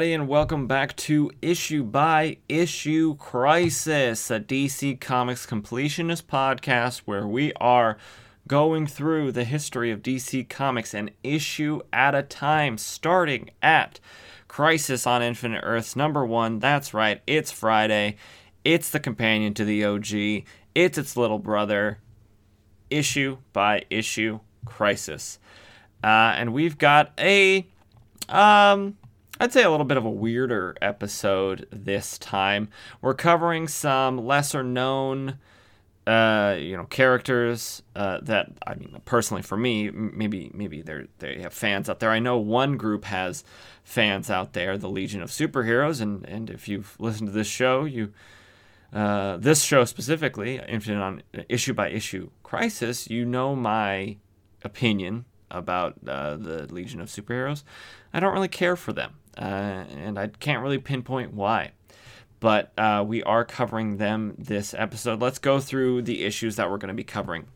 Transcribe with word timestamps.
everybody, 0.00 0.14
and 0.14 0.28
welcome 0.28 0.66
back 0.66 0.96
to 0.96 1.30
Issue 1.42 1.84
by 1.84 2.38
Issue 2.48 3.16
Crisis, 3.16 4.30
a 4.30 4.40
DC 4.40 4.98
Comics 4.98 5.44
completionist 5.44 6.22
podcast 6.22 7.00
where 7.00 7.26
we 7.26 7.52
are 7.60 7.98
going 8.48 8.86
through 8.86 9.30
the 9.30 9.44
history 9.44 9.90
of 9.90 10.00
DC 10.00 10.48
Comics 10.48 10.94
an 10.94 11.10
issue 11.22 11.82
at 11.92 12.14
a 12.14 12.22
time, 12.22 12.78
starting 12.78 13.50
at 13.60 14.00
Crisis 14.48 15.06
on 15.06 15.22
Infinite 15.22 15.60
Earths 15.62 15.94
number 15.94 16.24
one. 16.24 16.60
That's 16.60 16.94
right, 16.94 17.20
it's 17.26 17.52
Friday. 17.52 18.16
It's 18.64 18.88
the 18.88 19.00
companion 19.00 19.52
to 19.52 19.66
the 19.66 19.84
OG, 19.84 20.46
it's 20.74 20.96
its 20.96 21.14
little 21.14 21.38
brother, 21.38 21.98
issue 22.88 23.36
by 23.52 23.84
issue 23.90 24.40
Crisis. 24.64 25.38
Uh, 26.02 26.32
and 26.38 26.54
we've 26.54 26.78
got 26.78 27.12
a 27.18 27.66
um, 28.30 28.96
I'd 29.42 29.54
say 29.54 29.62
a 29.62 29.70
little 29.70 29.86
bit 29.86 29.96
of 29.96 30.04
a 30.04 30.10
weirder 30.10 30.76
episode 30.82 31.66
this 31.72 32.18
time. 32.18 32.68
We're 33.00 33.14
covering 33.14 33.68
some 33.68 34.26
lesser 34.26 34.62
known, 34.62 35.38
uh, 36.06 36.58
you 36.58 36.76
know, 36.76 36.84
characters 36.84 37.82
uh, 37.96 38.18
that 38.20 38.52
I 38.66 38.74
mean, 38.74 39.00
personally 39.06 39.42
for 39.42 39.56
me, 39.56 39.88
maybe 39.90 40.50
maybe 40.52 40.82
they 40.82 41.06
they 41.20 41.40
have 41.40 41.54
fans 41.54 41.88
out 41.88 42.00
there. 42.00 42.10
I 42.10 42.18
know 42.18 42.36
one 42.36 42.76
group 42.76 43.06
has 43.06 43.42
fans 43.82 44.28
out 44.28 44.52
there, 44.52 44.76
the 44.76 44.90
Legion 44.90 45.22
of 45.22 45.30
Superheroes, 45.30 46.02
and 46.02 46.28
and 46.28 46.50
if 46.50 46.68
you've 46.68 46.94
listened 47.00 47.28
to 47.28 47.32
this 47.32 47.48
show, 47.48 47.86
you. 47.86 48.12
Uh, 48.92 49.36
this 49.36 49.62
show 49.62 49.84
specifically, 49.84 50.60
Infinite 50.66 51.00
on 51.00 51.22
issue 51.48 51.72
by 51.72 51.88
issue 51.88 52.28
crisis, 52.42 53.08
you 53.08 53.24
know 53.24 53.54
my 53.54 54.16
opinion 54.64 55.24
about 55.50 55.94
uh, 56.06 56.36
the 56.36 56.66
Legion 56.72 57.00
of 57.00 57.08
Superheroes. 57.08 57.62
I 58.12 58.20
don't 58.20 58.32
really 58.32 58.48
care 58.48 58.74
for 58.74 58.92
them, 58.92 59.14
uh, 59.38 59.84
and 59.96 60.18
I 60.18 60.28
can't 60.28 60.62
really 60.62 60.78
pinpoint 60.78 61.34
why. 61.34 61.72
But 62.40 62.72
uh, 62.78 63.04
we 63.06 63.22
are 63.22 63.44
covering 63.44 63.98
them 63.98 64.34
this 64.38 64.72
episode. 64.74 65.20
Let's 65.20 65.38
go 65.38 65.60
through 65.60 66.02
the 66.02 66.24
issues 66.24 66.56
that 66.56 66.70
we're 66.70 66.78
going 66.78 66.88
to 66.88 66.94
be 66.94 67.04
covering. 67.04 67.46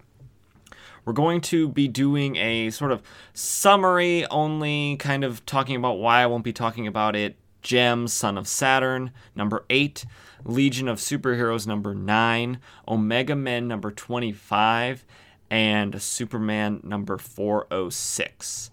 We're 1.05 1.15
going 1.15 1.41
to 1.43 1.69
be 1.69 1.89
doing 1.89 2.37
a 2.37 2.71
sort 2.71 2.93
of 2.93 3.03
summary 3.33 4.27
only, 4.27 4.97
kind 4.97 5.25
of 5.25 5.45
talking 5.47 5.77
about 5.77 5.99
why 5.99 6.23
I 6.23 6.27
won't 6.27 6.45
be 6.45 6.53
talking 6.53 6.87
about 6.87 7.17
it. 7.17 7.37
Jemm, 7.63 8.09
Son 8.09 8.37
of 8.37 8.47
Saturn, 8.47 9.11
number 9.35 9.65
8. 9.71 10.05
Legion 10.45 10.89
of 10.89 10.99
Superheroes, 10.99 11.67
number 11.67 11.95
9. 11.95 12.59
Omega 12.87 13.35
Men, 13.35 13.67
number 13.67 13.91
25. 13.91 15.05
And 15.51 16.01
Superman, 16.01 16.81
number 16.83 17.17
406 17.17 18.71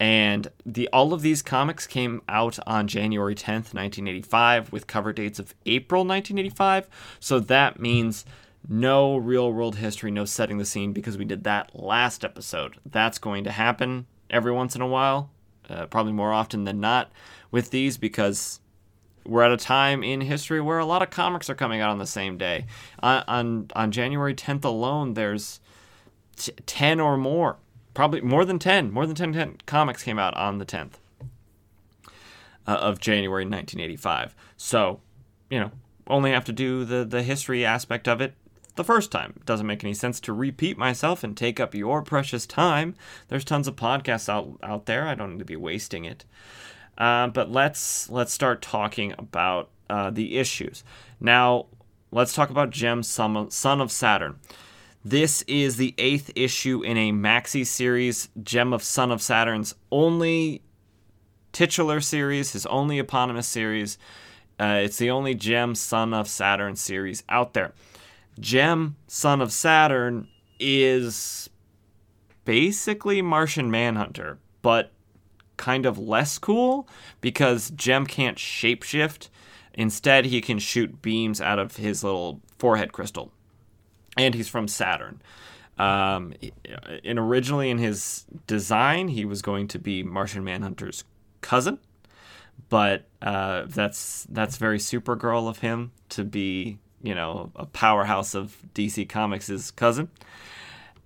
and 0.00 0.48
the 0.64 0.88
all 0.92 1.12
of 1.12 1.22
these 1.22 1.42
comics 1.42 1.86
came 1.86 2.22
out 2.28 2.58
on 2.66 2.86
January 2.86 3.34
10th, 3.34 3.74
1985 3.74 4.72
with 4.72 4.86
cover 4.86 5.12
dates 5.12 5.38
of 5.38 5.54
April 5.66 6.02
1985. 6.02 6.88
So 7.18 7.40
that 7.40 7.80
means 7.80 8.24
no 8.68 9.16
real 9.16 9.52
world 9.52 9.76
history, 9.76 10.10
no 10.10 10.24
setting 10.24 10.58
the 10.58 10.64
scene 10.64 10.92
because 10.92 11.18
we 11.18 11.24
did 11.24 11.44
that 11.44 11.70
last 11.74 12.24
episode. 12.24 12.76
That's 12.86 13.18
going 13.18 13.44
to 13.44 13.50
happen 13.50 14.06
every 14.30 14.52
once 14.52 14.76
in 14.76 14.82
a 14.82 14.86
while, 14.86 15.30
uh, 15.68 15.86
probably 15.86 16.12
more 16.12 16.32
often 16.32 16.64
than 16.64 16.80
not 16.80 17.10
with 17.50 17.70
these 17.70 17.96
because 17.96 18.60
we're 19.24 19.42
at 19.42 19.50
a 19.50 19.56
time 19.56 20.04
in 20.04 20.20
history 20.20 20.60
where 20.60 20.78
a 20.78 20.86
lot 20.86 21.02
of 21.02 21.10
comics 21.10 21.50
are 21.50 21.54
coming 21.54 21.80
out 21.80 21.90
on 21.90 21.98
the 21.98 22.06
same 22.06 22.38
day. 22.38 22.66
On 23.00 23.24
on, 23.26 23.70
on 23.74 23.90
January 23.90 24.34
10th 24.34 24.64
alone, 24.64 25.14
there's 25.14 25.58
t- 26.36 26.52
10 26.66 27.00
or 27.00 27.16
more 27.16 27.56
probably 27.98 28.20
more 28.20 28.44
than 28.44 28.60
10, 28.60 28.92
more 28.92 29.06
than 29.06 29.16
10, 29.16 29.32
10 29.32 29.56
comics 29.66 30.04
came 30.04 30.20
out 30.20 30.32
on 30.36 30.58
the 30.58 30.64
10th 30.64 30.92
uh, 32.64 32.70
of 32.70 33.00
January 33.00 33.42
1985. 33.42 34.36
So, 34.56 35.00
you 35.50 35.58
know, 35.58 35.72
only 36.06 36.30
have 36.30 36.44
to 36.44 36.52
do 36.52 36.84
the, 36.84 37.04
the 37.04 37.24
history 37.24 37.64
aspect 37.64 38.06
of 38.06 38.20
it 38.20 38.34
the 38.76 38.84
first 38.84 39.10
time. 39.10 39.32
It 39.34 39.46
doesn't 39.46 39.66
make 39.66 39.82
any 39.82 39.94
sense 39.94 40.20
to 40.20 40.32
repeat 40.32 40.78
myself 40.78 41.24
and 41.24 41.36
take 41.36 41.58
up 41.58 41.74
your 41.74 42.00
precious 42.02 42.46
time. 42.46 42.94
There's 43.26 43.44
tons 43.44 43.66
of 43.66 43.74
podcasts 43.74 44.28
out, 44.28 44.60
out 44.62 44.86
there. 44.86 45.08
I 45.08 45.16
don't 45.16 45.32
need 45.32 45.40
to 45.40 45.44
be 45.44 45.56
wasting 45.56 46.04
it. 46.04 46.24
Uh, 46.96 47.26
but 47.26 47.50
let's 47.50 48.08
let's 48.10 48.32
start 48.32 48.62
talking 48.62 49.12
about 49.18 49.70
uh, 49.90 50.10
the 50.10 50.38
issues. 50.38 50.84
Now, 51.18 51.66
let's 52.12 52.32
talk 52.32 52.50
about 52.50 52.70
Jemm, 52.70 53.04
Son 53.04 53.80
of 53.80 53.90
Saturn. 53.90 54.38
This 55.04 55.42
is 55.42 55.76
the 55.76 55.94
eighth 55.96 56.32
issue 56.34 56.82
in 56.82 56.96
a 56.96 57.12
maxi 57.12 57.64
series, 57.64 58.28
Jemm 58.42 58.74
of 58.74 58.82
Son 58.82 59.12
of 59.12 59.22
Saturn's 59.22 59.74
only 59.92 60.60
titular 61.52 62.00
series, 62.00 62.52
his 62.52 62.66
only 62.66 62.98
eponymous 62.98 63.46
series. 63.46 63.96
Uh, 64.58 64.80
it's 64.82 64.98
the 64.98 65.10
only 65.10 65.36
Jemm 65.36 65.76
Son 65.76 66.12
of 66.12 66.26
Saturn 66.26 66.74
series 66.74 67.22
out 67.28 67.54
there. 67.54 67.74
Jemm 68.40 68.94
Son 69.06 69.40
of 69.40 69.52
Saturn 69.52 70.26
is 70.58 71.48
basically 72.44 73.22
Martian 73.22 73.70
Manhunter, 73.70 74.38
but 74.62 74.90
kind 75.56 75.86
of 75.86 75.96
less 75.98 76.38
cool 76.38 76.88
because 77.20 77.70
Jemm 77.70 78.06
can't 78.06 78.36
shapeshift. 78.36 79.28
Instead, 79.74 80.24
he 80.24 80.40
can 80.40 80.58
shoot 80.58 81.00
beams 81.02 81.40
out 81.40 81.60
of 81.60 81.76
his 81.76 82.02
little 82.02 82.40
forehead 82.58 82.92
crystal 82.92 83.32
and 84.18 84.34
he's 84.34 84.48
from 84.48 84.68
Saturn. 84.68 85.22
Um, 85.78 86.34
and 87.04 87.18
originally 87.18 87.70
in 87.70 87.78
his 87.78 88.26
design, 88.46 89.08
he 89.08 89.24
was 89.24 89.40
going 89.40 89.68
to 89.68 89.78
be 89.78 90.02
Martian 90.02 90.44
Manhunter's 90.44 91.04
cousin, 91.40 91.78
but 92.68 93.06
uh, 93.22 93.64
that's 93.68 94.26
that's 94.28 94.56
very 94.56 94.78
Supergirl 94.78 95.48
of 95.48 95.60
him 95.60 95.92
to 96.10 96.24
be, 96.24 96.78
you 97.00 97.14
know, 97.14 97.52
a 97.54 97.64
powerhouse 97.64 98.34
of 98.34 98.56
DC 98.74 99.08
Comics' 99.08 99.70
cousin. 99.70 100.10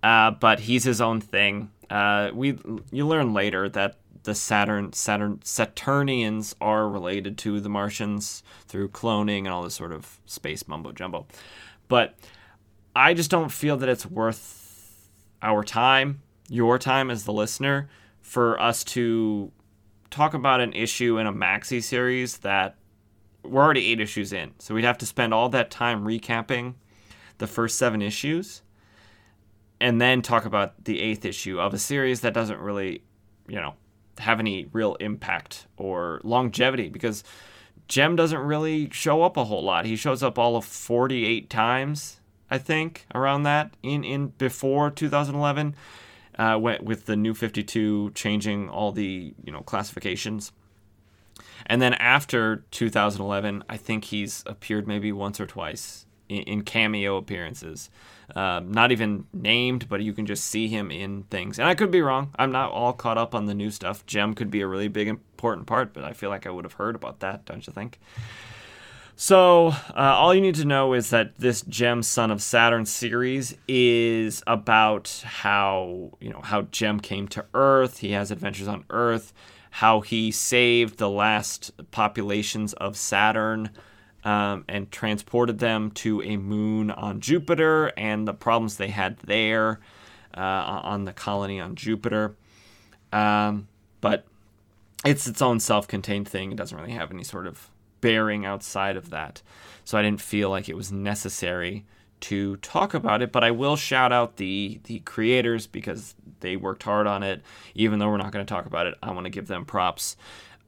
Uh, 0.02 0.32
but 0.32 0.60
he's 0.60 0.84
his 0.84 1.00
own 1.00 1.20
thing. 1.20 1.70
Uh, 1.90 2.30
we 2.32 2.58
you 2.90 3.06
learn 3.06 3.34
later 3.34 3.68
that 3.68 3.98
the 4.22 4.34
Saturn 4.34 4.94
Saturn 4.94 5.40
Saturnians 5.44 6.56
are 6.62 6.88
related 6.88 7.36
to 7.38 7.60
the 7.60 7.68
Martians 7.68 8.42
through 8.66 8.88
cloning 8.88 9.40
and 9.40 9.48
all 9.48 9.62
this 9.62 9.74
sort 9.74 9.92
of 9.92 10.18
space 10.24 10.66
mumbo 10.66 10.92
jumbo, 10.92 11.26
but 11.88 12.14
I 12.94 13.14
just 13.14 13.30
don't 13.30 13.50
feel 13.50 13.76
that 13.78 13.88
it's 13.88 14.06
worth 14.06 15.08
our 15.40 15.64
time, 15.64 16.22
your 16.48 16.78
time 16.78 17.10
as 17.10 17.24
the 17.24 17.32
listener, 17.32 17.88
for 18.20 18.60
us 18.60 18.84
to 18.84 19.50
talk 20.10 20.34
about 20.34 20.60
an 20.60 20.72
issue 20.74 21.18
in 21.18 21.26
a 21.26 21.32
maxi 21.32 21.82
series 21.82 22.38
that 22.38 22.76
we're 23.42 23.62
already 23.62 23.90
eight 23.90 24.00
issues 24.00 24.32
in. 24.32 24.52
So 24.58 24.74
we'd 24.74 24.84
have 24.84 24.98
to 24.98 25.06
spend 25.06 25.34
all 25.34 25.48
that 25.48 25.70
time 25.70 26.04
recapping 26.04 26.74
the 27.38 27.46
first 27.46 27.78
seven 27.78 28.02
issues 28.02 28.62
and 29.80 30.00
then 30.00 30.22
talk 30.22 30.44
about 30.44 30.84
the 30.84 31.00
eighth 31.00 31.24
issue 31.24 31.58
of 31.60 31.74
a 31.74 31.78
series 31.78 32.20
that 32.20 32.34
doesn't 32.34 32.60
really, 32.60 33.02
you 33.48 33.56
know, 33.56 33.74
have 34.18 34.38
any 34.38 34.68
real 34.72 34.94
impact 34.96 35.66
or 35.76 36.20
longevity 36.22 36.88
because 36.88 37.24
Jemm 37.88 38.16
doesn't 38.16 38.38
really 38.38 38.88
show 38.92 39.22
up 39.22 39.36
a 39.36 39.44
whole 39.44 39.64
lot. 39.64 39.86
He 39.86 39.96
shows 39.96 40.22
up 40.22 40.38
all 40.38 40.56
of 40.56 40.64
48 40.64 41.50
times 41.50 42.20
I 42.52 42.58
think, 42.58 43.06
around 43.14 43.44
that 43.44 43.72
in 43.82 44.04
in 44.04 44.28
before 44.36 44.90
2011, 44.90 45.74
uh, 46.38 46.58
with 46.60 47.06
the 47.06 47.16
new 47.16 47.32
52 47.32 48.10
changing 48.10 48.68
all 48.68 48.92
the 48.92 49.32
you 49.42 49.50
know 49.50 49.62
classifications. 49.62 50.52
And 51.64 51.80
then 51.80 51.94
after 51.94 52.64
2011, 52.70 53.64
I 53.70 53.76
think 53.78 54.04
he's 54.04 54.42
appeared 54.46 54.86
maybe 54.86 55.12
once 55.12 55.40
or 55.40 55.46
twice 55.46 56.04
in, 56.28 56.42
in 56.42 56.62
cameo 56.62 57.16
appearances. 57.16 57.88
Uh, 58.36 58.60
not 58.62 58.92
even 58.92 59.24
named, 59.32 59.88
but 59.88 60.02
you 60.02 60.12
can 60.12 60.26
just 60.26 60.44
see 60.44 60.68
him 60.68 60.90
in 60.90 61.22
things. 61.24 61.58
And 61.58 61.66
I 61.66 61.74
could 61.74 61.90
be 61.90 62.02
wrong. 62.02 62.34
I'm 62.38 62.52
not 62.52 62.70
all 62.70 62.92
caught 62.92 63.16
up 63.16 63.34
on 63.34 63.46
the 63.46 63.54
new 63.54 63.70
stuff. 63.70 64.04
Jemm 64.04 64.34
could 64.34 64.50
be 64.50 64.60
a 64.60 64.66
really 64.66 64.88
big, 64.88 65.08
important 65.08 65.66
part, 65.66 65.94
but 65.94 66.04
I 66.04 66.12
feel 66.12 66.28
like 66.28 66.46
I 66.46 66.50
would 66.50 66.64
have 66.66 66.74
heard 66.74 66.96
about 66.96 67.20
that, 67.20 67.46
don't 67.46 67.66
you 67.66 67.72
think? 67.72 67.98
So, 69.14 69.68
uh, 69.68 69.92
all 69.94 70.34
you 70.34 70.40
need 70.40 70.56
to 70.56 70.64
know 70.64 70.94
is 70.94 71.10
that 71.10 71.36
this 71.36 71.62
Jemm 71.62 72.02
Son 72.02 72.30
of 72.30 72.42
Saturn 72.42 72.86
series 72.86 73.56
is 73.68 74.42
about 74.46 75.22
how, 75.24 76.12
you 76.20 76.30
know, 76.30 76.40
how 76.40 76.62
Jemm 76.62 77.00
came 77.00 77.28
to 77.28 77.44
Earth. 77.54 77.98
He 77.98 78.12
has 78.12 78.30
adventures 78.30 78.68
on 78.68 78.84
Earth, 78.90 79.32
how 79.70 80.00
he 80.00 80.30
saved 80.32 80.98
the 80.98 81.10
last 81.10 81.70
populations 81.90 82.72
of 82.74 82.96
Saturn 82.96 83.70
um, 84.24 84.64
and 84.68 84.90
transported 84.90 85.58
them 85.58 85.90
to 85.92 86.22
a 86.22 86.36
moon 86.36 86.90
on 86.90 87.20
Jupiter 87.20 87.92
and 87.96 88.26
the 88.26 88.34
problems 88.34 88.76
they 88.76 88.88
had 88.88 89.18
there 89.18 89.80
uh, 90.36 90.40
on 90.40 91.04
the 91.04 91.12
colony 91.12 91.60
on 91.60 91.74
Jupiter. 91.74 92.34
Um, 93.12 93.68
but 94.00 94.24
it's 95.04 95.26
its 95.26 95.42
own 95.42 95.60
self 95.60 95.86
contained 95.86 96.28
thing. 96.28 96.52
It 96.52 96.56
doesn't 96.56 96.76
really 96.76 96.92
have 96.92 97.10
any 97.10 97.24
sort 97.24 97.46
of 97.46 97.68
bearing 98.02 98.44
outside 98.44 98.98
of 98.98 99.08
that. 99.08 99.40
So 99.84 99.96
I 99.96 100.02
didn't 100.02 100.20
feel 100.20 100.50
like 100.50 100.68
it 100.68 100.76
was 100.76 100.92
necessary 100.92 101.86
to 102.20 102.56
talk 102.58 102.92
about 102.92 103.22
it, 103.22 103.32
but 103.32 103.42
I 103.42 103.50
will 103.50 103.76
shout 103.76 104.12
out 104.12 104.36
the 104.36 104.80
the 104.84 105.00
creators 105.00 105.66
because 105.66 106.14
they 106.40 106.56
worked 106.56 106.82
hard 106.82 107.06
on 107.06 107.22
it. 107.22 107.42
Even 107.74 107.98
though 107.98 108.08
we're 108.08 108.18
not 108.18 108.32
going 108.32 108.44
to 108.44 108.54
talk 108.54 108.66
about 108.66 108.86
it, 108.86 108.94
I 109.02 109.10
want 109.12 109.24
to 109.24 109.30
give 109.30 109.48
them 109.48 109.64
props. 109.64 110.16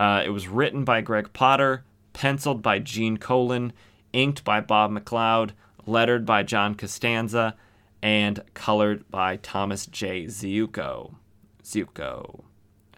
Uh, 0.00 0.22
it 0.25 0.31
was 0.31 0.48
written 0.48 0.84
by 0.84 1.00
Greg 1.00 1.32
Potter, 1.32 1.84
penciled 2.12 2.62
by 2.62 2.81
Gene 2.81 3.19
Colan, 3.19 3.72
inked 4.12 4.42
by 4.42 4.60
Bob 4.60 4.90
McLeod, 4.90 5.50
lettered 5.86 6.26
by 6.26 6.42
John 6.42 6.75
Costanza, 6.75 7.54
and 8.02 8.42
colored 8.54 9.08
by 9.10 9.36
Thomas 9.36 9.86
J. 9.86 10.25
Ziuko. 10.25 11.14
Ziuko. 11.62 12.42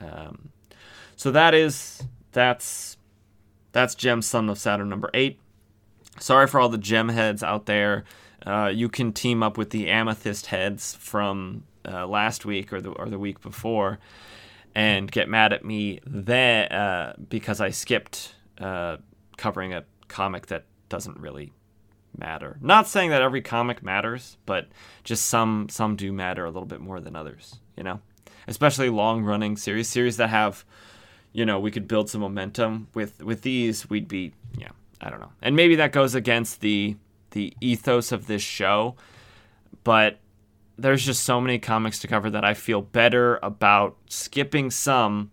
Um, 0.00 0.50
so 1.14 1.30
that 1.30 1.54
is 1.54 2.02
that's 2.32 2.95
that's 3.76 3.94
Jemm 3.94 4.24
Son 4.24 4.48
of 4.48 4.58
Saturn 4.58 4.88
number 4.88 5.10
eight. 5.12 5.38
Sorry 6.18 6.46
for 6.46 6.58
all 6.58 6.70
the 6.70 6.78
gem 6.78 7.10
heads 7.10 7.42
out 7.42 7.66
there. 7.66 8.04
Uh, 8.46 8.72
you 8.74 8.88
can 8.88 9.12
team 9.12 9.42
up 9.42 9.58
with 9.58 9.68
the 9.68 9.90
amethyst 9.90 10.46
heads 10.46 10.94
from 10.94 11.64
uh, 11.86 12.06
last 12.06 12.46
week 12.46 12.72
or 12.72 12.80
the 12.80 12.90
or 12.92 13.10
the 13.10 13.18
week 13.18 13.42
before, 13.42 13.98
and 14.74 15.12
get 15.12 15.28
mad 15.28 15.52
at 15.52 15.62
me 15.62 16.00
then 16.06 16.72
uh, 16.72 17.16
because 17.28 17.60
I 17.60 17.68
skipped 17.68 18.34
uh, 18.58 18.96
covering 19.36 19.74
a 19.74 19.84
comic 20.08 20.46
that 20.46 20.64
doesn't 20.88 21.18
really 21.18 21.52
matter. 22.16 22.56
Not 22.62 22.88
saying 22.88 23.10
that 23.10 23.20
every 23.20 23.42
comic 23.42 23.82
matters, 23.82 24.38
but 24.46 24.68
just 25.04 25.26
some 25.26 25.68
some 25.68 25.96
do 25.96 26.14
matter 26.14 26.46
a 26.46 26.50
little 26.50 26.64
bit 26.64 26.80
more 26.80 26.98
than 26.98 27.14
others. 27.14 27.56
You 27.76 27.84
know, 27.84 28.00
especially 28.48 28.88
long 28.88 29.22
running 29.22 29.58
series, 29.58 29.86
series 29.86 30.16
that 30.16 30.30
have, 30.30 30.64
you 31.36 31.44
know, 31.44 31.60
we 31.60 31.70
could 31.70 31.86
build 31.86 32.08
some 32.08 32.22
momentum 32.22 32.88
with 32.94 33.22
with 33.22 33.42
these. 33.42 33.90
We'd 33.90 34.08
be 34.08 34.32
yeah, 34.56 34.70
I 35.02 35.10
don't 35.10 35.20
know, 35.20 35.32
and 35.42 35.54
maybe 35.54 35.76
that 35.76 35.92
goes 35.92 36.14
against 36.14 36.62
the 36.62 36.96
the 37.32 37.52
ethos 37.60 38.10
of 38.10 38.26
this 38.26 38.40
show, 38.40 38.96
but 39.84 40.18
there's 40.78 41.04
just 41.04 41.24
so 41.24 41.38
many 41.38 41.58
comics 41.58 41.98
to 41.98 42.08
cover 42.08 42.30
that 42.30 42.42
I 42.42 42.54
feel 42.54 42.80
better 42.80 43.38
about 43.42 43.98
skipping 44.08 44.70
some, 44.70 45.30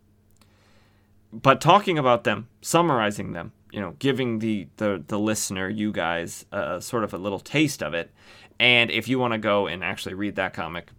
but 1.31 1.61
talking 1.61 1.97
about 1.97 2.25
them, 2.25 2.50
summarizing 2.61 3.31
them, 3.31 3.53
you 3.71 3.79
know, 3.79 3.95
giving 4.00 4.39
the 4.39 4.67
the, 4.75 5.01
the 5.07 5.17
listener, 5.17 5.69
you 5.69 5.94
guys, 5.94 6.45
uh, 6.51 6.81
sort 6.81 7.05
of 7.05 7.13
a 7.13 7.17
little 7.17 7.39
taste 7.39 7.81
of 7.81 7.94
it. 7.94 8.11
And 8.59 8.91
if 8.91 9.07
you 9.07 9.19
want 9.19 9.31
to 9.31 9.38
go 9.38 9.67
and 9.67 9.81
actually 9.85 10.15
read 10.15 10.35
that 10.35 10.53
comic, 10.53 10.89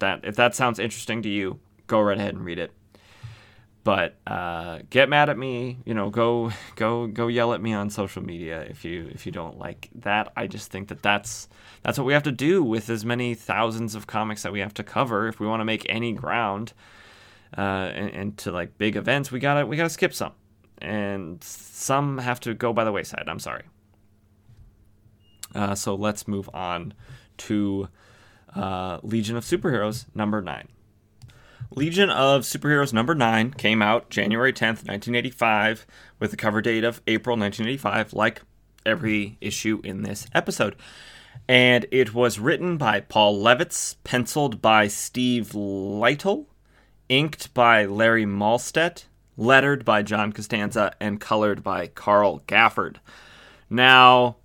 that 0.00 0.20
if 0.22 0.36
that 0.36 0.54
sounds 0.54 0.78
interesting 0.78 1.22
to 1.22 1.30
you, 1.30 1.60
go 1.86 1.98
right 2.02 2.18
ahead 2.18 2.34
and 2.34 2.44
read 2.44 2.58
it. 2.58 2.72
But 3.82 4.18
uh, 4.26 4.80
get 4.90 5.08
mad 5.08 5.30
at 5.30 5.38
me, 5.38 5.78
you 5.86 5.94
know, 5.94 6.10
go 6.10 6.52
go 6.76 7.06
go 7.06 7.28
yell 7.28 7.54
at 7.54 7.62
me 7.62 7.72
on 7.72 7.88
social 7.88 8.22
media 8.22 8.60
if 8.62 8.84
you 8.84 9.10
if 9.12 9.24
you 9.24 9.32
don't 9.32 9.58
like 9.58 9.88
that. 9.94 10.32
I 10.36 10.46
just 10.46 10.70
think 10.70 10.88
that 10.88 11.02
that's 11.02 11.48
that's 11.82 11.96
what 11.96 12.06
we 12.06 12.12
have 12.12 12.22
to 12.24 12.32
do 12.32 12.62
with 12.62 12.90
as 12.90 13.06
many 13.06 13.34
thousands 13.34 13.94
of 13.94 14.06
comics 14.06 14.42
that 14.42 14.52
we 14.52 14.60
have 14.60 14.74
to 14.74 14.82
cover 14.82 15.28
if 15.28 15.40
we 15.40 15.46
want 15.46 15.60
to 15.60 15.64
make 15.64 15.86
any 15.88 16.12
ground 16.12 16.74
uh, 17.56 17.60
and, 17.60 18.10
and 18.10 18.38
to 18.38 18.52
like 18.52 18.76
big 18.76 18.96
events. 18.96 19.32
We 19.32 19.40
gotta 19.40 19.64
we 19.64 19.78
gotta 19.78 19.88
skip 19.88 20.12
some 20.12 20.32
and 20.80 21.42
some 21.42 22.18
have 22.18 22.40
to 22.40 22.54
go 22.54 22.72
by 22.72 22.84
the 22.84 22.92
wayside. 22.92 23.24
I'm 23.28 23.38
sorry. 23.38 23.64
Uh, 25.54 25.74
so 25.74 25.94
let's 25.94 26.28
move 26.28 26.48
on 26.54 26.94
to 27.38 27.88
uh, 28.54 28.98
Legion 29.02 29.36
of 29.36 29.44
Superheroes 29.44 30.06
number 30.14 30.40
nine. 30.40 30.68
Legion 31.72 32.10
of 32.10 32.42
Superheroes 32.42 32.92
number 32.92 33.14
nine 33.14 33.52
came 33.52 33.80
out 33.80 34.10
January 34.10 34.52
10th, 34.52 34.86
1985, 34.88 35.86
with 36.18 36.32
a 36.32 36.36
cover 36.36 36.60
date 36.60 36.82
of 36.82 37.00
April 37.06 37.36
1985, 37.36 38.12
like 38.12 38.42
every 38.84 39.38
issue 39.40 39.80
in 39.84 40.02
this 40.02 40.26
episode. 40.34 40.74
And 41.46 41.86
it 41.92 42.12
was 42.12 42.40
written 42.40 42.76
by 42.76 42.98
Paul 43.00 43.40
Levitz, 43.40 43.94
penciled 44.02 44.60
by 44.60 44.88
Steve 44.88 45.50
Lightle, 45.54 46.46
inked 47.08 47.54
by 47.54 47.86
Larry 47.86 48.26
Mahlstedt, 48.26 49.04
lettered 49.36 49.84
by 49.84 50.02
John 50.02 50.32
Costanza, 50.32 50.92
and 51.00 51.20
colored 51.20 51.62
by 51.62 51.86
Carl 51.86 52.40
Gafford. 52.48 52.96
Now, 53.68 54.38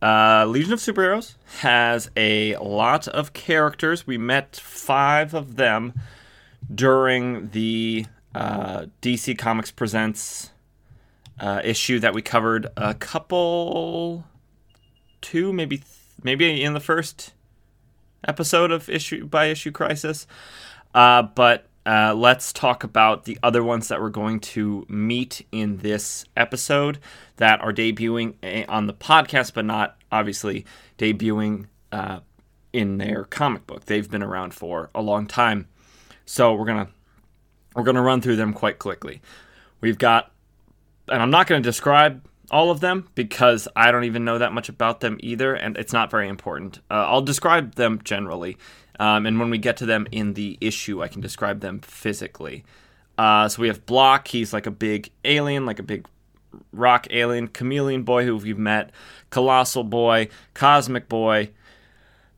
uh, 0.00 0.46
Legion 0.46 0.72
of 0.72 0.78
Superheroes 0.78 1.34
has 1.60 2.10
a 2.16 2.56
lot 2.56 3.08
of 3.08 3.32
characters. 3.32 4.06
We 4.06 4.18
met 4.18 4.56
five 4.56 5.34
of 5.34 5.56
them 5.56 5.94
during 6.72 7.48
the 7.50 8.06
uh, 8.34 8.86
DC 9.02 9.36
Comics 9.38 9.70
Presents 9.70 10.50
uh, 11.40 11.60
issue 11.64 11.98
that 12.00 12.14
we 12.14 12.22
covered 12.22 12.68
a 12.76 12.94
couple, 12.94 14.24
two, 15.20 15.52
maybe, 15.52 15.82
maybe 16.22 16.62
in 16.62 16.74
the 16.74 16.80
first 16.80 17.32
episode 18.26 18.70
of 18.70 18.88
issue 18.88 19.26
by 19.26 19.46
issue 19.46 19.70
Crisis. 19.70 20.26
Uh, 20.94 21.22
but 21.22 21.67
uh, 21.88 22.12
let's 22.14 22.52
talk 22.52 22.84
about 22.84 23.24
the 23.24 23.38
other 23.42 23.64
ones 23.64 23.88
that 23.88 23.98
we're 23.98 24.10
going 24.10 24.38
to 24.38 24.84
meet 24.90 25.46
in 25.50 25.78
this 25.78 26.26
episode 26.36 26.98
that 27.36 27.62
are 27.62 27.72
debuting 27.72 28.34
eh, 28.42 28.66
on 28.68 28.86
the 28.86 28.92
podcast, 28.92 29.54
but 29.54 29.64
not 29.64 29.96
obviously 30.12 30.66
debuting 30.98 31.64
uh, 31.90 32.20
in 32.74 32.98
their 32.98 33.24
comic 33.24 33.66
book. 33.66 33.86
They've 33.86 34.08
been 34.08 34.22
around 34.22 34.52
for 34.52 34.90
a 34.94 35.00
long 35.00 35.26
time, 35.26 35.66
so 36.26 36.52
we're 36.52 36.66
gonna 36.66 36.88
we're 37.74 37.84
gonna 37.84 38.02
run 38.02 38.20
through 38.20 38.36
them 38.36 38.52
quite 38.52 38.78
quickly. 38.78 39.22
We've 39.80 39.98
got, 39.98 40.30
and 41.08 41.22
I'm 41.22 41.30
not 41.30 41.46
to 41.46 41.58
describe 41.60 42.22
all 42.50 42.70
of 42.70 42.80
them 42.80 43.08
because 43.14 43.66
I 43.74 43.92
don't 43.92 44.04
even 44.04 44.26
know 44.26 44.36
that 44.36 44.52
much 44.52 44.68
about 44.68 45.00
them 45.00 45.16
either, 45.20 45.54
and 45.54 45.78
it's 45.78 45.94
not 45.94 46.10
very 46.10 46.28
important. 46.28 46.80
Uh, 46.90 47.06
I'll 47.06 47.22
describe 47.22 47.76
them 47.76 48.00
generally, 48.04 48.58
um, 48.98 49.26
and 49.26 49.38
when 49.38 49.50
we 49.50 49.58
get 49.58 49.76
to 49.78 49.86
them 49.86 50.06
in 50.10 50.34
the 50.34 50.58
issue, 50.60 51.02
I 51.02 51.08
can 51.08 51.20
describe 51.20 51.60
them 51.60 51.80
physically. 51.80 52.64
Uh, 53.16 53.48
so 53.48 53.62
we 53.62 53.68
have 53.68 53.84
Blok. 53.86 54.28
He's 54.28 54.52
like 54.52 54.66
a 54.66 54.70
big 54.70 55.10
alien, 55.24 55.66
like 55.66 55.78
a 55.78 55.82
big 55.84 56.06
rock 56.72 57.06
alien. 57.10 57.48
Chameleon 57.48 58.02
Boy, 58.02 58.24
who 58.24 58.36
we've 58.36 58.58
met. 58.58 58.90
Colossal 59.30 59.84
Boy. 59.84 60.28
Cosmic 60.54 61.08
Boy. 61.08 61.50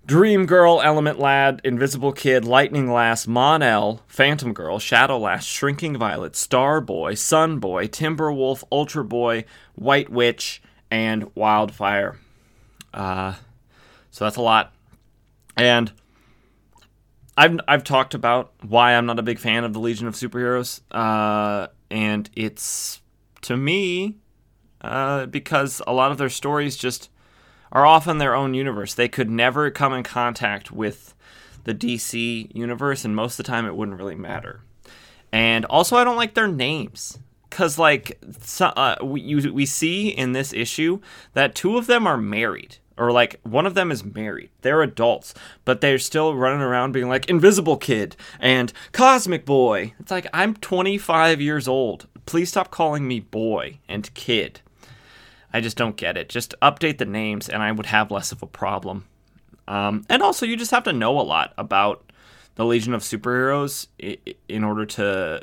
Dream 0.07 0.47
Girl, 0.47 0.81
Element 0.83 1.21
Lad, 1.21 1.61
Invisible 1.63 2.13
Kid, 2.13 2.45
Lightning 2.45 2.91
Lass, 2.91 3.29
Mon-El, 3.29 4.03
Phantom 4.09 4.53
Girl, 4.53 4.79
Shadow 4.81 5.19
Lass, 5.19 5.45
Shrinking 5.45 5.97
Violet, 5.99 6.35
Star 6.35 6.81
Boy, 6.81 7.15
Sun 7.15 7.61
Boy, 7.61 7.87
Timberwolf, 7.87 8.65
Ultra 8.73 9.05
Boy, 9.05 9.45
White 9.77 10.09
Witch, 10.09 10.63
and 10.91 11.31
Wildfire. 11.37 12.19
Uh, 12.93 13.35
so 14.11 14.25
that's 14.25 14.37
a 14.37 14.43
lot. 14.43 14.73
And 15.57 15.93
I've 17.41 17.59
I've 17.67 17.85
talked 17.85 18.13
about 18.13 18.53
why 18.61 18.93
I'm 18.93 19.07
not 19.07 19.19
a 19.19 19.23
big 19.23 19.39
fan 19.39 19.65
of 19.65 19.73
the 19.73 19.79
Legion 19.79 20.07
of 20.07 20.15
Superheroes, 20.15 20.83
uh, 20.91 21.69
and 21.91 22.29
it's 22.37 23.01
to 23.41 23.57
me 23.57 24.19
uh, 24.83 25.25
because 25.25 25.81
a 25.87 25.95
lot 25.95 26.13
of 26.13 26.19
their 26.19 26.29
stories 26.29 26.77
just 26.77 27.09
are 27.73 27.87
off 27.87 28.07
in 28.07 28.19
their 28.19 28.35
own 28.35 28.53
universe. 28.53 28.93
They 28.93 29.09
could 29.09 29.31
never 29.31 29.71
come 29.71 29.95
in 29.95 30.03
contact 30.03 30.71
with 30.71 31.15
the 31.65 31.75
DC 31.75 32.55
universe, 32.55 33.07
and 33.07 33.17
most 33.17 33.41
of 33.41 33.47
the 33.47 33.51
time 33.51 33.65
it 33.65 33.75
wouldn't 33.75 33.97
really 33.97 34.17
matter. 34.17 34.61
And 35.33 35.65
also, 35.65 35.97
I 35.97 36.05
don't 36.05 36.17
like 36.17 36.35
their 36.35 36.47
names 36.47 37.21
because, 37.49 37.79
like, 37.79 38.23
so, 38.43 38.67
uh, 38.67 38.97
we 39.03 39.23
you, 39.23 39.51
we 39.51 39.65
see 39.65 40.09
in 40.09 40.33
this 40.33 40.53
issue 40.53 41.01
that 41.33 41.55
two 41.55 41.79
of 41.79 41.87
them 41.87 42.07
are 42.07 42.19
married 42.19 42.77
or 43.01 43.11
like 43.11 43.41
one 43.43 43.65
of 43.65 43.75
them 43.75 43.91
is 43.91 44.05
married. 44.05 44.51
They're 44.61 44.83
adults, 44.83 45.33
but 45.65 45.81
they're 45.81 45.99
still 45.99 46.35
running 46.35 46.61
around 46.61 46.93
being 46.93 47.09
like 47.09 47.31
Invisible 47.31 47.79
Kid 47.79 48.15
and 48.39 48.73
Cosmic 48.93 49.47
Boy. 49.47 49.95
It's 49.99 50.11
like 50.11 50.27
I'm 50.35 50.55
25 50.55 51.41
years 51.41 51.67
old. 51.67 52.07
Please 52.27 52.51
stop 52.51 52.71
calling 52.71 53.09
me 53.09 53.19
boy 53.19 53.79
and 53.89 54.13
kid. 54.13 54.61
I 55.51 55.63
just 55.63 55.79
don't 55.79 55.97
get 55.97 56.19
it. 56.19 56.29
Just 56.29 56.55
update 56.61 56.99
the 56.99 57.07
names 57.07 57.49
and 57.49 57.63
I 57.63 57.73
would 57.73 57.87
have 57.87 58.11
less 58.11 58.33
of 58.33 58.43
a 58.43 58.47
problem. 58.47 59.07
Um, 59.67 60.05
and 60.11 60.23
also, 60.23 60.45
you 60.45 60.57
just 60.57 60.71
have 60.71 60.85
to 60.85 60.93
know 60.93 61.19
a 61.19 61.23
lot 61.23 61.55
about 61.57 62.13
the 62.57 62.67
Legion 62.67 62.93
of 62.93 63.01
Superheroes 63.01 63.87
in 64.47 64.63
order 64.63 64.85
to 64.85 65.43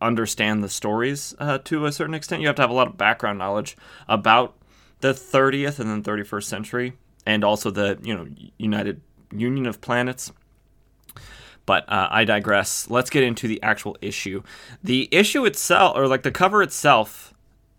understand 0.00 0.64
the 0.64 0.68
stories 0.68 1.34
uh, 1.38 1.58
to 1.64 1.84
a 1.84 1.92
certain 1.92 2.14
extent. 2.14 2.40
You 2.40 2.48
have 2.48 2.56
to 2.56 2.62
have 2.62 2.70
a 2.70 2.74
lot 2.74 2.88
of 2.88 2.96
background 2.96 3.38
knowledge 3.38 3.76
about 4.08 4.56
the 5.02 5.12
30th 5.12 5.78
and 5.78 5.90
then 5.90 6.02
31st 6.02 6.44
century, 6.44 6.92
and 7.26 7.44
also 7.44 7.70
the 7.70 7.98
you 8.02 8.14
know 8.16 8.26
United 8.56 9.02
Union 9.30 9.66
of 9.66 9.80
Planets. 9.80 10.32
But 11.66 11.88
uh, 11.88 12.08
I 12.10 12.24
digress. 12.24 12.90
Let's 12.90 13.10
get 13.10 13.22
into 13.22 13.46
the 13.46 13.62
actual 13.62 13.96
issue. 14.00 14.42
The 14.82 15.08
issue 15.12 15.44
itself, 15.44 15.96
or 15.96 16.08
like 16.08 16.22
the 16.22 16.32
cover 16.32 16.62
itself, 16.62 17.34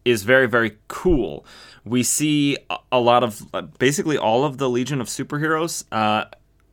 is 0.06 0.24
very 0.24 0.48
very 0.48 0.78
cool. 0.88 1.46
We 1.84 2.04
see 2.04 2.58
a 2.92 3.00
lot 3.00 3.24
of 3.24 3.42
uh, 3.54 3.62
basically 3.62 4.18
all 4.18 4.46
of 4.46 4.58
the 4.58 4.70
Legion 4.70 5.02
of 5.02 5.08
Superheroes 5.08 5.86
uh, 5.92 6.26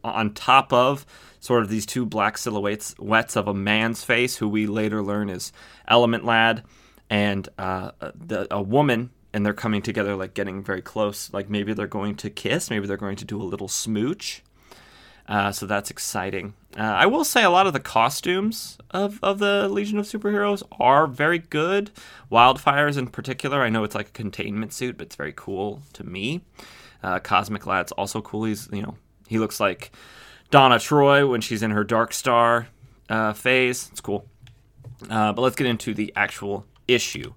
on 0.05 0.35
top 0.35 0.73
of 0.73 1.07
sort 1.41 1.63
of 1.63 1.69
these 1.69 1.87
two 1.87 2.05
black 2.05 2.37
silhouettes 2.39 2.95
wets 2.99 3.35
of 3.37 3.49
a 3.49 3.55
man's 3.55 4.05
face, 4.05 4.37
who 4.37 4.49
we 4.49 4.67
later 4.67 5.03
learn 5.03 5.31
is 5.31 5.53
Element 5.89 6.25
Lad, 6.25 6.65
and 7.09 7.49
uh, 7.59 7.93
the, 8.15 8.47
a 8.51 8.63
woman 8.63 9.11
and 9.33 9.45
they're 9.45 9.53
coming 9.53 9.83
together, 9.83 10.17
like 10.17 10.35
getting 10.35 10.63
very 10.63 10.83
close. 10.83 11.33
Like 11.33 11.49
maybe 11.49 11.73
they're 11.73 11.87
going 11.87 12.17
to 12.17 12.31
kiss, 12.31 12.71
maybe 12.71 12.87
they're 12.87 12.97
going 12.97 13.17
to 13.17 13.25
do 13.25 13.41
a 13.41 13.45
little 13.45 13.69
smooch. 13.69 14.43
Uh, 15.29 15.53
so 15.53 15.65
that's 15.65 15.93
exciting. 15.93 16.55
Uh, 16.77 16.83
I 16.83 17.07
will 17.07 17.23
say 17.23 17.45
a 17.45 17.51
lot 17.51 17.69
of 17.69 17.73
the 17.73 17.79
costumes 17.81 18.79
of, 18.91 19.21
of 19.23 19.39
the 19.39 19.69
Legion 19.69 19.99
of 19.99 20.07
Superheroes 20.07 20.65
are 20.81 21.07
very 21.07 21.39
good. 21.39 21.93
Wildfires, 22.33 22.99
in 22.99 23.07
particular, 23.07 23.63
I 23.63 23.69
know 23.69 23.85
it's 23.85 23.95
like 23.95 24.09
a 24.09 24.13
containment 24.13 24.73
suit, 24.73 24.97
but 24.97 25.07
it's 25.07 25.15
very 25.15 25.33
cool 25.37 25.83
to 25.93 26.05
me. 26.05 26.43
Uh, 27.03 27.21
Cosmic 27.21 27.65
Lad's 27.67 27.93
also 27.93 28.21
cool. 28.21 28.45
He's 28.45 28.69
you 28.73 28.83
know 28.83 28.97
he 29.29 29.39
looks 29.39 29.61
like 29.61 29.93
Donna 30.51 30.79
Troy 30.79 31.27
when 31.27 31.41
she's 31.41 31.63
in 31.63 31.71
her 31.71 31.85
Dark 31.85 32.13
Star 32.13 32.67
uh, 33.09 33.33
phase. 33.33 33.89
It's 33.93 34.01
cool. 34.01 34.27
Uh, 35.09 35.33
but 35.33 35.43
let's 35.43 35.57
get 35.57 35.67
into 35.67 35.95
the 35.95 36.13
actual 36.15 36.67
issue. 36.89 37.33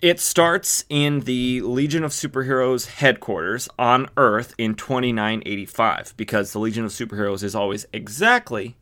It 0.00 0.20
starts 0.20 0.84
in 0.88 1.20
the 1.20 1.60
Legion 1.62 2.04
of 2.04 2.12
Superheroes 2.12 2.86
headquarters 2.86 3.68
on 3.76 4.08
Earth 4.16 4.54
in 4.56 4.76
2985 4.76 6.14
because 6.16 6.52
the 6.52 6.60
Legion 6.60 6.84
of 6.84 6.92
Superheroes 6.92 7.42
is 7.42 7.56
always 7.56 7.84
exactly 7.92 8.76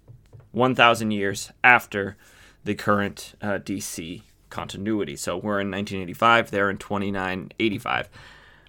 1,000 0.52 1.11
years 1.12 1.52
after 1.64 2.18
the 2.64 2.75
current 2.75 3.35
uh, 3.40 3.58
DC 3.58 4.23
continuity. 4.50 5.16
So 5.16 5.37
we're 5.38 5.61
in 5.61 5.70
1985, 5.70 6.50
they're 6.50 6.68
in 6.68 6.76
2985. 6.76 8.11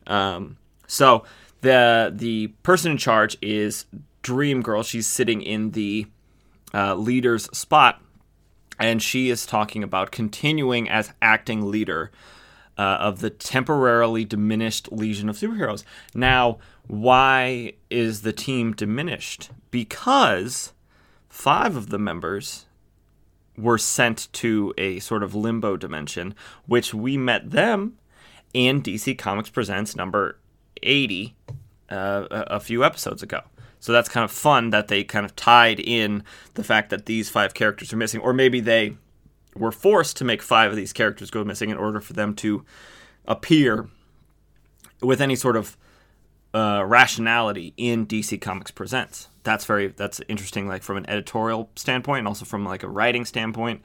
Um, 0.05 0.55
so 0.87 1.25
the 1.59 2.13
the 2.15 2.47
person 2.63 2.93
in 2.93 2.97
charge 2.97 3.37
is 3.41 3.85
Dream 4.21 4.61
Girl. 4.61 4.83
She's 4.83 5.07
sitting 5.07 5.41
in 5.41 5.71
the 5.71 6.07
uh, 6.73 6.95
leader's 6.95 7.45
spot, 7.57 8.01
and 8.79 9.01
she 9.01 9.29
is 9.29 9.45
talking 9.45 9.83
about 9.83 10.11
continuing 10.11 10.89
as 10.89 11.11
acting 11.21 11.69
leader 11.69 12.09
uh, 12.77 12.97
of 12.99 13.19
the 13.19 13.29
temporarily 13.29 14.25
diminished 14.25 14.91
Legion 14.91 15.29
of 15.29 15.37
Superheroes. 15.37 15.83
Now, 16.13 16.59
why 16.87 17.73
is 17.89 18.21
the 18.21 18.33
team 18.33 18.73
diminished? 18.73 19.49
Because 19.71 20.73
five 21.29 21.75
of 21.75 21.89
the 21.89 21.99
members 21.99 22.65
were 23.57 23.77
sent 23.77 24.31
to 24.33 24.73
a 24.77 24.99
sort 24.99 25.23
of 25.23 25.33
limbo 25.33 25.75
dimension, 25.77 26.35
which 26.67 26.93
we 26.93 27.17
met 27.17 27.49
them 27.49 27.97
in 28.53 28.81
DC 28.81 29.17
Comics 29.17 29.49
Presents 29.49 29.95
number 29.95 30.37
80 30.83 31.35
uh, 31.89 32.27
a 32.29 32.59
few 32.59 32.83
episodes 32.83 33.23
ago. 33.23 33.41
So 33.79 33.91
that's 33.91 34.09
kind 34.09 34.23
of 34.23 34.31
fun 34.31 34.71
that 34.71 34.87
they 34.87 35.03
kind 35.03 35.25
of 35.25 35.35
tied 35.35 35.79
in 35.79 36.23
the 36.55 36.63
fact 36.63 36.89
that 36.89 37.05
these 37.05 37.29
five 37.29 37.53
characters 37.53 37.93
are 37.93 37.97
missing, 37.97 38.21
or 38.21 38.33
maybe 38.33 38.59
they 38.59 38.95
were 39.57 39.71
forced 39.71 40.17
to 40.17 40.23
make 40.23 40.41
five 40.41 40.71
of 40.71 40.77
these 40.77 40.93
characters 40.93 41.29
go 41.29 41.43
missing 41.43 41.69
in 41.69 41.77
order 41.77 41.99
for 41.99 42.13
them 42.13 42.33
to 42.35 42.65
appear 43.25 43.89
with 45.01 45.21
any 45.21 45.35
sort 45.35 45.55
of 45.55 45.77
uh, 46.53 46.83
rationality 46.85 47.73
in 47.77 48.07
DC 48.07 48.39
Comics 48.41 48.71
Presents. 48.71 49.29
That's 49.43 49.65
very 49.65 49.87
that's 49.87 50.21
interesting, 50.27 50.67
like 50.67 50.83
from 50.83 50.97
an 50.97 51.09
editorial 51.09 51.69
standpoint, 51.75 52.19
and 52.19 52.27
also 52.27 52.45
from 52.45 52.65
like 52.65 52.83
a 52.83 52.89
writing 52.89 53.25
standpoint. 53.25 53.81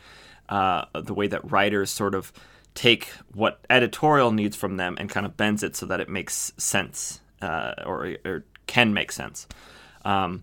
Uh, 0.48 0.84
the 0.94 1.14
way 1.14 1.26
that 1.28 1.50
writers 1.50 1.90
sort 1.90 2.14
of 2.14 2.32
take 2.74 3.08
what 3.32 3.64
editorial 3.70 4.32
needs 4.32 4.56
from 4.56 4.76
them 4.76 4.96
and 4.98 5.08
kind 5.08 5.24
of 5.24 5.36
bends 5.36 5.62
it 5.62 5.76
so 5.76 5.86
that 5.86 6.00
it 6.00 6.08
makes 6.08 6.52
sense 6.56 7.20
uh, 7.40 7.74
or, 7.86 8.16
or, 8.24 8.44
can 8.66 8.92
make 8.94 9.12
sense. 9.12 9.46
Um, 10.04 10.42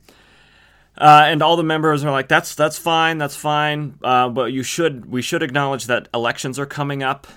uh, 0.99 1.23
and 1.25 1.41
all 1.41 1.55
the 1.55 1.63
members 1.63 2.03
are 2.03 2.11
like, 2.11 2.27
"That's 2.27 2.55
that's 2.55 2.77
fine, 2.77 3.17
that's 3.17 3.35
fine." 3.35 3.97
Uh, 4.03 4.29
but 4.29 4.51
you 4.51 4.63
should 4.63 5.05
we 5.05 5.21
should 5.21 5.41
acknowledge 5.41 5.85
that 5.85 6.09
elections 6.13 6.59
are 6.59 6.65
coming 6.65 7.01
up, 7.03 7.27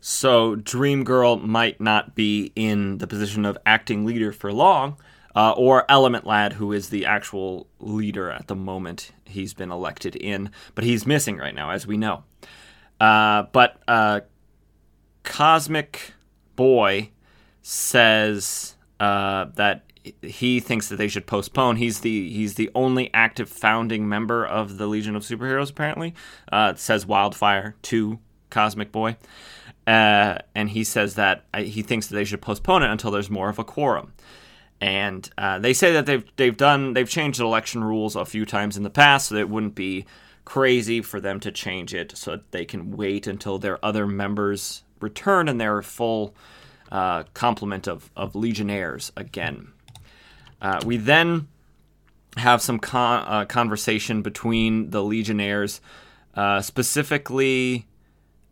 so 0.00 0.56
Dream 0.56 1.04
Girl 1.04 1.36
might 1.36 1.80
not 1.80 2.14
be 2.14 2.52
in 2.56 2.98
the 2.98 3.06
position 3.06 3.44
of 3.44 3.56
acting 3.64 4.04
leader 4.04 4.32
for 4.32 4.52
long. 4.52 4.96
Uh, 5.34 5.52
or 5.52 5.90
Element 5.90 6.26
Lad, 6.26 6.52
who 6.52 6.72
is 6.72 6.90
the 6.90 7.06
actual 7.06 7.66
leader 7.80 8.30
at 8.30 8.48
the 8.48 8.54
moment. 8.54 9.12
He's 9.24 9.54
been 9.54 9.72
elected 9.72 10.14
in, 10.14 10.50
but 10.74 10.84
he's 10.84 11.06
missing 11.06 11.38
right 11.38 11.54
now, 11.54 11.70
as 11.70 11.86
we 11.86 11.96
know. 11.96 12.24
Uh, 13.00 13.44
but 13.50 13.80
uh, 13.88 14.20
Cosmic 15.22 16.12
Boy 16.54 17.12
says 17.62 18.76
uh, 19.00 19.46
that 19.54 19.91
he 20.22 20.60
thinks 20.60 20.88
that 20.88 20.96
they 20.96 21.08
should 21.08 21.26
postpone. 21.26 21.76
He's 21.76 22.00
the 22.00 22.30
he's 22.30 22.54
the 22.54 22.70
only 22.74 23.10
active 23.14 23.48
founding 23.48 24.08
member 24.08 24.44
of 24.44 24.78
the 24.78 24.86
Legion 24.86 25.16
of 25.16 25.22
Superheroes. 25.22 25.70
Apparently, 25.70 26.14
uh, 26.50 26.74
says 26.74 27.06
Wildfire 27.06 27.76
to 27.82 28.18
Cosmic 28.50 28.92
Boy, 28.92 29.16
uh, 29.86 30.38
and 30.54 30.70
he 30.70 30.84
says 30.84 31.14
that 31.14 31.44
uh, 31.54 31.62
he 31.62 31.82
thinks 31.82 32.08
that 32.08 32.16
they 32.16 32.24
should 32.24 32.42
postpone 32.42 32.82
it 32.82 32.90
until 32.90 33.10
there's 33.10 33.30
more 33.30 33.48
of 33.48 33.58
a 33.58 33.64
quorum. 33.64 34.12
And 34.80 35.28
uh, 35.38 35.60
they 35.60 35.72
say 35.72 35.92
that 35.92 36.06
they've 36.06 36.24
they've 36.36 36.56
done 36.56 36.94
they've 36.94 37.08
changed 37.08 37.38
the 37.38 37.44
election 37.44 37.84
rules 37.84 38.16
a 38.16 38.24
few 38.24 38.44
times 38.44 38.76
in 38.76 38.82
the 38.82 38.90
past, 38.90 39.28
so 39.28 39.36
it 39.36 39.48
wouldn't 39.48 39.76
be 39.76 40.04
crazy 40.44 41.00
for 41.00 41.20
them 41.20 41.38
to 41.40 41.52
change 41.52 41.94
it, 41.94 42.16
so 42.16 42.32
that 42.32 42.50
they 42.50 42.64
can 42.64 42.90
wait 42.90 43.28
until 43.28 43.58
their 43.58 43.82
other 43.84 44.06
members 44.06 44.82
return 45.00 45.48
and 45.48 45.60
their 45.60 45.82
full 45.82 46.34
uh, 46.90 47.22
complement 47.34 47.86
of 47.86 48.10
of 48.16 48.34
Legionnaires 48.34 49.12
again. 49.16 49.68
Uh, 50.62 50.80
we 50.86 50.96
then 50.96 51.48
have 52.36 52.62
some 52.62 52.78
con- 52.78 53.24
uh, 53.26 53.44
conversation 53.44 54.22
between 54.22 54.90
the 54.90 55.02
Legionnaires, 55.02 55.80
uh, 56.34 56.62
specifically, 56.62 57.86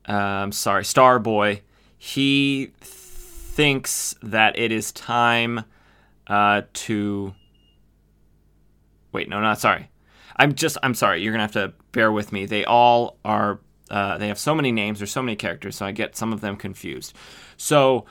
um, 0.07 0.51
sorry, 0.51 0.83
Starboy. 0.83 1.61
He 1.97 2.73
thinks 2.81 4.17
that 4.23 4.59
it 4.59 4.73
is 4.73 4.91
time 4.91 5.65
uh, 6.27 6.63
to. 6.73 7.33
Wait, 9.13 9.29
no, 9.29 9.41
not 9.41 9.61
sorry. 9.61 9.89
I'm 10.37 10.55
just, 10.55 10.79
I'm 10.83 10.95
sorry. 10.95 11.23
You're 11.23 11.33
gonna 11.33 11.45
have 11.45 11.53
to 11.53 11.73
bear 11.93 12.11
with 12.11 12.33
me. 12.33 12.45
They 12.45 12.65
all 12.65 13.19
are. 13.25 13.61
Uh, 13.89 14.19
they 14.19 14.29
have 14.29 14.39
so 14.39 14.55
many 14.55 14.73
names. 14.73 14.99
There's 14.99 15.11
so 15.13 15.23
many 15.23 15.37
characters, 15.37 15.77
so 15.77 15.87
I 15.87 15.93
get 15.93 16.17
some 16.17 16.33
of 16.33 16.41
them 16.41 16.57
confused. 16.57 17.15
So, 17.57 18.05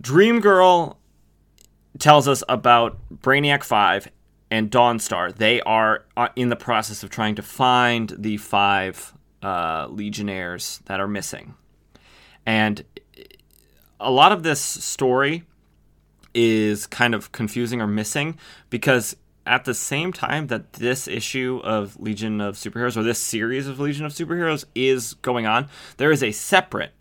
Dream 0.00 0.40
Girl 0.40 0.98
tells 1.98 2.28
us 2.28 2.42
about 2.48 2.98
Brainiac 3.12 3.62
5 3.62 4.08
and 4.50 4.70
Dawnstar. 4.70 5.34
They 5.34 5.60
are 5.62 6.04
uh, 6.16 6.28
in 6.36 6.48
the 6.48 6.56
process 6.56 7.02
of 7.02 7.10
trying 7.10 7.34
to 7.36 7.42
find 7.42 8.14
the 8.16 8.36
five 8.36 9.12
uh, 9.42 9.86
Legionnaires 9.90 10.80
that 10.86 11.00
are 11.00 11.08
missing. 11.08 11.54
And 12.44 12.84
a 13.98 14.10
lot 14.10 14.32
of 14.32 14.42
this 14.42 14.60
story 14.60 15.44
is 16.34 16.86
kind 16.86 17.14
of 17.14 17.32
confusing 17.32 17.80
or 17.80 17.86
missing 17.86 18.38
because 18.68 19.16
at 19.46 19.64
the 19.64 19.74
same 19.74 20.12
time 20.12 20.48
that 20.48 20.74
this 20.74 21.08
issue 21.08 21.60
of 21.64 21.98
Legion 21.98 22.40
of 22.40 22.56
Superheroes 22.56 22.96
or 22.96 23.02
this 23.02 23.18
series 23.18 23.66
of 23.66 23.80
Legion 23.80 24.04
of 24.04 24.12
Superheroes 24.12 24.64
is 24.74 25.14
going 25.14 25.46
on, 25.46 25.68
there 25.96 26.10
is 26.10 26.22
a 26.22 26.32
separate 26.32 26.92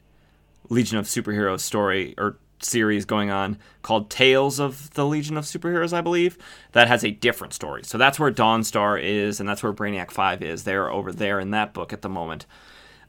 Legion 0.70 0.98
of 0.98 1.06
Superheroes 1.06 1.62
story 1.62 2.14
or 2.18 2.38
series 2.60 3.06
going 3.06 3.30
on 3.30 3.58
called 3.82 4.10
Tales 4.10 4.60
of 4.60 4.92
the 4.94 5.06
Legion 5.06 5.38
of 5.38 5.46
Superheroes, 5.46 5.94
I 5.94 6.02
believe, 6.02 6.38
that 6.72 6.88
has 6.88 7.04
a 7.04 7.12
different 7.12 7.54
story. 7.54 7.84
So 7.84 7.98
that's 7.98 8.20
where 8.20 8.32
Dawnstar 8.32 9.02
is, 9.02 9.40
and 9.40 9.48
that's 9.48 9.64
where 9.64 9.74
Brainiac 9.74 10.12
5 10.12 10.42
is. 10.42 10.64
They're 10.64 10.92
over 10.92 11.12
there 11.12 11.40
in 11.40 11.52
that 11.52 11.74
book 11.74 11.94
at 11.94 12.02
the 12.02 12.10
moment, 12.10 12.46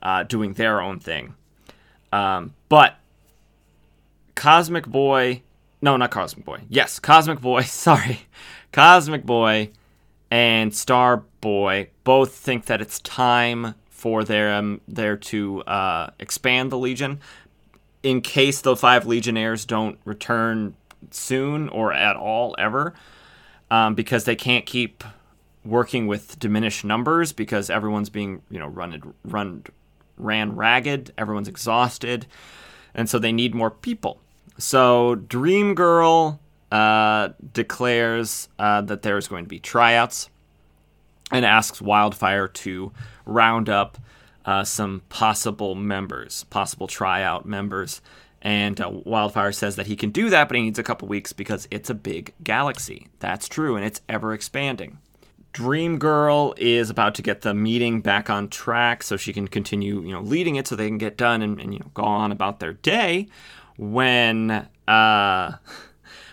uh, 0.02 0.24
doing 0.24 0.54
their 0.54 0.80
own 0.80 1.00
thing. 1.00 1.34
Um, 2.12 2.54
but 2.68 2.96
Cosmic 4.34 4.86
Boy, 4.86 5.42
no, 5.82 5.96
not 5.96 6.10
Cosmic 6.10 6.44
Boy. 6.44 6.60
Yes, 6.68 6.98
Cosmic 6.98 7.40
Boy, 7.40 7.62
sorry. 7.62 8.20
Cosmic 8.72 9.24
Boy 9.24 9.70
and 10.30 10.74
Star 10.74 11.24
Boy 11.40 11.90
both 12.04 12.34
think 12.34 12.66
that 12.66 12.80
it's 12.80 13.00
time 13.00 13.74
for 13.88 14.24
them 14.24 14.80
there 14.86 15.16
to 15.16 15.62
uh, 15.62 16.10
expand 16.18 16.70
the 16.70 16.78
Legion 16.78 17.18
in 18.02 18.20
case 18.20 18.60
the 18.60 18.76
five 18.76 19.06
Legionnaires 19.06 19.64
don't 19.64 19.98
return 20.04 20.76
soon 21.10 21.68
or 21.68 21.92
at 21.92 22.16
all 22.16 22.54
ever, 22.58 22.94
um, 23.70 23.94
because 23.94 24.24
they 24.24 24.36
can't 24.36 24.66
keep 24.66 25.02
working 25.64 26.06
with 26.06 26.38
diminished 26.38 26.84
numbers 26.84 27.32
because 27.32 27.68
everyone's 27.68 28.08
being 28.08 28.42
you 28.50 28.58
know 28.58 28.68
run 28.68 29.14
run 29.24 29.64
ran 30.16 30.56
ragged, 30.56 31.12
everyone's 31.18 31.48
exhausted, 31.48 32.26
and 32.94 33.08
so 33.08 33.18
they 33.18 33.32
need 33.32 33.54
more 33.54 33.70
people. 33.70 34.20
So 34.58 35.16
Dream 35.16 35.74
Girl 35.74 36.40
uh, 36.72 37.30
declares 37.52 38.48
uh, 38.58 38.80
that 38.82 39.02
there's 39.02 39.28
going 39.28 39.44
to 39.44 39.48
be 39.48 39.58
tryouts 39.58 40.30
and 41.30 41.44
asks 41.44 41.82
Wildfire 41.82 42.48
to 42.48 42.92
round 43.24 43.68
up 43.68 43.98
uh, 44.46 44.64
some 44.64 45.02
possible 45.08 45.74
members, 45.74 46.44
possible 46.44 46.86
tryout 46.86 47.44
members. 47.44 48.00
And 48.40 48.80
uh, 48.80 48.88
Wildfire 48.90 49.52
says 49.52 49.76
that 49.76 49.88
he 49.88 49.96
can 49.96 50.10
do 50.10 50.30
that, 50.30 50.48
but 50.48 50.56
he 50.56 50.62
needs 50.62 50.78
a 50.78 50.84
couple 50.84 51.08
weeks 51.08 51.32
because 51.32 51.66
it's 51.70 51.90
a 51.90 51.94
big 51.94 52.32
galaxy. 52.44 53.08
That's 53.18 53.48
true, 53.48 53.74
and 53.76 53.84
it's 53.84 54.00
ever 54.08 54.32
expanding. 54.32 54.98
Dream 55.52 55.98
Girl 55.98 56.54
is 56.58 56.90
about 56.90 57.14
to 57.14 57.22
get 57.22 57.40
the 57.40 57.54
meeting 57.54 58.02
back 58.02 58.28
on 58.28 58.48
track 58.48 59.02
so 59.02 59.16
she 59.16 59.32
can 59.32 59.48
continue, 59.48 60.02
you 60.02 60.12
know, 60.12 60.20
leading 60.20 60.56
it 60.56 60.68
so 60.68 60.76
they 60.76 60.86
can 60.86 60.98
get 60.98 61.16
done 61.16 61.42
and, 61.42 61.58
and 61.58 61.72
you 61.72 61.80
know, 61.80 61.90
go 61.94 62.02
on 62.04 62.30
about 62.30 62.60
their 62.60 62.74
day. 62.74 63.26
When 63.78 64.68
uh, 64.86 65.52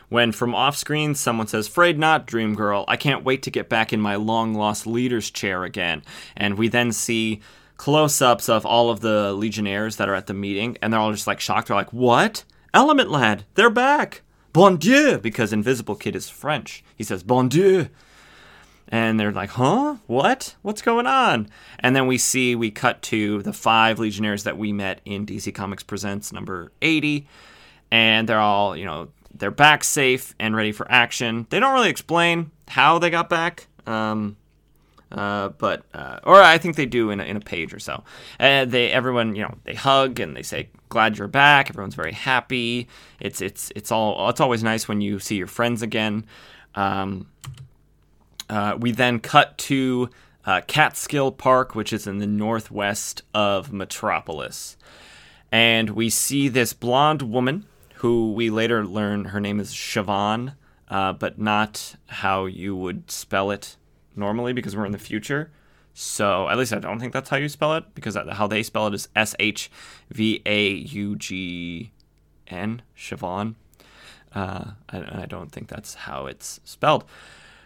when 0.10 0.34
from 0.34 0.54
off 0.54 0.76
screen 0.78 1.16
someone 1.16 1.48
says, 1.48 1.68
Fraid 1.70 1.98
not, 1.98 2.28
Dream 2.28 2.54
Girl, 2.54 2.86
I 2.88 2.98
can't 2.98 3.24
wait 3.24 3.44
to 3.44 3.50
get 3.50 3.70
back 3.70 3.94
in 3.94 4.02
my 4.02 4.18
long 4.18 4.54
lost 4.54 4.86
leader's 4.86 5.32
chair 5.32 5.64
again. 5.64 6.04
And 6.36 6.58
we 6.58 6.68
then 6.68 6.92
see 6.92 7.42
close 7.78 8.22
ups 8.22 8.50
of 8.50 8.66
all 8.66 8.90
of 8.90 9.02
the 9.02 9.34
Legionnaires 9.34 9.98
that 9.98 10.10
are 10.10 10.16
at 10.16 10.28
the 10.28 10.34
meeting, 10.34 10.78
and 10.82 10.92
they're 10.92 11.00
all 11.00 11.12
just 11.12 11.28
like 11.28 11.40
shocked. 11.40 11.68
They're 11.68 11.78
like, 11.78 11.94
What? 11.94 12.44
Element 12.74 13.12
Lad, 13.12 13.46
they're 13.54 13.70
back! 13.70 14.24
Bon 14.52 14.78
Dieu! 14.78 15.20
Because 15.20 15.54
Invisible 15.54 15.96
Kid 15.96 16.16
is 16.16 16.30
French. 16.30 16.84
He 16.96 17.04
says, 17.04 17.24
Bon 17.24 17.50
Dieu! 17.50 17.90
And 18.88 19.20
they're 19.20 19.32
like, 19.32 19.52
huh? 19.52 19.98
What? 20.08 20.56
What's 20.62 20.82
going 20.82 21.08
on? 21.08 21.50
And 21.80 21.96
then 21.96 22.06
we 22.06 22.18
see, 22.18 22.54
we 22.54 22.70
cut 22.70 23.02
to 23.04 23.42
the 23.42 23.54
five 23.54 23.98
Legionnaires 23.98 24.44
that 24.44 24.58
we 24.58 24.72
met 24.72 25.02
in 25.06 25.26
DC 25.26 25.54
Comics 25.56 25.82
Presents 25.84 26.32
number 26.32 26.72
80. 26.82 27.28
And 27.90 28.30
they're 28.30 28.40
all, 28.40 28.76
you 28.78 28.86
know, 28.86 29.10
they're 29.34 29.52
back 29.52 29.84
safe 29.84 30.36
and 30.40 30.56
ready 30.56 30.72
for 30.72 30.90
action. 30.92 31.48
They 31.50 31.60
don't 31.60 31.74
really 31.74 31.90
explain 31.90 32.52
how 32.68 33.00
they 33.00 33.10
got 33.10 33.30
back. 33.30 33.68
Um, 33.88 34.38
uh, 35.14 35.50
but 35.50 35.84
uh, 35.94 36.20
or 36.24 36.42
I 36.42 36.58
think 36.58 36.76
they 36.76 36.86
do 36.86 37.12
in 37.12 37.20
a, 37.20 37.24
in 37.24 37.38
a 37.38 37.42
page 37.42 37.74
or 37.74 37.80
so. 37.80 38.04
And 38.40 38.72
they 38.72 38.92
everyone 38.92 39.36
you 39.36 39.44
know 39.44 39.56
they 39.64 39.76
hug 39.76 40.20
and 40.20 40.36
they 40.36 40.42
say 40.42 40.70
glad 40.90 41.18
you're 41.18 41.28
back. 41.28 41.70
Everyone's 41.70 41.96
very 41.96 42.14
happy. 42.14 42.88
It's 43.20 43.42
it's 43.42 43.72
it's 43.76 43.92
all 43.92 44.30
it's 44.30 44.40
always 44.40 44.64
nice 44.64 44.88
when 44.88 45.02
you 45.02 45.20
see 45.20 45.36
your 45.36 45.48
friends 45.48 45.82
again. 45.82 46.26
Um, 46.76 47.28
uh, 48.50 48.76
we 48.80 48.92
then 48.92 49.20
cut 49.20 49.58
to 49.58 50.10
uh, 50.46 50.62
Catskill 50.68 51.32
Park, 51.32 51.76
which 51.76 51.94
is 51.94 52.08
in 52.08 52.18
the 52.18 52.28
northwest 52.28 53.22
of 53.34 53.72
Metropolis. 53.72 54.78
And 55.52 55.92
we 55.92 56.10
see 56.10 56.50
this 56.50 56.74
blonde 56.74 57.22
woman 57.22 57.66
who 57.98 58.34
we 58.34 58.50
later 58.50 58.86
learn 58.86 59.26
her 59.26 59.40
name 59.40 59.60
is 59.60 59.72
Siobhan, 59.72 60.56
but 60.90 61.40
not 61.40 61.96
how 62.08 62.46
you 62.46 62.76
would 62.76 63.10
spell 63.12 63.52
it 63.52 63.78
normally 64.16 64.54
because 64.54 64.76
we're 64.76 64.86
in 64.86 64.92
the 64.92 64.98
future. 64.98 65.52
So 65.94 66.50
at 66.50 66.58
least 66.58 66.74
I 66.74 66.80
don't 66.80 67.00
think 67.00 67.14
that's 67.14 67.30
how 67.30 67.38
you 67.38 67.48
spell 67.50 67.76
it 67.76 67.84
because 67.94 68.18
how 68.32 68.48
they 68.48 68.64
spell 68.64 68.88
it 68.88 68.94
is 68.94 69.10
S 69.16 69.36
H 69.40 69.70
V 70.10 70.42
A 70.46 70.70
U 70.70 71.16
G 71.16 71.92
N, 72.48 72.82
Siobhan. 72.98 73.56
Uh, 74.34 74.72
and 74.90 75.06
I 75.06 75.26
don't 75.28 75.52
think 75.52 75.68
that's 75.68 75.94
how 75.94 76.26
it's 76.26 76.60
spelled. 76.64 77.06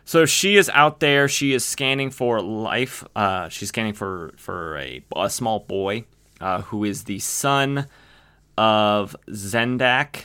So 0.04 0.26
she 0.26 0.58
is 0.58 0.70
out 0.74 1.00
there. 1.00 1.28
She 1.28 1.54
is 1.54 1.66
scanning 1.66 2.12
for 2.12 2.42
life. 2.42 3.04
Uh, 3.16 3.50
she's 3.50 3.70
scanning 3.70 3.94
for 3.94 4.34
for 4.38 4.78
a, 4.78 5.04
a 5.16 5.30
small 5.30 5.60
boy 5.60 6.06
uh, 6.42 6.62
who 6.64 6.84
is 6.84 7.06
the 7.06 7.20
son 7.20 7.88
of 8.58 9.16
Zendak, 9.30 10.24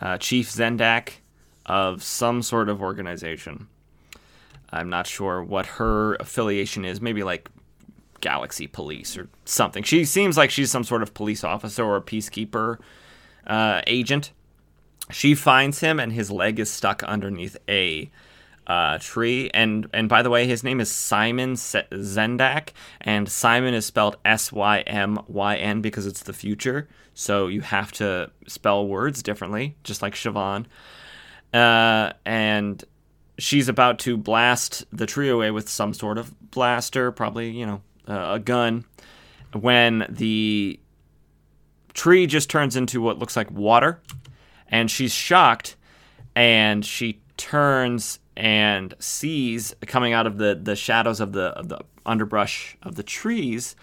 uh, 0.00 0.18
Chief 0.18 0.48
Zendak 0.50 1.14
of 1.66 2.02
some 2.02 2.42
sort 2.42 2.68
of 2.68 2.80
organization. 2.80 3.68
I'm 4.70 4.90
not 4.90 5.06
sure 5.06 5.42
what 5.42 5.66
her 5.66 6.14
affiliation 6.16 6.84
is. 6.84 7.00
Maybe 7.00 7.22
like 7.22 7.48
Galaxy 8.20 8.66
Police 8.66 9.16
or 9.16 9.28
something. 9.44 9.82
She 9.82 10.04
seems 10.04 10.36
like 10.36 10.50
she's 10.50 10.70
some 10.70 10.84
sort 10.84 11.02
of 11.02 11.14
police 11.14 11.44
officer 11.44 11.84
or 11.84 12.00
peacekeeper 12.00 12.78
uh, 13.46 13.82
agent. 13.86 14.32
She 15.10 15.34
finds 15.34 15.80
him, 15.80 15.98
and 15.98 16.12
his 16.12 16.30
leg 16.30 16.58
is 16.58 16.70
stuck 16.70 17.02
underneath 17.02 17.56
a 17.68 18.10
uh, 18.66 18.98
tree. 18.98 19.50
And 19.54 19.88
and 19.94 20.08
by 20.08 20.22
the 20.22 20.30
way, 20.30 20.46
his 20.46 20.62
name 20.62 20.80
is 20.80 20.90
Simon 20.90 21.54
Zendak, 21.54 22.70
and 23.00 23.28
Simon 23.28 23.72
is 23.72 23.86
spelled 23.86 24.16
S 24.24 24.52
Y 24.52 24.80
M 24.80 25.18
Y 25.26 25.56
N 25.56 25.80
because 25.80 26.06
it's 26.06 26.22
the 26.22 26.34
future. 26.34 26.88
So 27.14 27.46
you 27.46 27.62
have 27.62 27.90
to 27.92 28.30
spell 28.46 28.86
words 28.86 29.22
differently, 29.22 29.76
just 29.82 30.02
like 30.02 30.14
Siobhan. 30.14 30.66
Uh, 31.52 32.12
and 32.26 32.84
she's 33.38 33.68
about 33.68 33.98
to 34.00 34.16
blast 34.16 34.84
the 34.92 35.06
tree 35.06 35.28
away 35.28 35.50
with 35.50 35.68
some 35.68 35.94
sort 35.94 36.18
of 36.18 36.50
blaster, 36.50 37.12
probably 37.12 37.50
you 37.50 37.66
know 37.66 37.80
uh, 38.06 38.34
a 38.34 38.38
gun, 38.38 38.84
when 39.52 40.06
the 40.08 40.78
tree 41.94 42.26
just 42.26 42.50
turns 42.50 42.76
into 42.76 43.00
what 43.00 43.18
looks 43.18 43.36
like 43.36 43.50
water, 43.50 44.00
and 44.68 44.90
she's 44.90 45.12
shocked, 45.12 45.76
and 46.34 46.84
she 46.84 47.20
turns 47.36 48.18
and 48.36 48.94
sees 49.00 49.74
coming 49.86 50.12
out 50.12 50.26
of 50.26 50.38
the, 50.38 50.58
the 50.60 50.76
shadows 50.76 51.20
of 51.20 51.32
the 51.32 51.46
of 51.48 51.68
the 51.68 51.78
underbrush 52.06 52.76
of 52.82 52.94
the 52.94 53.02
trees, 53.02 53.74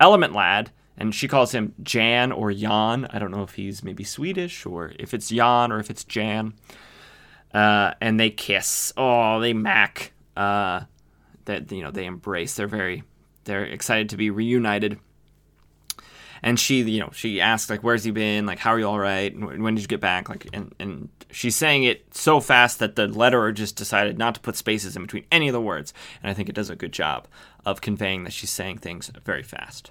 Element 0.00 0.32
Lad, 0.32 0.70
and 0.96 1.14
she 1.14 1.28
calls 1.28 1.52
him 1.52 1.74
Jan 1.82 2.32
or 2.32 2.52
Jan. 2.52 3.06
I 3.10 3.18
don't 3.18 3.30
know 3.30 3.42
if 3.42 3.54
he's 3.54 3.82
maybe 3.82 4.04
Swedish 4.04 4.66
or 4.66 4.92
if 4.98 5.14
it's 5.14 5.28
Jan 5.28 5.72
or 5.72 5.78
if 5.78 5.90
it's 5.90 6.04
Jan. 6.04 6.54
Uh, 7.54 7.94
and 8.00 8.20
they 8.20 8.30
kiss. 8.30 8.92
Oh, 8.96 9.40
they 9.40 9.54
mac. 9.54 10.12
Uh, 10.36 10.80
that 11.44 11.70
you 11.70 11.82
know 11.82 11.90
they 11.90 12.04
embrace. 12.04 12.56
They're 12.56 12.66
very 12.66 13.04
they're 13.44 13.64
excited 13.64 14.08
to 14.10 14.16
be 14.16 14.30
reunited 14.30 14.98
and 16.44 16.60
she 16.60 16.82
you 16.82 17.00
know 17.00 17.10
she 17.12 17.40
asks 17.40 17.68
like 17.68 17.82
where's 17.82 18.04
he 18.04 18.12
been 18.12 18.46
like 18.46 18.60
how 18.60 18.70
are 18.70 18.78
you 18.78 18.86
all 18.86 18.98
right 18.98 19.36
when 19.36 19.74
did 19.74 19.80
you 19.80 19.88
get 19.88 20.00
back 20.00 20.28
like 20.28 20.46
and, 20.52 20.72
and 20.78 21.08
she's 21.32 21.56
saying 21.56 21.82
it 21.82 22.04
so 22.14 22.38
fast 22.38 22.78
that 22.78 22.94
the 22.94 23.08
letterer 23.08 23.52
just 23.52 23.74
decided 23.74 24.18
not 24.18 24.34
to 24.34 24.40
put 24.40 24.54
spaces 24.54 24.94
in 24.94 25.02
between 25.02 25.24
any 25.32 25.48
of 25.48 25.52
the 25.52 25.60
words 25.60 25.92
and 26.22 26.30
i 26.30 26.34
think 26.34 26.48
it 26.48 26.54
does 26.54 26.70
a 26.70 26.76
good 26.76 26.92
job 26.92 27.26
of 27.64 27.80
conveying 27.80 28.22
that 28.24 28.32
she's 28.32 28.50
saying 28.50 28.78
things 28.78 29.10
very 29.24 29.42
fast 29.42 29.90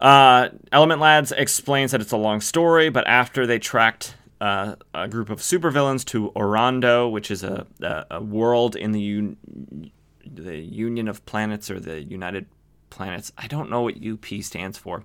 uh, 0.00 0.50
element 0.70 1.00
lads 1.00 1.32
explains 1.32 1.90
that 1.90 2.00
it's 2.00 2.12
a 2.12 2.16
long 2.16 2.40
story 2.40 2.88
but 2.88 3.04
after 3.08 3.46
they 3.46 3.58
tracked 3.58 4.14
uh, 4.40 4.76
a 4.94 5.08
group 5.08 5.30
of 5.30 5.40
supervillains 5.40 6.04
to 6.06 6.30
Orando, 6.36 7.10
which 7.10 7.30
is 7.30 7.42
a, 7.42 7.66
a, 7.82 8.06
a 8.12 8.22
world 8.22 8.76
in 8.76 8.92
the 8.92 9.00
un- 9.00 9.90
the 10.24 10.56
Union 10.58 11.08
of 11.08 11.24
Planets 11.26 11.70
or 11.70 11.80
the 11.80 12.02
United 12.02 12.46
planets. 12.90 13.32
I 13.36 13.46
don't 13.46 13.70
know 13.70 13.82
what 13.82 13.94
UP 14.04 14.26
stands 14.42 14.78
for, 14.78 15.04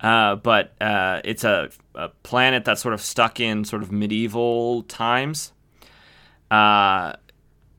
uh, 0.00 0.36
but 0.36 0.74
uh, 0.80 1.20
it's 1.24 1.44
a, 1.44 1.70
a, 1.94 2.08
planet 2.08 2.64
that's 2.64 2.82
sort 2.82 2.94
of 2.94 3.00
stuck 3.00 3.40
in 3.40 3.64
sort 3.64 3.82
of 3.82 3.92
medieval 3.92 4.82
times. 4.84 5.52
Uh, 6.50 7.14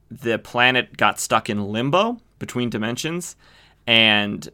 the 0.10 0.38
planet 0.40 0.98
got 0.98 1.20
stuck 1.20 1.50
in 1.50 1.72
limbo 1.72 2.20
between 2.40 2.70
dimensions, 2.70 3.36
and 3.88 4.50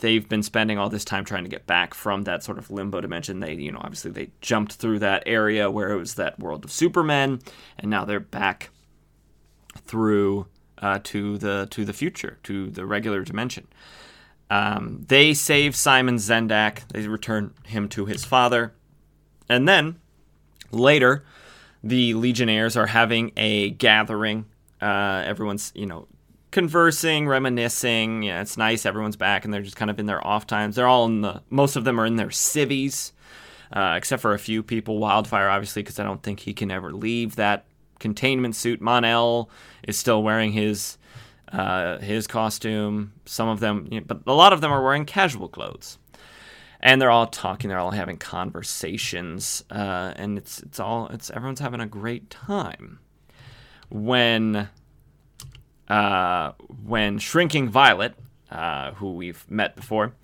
they've 0.00 0.28
been 0.28 0.42
spending 0.42 0.78
all 0.78 0.88
this 0.88 1.04
time 1.04 1.24
trying 1.24 1.44
to 1.44 1.50
get 1.50 1.66
back 1.66 1.94
from 1.94 2.22
that 2.22 2.42
sort 2.42 2.58
of 2.58 2.70
limbo 2.70 3.00
dimension. 3.00 3.40
They, 3.40 3.54
you 3.54 3.72
know, 3.72 3.80
obviously 3.80 4.10
they 4.10 4.30
jumped 4.40 4.74
through 4.74 5.00
that 5.00 5.22
area 5.26 5.70
where 5.70 5.90
it 5.90 5.96
was 5.96 6.14
that 6.14 6.38
world 6.38 6.64
of 6.64 6.70
Supermen, 6.70 7.40
and 7.78 7.90
now 7.90 8.04
they're 8.04 8.20
back 8.20 8.70
through 9.76 10.46
uh, 10.78 11.00
to 11.04 11.38
the 11.38 11.66
to 11.70 11.84
the 11.84 11.92
future, 11.92 12.38
to 12.44 12.70
the 12.70 12.86
regular 12.86 13.22
dimension. 13.22 13.66
Um, 14.48 15.04
they 15.08 15.34
save 15.34 15.74
Simon 15.74 16.16
Zendak. 16.16 16.86
They 16.88 17.06
return 17.08 17.52
him 17.64 17.88
to 17.90 18.06
his 18.06 18.24
father. 18.24 18.72
And 19.48 19.68
then 19.68 19.96
later, 20.70 21.24
the 21.82 22.14
Legionnaires 22.14 22.76
are 22.76 22.86
having 22.86 23.32
a 23.36 23.70
gathering. 23.70 24.46
Uh, 24.80 25.22
everyone's, 25.24 25.72
you 25.74 25.86
know, 25.86 26.06
conversing, 26.56 27.28
reminiscing. 27.28 28.22
Yeah, 28.22 28.40
it's 28.40 28.56
nice. 28.56 28.86
Everyone's 28.86 29.16
back, 29.16 29.44
and 29.44 29.52
they're 29.52 29.60
just 29.60 29.76
kind 29.76 29.90
of 29.90 30.00
in 30.00 30.06
their 30.06 30.26
off 30.26 30.46
times. 30.46 30.76
They're 30.76 30.86
all 30.86 31.04
in 31.04 31.20
the. 31.20 31.42
Most 31.50 31.76
of 31.76 31.84
them 31.84 32.00
are 32.00 32.06
in 32.06 32.16
their 32.16 32.30
civvies, 32.30 33.12
uh, 33.70 33.92
except 33.94 34.22
for 34.22 34.32
a 34.32 34.38
few 34.38 34.62
people. 34.62 34.98
Wildfire, 34.98 35.50
obviously, 35.50 35.82
because 35.82 35.98
I 35.98 36.04
don't 36.04 36.22
think 36.22 36.40
he 36.40 36.54
can 36.54 36.70
ever 36.70 36.94
leave 36.94 37.36
that 37.36 37.66
containment 37.98 38.56
suit. 38.56 38.80
Mon-El 38.80 39.50
is 39.86 39.98
still 39.98 40.22
wearing 40.22 40.52
his 40.52 40.96
uh, 41.52 41.98
his 41.98 42.26
costume. 42.26 43.12
Some 43.26 43.48
of 43.48 43.60
them, 43.60 43.86
you 43.90 44.00
know, 44.00 44.06
but 44.06 44.22
a 44.26 44.32
lot 44.32 44.54
of 44.54 44.62
them 44.62 44.72
are 44.72 44.82
wearing 44.82 45.04
casual 45.04 45.50
clothes, 45.50 45.98
and 46.80 47.02
they're 47.02 47.10
all 47.10 47.26
talking. 47.26 47.68
They're 47.68 47.78
all 47.78 47.90
having 47.90 48.16
conversations, 48.16 49.62
uh, 49.70 50.14
and 50.16 50.38
it's 50.38 50.60
it's 50.60 50.80
all 50.80 51.08
it's 51.08 51.28
everyone's 51.28 51.60
having 51.60 51.80
a 51.80 51.86
great 51.86 52.30
time. 52.30 53.00
When 53.90 54.70
uh, 55.88 56.52
when 56.84 57.18
Shrinking 57.18 57.68
Violet, 57.68 58.14
uh, 58.50 58.92
who 58.92 59.12
we've 59.12 59.44
met 59.50 59.76
before, 59.76 60.14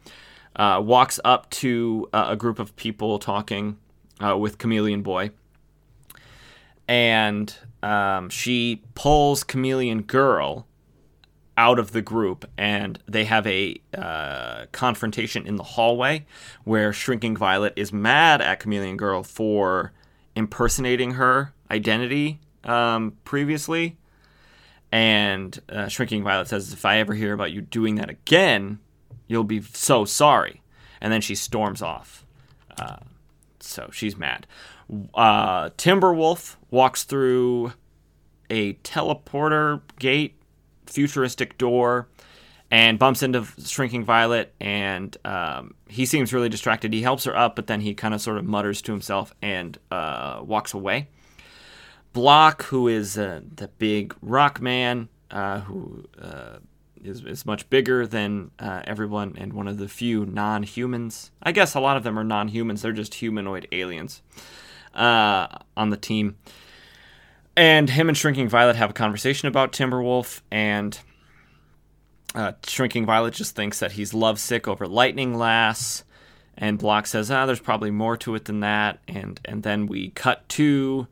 uh, 0.56 0.80
walks 0.84 1.18
up 1.24 1.48
to 1.50 2.08
a 2.12 2.36
group 2.36 2.58
of 2.58 2.76
people 2.76 3.18
talking 3.18 3.78
uh, 4.22 4.36
with 4.36 4.58
Chameleon 4.58 5.02
Boy 5.02 5.30
and 6.88 7.56
um, 7.82 8.28
she 8.28 8.82
pulls 8.94 9.44
Chameleon 9.44 10.02
Girl 10.02 10.66
out 11.56 11.78
of 11.78 11.92
the 11.92 12.02
group 12.02 12.48
and 12.56 12.98
they 13.06 13.24
have 13.24 13.46
a 13.46 13.76
uh, 13.96 14.66
confrontation 14.72 15.46
in 15.46 15.56
the 15.56 15.62
hallway 15.62 16.26
where 16.64 16.92
Shrinking 16.92 17.36
Violet 17.36 17.72
is 17.76 17.92
mad 17.92 18.40
at 18.40 18.60
Chameleon 18.60 18.96
Girl 18.96 19.22
for 19.22 19.92
impersonating 20.34 21.12
her 21.12 21.52
identity 21.70 22.40
um, 22.64 23.16
previously. 23.24 23.96
And 24.92 25.58
uh, 25.70 25.88
Shrinking 25.88 26.22
Violet 26.22 26.48
says, 26.48 26.72
If 26.72 26.84
I 26.84 26.98
ever 26.98 27.14
hear 27.14 27.32
about 27.32 27.50
you 27.50 27.62
doing 27.62 27.94
that 27.96 28.10
again, 28.10 28.78
you'll 29.26 29.42
be 29.42 29.62
so 29.62 30.04
sorry. 30.04 30.60
And 31.00 31.12
then 31.12 31.22
she 31.22 31.34
storms 31.34 31.80
off. 31.80 32.26
Uh, 32.78 32.98
so 33.58 33.88
she's 33.92 34.16
mad. 34.16 34.46
Uh, 35.14 35.70
Timberwolf 35.70 36.56
walks 36.70 37.04
through 37.04 37.72
a 38.50 38.74
teleporter 38.74 39.80
gate, 39.98 40.34
futuristic 40.86 41.56
door, 41.56 42.08
and 42.70 42.98
bumps 42.98 43.22
into 43.22 43.46
Shrinking 43.64 44.04
Violet, 44.04 44.54
and 44.60 45.16
um, 45.24 45.74
he 45.88 46.06
seems 46.06 46.32
really 46.32 46.48
distracted. 46.48 46.92
He 46.92 47.02
helps 47.02 47.24
her 47.24 47.36
up, 47.36 47.56
but 47.56 47.66
then 47.66 47.80
he 47.80 47.94
kind 47.94 48.14
of 48.14 48.20
sort 48.20 48.38
of 48.38 48.44
mutters 48.44 48.82
to 48.82 48.92
himself 48.92 49.34
and 49.42 49.78
uh, 49.90 50.40
walks 50.42 50.74
away. 50.74 51.08
Blok, 52.12 52.64
who 52.64 52.88
is 52.88 53.16
uh, 53.16 53.40
the 53.56 53.68
big 53.68 54.14
rock 54.20 54.60
man, 54.60 55.08
uh, 55.30 55.60
who 55.60 56.04
uh, 56.20 56.58
is, 57.02 57.24
is 57.24 57.46
much 57.46 57.68
bigger 57.70 58.06
than 58.06 58.50
uh, 58.58 58.82
everyone 58.84 59.34
and 59.38 59.52
one 59.52 59.68
of 59.68 59.78
the 59.78 59.88
few 59.88 60.26
non 60.26 60.62
humans. 60.62 61.30
I 61.42 61.52
guess 61.52 61.74
a 61.74 61.80
lot 61.80 61.96
of 61.96 62.02
them 62.02 62.18
are 62.18 62.24
non 62.24 62.48
humans, 62.48 62.82
they're 62.82 62.92
just 62.92 63.14
humanoid 63.14 63.66
aliens 63.72 64.22
uh, 64.94 65.46
on 65.76 65.90
the 65.90 65.96
team. 65.96 66.36
And 67.56 67.90
him 67.90 68.08
and 68.08 68.16
Shrinking 68.16 68.48
Violet 68.48 68.76
have 68.76 68.90
a 68.90 68.94
conversation 68.94 69.48
about 69.48 69.72
Timberwolf, 69.72 70.40
and 70.50 70.98
uh, 72.34 72.52
Shrinking 72.66 73.04
Violet 73.04 73.34
just 73.34 73.54
thinks 73.54 73.78
that 73.80 73.92
he's 73.92 74.14
lovesick 74.14 74.66
over 74.66 74.86
Lightning 74.86 75.36
Lass. 75.36 76.04
And 76.56 76.78
Blok 76.78 77.06
says, 77.06 77.30
ah, 77.30 77.46
there's 77.46 77.60
probably 77.60 77.90
more 77.90 78.16
to 78.18 78.34
it 78.34 78.44
than 78.44 78.60
that. 78.60 79.00
And, 79.08 79.40
and 79.44 79.62
then 79.62 79.86
we 79.86 80.10
cut 80.10 80.48
to 80.50 81.08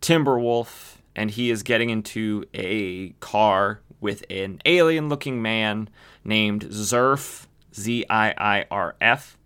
Timberwolf, 0.00 0.96
and 1.14 1.30
he 1.30 1.50
is 1.50 1.62
getting 1.62 1.90
into 1.90 2.44
a 2.54 3.10
car 3.20 3.80
with 4.00 4.24
an 4.30 4.60
alien 4.64 5.08
looking 5.08 5.42
man 5.42 5.88
named 6.24 6.64
Ziirf, 6.66 7.46
Z 7.74 8.06
I 8.08 8.34
I 8.38 8.66
R 8.70 8.96
F. 9.00 9.36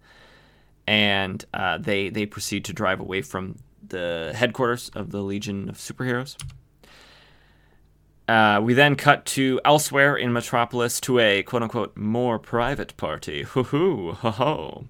And 0.86 1.44
uh, 1.54 1.78
they, 1.78 2.10
they 2.10 2.26
proceed 2.26 2.64
to 2.66 2.72
drive 2.72 3.00
away 3.00 3.22
from 3.22 3.56
the 3.86 4.32
headquarters 4.34 4.90
of 4.90 5.10
the 5.10 5.22
Legion 5.22 5.68
of 5.68 5.76
Superheroes. 5.76 6.36
Uh, 8.26 8.60
we 8.62 8.72
then 8.72 8.96
cut 8.96 9.26
to 9.26 9.60
elsewhere 9.64 10.16
in 10.16 10.32
Metropolis 10.32 11.00
to 11.00 11.18
a 11.18 11.42
quote 11.42 11.62
unquote 11.62 11.96
more 11.96 12.38
private 12.38 12.96
party. 12.96 13.42
Hoo 13.42 13.64
hoo, 13.64 14.12
ho 14.12 14.30
ho. 14.30 14.84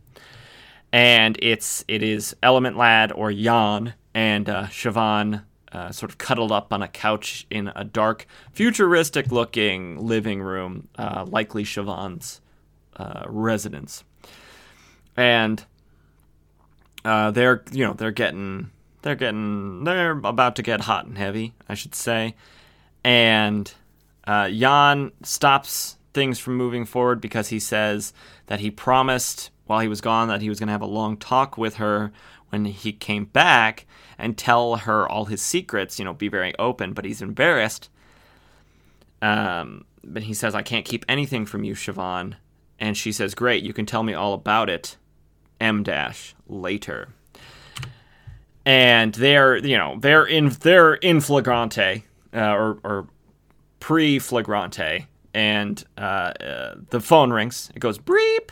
And 0.92 1.36
it's 1.42 1.84
it 1.88 2.02
is 2.02 2.36
Element 2.42 2.76
Lad 2.76 3.10
or 3.10 3.32
Jan 3.32 3.94
and 4.14 4.48
uh, 4.48 4.66
Siobhan 4.66 5.42
uh, 5.74 5.90
sort 5.90 6.10
of 6.10 6.18
cuddled 6.18 6.52
up 6.52 6.72
on 6.72 6.82
a 6.82 6.88
couch 6.88 7.46
in 7.50 7.72
a 7.74 7.82
dark, 7.82 8.26
futuristic 8.52 9.32
looking 9.32 9.98
living 9.98 10.40
room, 10.40 10.88
uh, 10.96 11.26
likely 11.28 11.64
Siobhan's 11.64 12.40
uh, 12.96 13.24
residence. 13.26 14.04
And 15.16 15.64
uh, 17.04 17.32
they're 17.32 17.64
you 17.72 17.84
know 17.84 17.92
they're 17.92 18.12
getting 18.12 18.70
they're 19.02 19.16
getting 19.16 19.82
they're 19.82 20.12
about 20.12 20.56
to 20.56 20.62
get 20.62 20.82
hot 20.82 21.06
and 21.06 21.18
heavy, 21.18 21.54
I 21.68 21.74
should 21.74 21.94
say. 21.94 22.36
And 23.02 23.72
uh, 24.26 24.48
Jan 24.50 25.10
stops 25.22 25.98
things 26.14 26.38
from 26.38 26.56
moving 26.56 26.84
forward 26.84 27.20
because 27.20 27.48
he 27.48 27.58
says 27.58 28.12
that 28.46 28.60
he 28.60 28.70
promised 28.70 29.50
while 29.66 29.80
he 29.80 29.88
was 29.88 30.00
gone 30.00 30.28
that 30.28 30.40
he 30.40 30.48
was 30.48 30.60
going 30.60 30.68
to 30.68 30.72
have 30.72 30.82
a 30.82 30.86
long 30.86 31.16
talk 31.16 31.58
with 31.58 31.76
her 31.76 32.12
when 32.50 32.64
he 32.64 32.92
came 32.92 33.24
back 33.24 33.86
and 34.18 34.36
tell 34.36 34.76
her 34.76 35.08
all 35.08 35.26
his 35.26 35.42
secrets, 35.42 35.98
you 35.98 36.04
know, 36.04 36.14
be 36.14 36.28
very 36.28 36.56
open, 36.58 36.92
but 36.92 37.04
he's 37.04 37.22
embarrassed. 37.22 37.88
Um, 39.22 39.84
but 40.02 40.24
he 40.24 40.34
says, 40.34 40.54
I 40.54 40.62
can't 40.62 40.84
keep 40.84 41.04
anything 41.08 41.46
from 41.46 41.64
you, 41.64 41.74
Siobhan. 41.74 42.34
And 42.78 42.96
she 42.96 43.12
says, 43.12 43.34
Great, 43.34 43.62
you 43.62 43.72
can 43.72 43.86
tell 43.86 44.02
me 44.02 44.14
all 44.14 44.34
about 44.34 44.68
it. 44.68 44.96
M 45.60 45.82
dash 45.82 46.34
later. 46.46 47.08
And 48.66 49.14
they're, 49.14 49.56
you 49.56 49.78
know, 49.78 49.96
they're 50.00 50.24
in 50.24 50.48
they're 50.48 50.94
in 50.94 51.20
flagrante, 51.20 52.04
uh, 52.34 52.38
or, 52.38 52.78
or 52.82 53.06
pre 53.78 54.18
flagrante, 54.18 55.06
and 55.34 55.84
uh, 55.98 56.00
uh, 56.00 56.74
the 56.90 57.00
phone 57.00 57.30
rings. 57.30 57.70
It 57.74 57.80
goes 57.80 57.98
breep, 57.98 58.50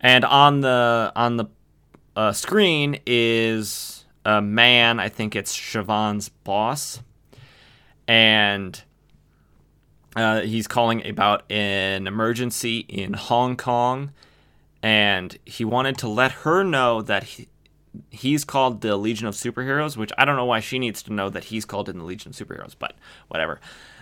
and 0.00 0.24
on 0.24 0.60
the 0.60 1.12
on 1.14 1.36
the 1.36 1.46
uh, 2.16 2.32
screen 2.32 2.98
is 3.06 3.91
a 4.24 4.40
man. 4.40 5.00
I 5.00 5.08
think 5.08 5.34
it's 5.36 5.56
Siobhan's 5.56 6.28
boss, 6.28 7.00
and 8.06 8.82
uh, 10.16 10.40
he's 10.40 10.68
calling 10.68 11.06
about 11.06 11.50
an 11.50 12.06
emergency 12.06 12.78
in 12.88 13.14
Hong 13.14 13.56
Kong, 13.56 14.12
and 14.82 15.36
he 15.44 15.64
wanted 15.64 15.98
to 15.98 16.08
let 16.08 16.32
her 16.32 16.62
know 16.62 17.02
that 17.02 17.22
he, 17.24 17.48
he's 18.10 18.44
called 18.44 18.80
the 18.80 18.96
Legion 18.96 19.26
of 19.26 19.34
Superheroes, 19.34 19.96
which 19.96 20.12
I 20.18 20.24
don't 20.24 20.36
know 20.36 20.44
why 20.44 20.60
she 20.60 20.78
needs 20.78 21.02
to 21.04 21.12
know 21.12 21.30
that 21.30 21.44
he's 21.44 21.64
called 21.64 21.88
in 21.88 21.98
the 21.98 22.04
Legion 22.04 22.30
of 22.30 22.36
Superheroes, 22.36 22.74
but 22.78 22.94
whatever. 23.28 23.60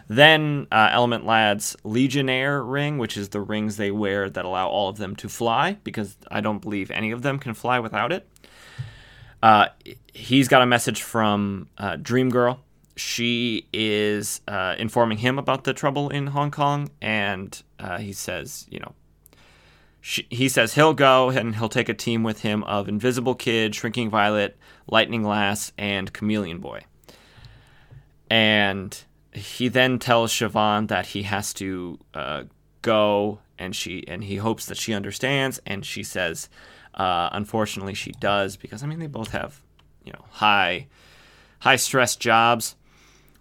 Then 0.09 0.67
uh, 0.73 0.89
Element 0.91 1.25
Lad's 1.25 1.77
Legionnaire 1.85 2.65
ring, 2.65 2.99
which 2.99 3.17
is 3.17 3.29
the 3.29 3.41
rings 3.41 3.77
they 3.77 3.93
wear 3.93 4.29
that 4.29 4.45
allow 4.45 4.69
all 4.69 4.89
of 4.89 4.97
them 4.97 5.15
to 5.17 5.29
fly, 5.29 5.79
because 5.85 6.17
I 6.29 6.41
don't 6.41 6.61
believe 6.61 6.91
any 6.91 7.13
of 7.13 7.23
them 7.23 7.39
can 7.39 7.55
fly 7.55 7.79
without 7.79 8.11
it. 8.11 8.27
Uh, 9.43 9.69
he's 10.13 10.49
got 10.49 10.63
a 10.63 10.67
message 10.67 11.03
from 11.03 11.69
uh, 11.79 11.97
Dream 11.97 12.31
Girl. 12.31 12.61
She 12.97 13.67
is 13.73 14.43
uh, 14.47 14.75
informing 14.79 15.19
him 15.19 15.39
about 15.39 15.65
the 15.65 15.73
trouble 15.73 16.11
in 16.11 16.29
Hong 16.29 16.51
Kong, 16.51 16.91
and 17.01 17.63
uh, 17.79 17.99
he 17.99 18.13
says, 18.13 18.67
you 18.71 18.81
know, 18.81 18.93
she, 20.03 20.27
he 20.31 20.49
says 20.49 20.75
he'll 20.75 20.95
go 20.95 21.31
and 21.31 21.57
he'll 21.57 21.69
take 21.69 21.89
a 21.89 21.95
team 21.95 22.23
with 22.23 22.41
him 22.41 22.63
of 22.65 22.89
Invisible 22.89 23.35
Kid, 23.35 23.75
Shrinking 23.75 24.11
Violet, 24.11 24.57
Lightning 24.87 25.23
Lass, 25.23 25.73
and 25.79 26.13
Chameleon 26.13 26.59
Boy. 26.59 26.83
And 28.29 29.03
he 29.33 29.69
then 29.69 29.99
tells 29.99 30.33
Siobhan 30.33 30.89
that 30.89 31.07
he 31.07 31.23
has 31.25 31.53
to 31.55 31.99
uh, 32.15 32.45
go, 32.83 33.41
and 33.59 33.75
she 33.75 34.07
and 34.09 34.25
he 34.25 34.37
hopes 34.37 34.67
that 34.67 34.79
she 34.79 34.95
understands. 34.95 35.61
And 35.67 35.85
she 35.85 36.03
says, 36.03 36.49
uh, 36.95 37.31
unfortunately, 37.33 37.95
she 37.95 38.13
does 38.13 38.57
because 38.57 38.83
I 38.83 38.87
mean 38.87 38.99
they 38.99 39.07
both 39.07 39.31
have 39.31 39.61
you 40.05 40.13
know 40.13 40.25
high 40.31 40.87
high 41.61 41.77
stress 41.77 42.17
jobs. 42.17 42.77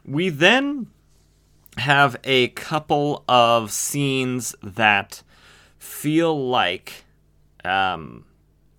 We 0.06 0.30
then 0.30 0.88
have 1.78 2.18
a 2.24 2.50
couple 2.50 3.24
of 3.28 3.72
scenes 3.72 4.56
that 4.62 5.24
feel 5.78 6.50
like 6.50 7.06
um, 7.64 8.26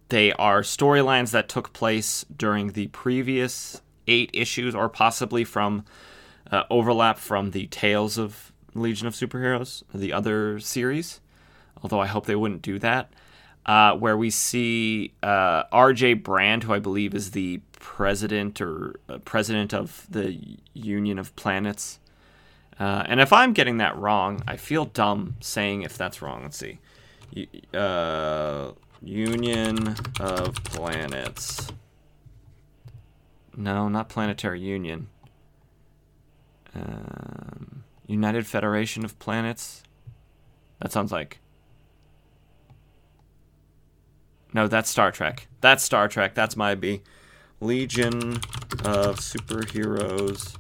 they 0.09 0.33
are 0.35 0.63
storylines 0.63 1.31
that 1.31 1.49
took 1.49 1.73
place 1.73 2.25
during 2.35 2.73
the 2.73 2.89
previous 2.89 3.81
eight 4.07 4.31
issues, 4.33 4.75
or 4.75 4.89
possibly 4.89 5.45
from 5.45 5.85
uh, 6.51 6.65
overlap 6.71 7.19
from 7.19 7.53
the 7.53 7.67
Tales 7.69 8.19
of 8.19 8.53
Legion 8.75 9.07
of 9.07 9.15
Superheroes, 9.15 9.83
the 9.95 10.13
other 10.13 10.59
series. 10.59 11.21
Although 11.83 12.01
I 12.01 12.07
hope 12.07 12.27
they 12.27 12.37
wouldn't 12.37 12.63
do 12.63 12.79
that. 12.81 13.13
Uh, 13.71 13.95
where 13.95 14.17
we 14.17 14.31
see 14.31 15.13
uh, 15.23 15.63
R.J. 15.71 16.15
Brande, 16.15 16.65
who 16.65 16.73
I 16.75 16.81
believe 16.81 17.15
is 17.15 17.31
the 17.31 17.61
president 17.79 18.61
or 18.61 18.97
uh, 19.09 19.19
president 19.19 19.73
of 19.73 20.09
the 20.11 20.59
Union 20.75 21.21
of 21.21 21.37
Planets. 21.37 22.01
Uh, 22.81 23.05
and 23.07 23.21
if 23.21 23.33
I'm 23.33 23.53
getting 23.53 23.77
that 23.77 23.97
wrong, 23.97 24.43
I 24.49 24.57
feel 24.57 24.87
dumb 24.87 25.37
saying 25.39 25.83
if 25.83 25.97
that's 25.97 26.21
wrong. 26.21 26.43
Let's 26.43 26.57
see. 26.57 26.81
Uh, 27.73 28.73
Union 29.03 29.95
of 30.19 30.53
Planets. 30.65 31.69
No, 33.57 33.89
not 33.89 34.09
Planetary 34.09 34.59
Union. 34.59 35.07
Um, 36.75 37.85
United 38.09 38.49
Federation 38.49 39.05
of 39.05 39.17
Planets. 39.21 39.85
That 40.81 40.91
sounds 40.91 41.13
like. 41.13 41.39
No, 44.53 44.67
that's 44.67 44.91
Star 44.91 45.13
Trek. 45.13 45.47
That's 45.61 45.83
Star 45.85 46.09
Trek. 46.09 46.35
That's 46.35 46.57
my 46.57 46.75
B. 46.75 47.03
Legion 47.61 48.35
of 48.85 49.19
Superheroes. 49.19 50.57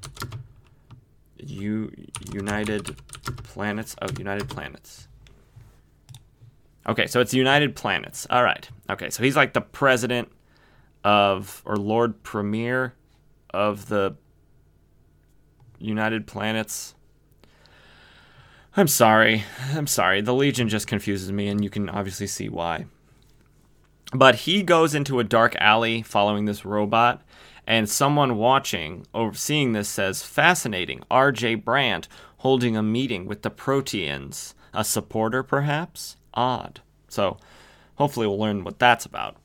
U- 1.38 1.92
United 2.33 2.96
Planets 3.44 3.94
of 3.94 4.18
United 4.18 4.48
Planets. 4.48 5.09
Okay, 6.87 7.07
so 7.07 7.20
it's 7.20 7.33
United 7.35 7.74
Planets. 7.76 8.26
All 8.31 8.44
right. 8.44 8.68
Okay, 8.90 9.11
so 9.11 9.22
he's 9.22 9.37
like 9.37 9.53
the 9.53 9.61
president 9.61 10.31
of 11.05 11.62
or 11.64 11.76
Lord 11.76 12.22
Premier 12.22 12.94
of 13.53 13.88
the 13.88 14.16
United 15.79 16.26
Planets. 16.26 16.94
I'm 18.76 18.88
sorry. 18.88 19.44
I'm 19.72 19.87
sorry. 19.87 20.20
The 20.20 20.35
Legion 20.35 20.68
just 20.68 20.87
confuses 20.87 21.33
me, 21.33 21.48
and 21.48 21.64
you 21.64 21.70
can 21.70 21.88
obviously 21.88 22.26
see 22.26 22.48
why. 22.48 22.87
But 24.12 24.35
he 24.37 24.62
goes 24.62 24.94
into 24.94 25.20
a 25.20 25.25
dark 25.25 25.55
alley 25.57 26.03
following 26.03 26.44
this 26.44 26.64
robot, 26.64 27.23
and 27.66 27.88
someone 27.88 28.37
watching 28.37 29.07
or 29.12 29.35
seeing 29.35 29.73
this 29.73 29.88
says, 29.88 30.23
Fascinating. 30.23 31.03
RJ 31.11 31.64
Brande 31.64 32.09
holding 32.38 32.77
a 32.77 32.83
meeting 32.83 33.27
with 33.27 33.42
the 33.42 33.51
Proteans. 33.51 34.55
A 34.73 34.85
supporter, 34.85 35.42
perhaps? 35.42 36.16
odd. 36.35 36.81
So 37.09 37.38
hopefully 37.96 38.27
we'll 38.27 38.38
learn 38.38 38.64
what 38.64 38.79
that's 38.79 39.05
about. 39.05 39.37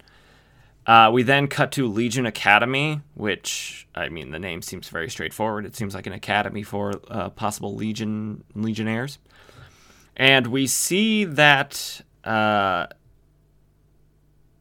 Uh, 0.86 1.10
we 1.12 1.24
then 1.24 1.48
cut 1.48 1.72
to 1.72 1.88
Legion 1.88 2.26
Academy, 2.28 3.02
which 3.16 3.88
I 3.96 4.10
mean 4.10 4.32
the 4.32 4.40
name 4.40 4.62
seems 4.62 4.88
very 4.90 5.10
straightforward. 5.10 5.66
It 5.66 5.76
seems 5.76 5.96
like 5.96 6.06
an 6.06 6.14
academy 6.14 6.62
for 6.62 6.94
uh, 7.08 7.30
possible 7.30 7.74
legion 7.74 8.44
legionnaires, 8.54 9.18
and 10.16 10.46
we 10.48 10.68
see 10.68 11.26
that 11.26 12.02
uh, 12.24 12.86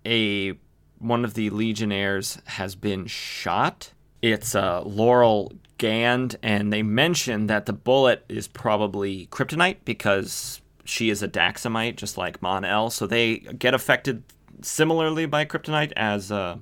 a 0.04 0.54
one 0.98 1.24
of 1.24 1.34
the 1.34 1.50
legionnaires 1.50 2.38
has 2.46 2.74
been 2.74 3.06
shot. 3.06 3.92
It's 4.22 4.54
uh, 4.54 4.82
Laurel 4.82 5.52
Gand, 5.76 6.36
and 6.42 6.72
they 6.72 6.82
mention 6.82 7.46
that 7.48 7.66
the 7.66 7.72
bullet 7.72 8.24
is 8.28 8.48
probably 8.48 9.26
kryptonite 9.26 9.78
because 9.84 10.62
she 10.84 11.10
is 11.10 11.22
a 11.22 11.28
Daxamite, 11.28 11.96
just 11.96 12.16
like 12.16 12.40
Mon 12.40 12.64
El. 12.64 12.90
So 12.90 13.06
they 13.06 13.38
get 13.38 13.74
affected 13.74 14.22
similarly 14.62 15.26
by 15.26 15.44
kryptonite 15.44 15.92
as 15.96 16.32
uh, 16.32 16.56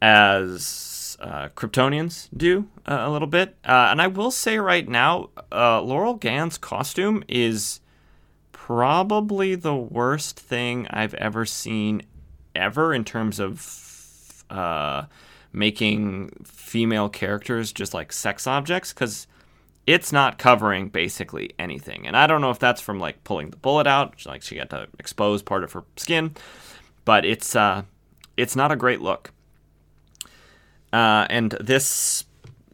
as 0.00 1.16
uh, 1.20 1.48
Kryptonians 1.48 2.28
do 2.36 2.68
uh, 2.86 2.98
a 3.00 3.10
little 3.10 3.28
bit. 3.28 3.56
Uh, 3.64 3.88
and 3.90 4.00
I 4.00 4.06
will 4.06 4.30
say 4.30 4.58
right 4.58 4.88
now, 4.88 5.30
uh, 5.52 5.82
Laurel 5.82 6.14
Gand's 6.14 6.58
costume 6.58 7.24
is 7.28 7.80
probably 8.52 9.54
the 9.54 9.74
worst 9.74 10.38
thing 10.38 10.86
I've 10.90 11.14
ever 11.14 11.44
seen 11.44 12.02
ever 12.58 12.92
in 12.92 13.04
terms 13.04 13.40
of 13.40 14.44
uh, 14.50 15.04
making 15.52 16.30
female 16.44 17.08
characters 17.08 17.72
just 17.72 17.94
like 17.94 18.12
sex 18.12 18.46
objects 18.46 18.92
because 18.92 19.26
it's 19.86 20.12
not 20.12 20.38
covering 20.38 20.90
basically 20.90 21.50
anything. 21.58 22.06
And 22.06 22.14
I 22.14 22.26
don't 22.26 22.42
know 22.42 22.50
if 22.50 22.58
that's 22.58 22.80
from 22.80 23.00
like 23.00 23.24
pulling 23.24 23.50
the 23.50 23.56
bullet 23.56 23.86
out, 23.86 24.26
like 24.26 24.42
she 24.42 24.58
had 24.58 24.68
to 24.70 24.86
expose 24.98 25.42
part 25.42 25.64
of 25.64 25.72
her 25.72 25.84
skin, 25.96 26.34
but 27.06 27.24
it's 27.24 27.56
uh, 27.56 27.82
it's 28.36 28.54
not 28.54 28.70
a 28.70 28.76
great 28.76 29.00
look. 29.00 29.32
Uh, 30.92 31.26
and 31.30 31.52
this 31.60 32.24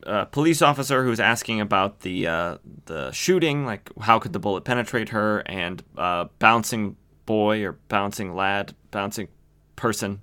uh, 0.06 0.24
police 0.26 0.60
officer 0.60 1.04
who's 1.04 1.20
asking 1.20 1.60
about 1.60 2.00
the 2.00 2.26
uh, 2.26 2.58
the 2.86 3.12
shooting, 3.12 3.64
like 3.64 3.90
how 4.00 4.18
could 4.18 4.32
the 4.32 4.40
bullet 4.40 4.64
penetrate 4.64 5.10
her, 5.10 5.38
and 5.46 5.82
uh, 5.96 6.26
bouncing 6.40 6.96
boy 7.26 7.64
or 7.64 7.72
bouncing 7.88 8.34
lad, 8.34 8.74
bouncing 8.90 9.28
person, 9.76 10.22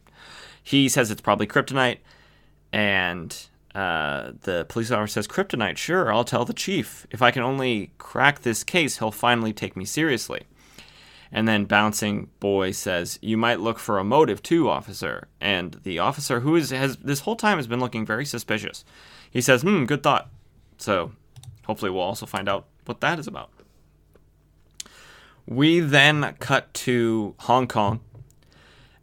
he 0.63 0.89
says 0.89 1.11
it's 1.11 1.21
probably 1.21 1.47
kryptonite, 1.47 1.97
and 2.71 3.35
uh, 3.73 4.31
the 4.41 4.65
police 4.67 4.91
officer 4.91 5.13
says, 5.13 5.27
Kryptonite, 5.27 5.77
sure, 5.77 6.11
I'll 6.11 6.23
tell 6.23 6.45
the 6.45 6.53
chief. 6.53 7.07
If 7.09 7.21
I 7.21 7.31
can 7.31 7.41
only 7.41 7.91
crack 7.97 8.41
this 8.41 8.63
case, 8.63 8.97
he'll 8.97 9.11
finally 9.11 9.53
take 9.53 9.77
me 9.77 9.85
seriously. 9.85 10.41
And 11.31 11.47
then 11.47 11.63
Bouncing 11.63 12.29
Boy 12.41 12.71
says, 12.71 13.17
You 13.21 13.37
might 13.37 13.61
look 13.61 13.79
for 13.79 13.97
a 13.97 14.03
motive 14.03 14.43
too, 14.43 14.69
officer. 14.69 15.29
And 15.39 15.79
the 15.83 15.99
officer, 15.99 16.41
who 16.41 16.57
is, 16.57 16.71
has 16.71 16.97
this 16.97 17.21
whole 17.21 17.37
time 17.37 17.57
has 17.57 17.67
been 17.67 17.79
looking 17.79 18.05
very 18.05 18.25
suspicious, 18.25 18.83
he 19.29 19.39
says, 19.39 19.61
Hmm, 19.61 19.85
good 19.85 20.03
thought. 20.03 20.29
So 20.77 21.13
hopefully 21.65 21.91
we'll 21.91 22.01
also 22.01 22.25
find 22.25 22.49
out 22.49 22.65
what 22.85 22.99
that 22.99 23.19
is 23.19 23.27
about. 23.27 23.51
We 25.45 25.79
then 25.79 26.35
cut 26.39 26.73
to 26.73 27.35
Hong 27.39 27.67
Kong. 27.67 28.01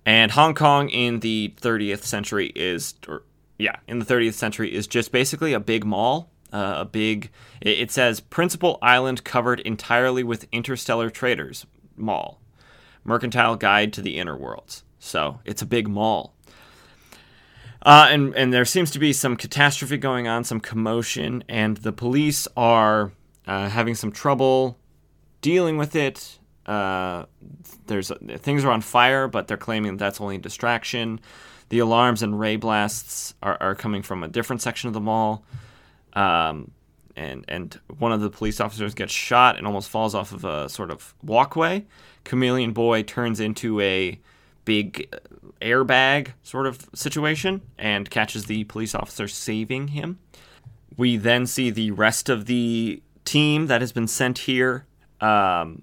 And 0.08 0.30
Hong 0.30 0.54
Kong 0.54 0.88
in 0.88 1.20
the 1.20 1.52
30th 1.60 2.02
century 2.02 2.50
is, 2.56 2.94
or 3.06 3.24
yeah, 3.58 3.76
in 3.86 3.98
the 3.98 4.06
30th 4.06 4.32
century 4.32 4.74
is 4.74 4.86
just 4.86 5.12
basically 5.12 5.52
a 5.52 5.60
big 5.60 5.84
mall. 5.84 6.30
Uh, 6.50 6.76
a 6.78 6.84
big, 6.86 7.30
it, 7.60 7.78
it 7.78 7.90
says 7.90 8.18
Principal 8.18 8.78
Island 8.80 9.22
covered 9.22 9.60
entirely 9.60 10.24
with 10.24 10.48
interstellar 10.50 11.10
traders 11.10 11.66
mall, 11.94 12.40
mercantile 13.04 13.56
guide 13.56 13.92
to 13.92 14.00
the 14.00 14.16
inner 14.16 14.34
worlds. 14.34 14.82
So 14.98 15.40
it's 15.44 15.60
a 15.60 15.66
big 15.66 15.88
mall. 15.88 16.34
Uh, 17.82 18.08
and, 18.08 18.34
and 18.34 18.50
there 18.50 18.64
seems 18.64 18.90
to 18.92 18.98
be 18.98 19.12
some 19.12 19.36
catastrophe 19.36 19.98
going 19.98 20.26
on, 20.26 20.42
some 20.42 20.58
commotion, 20.58 21.44
and 21.50 21.76
the 21.76 21.92
police 21.92 22.48
are 22.56 23.12
uh, 23.46 23.68
having 23.68 23.94
some 23.94 24.10
trouble 24.10 24.78
dealing 25.42 25.76
with 25.76 25.94
it. 25.94 26.38
Uh, 26.68 27.24
there's 27.86 28.12
things 28.38 28.64
are 28.64 28.70
on 28.70 28.82
fire, 28.82 29.26
but 29.26 29.48
they're 29.48 29.56
claiming 29.56 29.96
that's 29.96 30.20
only 30.20 30.36
a 30.36 30.38
distraction. 30.38 31.18
The 31.70 31.78
alarms 31.78 32.22
and 32.22 32.38
ray 32.38 32.56
blasts 32.56 33.34
are, 33.42 33.56
are 33.60 33.74
coming 33.74 34.02
from 34.02 34.22
a 34.22 34.28
different 34.28 34.60
section 34.62 34.88
of 34.88 34.94
the 34.94 35.00
mall. 35.00 35.44
Um, 36.12 36.70
and, 37.16 37.44
and 37.48 37.80
one 37.98 38.12
of 38.12 38.20
the 38.20 38.30
police 38.30 38.60
officers 38.60 38.94
gets 38.94 39.12
shot 39.12 39.56
and 39.56 39.66
almost 39.66 39.88
falls 39.88 40.14
off 40.14 40.32
of 40.32 40.44
a 40.44 40.68
sort 40.68 40.90
of 40.90 41.14
walkway. 41.22 41.86
Chameleon 42.24 42.72
Boy 42.72 43.02
turns 43.02 43.40
into 43.40 43.80
a 43.80 44.20
big 44.64 45.12
airbag 45.62 46.32
sort 46.42 46.66
of 46.66 46.86
situation 46.94 47.62
and 47.78 48.10
catches 48.10 48.44
the 48.44 48.64
police 48.64 48.94
officer, 48.94 49.26
saving 49.26 49.88
him. 49.88 50.18
We 50.96 51.16
then 51.16 51.46
see 51.46 51.70
the 51.70 51.90
rest 51.92 52.28
of 52.28 52.46
the 52.46 53.02
team 53.24 53.66
that 53.66 53.80
has 53.80 53.92
been 53.92 54.06
sent 54.06 54.38
here 54.38 54.86
um, 55.20 55.82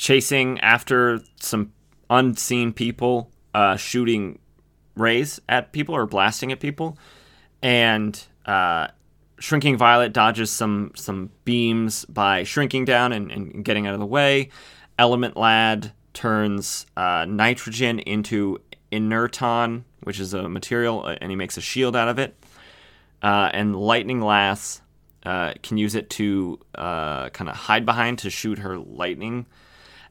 chasing 0.00 0.58
after 0.60 1.20
some 1.40 1.70
unseen 2.08 2.72
people, 2.72 3.30
uh, 3.52 3.76
shooting 3.76 4.38
rays 4.96 5.38
at 5.46 5.72
people 5.72 5.94
or 5.94 6.06
blasting 6.06 6.50
at 6.50 6.58
people, 6.58 6.96
and 7.62 8.26
uh, 8.46 8.88
Shrinking 9.38 9.76
Violet 9.76 10.14
dodges 10.14 10.50
some 10.50 10.92
some 10.96 11.30
beams 11.44 12.06
by 12.06 12.44
shrinking 12.44 12.86
down 12.86 13.12
and, 13.12 13.30
and 13.30 13.62
getting 13.62 13.86
out 13.86 13.92
of 13.92 14.00
the 14.00 14.06
way. 14.06 14.48
Element 14.98 15.36
Lad 15.36 15.92
turns 16.14 16.86
uh, 16.96 17.26
nitrogen 17.28 17.98
into 17.98 18.58
inerton, 18.90 19.84
which 20.04 20.18
is 20.18 20.32
a 20.32 20.48
material, 20.48 21.04
uh, 21.04 21.16
and 21.20 21.30
he 21.30 21.36
makes 21.36 21.58
a 21.58 21.60
shield 21.60 21.94
out 21.94 22.08
of 22.08 22.18
it. 22.18 22.34
Uh, 23.22 23.50
and 23.52 23.76
Lightning 23.76 24.22
Lass 24.22 24.80
uh, 25.26 25.52
can 25.62 25.76
use 25.76 25.94
it 25.94 26.08
to 26.08 26.58
uh, 26.74 27.28
kind 27.28 27.50
of 27.50 27.56
hide 27.56 27.84
behind 27.84 28.18
to 28.20 28.30
shoot 28.30 28.58
her 28.60 28.78
lightning. 28.78 29.44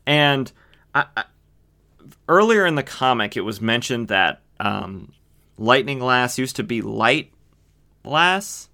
And 0.09 0.51
I, 0.95 1.05
I, 1.15 1.23
earlier 2.27 2.65
in 2.65 2.73
the 2.73 2.81
comic, 2.81 3.37
it 3.37 3.41
was 3.41 3.61
mentioned 3.61 4.07
that 4.07 4.41
um, 4.59 5.13
Lightning 5.59 5.99
Lass 5.99 6.39
used 6.39 6.55
to 6.55 6.63
be 6.63 6.81
Light 6.81 7.31
Lass, 8.03 8.69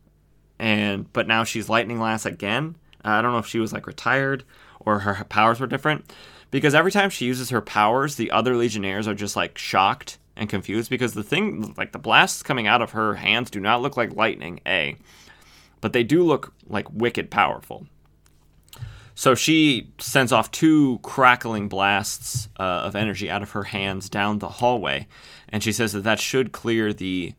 and 0.59 1.11
but 1.11 1.27
now 1.27 1.43
she's 1.43 1.67
Lightning 1.67 1.99
Lass 1.99 2.25
again. 2.25 2.77
Uh, 3.03 3.09
I 3.09 3.21
don't 3.21 3.33
know 3.33 3.39
if 3.39 3.47
she 3.47 3.59
was 3.59 3.73
like 3.73 3.85
retired 3.85 4.45
or 4.79 4.99
her 4.99 5.25
powers 5.25 5.59
were 5.59 5.67
different. 5.67 6.09
Because 6.51 6.73
every 6.73 6.91
time 6.93 7.09
she 7.09 7.25
uses 7.25 7.49
her 7.49 7.59
powers, 7.59 8.15
the 8.15 8.31
other 8.31 8.55
Legionnaires 8.55 9.05
are 9.05 9.13
just 9.13 9.35
like 9.35 9.57
shocked 9.57 10.19
and 10.37 10.47
confused 10.47 10.89
because 10.89 11.15
the 11.15 11.23
thing, 11.23 11.73
like 11.77 11.91
the 11.91 11.99
blasts 11.99 12.43
coming 12.43 12.65
out 12.65 12.81
of 12.81 12.91
her 12.91 13.15
hands, 13.15 13.51
do 13.51 13.59
not 13.59 13.81
look 13.81 13.97
like 13.97 14.15
lightning, 14.15 14.61
A, 14.65 14.95
but 15.81 15.91
they 15.91 16.03
do 16.03 16.23
look 16.23 16.53
like 16.65 16.89
wicked 16.93 17.29
powerful. 17.29 17.87
So 19.15 19.33
she 19.33 19.91
sends 19.97 20.33
off 20.33 20.51
two 20.51 20.99
crackling 21.01 21.69
blasts 21.69 22.49
uh, 22.59 22.63
of 22.63 22.95
energy 22.97 23.29
out 23.29 23.41
of 23.41 23.51
her 23.51 23.63
hands 23.63 24.09
down 24.09 24.39
the 24.39 24.49
hallway, 24.49 25.07
and 25.47 25.63
she 25.63 25.71
says 25.71 25.93
that 25.93 26.01
that 26.01 26.19
should 26.19 26.51
clear 26.51 26.91
the 26.93 27.33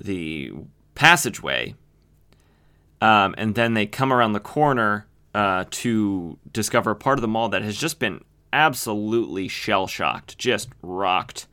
the 0.00 0.52
passageway. 0.94 1.74
Um, 3.00 3.34
and 3.38 3.54
then 3.54 3.74
they 3.74 3.86
come 3.86 4.12
around 4.12 4.32
the 4.32 4.40
corner 4.40 5.06
uh, 5.34 5.64
to 5.70 6.38
discover 6.52 6.94
part 6.94 7.18
of 7.18 7.22
the 7.22 7.28
mall 7.28 7.48
that 7.48 7.62
has 7.62 7.76
just 7.76 7.98
been 7.98 8.22
absolutely 8.52 9.48
shell 9.48 9.86
shocked, 9.86 10.36
just 10.38 10.68
rocked. 10.82 11.46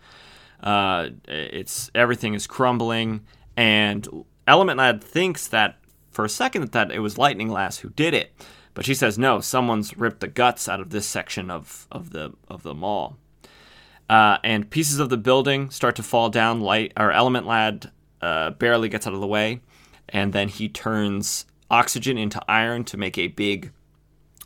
Uh, 0.62 1.10
it's 1.28 1.90
everything 1.96 2.34
is 2.34 2.46
crumbling, 2.46 3.22
and 3.56 4.26
Element 4.46 4.78
Lad 4.78 5.02
thinks 5.02 5.48
that 5.48 5.78
for 6.12 6.26
a 6.26 6.30
second 6.30 6.74
that 6.74 6.92
it 6.92 7.00
was 7.00 7.18
Lightning 7.18 7.48
Lass 7.48 7.78
who 7.78 7.90
did 7.92 8.14
it, 8.14 8.34
but 8.74 8.86
she 8.86 8.94
says 8.94 9.18
no, 9.18 9.40
someone's 9.40 9.98
ripped 9.98 10.20
the 10.20 10.28
guts 10.28 10.70
out 10.70 10.80
of 10.80 10.90
this 10.90 11.06
section 11.06 11.50
of 11.50 11.88
of 11.92 12.12
the 12.12 12.34
of 12.48 12.64
the 12.64 12.74
mall. 12.74 13.18
Uh, 14.10 14.40
and 14.44 14.72
pieces 14.72 15.00
of 15.00 15.10
the 15.10 15.18
building 15.18 15.70
start 15.70 15.96
to 15.96 16.04
fall 16.04 16.30
down. 16.30 16.62
Light 16.62 16.92
or 16.98 17.12
Element 17.12 17.46
Lad 17.46 17.92
uh, 18.22 18.50
barely 18.52 18.90
gets 18.90 19.06
out 19.06 19.14
of 19.14 19.20
the 19.20 19.28
way, 19.28 19.62
and 20.10 20.34
then 20.34 20.48
he 20.48 20.68
turns 20.68 21.46
oxygen 21.70 22.18
into 22.18 22.42
iron 22.50 22.84
to 22.86 22.98
make 22.98 23.18
a 23.18 23.28
big 23.28 23.72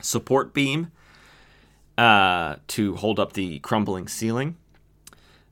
support 0.01 0.53
beam 0.53 0.91
uh, 1.97 2.55
to 2.67 2.95
hold 2.95 3.19
up 3.19 3.33
the 3.33 3.59
crumbling 3.59 4.07
ceiling. 4.07 4.57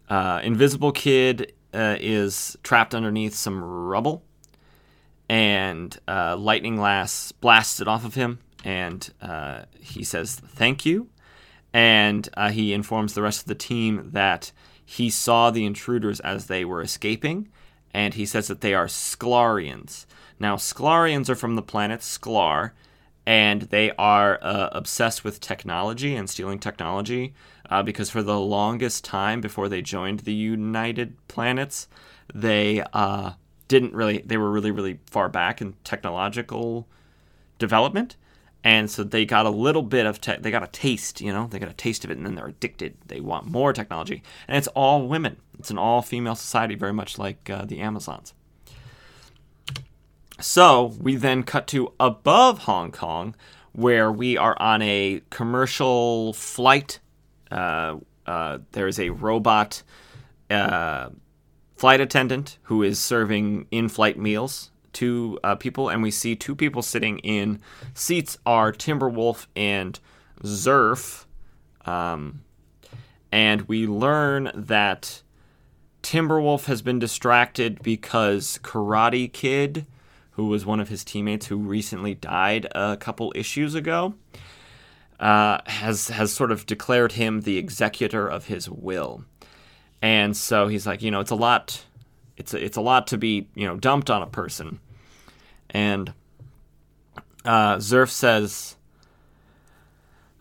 Uh, 0.10 0.42
Invisible 0.44 0.92
Kid 0.92 1.54
uh, 1.74 1.96
is 2.00 2.58
trapped 2.64 2.94
underneath 2.94 3.34
some 3.34 3.64
rubble, 3.64 4.24
and 5.30 5.98
uh, 6.08 6.36
Lightning 6.36 6.80
Lass 6.80 7.32
blasts 7.32 7.80
it 7.80 7.88
off 7.88 8.04
of 8.04 8.16
him, 8.16 8.40
and 8.64 9.12
uh, 9.22 9.64
he 9.80 10.04
says 10.04 10.36
thank 10.36 10.86
you, 10.86 11.10
and 11.74 12.28
uh, 12.36 12.50
he 12.50 12.74
informs 12.74 13.14
the 13.14 13.22
rest 13.22 13.42
of 13.42 13.48
the 13.48 13.56
team 13.56 14.10
that 14.14 14.52
he 14.86 15.10
saw 15.10 15.52
the 15.52 15.66
intruders 15.66 16.20
as 16.20 16.48
they 16.48 16.66
were 16.66 16.82
escaping, 16.82 17.50
and 17.94 18.14
he 18.14 18.26
says 18.26 18.48
that 18.48 18.62
they 18.62 18.74
are 18.74 18.88
Sklarians. 18.88 20.06
Now, 20.40 20.56
Sklarians 20.56 21.30
are 21.30 21.36
from 21.36 21.56
the 21.56 21.62
planet 21.62 22.02
Sklar, 22.02 22.72
and 23.26 23.64
they 23.64 23.92
are 23.92 24.40
uh, 24.42 24.70
obsessed 24.72 25.24
with 25.24 25.40
technology 25.40 26.16
and 26.16 26.30
stealing 26.30 26.60
technology 26.60 27.34
uh, 27.70 27.84
because 27.84 28.10
for 28.10 28.24
the 28.24 28.40
longest 28.40 29.06
time 29.06 29.40
before 29.40 29.70
they 29.70 29.82
joined 29.82 30.22
the 30.22 30.34
United 30.34 31.16
Planets, 31.28 31.88
they 32.34 32.84
uh, 32.94 33.32
didn't 33.68 33.94
really, 33.94 34.24
they 34.26 34.38
were 34.38 34.52
really, 34.52 34.72
really 34.72 35.00
far 35.06 35.30
back 35.30 35.62
in 35.62 35.76
technological 35.84 36.88
development. 37.60 38.18
And 38.64 38.92
so 38.92 39.04
they 39.04 39.26
got 39.26 39.46
a 39.46 39.50
little 39.50 39.82
bit 39.82 40.06
of 40.06 40.22
tech, 40.22 40.44
they 40.44 40.52
got 40.52 40.64
a 40.64 40.68
taste, 40.68 41.20
you 41.20 41.34
know, 41.34 41.48
they 41.48 41.58
got 41.58 41.70
a 41.70 41.74
taste 41.74 42.06
of 42.06 42.12
it 42.12 42.18
and 42.18 42.26
then 42.26 42.36
they're 42.36 42.48
addicted. 42.48 42.96
They 43.08 43.20
want 43.20 43.48
more 43.48 43.74
technology. 43.74 44.22
And 44.48 44.58
it's 44.58 44.68
all 44.68 45.08
women, 45.08 45.38
it's 45.58 45.72
an 45.72 45.80
all 45.80 46.02
female 46.02 46.36
society, 46.36 46.76
very 46.76 46.94
much 46.94 47.18
like 47.18 47.50
uh, 47.50 47.66
the 47.66 47.80
Amazons. 47.80 48.34
So 50.40 50.94
we 51.00 51.16
then 51.16 51.44
cut 51.44 51.68
to 51.68 51.94
above 52.00 52.60
Hong 52.60 52.92
Kong, 52.92 53.36
where 53.74 54.12
we 54.12 54.38
are 54.38 54.60
on 54.60 54.82
a 54.82 55.22
commercial 55.30 56.34
flight. 56.34 57.00
Uh, 57.50 57.98
uh, 58.26 58.60
there's 58.72 59.00
a 59.00 59.10
robot 59.10 59.84
uh, 60.50 61.10
flight 61.76 62.02
attendant 62.02 62.58
who 62.64 62.84
is 62.84 63.00
serving 63.00 63.68
in 63.72 63.88
flight 63.88 64.18
meals 64.18 64.71
to 64.94 65.40
uh, 65.44 65.56
people, 65.56 65.90
and 65.90 66.02
we 66.02 66.12
see 66.12 66.36
two 66.36 66.56
people 66.56 66.82
sitting 66.82 67.20
in 67.20 67.60
seats 67.94 68.38
are 68.46 68.72
Timberwolf 68.72 69.48
and 69.56 70.00
Zerf. 70.44 71.26
Um, 71.86 72.44
and 73.32 73.62
we 73.64 73.88
learn 73.88 74.52
that 74.54 75.22
Timberwolf 76.04 76.66
has 76.66 76.82
been 76.82 77.00
distracted 77.00 77.82
because 77.82 78.60
Karate 78.62 79.32
Kid 79.32 79.86
who 80.32 80.48
was 80.48 80.66
one 80.66 80.80
of 80.80 80.90
his 80.90 81.04
teammates 81.04 81.48
who 81.48 81.58
recently 81.58 82.16
died 82.16 82.68
a 82.74 82.98
couple 82.98 83.32
issues 83.36 83.76
ago, 83.76 84.16
uh, 85.20 85.60
has 85.68 86.08
has 86.08 86.34
sort 86.34 86.52
of 86.52 86.66
declared 86.66 87.12
him 87.12 87.42
the 87.42 87.58
executor 87.58 88.28
of 88.28 88.46
his 88.46 88.70
will, 88.70 89.24
and 90.02 90.36
so 90.36 90.68
he's 90.68 90.88
like, 90.88 91.02
you 91.02 91.12
know, 91.12 91.20
it's 91.20 91.32
a 91.32 91.36
lot, 91.36 91.86
it's 92.38 92.54
a, 92.54 92.64
it's 92.64 92.78
a 92.78 92.82
lot 92.82 93.08
to 93.08 93.18
be 93.18 93.48
you 93.56 93.68
know 93.68 93.76
dumped 93.78 94.10
on 94.10 94.22
a 94.22 94.28
person, 94.28 94.80
and 95.70 96.14
uh, 97.46 97.78
Zerf 97.78 98.10
says. 98.10 98.76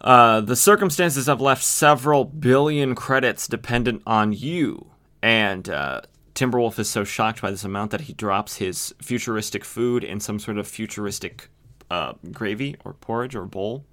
Uh, 0.03 0.40
the 0.40 0.57
circumstances 0.57 1.26
have 1.26 1.42
left 1.42 1.62
several 1.62 2.24
billion 2.24 2.94
credits 2.94 3.46
dependent 3.46 4.03
on 4.07 4.33
you. 4.33 4.87
And 5.22 5.68
uh, 5.68 6.00
Timberwolf 6.35 6.79
is 6.79 6.88
so 6.88 7.05
shocked 7.05 7.42
by 7.42 7.50
this 7.50 7.64
amount 7.64 7.90
that 7.90 8.03
he 8.03 8.14
drops 8.14 8.57
his 8.57 8.94
futuristic 9.03 9.62
food 9.62 10.03
in 10.03 10.18
some 10.18 10.38
sort 10.38 10.57
of 10.57 10.66
futuristic 10.66 11.50
uh, 11.90 12.14
gravy 12.33 12.76
or 12.85 12.94
porridge 12.94 13.35
or 13.35 13.44
bowl. 13.44 13.85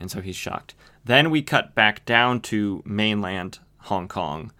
And 0.00 0.10
so 0.10 0.22
he's 0.22 0.36
shocked. 0.36 0.74
Then 1.04 1.30
we 1.30 1.42
cut 1.42 1.74
back 1.74 2.04
down 2.04 2.40
to 2.42 2.82
mainland 2.86 3.58
Hong 3.82 4.08
Kong, 4.08 4.52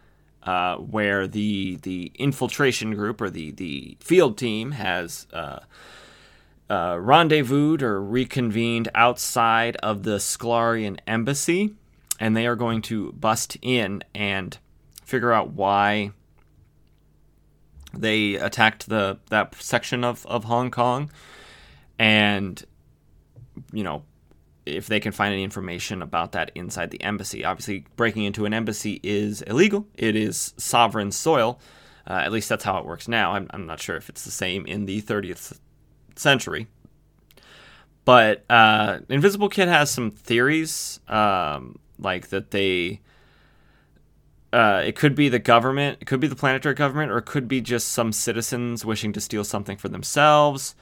uh, 0.48 0.78
where 0.78 1.26
the 1.26 1.76
the 1.82 2.10
infiltration 2.14 2.94
group 2.94 3.20
or 3.20 3.28
the, 3.28 3.50
the 3.50 3.98
field 4.00 4.38
team 4.38 4.70
has 4.70 5.26
uh, 5.34 5.58
uh, 6.70 6.96
rendezvoused 6.98 7.82
or 7.82 8.02
reconvened 8.02 8.88
outside 8.94 9.76
of 9.82 10.04
the 10.04 10.16
Sklarian 10.16 11.00
embassy, 11.06 11.74
and 12.18 12.34
they 12.34 12.46
are 12.46 12.56
going 12.56 12.80
to 12.80 13.12
bust 13.12 13.58
in 13.60 14.02
and 14.14 14.56
figure 15.04 15.34
out 15.34 15.50
why 15.50 16.12
they 17.92 18.36
attacked 18.36 18.88
the 18.88 19.18
that 19.28 19.54
section 19.56 20.02
of, 20.02 20.24
of 20.24 20.44
Hong 20.44 20.70
Kong, 20.70 21.10
and 21.98 22.64
you 23.70 23.84
know 23.84 24.02
if 24.76 24.86
they 24.86 25.00
can 25.00 25.12
find 25.12 25.32
any 25.32 25.44
information 25.44 26.02
about 26.02 26.32
that 26.32 26.50
inside 26.54 26.90
the 26.90 27.02
embassy. 27.02 27.44
Obviously, 27.44 27.86
breaking 27.96 28.24
into 28.24 28.44
an 28.44 28.54
embassy 28.54 29.00
is 29.02 29.42
illegal. 29.42 29.86
It 29.94 30.16
is 30.16 30.54
sovereign 30.56 31.12
soil. 31.12 31.60
Uh, 32.06 32.20
at 32.24 32.32
least 32.32 32.48
that's 32.48 32.64
how 32.64 32.78
it 32.78 32.86
works 32.86 33.08
now. 33.08 33.32
I'm, 33.32 33.48
I'm 33.50 33.66
not 33.66 33.80
sure 33.80 33.96
if 33.96 34.08
it's 34.08 34.24
the 34.24 34.30
same 34.30 34.66
in 34.66 34.86
the 34.86 35.02
30th 35.02 35.58
century. 36.16 36.66
But 38.04 38.44
uh, 38.48 39.00
Invisible 39.10 39.50
Kid 39.50 39.68
has 39.68 39.90
some 39.90 40.10
theories, 40.10 41.00
um, 41.08 41.78
like 41.98 42.28
that 42.28 42.50
they 42.50 43.00
uh, 44.52 44.82
it 44.84 44.96
could 44.96 45.14
be 45.14 45.28
the 45.28 45.38
government, 45.38 45.98
it 46.00 46.06
could 46.06 46.20
be 46.20 46.26
the 46.26 46.36
planetary 46.36 46.74
government, 46.74 47.12
or 47.12 47.18
it 47.18 47.26
could 47.26 47.48
be 47.48 47.60
just 47.60 47.88
some 47.88 48.12
citizens 48.12 48.84
wishing 48.84 49.12
to 49.12 49.20
steal 49.20 49.44
something 49.44 49.76
for 49.76 49.88
themselves. 49.88 50.74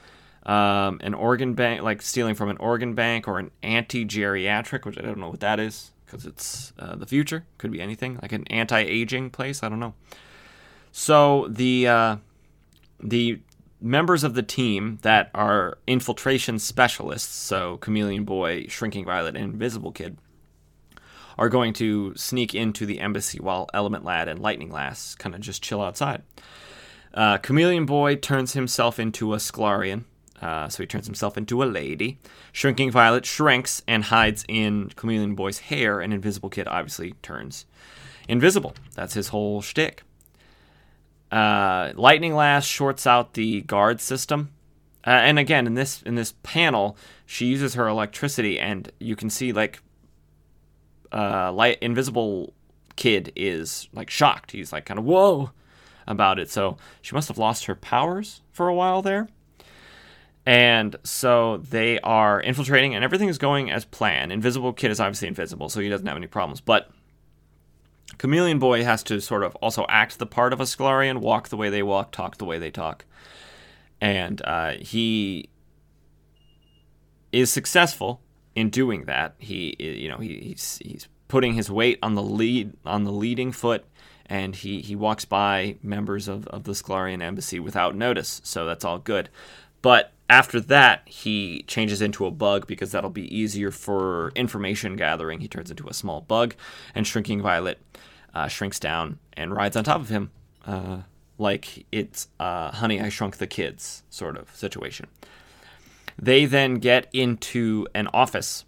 Um, 0.47 0.99
an 1.03 1.13
organ 1.13 1.55
bank, 1.55 1.81
like 1.81 2.01
stealing 2.01 2.33
from 2.33 2.49
an 2.49 2.57
organ 2.57 2.95
bank, 2.95 3.27
or 3.27 3.37
an 3.37 3.51
anti-geriatric, 3.61 4.85
which 4.85 4.97
I 4.97 5.01
don't 5.01 5.19
know 5.19 5.29
what 5.29 5.41
that 5.41 5.59
is 5.59 5.91
because 6.05 6.25
it's 6.25 6.71
uh, 6.79 6.95
the 6.95 7.05
future. 7.05 7.45
Could 7.57 7.71
be 7.71 7.81
anything, 7.81 8.17
like 8.21 8.31
an 8.31 8.47
anti-aging 8.47 9.31
place. 9.31 9.61
I 9.61 9.67
don't 9.67 9.81
know. 9.81 9.93
So 10.93 11.47
the 11.49 11.87
uh, 11.87 12.17
the 13.03 13.41
members 13.81 14.23
of 14.23 14.33
the 14.33 14.41
team 14.41 14.99
that 15.01 15.29
are 15.35 15.77
infiltration 15.85 16.59
specialists, 16.59 17.35
so 17.35 17.77
Chameleon 17.77 18.23
Boy, 18.23 18.67
Shrinking 18.67 19.05
Violet, 19.05 19.35
and 19.35 19.53
Invisible 19.53 19.91
Kid, 19.91 20.17
are 21.37 21.49
going 21.49 21.73
to 21.73 22.15
sneak 22.15 22.55
into 22.55 22.85
the 22.85 22.99
embassy 22.99 23.39
while 23.39 23.69
Element 23.73 24.03
Lad 24.03 24.27
and 24.27 24.39
Lightning 24.39 24.71
Lass 24.71 25.13
kind 25.15 25.35
of 25.35 25.41
just 25.41 25.61
chill 25.61 25.81
outside. 25.81 26.23
Uh, 27.13 27.37
Chameleon 27.37 27.85
Boy 27.85 28.15
turns 28.15 28.53
himself 28.53 28.99
into 28.99 29.33
a 29.33 29.37
Sklarian, 29.37 30.05
uh, 30.41 30.69
so 30.69 30.83
he 30.83 30.87
turns 30.87 31.05
himself 31.05 31.37
into 31.37 31.63
a 31.63 31.65
lady. 31.65 32.19
Shrinking 32.51 32.91
Violet 32.91 33.25
shrinks 33.25 33.81
and 33.87 34.05
hides 34.05 34.45
in 34.47 34.89
Chameleon 34.95 35.35
Boy's 35.35 35.59
hair, 35.59 35.99
and 35.99 36.13
Invisible 36.13 36.49
Kid 36.49 36.67
obviously 36.67 37.13
turns 37.21 37.65
invisible. 38.27 38.75
That's 38.95 39.13
his 39.13 39.29
whole 39.29 39.61
shtick. 39.61 40.03
Uh, 41.31 41.91
Lightning 41.95 42.35
Lass 42.35 42.65
shorts 42.65 43.07
out 43.07 43.33
the 43.33 43.61
guard 43.61 43.99
system. 43.99 44.51
Uh, 45.05 45.11
and 45.11 45.39
again, 45.39 45.67
in 45.67 45.73
this 45.73 46.01
in 46.03 46.15
this 46.15 46.33
panel, 46.43 46.97
she 47.25 47.45
uses 47.45 47.75
her 47.75 47.87
electricity, 47.87 48.59
and 48.59 48.91
you 48.99 49.15
can 49.15 49.29
see 49.29 49.53
like 49.53 49.81
uh, 51.11 51.51
light 51.51 51.77
invisible 51.81 52.53
kid 52.95 53.31
is 53.35 53.87
like 53.93 54.09
shocked. 54.09 54.51
He's 54.51 54.73
like 54.73 54.85
kind 54.85 54.99
of 54.99 55.05
whoa 55.05 55.51
about 56.07 56.39
it. 56.39 56.49
So 56.49 56.77
she 57.01 57.15
must 57.15 57.27
have 57.27 57.37
lost 57.37 57.65
her 57.65 57.75
powers 57.75 58.41
for 58.51 58.67
a 58.67 58.75
while 58.75 59.01
there. 59.01 59.29
And 60.47 60.95
so 61.03 61.57
they 61.57 61.99
are 61.99 62.39
infiltrating, 62.39 62.95
and 62.95 63.03
everything 63.03 63.27
is 63.27 63.37
going 63.37 63.69
as 63.69 63.83
planned. 63.83 64.31
Invisible 64.31 64.71
Kid 64.71 64.91
is 64.91 64.99
obviously 65.01 65.27
invisible, 65.27 65.67
so 65.67 65.81
he 65.81 65.89
doesn't 65.89 66.07
have 66.07 66.15
any 66.15 66.27
problems. 66.27 66.61
But 66.61 66.89
Chameleon 68.17 68.57
Boy 68.57 68.85
has 68.85 69.03
to 69.03 69.19
sort 69.19 69.43
of 69.43 69.55
also 69.55 69.85
act 69.89 70.19
the 70.19 70.25
part 70.25 70.53
of 70.53 70.61
a 70.61 70.63
Sklarian, 70.63 71.17
walk 71.17 71.49
the 71.49 71.57
way 71.57 71.69
they 71.69 71.83
walk, 71.83 72.13
talk 72.13 72.37
the 72.37 72.45
way 72.45 72.59
they 72.59 72.71
talk. 72.71 73.03
And 73.99 74.41
uh, 74.45 74.75
he 74.79 75.49
is 77.33 77.51
successful 77.51 78.21
in 78.55 78.69
doing 78.69 79.03
that, 79.03 79.35
he 79.37 79.75
you 79.77 80.09
know 80.09 80.17
he, 80.17 80.39
he's 80.39 80.79
he's 80.81 81.07
putting 81.27 81.53
his 81.53 81.69
weight 81.69 81.99
on 82.01 82.15
the 82.15 82.23
lead 82.23 82.73
on 82.85 83.03
the 83.03 83.11
leading 83.11 83.51
foot, 83.51 83.85
and 84.25 84.55
he 84.55 84.81
he 84.81 84.95
walks 84.95 85.25
by 85.25 85.75
members 85.83 86.29
of 86.29 86.47
of 86.47 86.63
the 86.63 86.71
Sklarian 86.71 87.21
embassy 87.21 87.59
without 87.59 87.95
notice. 87.95 88.41
So 88.45 88.65
that's 88.65 88.85
all 88.85 88.97
good. 88.97 89.29
But 89.83 90.11
after 90.29 90.59
that, 90.59 91.07
he 91.07 91.63
changes 91.67 92.01
into 92.01 92.25
a 92.25 92.31
bug 92.31 92.67
because 92.67 92.91
that'll 92.91 93.09
be 93.09 93.33
easier 93.35 93.71
for 93.71 94.31
information 94.35 94.95
gathering. 94.95 95.39
He 95.39 95.47
turns 95.47 95.71
into 95.71 95.87
a 95.87 95.93
small 95.93 96.21
bug, 96.21 96.55
and 96.93 97.07
Shrinking 97.07 97.41
Violet 97.41 97.79
uh, 98.33 98.47
shrinks 98.47 98.79
down 98.79 99.19
and 99.33 99.55
rides 99.55 99.75
on 99.75 99.83
top 99.83 100.01
of 100.01 100.09
him, 100.09 100.31
uh, 100.65 100.99
like 101.37 101.85
it's 101.91 102.27
uh, 102.39 102.71
Honey, 102.71 102.99
I 103.01 103.09
Shrunk 103.09 103.37
the 103.37 103.47
Kids 103.47 104.03
sort 104.09 104.37
of 104.37 104.53
situation. 104.55 105.07
They 106.19 106.45
then 106.45 106.75
get 106.75 107.07
into 107.13 107.87
an 107.93 108.07
office 108.07 108.65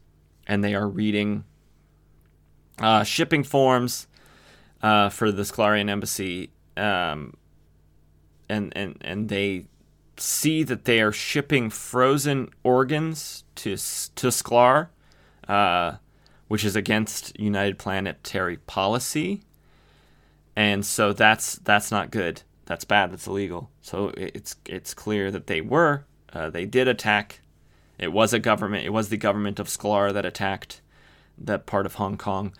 and 0.47 0.63
they 0.63 0.75
are 0.75 0.87
reading 0.87 1.43
uh, 2.79 3.03
shipping 3.03 3.43
forms 3.43 4.07
uh, 4.81 5.09
for 5.09 5.31
the 5.31 5.43
Sklarian 5.43 5.89
embassy. 5.89 6.51
Um, 6.77 7.33
and, 8.47 8.71
and, 8.75 8.97
and 9.01 9.29
they 9.29 9.65
see 10.21 10.63
that 10.63 10.85
they 10.85 11.01
are 11.01 11.11
shipping 11.11 11.69
frozen 11.69 12.49
organs 12.63 13.43
to, 13.55 13.71
to 13.71 14.27
Sklar, 14.27 14.89
uh, 15.47 15.93
which 16.47 16.65
is 16.65 16.75
against 16.75 17.39
United 17.39 17.77
Planetary 17.77 18.57
policy. 18.57 19.41
And 20.55 20.85
so 20.85 21.13
that's 21.13 21.55
that's 21.55 21.91
not 21.91 22.11
good. 22.11 22.41
That's 22.65 22.83
bad. 22.83 23.11
That's 23.11 23.27
illegal. 23.27 23.69
So 23.81 24.11
it's 24.17 24.55
it's 24.65 24.93
clear 24.93 25.31
that 25.31 25.47
they 25.47 25.61
were 25.61 26.05
uh, 26.33 26.49
they 26.49 26.65
did 26.65 26.87
attack. 26.87 27.41
It 27.97 28.11
was 28.11 28.33
a 28.33 28.39
government. 28.39 28.85
It 28.85 28.89
was 28.89 29.09
the 29.09 29.17
government 29.17 29.59
of 29.59 29.67
Sklar 29.67 30.13
that 30.13 30.25
attacked 30.25 30.81
that 31.37 31.65
part 31.65 31.85
of 31.85 31.95
Hong 31.95 32.17
Kong. 32.17 32.53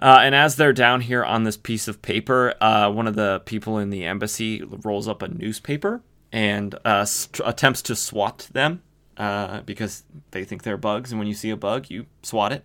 Uh, 0.00 0.18
and 0.20 0.34
as 0.34 0.56
they're 0.56 0.72
down 0.74 1.00
here 1.00 1.24
on 1.24 1.44
this 1.44 1.56
piece 1.56 1.88
of 1.88 2.02
paper, 2.02 2.54
uh, 2.60 2.90
one 2.90 3.06
of 3.06 3.14
the 3.14 3.42
people 3.46 3.78
in 3.78 3.90
the 3.90 4.04
embassy 4.04 4.62
rolls 4.62 5.08
up 5.08 5.22
a 5.22 5.28
newspaper 5.28 6.02
and 6.32 6.74
uh, 6.84 7.04
st- 7.04 7.46
attempts 7.46 7.82
to 7.82 7.96
swat 7.96 8.48
them 8.52 8.82
uh, 9.16 9.60
because 9.62 10.04
they 10.30 10.44
think 10.44 10.62
they're 10.62 10.76
bugs, 10.76 11.12
and 11.12 11.18
when 11.18 11.28
you 11.28 11.34
see 11.34 11.50
a 11.50 11.56
bug, 11.56 11.90
you 11.90 12.06
swat 12.22 12.52
it. 12.52 12.64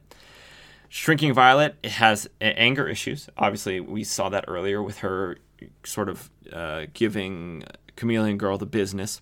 Shrinking 0.89 1.33
Violet 1.33 1.75
it 1.83 1.91
has 1.91 2.27
anger 2.41 2.87
issues. 2.87 3.29
Obviously, 3.37 3.79
we 3.79 4.03
saw 4.03 4.27
that 4.29 4.45
earlier 4.47 4.83
with 4.83 4.97
her 4.99 5.37
sort 5.85 6.09
of 6.09 6.29
uh, 6.51 6.87
giving 6.93 7.63
Chameleon 7.95 8.37
Girl 8.37 8.57
the 8.57 8.65
business. 8.65 9.21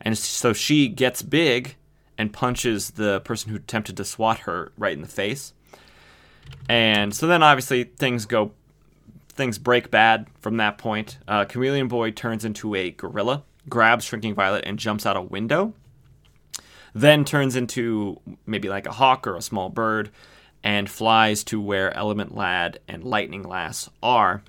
And 0.00 0.16
so 0.16 0.52
she 0.52 0.88
gets 0.88 1.22
big 1.22 1.76
and 2.18 2.32
punches 2.32 2.92
the 2.92 3.20
person 3.20 3.50
who 3.50 3.56
attempted 3.56 3.96
to 3.96 4.04
swat 4.04 4.40
her 4.40 4.72
right 4.76 4.92
in 4.92 5.02
the 5.02 5.08
face. 5.08 5.52
And 6.68 7.14
so 7.14 7.26
then 7.26 7.42
obviously 7.42 7.84
things 7.84 8.26
go, 8.26 8.52
things 9.28 9.58
break 9.58 9.90
bad 9.90 10.26
from 10.40 10.56
that 10.58 10.78
point. 10.78 11.18
Uh, 11.26 11.44
Chameleon 11.44 11.88
Boy 11.88 12.10
turns 12.10 12.44
into 12.44 12.74
a 12.74 12.90
gorilla, 12.90 13.44
grabs 13.68 14.04
Shrinking 14.04 14.34
Violet, 14.34 14.64
and 14.66 14.78
jumps 14.78 15.06
out 15.06 15.16
a 15.16 15.22
window. 15.22 15.74
Then 16.94 17.24
turns 17.24 17.56
into 17.56 18.20
maybe 18.46 18.68
like 18.68 18.86
a 18.86 18.92
hawk 18.92 19.26
or 19.26 19.36
a 19.36 19.42
small 19.42 19.68
bird 19.68 20.10
and 20.62 20.90
flies 20.90 21.44
to 21.44 21.60
where 21.60 21.94
Element 21.96 22.34
Lad 22.34 22.80
and 22.88 23.04
Lightning 23.04 23.42
Lass 23.42 23.88
are. 24.02 24.42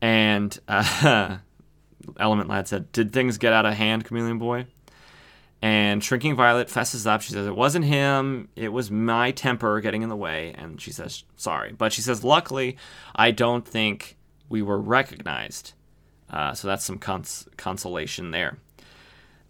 And 0.00 0.58
uh, 0.66 1.38
Element 2.18 2.48
Lad 2.48 2.68
said, 2.68 2.90
Did 2.92 3.12
things 3.12 3.38
get 3.38 3.52
out 3.52 3.66
of 3.66 3.74
hand, 3.74 4.04
Chameleon 4.04 4.38
Boy? 4.38 4.66
And 5.62 6.02
Shrinking 6.02 6.36
Violet 6.36 6.68
fesses 6.68 7.06
up. 7.06 7.22
She 7.22 7.32
says, 7.32 7.46
It 7.46 7.56
wasn't 7.56 7.84
him. 7.84 8.48
It 8.56 8.72
was 8.72 8.90
my 8.90 9.30
temper 9.30 9.80
getting 9.80 10.02
in 10.02 10.08
the 10.08 10.16
way. 10.16 10.54
And 10.56 10.80
she 10.80 10.90
says, 10.90 11.24
Sorry. 11.36 11.72
But 11.72 11.92
she 11.92 12.02
says, 12.02 12.24
Luckily, 12.24 12.76
I 13.14 13.30
don't 13.30 13.66
think 13.66 14.16
we 14.48 14.62
were 14.62 14.80
recognized. 14.80 15.72
Uh, 16.30 16.54
so 16.54 16.68
that's 16.68 16.84
some 16.84 16.98
cons- 16.98 17.48
consolation 17.56 18.30
there. 18.30 18.58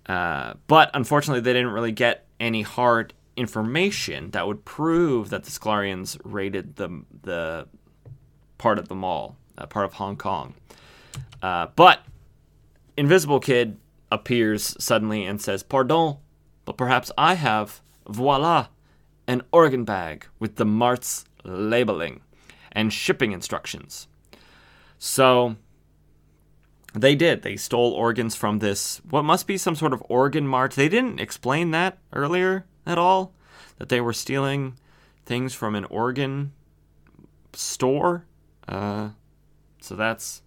Uh, 0.07 0.55
but 0.67 0.91
unfortunately, 0.95 1.41
they 1.41 1.53
didn't 1.53 1.73
really 1.73 1.93
get 1.93 2.27
any 2.39 2.63
hard 2.63 3.13
information 3.37 4.31
that 4.31 4.47
would 4.47 4.65
prove 4.65 5.31
that 5.31 5.45
the 5.45 5.51
Sklarians 5.51 6.19
raided 6.25 6.77
the, 6.77 7.03
the 7.23 7.67
part 8.59 8.79
of 8.79 8.89
the 8.89 8.95
mall, 8.95 9.37
uh, 9.59 9.67
part 9.67 9.85
of 9.85 9.95
Hong 9.95 10.17
Kong. 10.17 10.55
Uh, 11.43 11.67
but 11.77 12.01
Invisible 12.97 13.41
Kid 13.41 13.79
appears 14.11 14.77
suddenly 14.83 15.25
and 15.25 15.41
says, 15.41 15.63
Pardon, 15.63 16.17
but 16.65 16.77
perhaps 16.77 17.11
I 17.19 17.35
have, 17.35 17.81
voila, 18.09 18.69
an 19.27 19.43
organ 19.53 19.85
bag 19.85 20.27
with 20.39 20.57
the 20.57 20.65
Mart's 20.65 21.25
labeling 21.45 22.21
and 22.73 22.93
shipping 22.93 23.33
instructions. 23.33 24.09
So 24.99 25.57
they 27.03 27.15
did. 27.15 27.43
They 27.43 27.57
stole 27.57 27.93
organs 27.93 28.35
from 28.35 28.59
this, 28.59 29.01
what 29.09 29.23
must 29.23 29.47
be 29.47 29.57
some 29.57 29.77
sort 29.77 29.93
of 29.93 30.03
organ 30.09 30.47
mart. 30.47 30.73
They 30.73 30.89
didn't 30.89 31.21
explain 31.21 31.71
that 31.73 31.99
earlier 32.13 32.65
at 32.87 32.99
all, 32.99 33.33
that 33.79 33.89
they 33.89 34.01
were 34.01 34.13
stealing 34.13 34.79
things 35.25 35.55
from 35.55 35.75
an 35.75 35.85
organ 35.87 36.53
store. 37.53 38.25
Uh, 38.69 39.11
so 39.81 39.95
that's 39.95 40.43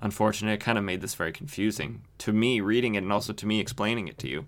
unfortunate. 0.00 0.52
It 0.52 0.60
kind 0.60 0.78
of 0.78 0.84
made 0.84 1.00
this 1.00 1.14
very 1.14 1.32
confusing 1.32 2.02
to 2.18 2.32
me 2.32 2.60
reading 2.60 2.94
it 2.94 3.02
and 3.02 3.12
also 3.12 3.32
to 3.32 3.46
me 3.46 3.60
explaining 3.60 4.08
it 4.08 4.18
to 4.18 4.28
you. 4.28 4.46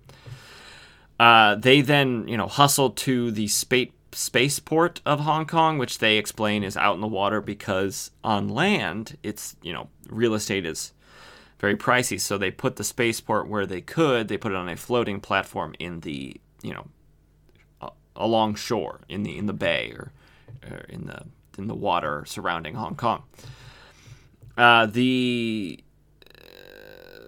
Uh, 1.19 1.55
they 1.55 1.81
then, 1.81 2.27
you 2.27 2.37
know, 2.37 2.47
hustle 2.47 2.91
to 2.91 3.31
the 3.31 3.47
space 3.47 3.91
spaceport 4.11 5.01
of 5.05 5.19
Hong 5.19 5.45
Kong, 5.45 5.77
which 5.77 5.99
they 5.99 6.17
explain 6.17 6.63
is 6.63 6.75
out 6.75 6.95
in 6.95 7.01
the 7.01 7.07
water 7.07 7.41
because 7.41 8.09
on 8.23 8.49
land, 8.49 9.15
it's, 9.21 9.55
you 9.61 9.71
know, 9.71 9.87
real 10.09 10.33
estate 10.33 10.65
is 10.65 10.93
very 11.59 11.75
pricey. 11.75 12.19
So 12.19 12.37
they 12.37 12.51
put 12.51 12.77
the 12.77 12.83
spaceport 12.83 13.47
where 13.47 13.65
they 13.65 13.81
could. 13.81 14.27
They 14.27 14.37
put 14.37 14.51
it 14.51 14.55
on 14.55 14.69
a 14.69 14.75
floating 14.75 15.19
platform 15.19 15.75
in 15.79 15.99
the, 16.01 16.39
you 16.61 16.73
know, 16.73 16.87
along 18.15 18.55
shore 18.55 19.01
in 19.07 19.23
the 19.23 19.37
in 19.37 19.45
the 19.45 19.53
bay 19.53 19.93
or, 19.95 20.11
or 20.69 20.77
in 20.89 21.05
the 21.05 21.23
in 21.57 21.67
the 21.67 21.75
water 21.75 22.23
surrounding 22.25 22.75
Hong 22.75 22.95
Kong. 22.95 23.23
Uh, 24.57 24.85
the 24.85 25.83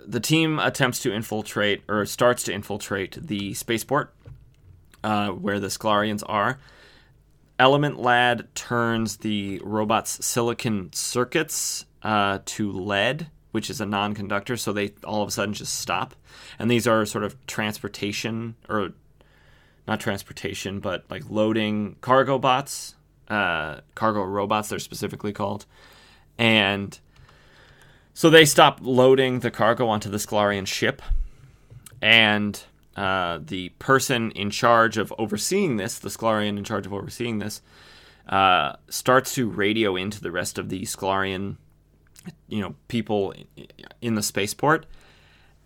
the 0.05 0.19
team 0.19 0.59
attempts 0.59 0.99
to 0.99 1.13
infiltrate 1.13 1.83
or 1.87 2.05
starts 2.05 2.43
to 2.43 2.53
infiltrate 2.53 3.17
the 3.21 3.53
spaceport 3.53 4.13
uh, 5.03 5.29
where 5.29 5.59
the 5.59 5.67
Sklarians 5.67 6.23
are. 6.25 6.59
Element 7.59 7.99
Lad 7.99 8.47
turns 8.55 9.17
the 9.17 9.61
robot's 9.63 10.25
silicon 10.25 10.91
circuits 10.93 11.85
uh, 12.01 12.39
to 12.45 12.71
lead, 12.71 13.27
which 13.51 13.69
is 13.69 13.81
a 13.81 13.85
non-conductor, 13.85 14.57
so 14.57 14.73
they 14.73 14.93
all 15.03 15.21
of 15.21 15.27
a 15.27 15.31
sudden 15.31 15.53
just 15.53 15.79
stop. 15.79 16.15
And 16.57 16.69
these 16.69 16.87
are 16.87 17.05
sort 17.05 17.23
of 17.23 17.35
transportation 17.47 18.55
or 18.69 18.93
not 19.87 19.99
transportation, 19.99 20.79
but 20.79 21.05
like 21.09 21.29
loading 21.29 21.95
cargo 22.01 22.37
bots, 22.37 22.95
uh, 23.29 23.81
cargo 23.95 24.23
robots. 24.23 24.69
They're 24.69 24.79
specifically 24.79 25.33
called, 25.33 25.65
and 26.37 26.97
so 28.13 28.29
they 28.29 28.45
stop 28.45 28.79
loading 28.81 29.39
the 29.39 29.51
cargo 29.51 29.87
onto 29.87 30.09
the 30.09 30.17
Sklarian 30.17 30.67
ship, 30.67 31.01
and 32.01 32.61
uh, 32.95 33.39
the 33.41 33.69
person 33.79 34.31
in 34.31 34.49
charge 34.49 34.97
of 34.97 35.13
overseeing 35.17 35.77
this, 35.77 35.99
the 35.99 36.09
Sklarian 36.09 36.57
in 36.57 36.63
charge 36.63 36.85
of 36.85 36.93
overseeing 36.93 37.39
this, 37.39 37.61
uh, 38.27 38.75
starts 38.89 39.33
to 39.33 39.49
radio 39.49 39.95
into 39.95 40.21
the 40.21 40.31
rest 40.31 40.57
of 40.57 40.69
the 40.69 40.83
Sklarian, 40.83 41.57
you 42.47 42.61
know, 42.61 42.75
people 42.87 43.33
in 44.01 44.15
the 44.15 44.23
spaceport, 44.23 44.85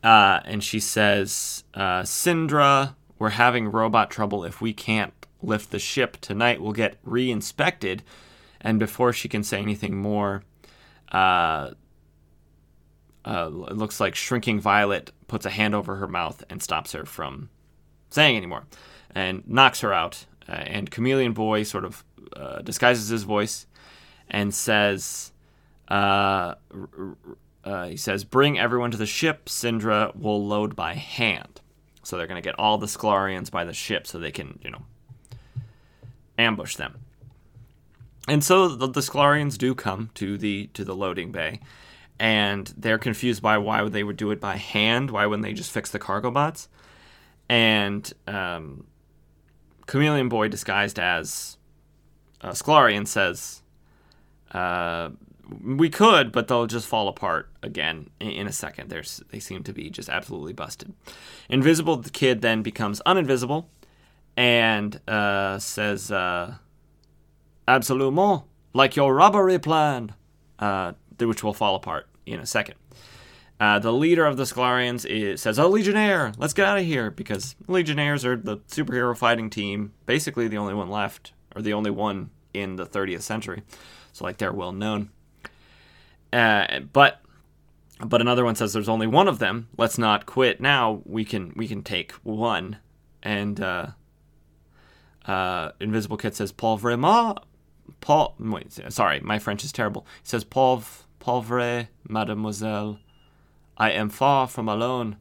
uh, 0.03 0.39
and 0.45 0.63
she 0.63 0.79
says, 0.79 1.63
uh, 1.73 2.01
"Syndra, 2.01 2.95
we're 3.19 3.29
having 3.29 3.71
robot 3.71 4.09
trouble. 4.09 4.43
If 4.43 4.61
we 4.61 4.73
can't 4.73 5.13
lift 5.41 5.71
the 5.71 5.79
ship 5.79 6.17
tonight, 6.21 6.61
we'll 6.61 6.73
get 6.73 6.97
re-inspected." 7.03 8.03
And 8.61 8.79
before 8.79 9.13
she 9.13 9.29
can 9.29 9.43
say 9.43 9.59
anything 9.61 9.97
more, 9.97 10.43
uh, 11.11 11.71
uh, 13.25 13.49
it 13.67 13.75
looks 13.75 13.99
like 13.99 14.15
Shrinking 14.15 14.59
Violet 14.59 15.11
puts 15.27 15.45
a 15.45 15.49
hand 15.49 15.75
over 15.75 15.95
her 15.95 16.07
mouth 16.07 16.43
and 16.49 16.61
stops 16.61 16.91
her 16.93 17.05
from 17.05 17.49
saying 18.09 18.37
anymore 18.37 18.65
and 19.13 19.43
knocks 19.47 19.81
her 19.81 19.93
out. 19.93 20.25
Uh, 20.47 20.53
and 20.53 20.91
Chameleon 20.91 21.33
Boy 21.33 21.63
sort 21.63 21.85
of 21.85 22.03
uh, 22.35 22.61
disguises 22.61 23.09
his 23.09 23.23
voice 23.23 23.65
and 24.29 24.53
says, 24.53 25.31
uh, 25.87 26.55
uh, 27.63 27.85
he 27.87 27.97
says, 27.97 28.23
bring 28.23 28.59
everyone 28.59 28.91
to 28.91 28.97
the 28.97 29.05
ship. 29.05 29.45
Syndra 29.45 30.15
will 30.15 30.45
load 30.45 30.75
by 30.75 30.93
hand. 30.93 31.61
So 32.03 32.17
they're 32.17 32.27
going 32.27 32.41
to 32.41 32.47
get 32.47 32.59
all 32.59 32.77
the 32.77 32.85
Sklarians 32.85 33.49
by 33.49 33.63
the 33.63 33.73
ship 33.73 34.05
so 34.05 34.19
they 34.19 34.31
can, 34.31 34.59
you 34.63 34.69
know, 34.69 34.83
ambush 36.37 36.75
them. 36.75 36.99
And 38.27 38.43
so 38.43 38.67
the, 38.67 38.87
the 38.87 39.01
Sklarians 39.01 39.57
do 39.57 39.75
come 39.75 40.09
to 40.15 40.37
the 40.37 40.67
to 40.73 40.83
the 40.83 40.95
loading 40.95 41.31
bay, 41.31 41.59
and 42.19 42.73
they're 42.77 42.97
confused 42.97 43.41
by 43.41 43.57
why 43.57 43.87
they 43.87 44.03
would 44.03 44.17
do 44.17 44.31
it 44.31 44.39
by 44.39 44.57
hand. 44.57 45.11
Why 45.11 45.25
wouldn't 45.25 45.43
they 45.43 45.53
just 45.53 45.71
fix 45.71 45.91
the 45.91 45.99
cargo 45.99 46.31
bots? 46.31 46.67
And 47.49 48.11
um, 48.25 48.87
Chameleon 49.85 50.29
Boy, 50.29 50.47
disguised 50.47 50.97
as 50.97 51.57
uh, 52.41 52.51
Sklarian, 52.51 53.07
says, 53.07 53.61
uh, 54.51 55.09
"We 55.63 55.89
could, 55.89 56.31
but 56.31 56.47
they'll 56.47 56.67
just 56.67 56.87
fall 56.87 57.07
apart 57.07 57.49
again 57.61 58.09
in, 58.19 58.47
a 58.47 58.51
second. 58.51 58.89
There's, 58.89 59.21
they 59.31 59.39
seem 59.39 59.63
to 59.63 59.73
be 59.73 59.89
just 59.89 60.09
absolutely 60.09 60.53
busted." 60.53 60.93
Invisible 61.49 61.97
the 61.97 62.09
kid 62.09 62.41
then 62.41 62.61
becomes 62.61 63.01
uninvisible 63.05 63.65
and 64.37 64.99
uh, 65.07 65.59
says, 65.59 66.11
uh, 66.11 66.55
"Absolument, 67.67 68.43
like 68.73 68.95
your 68.95 69.13
robbery 69.13 69.59
plan." 69.59 70.13
Uh, 70.57 70.93
which 71.19 71.43
will 71.43 71.53
fall 71.53 71.75
apart 71.75 72.07
in 72.25 72.39
a 72.39 72.45
second. 72.45 72.75
Uh, 73.59 73.79
the 73.79 73.93
leader 73.93 74.25
of 74.25 74.35
the 74.35 74.43
Sklarians 74.43 75.05
is, 75.05 75.41
says, 75.41 75.57
"A 75.57 75.65
Legionnaire, 75.65 76.33
let's 76.37 76.53
get 76.53 76.65
out 76.65 76.77
of 76.77 76.85
here," 76.85 77.09
because 77.09 77.55
Legionnaires 77.67 78.25
are 78.25 78.35
the 78.35 78.57
superhero 78.69 79.17
fighting 79.17 79.49
team, 79.49 79.93
basically 80.05 80.47
the 80.47 80.57
only 80.57 80.73
one 80.73 80.89
left, 80.89 81.31
or 81.55 81.61
the 81.61 81.73
only 81.73 81.91
one 81.91 82.31
in 82.53 82.75
the 82.75 82.85
30th 82.85 83.21
century. 83.21 83.63
So 84.11 84.25
like 84.25 84.37
they're 84.37 84.51
well 84.51 84.73
known. 84.73 85.09
Uh, 86.35 86.81
but 86.91 87.21
but 87.99 88.19
another 88.19 88.43
one 88.43 88.55
says 88.55 88.73
there's 88.73 88.89
only 88.89 89.07
one 89.07 89.27
of 89.27 89.39
them. 89.39 89.69
Let's 89.77 89.97
not 89.97 90.25
quit 90.25 90.59
now. 90.59 91.01
We 91.05 91.23
can 91.23 91.53
we 91.55 91.67
can 91.67 91.81
take 91.81 92.11
one. 92.23 92.77
And 93.23 93.59
uh, 93.59 93.87
uh, 95.25 95.71
Invisible 95.79 96.17
Kid 96.17 96.35
says, 96.35 96.51
"Paul 96.51 96.77
vraiment, 96.77 97.39
Paul." 98.01 98.35
Wait, 98.39 98.71
sorry, 98.89 99.19
my 99.21 99.39
French 99.39 99.63
is 99.63 99.71
terrible. 99.71 100.05
He 100.21 100.29
says, 100.29 100.43
"Paul." 100.43 100.83
pauvre 101.25 101.89
mademoiselle, 102.07 102.99
I 103.79 103.89
am 103.89 104.09
far 104.09 104.47
from 104.47 104.69
alone. 104.69 105.17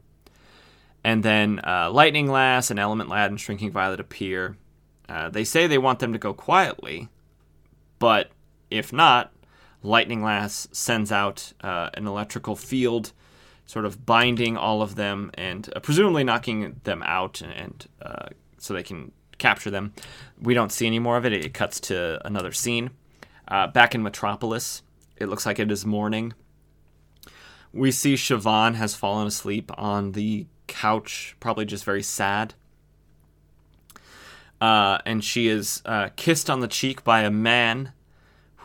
And 1.03 1.23
then 1.23 1.59
uh, 1.65 1.89
Lightning 1.91 2.29
Lass 2.29 2.69
and 2.69 2.79
Element 2.79 3.09
Lad 3.09 3.31
and 3.31 3.41
Shrinking 3.41 3.71
Violet 3.71 3.99
appear. 3.99 4.55
Uh, 5.09 5.29
they 5.29 5.43
say 5.43 5.65
they 5.65 5.79
want 5.79 5.97
them 5.97 6.13
to 6.13 6.19
go 6.19 6.31
quietly, 6.31 7.09
but 7.97 8.29
if 8.69 8.93
not, 8.93 9.31
Lightning 9.85 10.23
Lass 10.23 10.67
sends 10.71 11.11
out 11.11 11.53
uh, 11.61 11.89
an 11.93 12.07
electrical 12.07 12.55
field 12.55 13.11
sort 13.65 13.85
of 13.85 14.05
binding 14.05 14.57
all 14.57 14.81
of 14.81 14.95
them 14.95 15.31
and 15.35 15.69
uh, 15.75 15.79
presumably 15.79 16.23
knocking 16.23 16.79
them 16.83 17.01
out 17.03 17.41
and, 17.41 17.53
and 17.53 17.87
uh, 18.01 18.27
so 18.57 18.73
they 18.73 18.83
can 18.83 19.11
capture 19.37 19.69
them. 19.69 19.93
We 20.41 20.53
don't 20.53 20.71
see 20.71 20.87
any 20.87 20.99
more 20.99 21.17
of 21.17 21.25
it. 21.25 21.33
It 21.33 21.53
cuts 21.53 21.79
to 21.81 22.25
another 22.25 22.51
scene. 22.51 22.91
Uh, 23.47 23.67
back 23.67 23.93
in 23.93 24.01
Metropolis, 24.01 24.81
it 25.17 25.27
looks 25.27 25.45
like 25.45 25.59
it 25.59 25.71
is 25.71 25.85
morning. 25.85 26.33
We 27.71 27.91
see 27.91 28.15
Shvaughn 28.15 28.75
has 28.75 28.95
fallen 28.95 29.27
asleep 29.27 29.71
on 29.77 30.13
the 30.13 30.47
couch, 30.67 31.35
probably 31.39 31.65
just 31.65 31.83
very 31.83 32.03
sad. 32.03 32.53
Uh, 34.61 34.99
and 35.05 35.23
she 35.23 35.47
is 35.47 35.81
uh, 35.85 36.09
kissed 36.15 36.49
on 36.49 36.61
the 36.61 36.67
cheek 36.67 37.03
by 37.03 37.21
a 37.21 37.29
man 37.29 37.91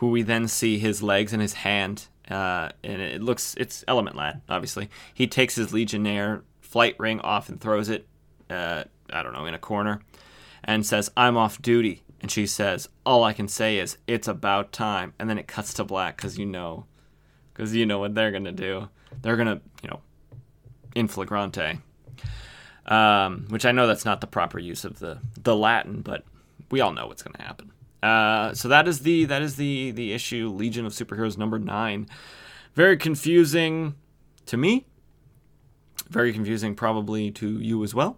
who 0.01 0.09
we 0.09 0.23
then 0.23 0.47
see 0.47 0.79
his 0.79 1.03
legs 1.03 1.31
and 1.31 1.43
his 1.43 1.53
hand. 1.53 2.07
Uh, 2.27 2.69
and 2.83 2.99
it 2.99 3.21
looks, 3.21 3.53
it's 3.59 3.83
Element 3.87 4.15
Lad, 4.15 4.41
obviously. 4.49 4.89
He 5.13 5.27
takes 5.27 5.53
his 5.53 5.73
Legionnaire 5.73 6.41
flight 6.59 6.95
ring 6.97 7.19
off 7.19 7.49
and 7.49 7.61
throws 7.61 7.87
it, 7.87 8.07
uh, 8.49 8.85
I 9.13 9.21
don't 9.21 9.33
know, 9.33 9.45
in 9.45 9.53
a 9.53 9.59
corner 9.59 10.01
and 10.63 10.83
says, 10.83 11.11
I'm 11.15 11.37
off 11.37 11.61
duty. 11.61 12.01
And 12.19 12.31
she 12.31 12.47
says, 12.47 12.89
All 13.05 13.23
I 13.23 13.33
can 13.33 13.47
say 13.47 13.77
is, 13.77 13.99
it's 14.07 14.27
about 14.27 14.71
time. 14.71 15.13
And 15.19 15.29
then 15.29 15.37
it 15.37 15.47
cuts 15.47 15.71
to 15.75 15.83
black 15.83 16.17
because 16.17 16.35
you 16.35 16.47
know, 16.47 16.87
because 17.53 17.75
you 17.75 17.85
know 17.85 17.99
what 17.99 18.15
they're 18.15 18.31
going 18.31 18.45
to 18.45 18.51
do. 18.51 18.89
They're 19.21 19.35
going 19.35 19.49
to, 19.49 19.61
you 19.83 19.89
know, 19.89 19.99
in 20.95 21.09
flagrante. 21.09 21.77
Um, 22.87 23.45
which 23.49 23.67
I 23.67 23.71
know 23.71 23.85
that's 23.85 24.05
not 24.05 24.19
the 24.19 24.25
proper 24.27 24.57
use 24.57 24.83
of 24.83 24.97
the, 24.97 25.19
the 25.39 25.55
Latin, 25.55 26.01
but 26.01 26.25
we 26.71 26.81
all 26.81 26.91
know 26.91 27.05
what's 27.05 27.21
going 27.21 27.35
to 27.35 27.43
happen. 27.43 27.71
Uh, 28.01 28.53
so 28.53 28.67
that 28.67 28.87
is 28.87 29.01
the 29.01 29.25
that 29.25 29.41
is 29.41 29.55
the 29.55 29.91
the 29.91 30.13
issue 30.13 30.49
Legion 30.49 30.85
of 30.85 30.93
Superheroes 30.93 31.37
number 31.37 31.59
nine. 31.59 32.07
Very 32.73 32.97
confusing 32.97 33.95
to 34.45 34.57
me. 34.57 34.85
Very 36.09 36.33
confusing 36.33 36.75
probably 36.75 37.31
to 37.31 37.59
you 37.59 37.83
as 37.83 37.93
well. 37.93 38.17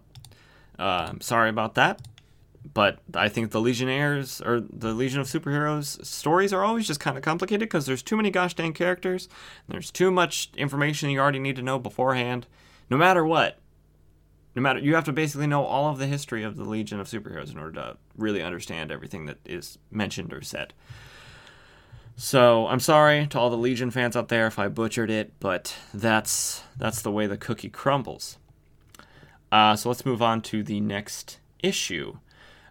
I'm 0.78 1.20
sorry 1.20 1.50
about 1.50 1.74
that 1.74 2.00
but 2.72 2.98
I 3.12 3.28
think 3.28 3.50
the 3.50 3.60
Legionnaires 3.60 4.40
or 4.40 4.60
the 4.60 4.94
Legion 4.94 5.20
of 5.20 5.26
Superheroes 5.26 6.04
stories 6.04 6.52
are 6.52 6.64
always 6.64 6.86
just 6.86 7.00
kind 7.00 7.16
of 7.18 7.22
complicated 7.22 7.68
because 7.68 7.84
there's 7.84 8.02
too 8.02 8.16
many 8.16 8.30
gosh 8.30 8.54
dang 8.54 8.72
characters. 8.72 9.28
There's 9.68 9.90
too 9.90 10.10
much 10.10 10.50
information 10.56 11.10
you 11.10 11.20
already 11.20 11.40
need 11.40 11.56
to 11.56 11.62
know 11.62 11.78
beforehand. 11.78 12.46
No 12.88 12.96
matter 12.96 13.24
what, 13.24 13.58
no 14.54 14.62
matter 14.62 14.78
you 14.78 14.94
have 14.94 15.04
to 15.04 15.12
basically 15.12 15.46
know 15.46 15.64
all 15.64 15.90
of 15.90 15.98
the 15.98 16.06
history 16.06 16.42
of 16.42 16.56
the 16.56 16.64
Legion 16.64 17.00
of 17.00 17.08
Superheroes 17.08 17.50
in 17.50 17.58
order 17.58 17.72
to 17.72 17.96
really 18.16 18.42
understand 18.42 18.90
everything 18.90 19.26
that 19.26 19.38
is 19.44 19.78
mentioned 19.90 20.32
or 20.32 20.42
said. 20.42 20.72
So 22.16 22.68
I'm 22.68 22.80
sorry 22.80 23.26
to 23.28 23.38
all 23.38 23.50
the 23.50 23.56
Legion 23.56 23.90
fans 23.90 24.16
out 24.16 24.28
there 24.28 24.46
if 24.46 24.58
I 24.58 24.68
butchered 24.68 25.10
it, 25.10 25.32
but 25.40 25.76
that's 25.92 26.62
that's 26.76 27.02
the 27.02 27.10
way 27.10 27.26
the 27.26 27.36
cookie 27.36 27.70
crumbles. 27.70 28.38
Uh, 29.50 29.76
so 29.76 29.88
let's 29.88 30.06
move 30.06 30.22
on 30.22 30.42
to 30.42 30.62
the 30.62 30.80
next 30.80 31.38
issue 31.62 32.18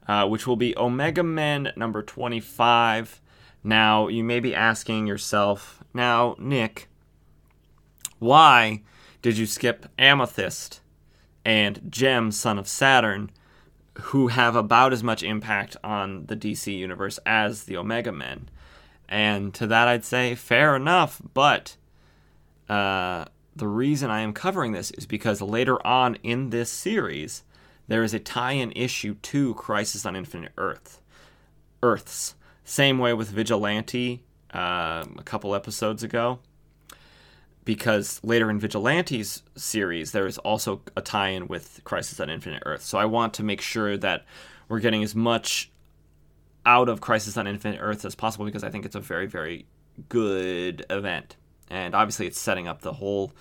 uh, 0.08 0.28
which 0.28 0.46
will 0.48 0.56
be 0.56 0.78
Omega 0.78 1.24
Men 1.24 1.72
number 1.76 2.04
25. 2.04 3.22
Now, 3.64 4.08
you 4.08 4.24
may 4.24 4.40
be 4.40 4.54
asking 4.54 5.08
yourself, 5.08 5.84
now, 5.94 6.36
Nick, 6.38 6.90
why 8.20 8.82
did 9.22 9.38
you 9.38 9.46
skip 9.46 9.88
Amethyst 9.98 10.82
and 11.46 11.82
Jemm, 11.89 12.32
Son 12.32 12.58
of 12.58 12.68
Saturn, 12.68 13.32
who 13.96 14.28
have 14.28 14.56
about 14.56 14.94
as 14.94 15.04
much 15.04 15.24
impact 15.24 15.78
on 15.84 16.26
the 16.26 16.36
DC 16.36 16.76
universe 16.76 17.20
as 17.26 17.64
the 17.64 17.78
Omega 17.78 18.12
Men? 18.12 18.50
And 19.10 19.54
to 19.56 19.68
that, 19.68 19.88
I'd 19.88 20.06
say, 20.06 20.36
fair 20.36 20.76
enough, 20.76 21.22
but 21.34 21.78
uh, 22.70 23.26
the 23.56 23.68
reason 23.68 24.10
I 24.10 24.22
am 24.22 24.34
covering 24.34 24.72
this 24.72 24.91
is 24.91 25.06
because 25.06 25.41
later 25.41 25.86
on 25.86 26.16
in 26.24 26.50
this 26.50 26.72
series, 26.72 27.44
there 27.88 28.04
is 28.04 28.14
a 28.14 28.20
tie-in 28.20 28.72
issue 28.72 29.16
to 29.16 29.54
Crisis 29.56 30.06
on 30.06 30.16
Infinite 30.16 30.54
Earth, 30.58 31.02
Earths. 31.82 32.36
Same 32.64 32.98
way 32.98 33.14
with 33.14 33.30
Vigilante 33.30 34.24
uh, 34.54 35.06
a 35.18 35.24
couple 35.24 35.54
episodes 35.54 36.02
ago, 36.02 36.39
because 37.66 38.20
later 38.24 38.49
in 38.49 38.59
Vigilante's 38.59 39.43
series 39.55 40.11
there 40.11 40.28
is 40.28 40.38
also 40.39 40.82
a 40.95 41.01
tie-in 41.01 41.47
with 41.47 41.82
Crisis 41.84 42.20
on 42.20 42.30
Infinite 42.30 42.64
Earth. 42.66 42.84
So 42.84 42.97
I 42.97 43.05
want 43.05 43.34
to 43.36 43.43
make 43.43 43.61
sure 43.61 43.97
that 43.97 44.26
we're 44.68 44.80
getting 44.80 45.03
as 45.03 45.16
much 45.16 45.72
out 46.66 46.89
of 46.89 47.01
Crisis 47.01 47.38
on 47.38 47.47
Infinite 47.47 47.80
Earth 47.82 48.05
as 48.05 48.16
possible 48.16 48.45
because 48.45 48.64
I 48.64 48.70
think 48.70 48.86
it's 48.86 48.95
a 48.95 48.99
very 49.01 49.28
very 49.28 49.66
good 50.09 50.86
event, 50.89 51.36
and 51.70 51.93
obviously 51.93 52.28
it's 52.28 52.39
setting 52.39 52.68
up 52.68 52.82
the 52.82 52.93
whole 52.93 53.34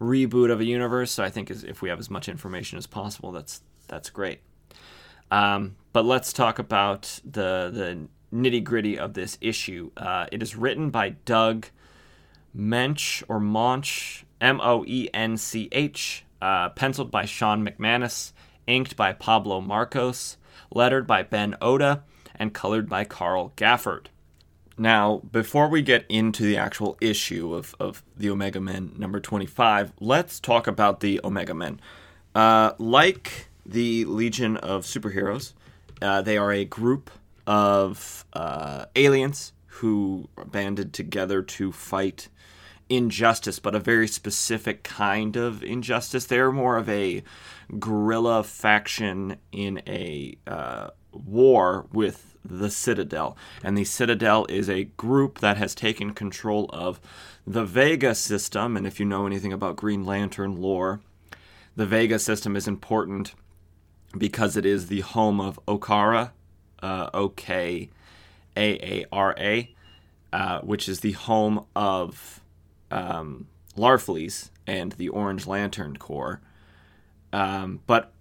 reboot 0.00 0.50
of 0.50 0.60
a 0.60 0.64
universe. 0.64 1.10
So 1.10 1.22
I 1.22 1.30
think 1.30 1.50
if 1.50 1.82
we 1.82 1.88
have 1.90 1.98
as 1.98 2.10
much 2.10 2.28
information 2.28 2.78
as 2.78 2.86
possible, 2.86 3.32
that's 3.32 3.62
that's 3.88 4.10
great. 4.10 4.40
Um, 5.30 5.76
but 5.92 6.04
let's 6.04 6.32
talk 6.32 6.58
about 6.58 7.20
the 7.24 7.70
the 7.72 8.08
nitty 8.32 8.62
gritty 8.64 8.98
of 8.98 9.14
this 9.14 9.38
issue. 9.40 9.90
Uh, 9.96 10.26
it 10.32 10.42
is 10.42 10.56
written 10.56 10.90
by 10.90 11.10
Doug 11.10 11.66
Mench 12.56 13.22
or 13.28 13.40
Monch, 13.40 14.24
M 14.40 14.60
O 14.60 14.84
E 14.86 15.08
N 15.12 15.36
C 15.36 15.68
H, 15.72 16.24
uh, 16.40 16.70
penciled 16.70 17.10
by 17.10 17.24
Shawn 17.24 17.66
McManus, 17.66 18.32
inked 18.66 18.96
by 18.96 19.12
Pablo 19.12 19.60
Marcos, 19.60 20.36
lettered 20.72 21.06
by 21.06 21.22
Ben 21.22 21.56
Oda, 21.60 22.04
and 22.34 22.54
colored 22.54 22.88
by 22.88 23.04
Carl 23.04 23.52
Gafford. 23.56 24.06
Now, 24.78 25.20
before 25.30 25.68
we 25.68 25.82
get 25.82 26.06
into 26.08 26.42
the 26.42 26.56
actual 26.56 26.96
issue 27.00 27.54
of, 27.54 27.74
of 27.78 28.02
the 28.16 28.30
Omega 28.30 28.60
Men 28.60 28.94
number 28.96 29.20
25, 29.20 29.92
let's 30.00 30.40
talk 30.40 30.66
about 30.66 31.00
the 31.00 31.20
Omega 31.22 31.52
Men. 31.52 31.80
Uh, 32.34 32.72
like 32.78 33.50
the 33.66 34.04
Legion 34.06 34.56
of 34.56 34.84
Superheroes. 34.84 35.52
Uh, 36.02 36.22
they 36.22 36.38
are 36.38 36.52
a 36.52 36.64
group 36.64 37.10
of 37.46 38.24
uh, 38.32 38.86
aliens 38.96 39.52
who 39.74 40.28
banded 40.46 40.92
together 40.92 41.42
to 41.42 41.72
fight 41.72 42.28
injustice, 42.88 43.60
but 43.60 43.74
a 43.74 43.80
very 43.80 44.08
specific 44.08 44.82
kind 44.82 45.36
of 45.36 45.62
injustice. 45.62 46.26
They're 46.26 46.52
more 46.52 46.76
of 46.76 46.88
a 46.88 47.22
guerrilla 47.78 48.42
faction 48.42 49.36
in 49.52 49.80
a 49.86 50.36
uh, 50.46 50.90
war 51.12 51.86
with 51.92 52.36
the 52.44 52.70
Citadel. 52.70 53.36
And 53.62 53.78
the 53.78 53.84
Citadel 53.84 54.44
is 54.48 54.68
a 54.68 54.84
group 54.84 55.38
that 55.38 55.56
has 55.56 55.74
taken 55.74 56.14
control 56.14 56.68
of 56.72 57.00
the 57.46 57.64
Vega 57.64 58.14
system. 58.14 58.76
And 58.76 58.86
if 58.86 58.98
you 58.98 59.06
know 59.06 59.26
anything 59.26 59.52
about 59.52 59.76
Green 59.76 60.04
Lantern 60.04 60.60
lore, 60.60 61.00
the 61.76 61.86
Vega 61.86 62.18
system 62.18 62.56
is 62.56 62.66
important 62.66 63.34
because 64.18 64.56
it 64.56 64.66
is 64.66 64.88
the 64.88 65.00
home 65.00 65.40
of 65.40 65.60
Okaara, 65.66 66.32
uh, 66.82 67.10
O 67.14 67.28
K 68.54 68.72
A 68.72 69.02
A 69.02 69.06
R 69.12 69.34
A, 69.38 69.74
uh, 70.32 70.60
which 70.60 70.88
is 70.88 71.00
the 71.00 71.12
home 71.12 71.66
of 71.74 72.40
um, 72.90 73.46
Larfleeze 73.76 74.50
and 74.66 74.92
the 74.92 75.08
Orange 75.08 75.46
Lantern 75.46 75.96
Corps. 75.96 76.40
Um, 77.32 77.80
but 77.86 78.12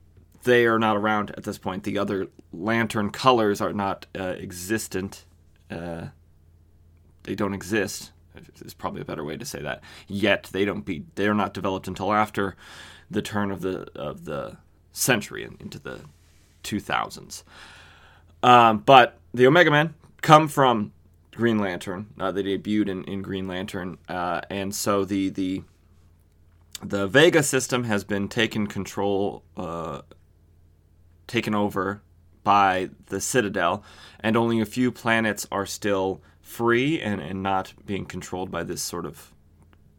they 0.43 0.65
are 0.65 0.79
not 0.79 0.95
around 0.95 1.31
at 1.31 1.43
this 1.43 1.57
point. 1.57 1.83
The 1.83 1.97
other 1.97 2.27
lantern 2.53 3.09
colors 3.09 3.61
are 3.61 3.73
not 3.73 4.05
uh, 4.17 4.35
existent. 4.37 5.25
Uh, 5.69 6.07
they 7.23 7.35
don't 7.35 7.53
exist. 7.53 8.11
Is 8.63 8.73
probably 8.73 9.01
a 9.01 9.05
better 9.05 9.23
way 9.23 9.35
to 9.35 9.45
say 9.45 9.61
that. 9.61 9.81
Yet 10.07 10.49
they 10.53 10.63
don't 10.63 10.85
be. 10.85 11.03
They 11.15 11.27
are 11.27 11.33
not 11.33 11.53
developed 11.53 11.87
until 11.87 12.13
after 12.13 12.55
the 13.11 13.21
turn 13.21 13.51
of 13.51 13.61
the 13.61 13.89
of 13.95 14.25
the 14.25 14.57
century 14.93 15.43
and 15.43 15.59
into 15.61 15.79
the 15.79 16.01
2000s. 16.63 17.43
Um, 18.41 18.79
but 18.79 19.17
the 19.33 19.47
Omega 19.47 19.71
Men 19.71 19.93
come 20.21 20.47
from 20.47 20.91
Green 21.31 21.59
Lantern. 21.59 22.07
Uh, 22.19 22.31
they 22.31 22.43
debuted 22.43 22.89
in, 22.89 23.03
in 23.05 23.21
Green 23.21 23.47
Lantern, 23.47 23.97
uh, 24.07 24.41
and 24.49 24.73
so 24.73 25.05
the 25.05 25.29
the 25.29 25.63
the 26.81 27.07
Vega 27.07 27.43
system 27.43 27.83
has 27.83 28.03
been 28.03 28.27
taken 28.27 28.67
control, 28.67 29.43
uh, 29.57 30.01
taken 31.27 31.53
over 31.53 32.01
by 32.43 32.89
the 33.07 33.19
Citadel, 33.19 33.83
and 34.19 34.37
only 34.37 34.61
a 34.61 34.65
few 34.65 34.91
planets 34.91 35.45
are 35.51 35.65
still 35.65 36.21
free 36.41 36.99
and, 36.99 37.21
and 37.21 37.43
not 37.43 37.73
being 37.85 38.05
controlled 38.05 38.49
by 38.49 38.63
this 38.63 38.81
sort 38.81 39.05
of 39.05 39.33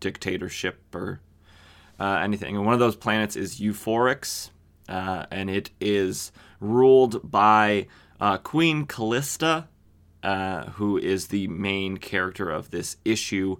dictatorship 0.00 0.80
or 0.94 1.20
uh, 2.00 2.18
anything. 2.22 2.56
And 2.56 2.64
one 2.64 2.74
of 2.74 2.80
those 2.80 2.96
planets 2.96 3.36
is 3.36 3.60
Euphorix, 3.60 4.50
uh, 4.88 5.26
and 5.30 5.50
it 5.50 5.70
is 5.80 6.32
ruled 6.58 7.30
by 7.30 7.86
uh, 8.20 8.38
Queen 8.38 8.86
Kalista, 8.86 9.66
uh, 10.22 10.70
who 10.70 10.98
is 10.98 11.28
the 11.28 11.48
main 11.48 11.96
character 11.96 12.50
of 12.50 12.70
this 12.70 12.96
issue. 13.04 13.56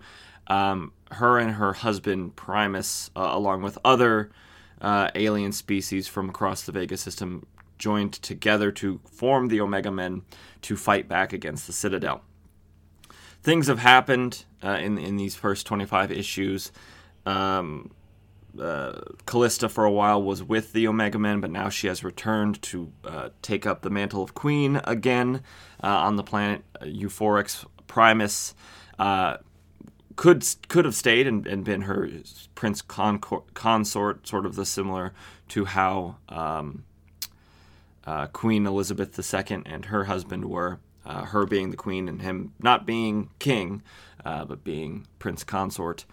Um, 0.46 0.92
her 1.12 1.38
and 1.38 1.52
her 1.52 1.72
husband 1.72 2.36
Primus, 2.36 3.10
uh, 3.16 3.30
along 3.32 3.62
with 3.62 3.78
other 3.84 4.30
uh, 4.80 5.10
alien 5.14 5.52
species 5.52 6.08
from 6.08 6.28
across 6.28 6.62
the 6.62 6.72
Vega 6.72 6.96
system, 6.96 7.46
joined 7.78 8.12
together 8.12 8.70
to 8.72 9.00
form 9.04 9.48
the 9.48 9.60
Omega 9.60 9.90
Men 9.90 10.22
to 10.62 10.76
fight 10.76 11.08
back 11.08 11.32
against 11.32 11.66
the 11.66 11.72
Citadel. 11.72 12.22
Things 13.42 13.68
have 13.68 13.78
happened 13.78 14.44
uh, 14.62 14.78
in 14.80 14.98
in 14.98 15.16
these 15.16 15.34
first 15.34 15.66
25 15.66 16.12
issues. 16.12 16.72
Um, 17.24 17.90
uh, 18.58 18.92
Kalista 19.26 19.70
for 19.70 19.84
a 19.84 19.90
while 19.90 20.22
was 20.22 20.42
with 20.42 20.72
the 20.72 20.86
Omega 20.88 21.18
Men, 21.18 21.40
but 21.40 21.50
now 21.50 21.68
she 21.68 21.86
has 21.86 22.02
returned 22.02 22.60
to 22.62 22.92
uh, 23.04 23.28
take 23.42 23.66
up 23.66 23.82
the 23.82 23.90
mantle 23.90 24.22
of 24.22 24.34
Queen 24.34 24.80
again 24.84 25.42
uh, 25.82 25.86
on 25.88 26.16
the 26.16 26.22
planet 26.22 26.62
Euphorix. 26.82 27.64
Primus 27.86 28.54
uh, 28.98 29.38
could 30.16 30.44
could 30.68 30.84
have 30.84 30.94
stayed 30.94 31.26
and, 31.26 31.46
and 31.46 31.64
been 31.64 31.82
her 31.82 32.08
prince 32.54 32.82
concor- 32.82 33.44
consort, 33.54 34.26
sort 34.26 34.46
of 34.46 34.56
the 34.56 34.66
similar 34.66 35.12
to 35.48 35.64
how 35.64 36.16
um, 36.28 36.84
uh, 38.04 38.26
Queen 38.28 38.66
Elizabeth 38.66 39.18
II 39.18 39.62
and 39.66 39.86
her 39.86 40.04
husband 40.04 40.44
were. 40.46 40.80
Uh, 41.02 41.24
her 41.24 41.46
being 41.46 41.70
the 41.70 41.78
queen 41.78 42.08
and 42.08 42.20
him 42.20 42.52
not 42.60 42.84
being 42.84 43.30
king, 43.38 43.82
but 44.22 44.62
being 44.62 45.06
prince 45.18 45.42
consort. 45.42 46.04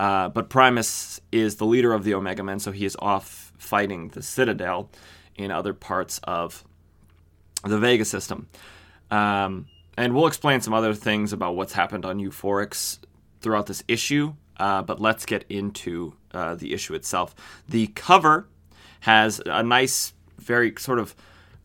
Uh, 0.00 0.30
but 0.30 0.48
Primus 0.48 1.20
is 1.30 1.56
the 1.56 1.66
leader 1.66 1.92
of 1.92 2.04
the 2.04 2.14
Omega 2.14 2.42
Men, 2.42 2.58
so 2.58 2.72
he 2.72 2.86
is 2.86 2.96
off 3.00 3.52
fighting 3.58 4.08
the 4.08 4.22
Citadel 4.22 4.88
in 5.36 5.50
other 5.50 5.74
parts 5.74 6.18
of 6.24 6.64
the 7.64 7.78
Vega 7.78 8.06
system. 8.06 8.48
Um, 9.10 9.66
and 9.98 10.14
we'll 10.14 10.26
explain 10.26 10.62
some 10.62 10.72
other 10.72 10.94
things 10.94 11.34
about 11.34 11.54
what's 11.54 11.74
happened 11.74 12.06
on 12.06 12.18
Euphorix 12.18 12.98
throughout 13.42 13.66
this 13.66 13.84
issue, 13.88 14.32
uh, 14.56 14.80
but 14.80 15.02
let's 15.02 15.26
get 15.26 15.44
into 15.50 16.14
uh, 16.32 16.54
the 16.54 16.72
issue 16.72 16.94
itself. 16.94 17.34
The 17.68 17.88
cover 17.88 18.48
has 19.00 19.42
a 19.44 19.62
nice, 19.62 20.14
very 20.38 20.72
sort 20.78 20.98
of 20.98 21.14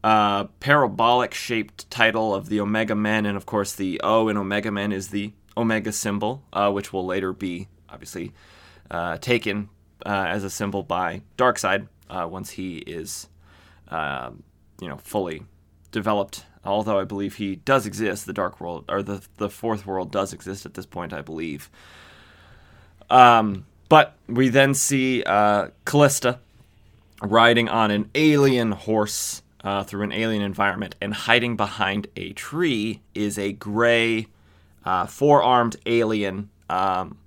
uh, 0.03 0.43
parabolic 0.59 1.33
shaped 1.33 1.89
title 1.89 2.36
of 2.36 2.49
the 2.49 2.59
Omega 2.59 2.95
Men, 2.95 3.25
and 3.25 3.38
of 3.38 3.45
course, 3.45 3.73
the 3.73 4.01
O 4.03 4.27
in 4.27 4.36
Omega 4.36 4.71
Men 4.71 4.91
is 4.91 5.07
the 5.07 5.31
Omega 5.55 5.93
symbol, 5.93 6.43
uh, 6.51 6.69
which 6.69 6.91
will 6.91 7.05
later 7.05 7.31
be 7.31 7.69
obviously 7.96 8.34
uh, 8.91 9.18
taken 9.18 9.70
uh, 10.06 10.26
as 10.28 10.43
a 10.43 10.50
symbol 10.50 10.84
by 10.84 11.22
Darkseid 11.38 11.88
uh, 12.10 12.28
once 12.30 12.52
he 12.52 12.78
is, 12.78 13.28
um, 13.88 14.43
you 14.82 14.88
know, 14.88 14.98
fully 14.98 15.43
developed. 15.91 16.46
Although 16.64 17.00
I 17.00 17.06
believe 17.06 17.36
he 17.36 17.56
does 17.56 17.86
exist, 17.86 18.26
the 18.26 18.34
Dark 18.34 18.60
World 18.60 18.86
or 18.89 19.02
the 19.02 19.22
the 19.38 19.50
Fourth 19.50 19.86
World 19.86 20.12
does 20.12 20.34
exist 20.34 20.66
at 20.66 20.74
this 20.74 20.86
point, 20.86 21.14
I 21.14 21.22
believe. 21.22 21.70
Um, 23.10 23.66
but 23.88 24.16
we 24.28 24.50
then 24.50 24.74
see 24.74 25.24
uh, 25.24 25.70
Kalista 25.86 26.39
riding 27.22 27.70
on 27.70 27.91
an 27.91 28.10
alien 28.16 28.72
horse 28.72 29.43
uh, 29.64 29.84
through 29.84 30.04
an 30.04 30.12
alien 30.12 30.41
environment, 30.41 30.96
and 31.00 31.14
hiding 31.14 31.56
behind 31.56 32.08
a 32.16 32.34
tree 32.34 33.02
is 33.14 33.38
a 33.38 33.52
gray, 33.54 34.28
uh, 34.84 35.06
four-armed 35.06 35.76
alien 35.86 36.50
um, 36.70 37.18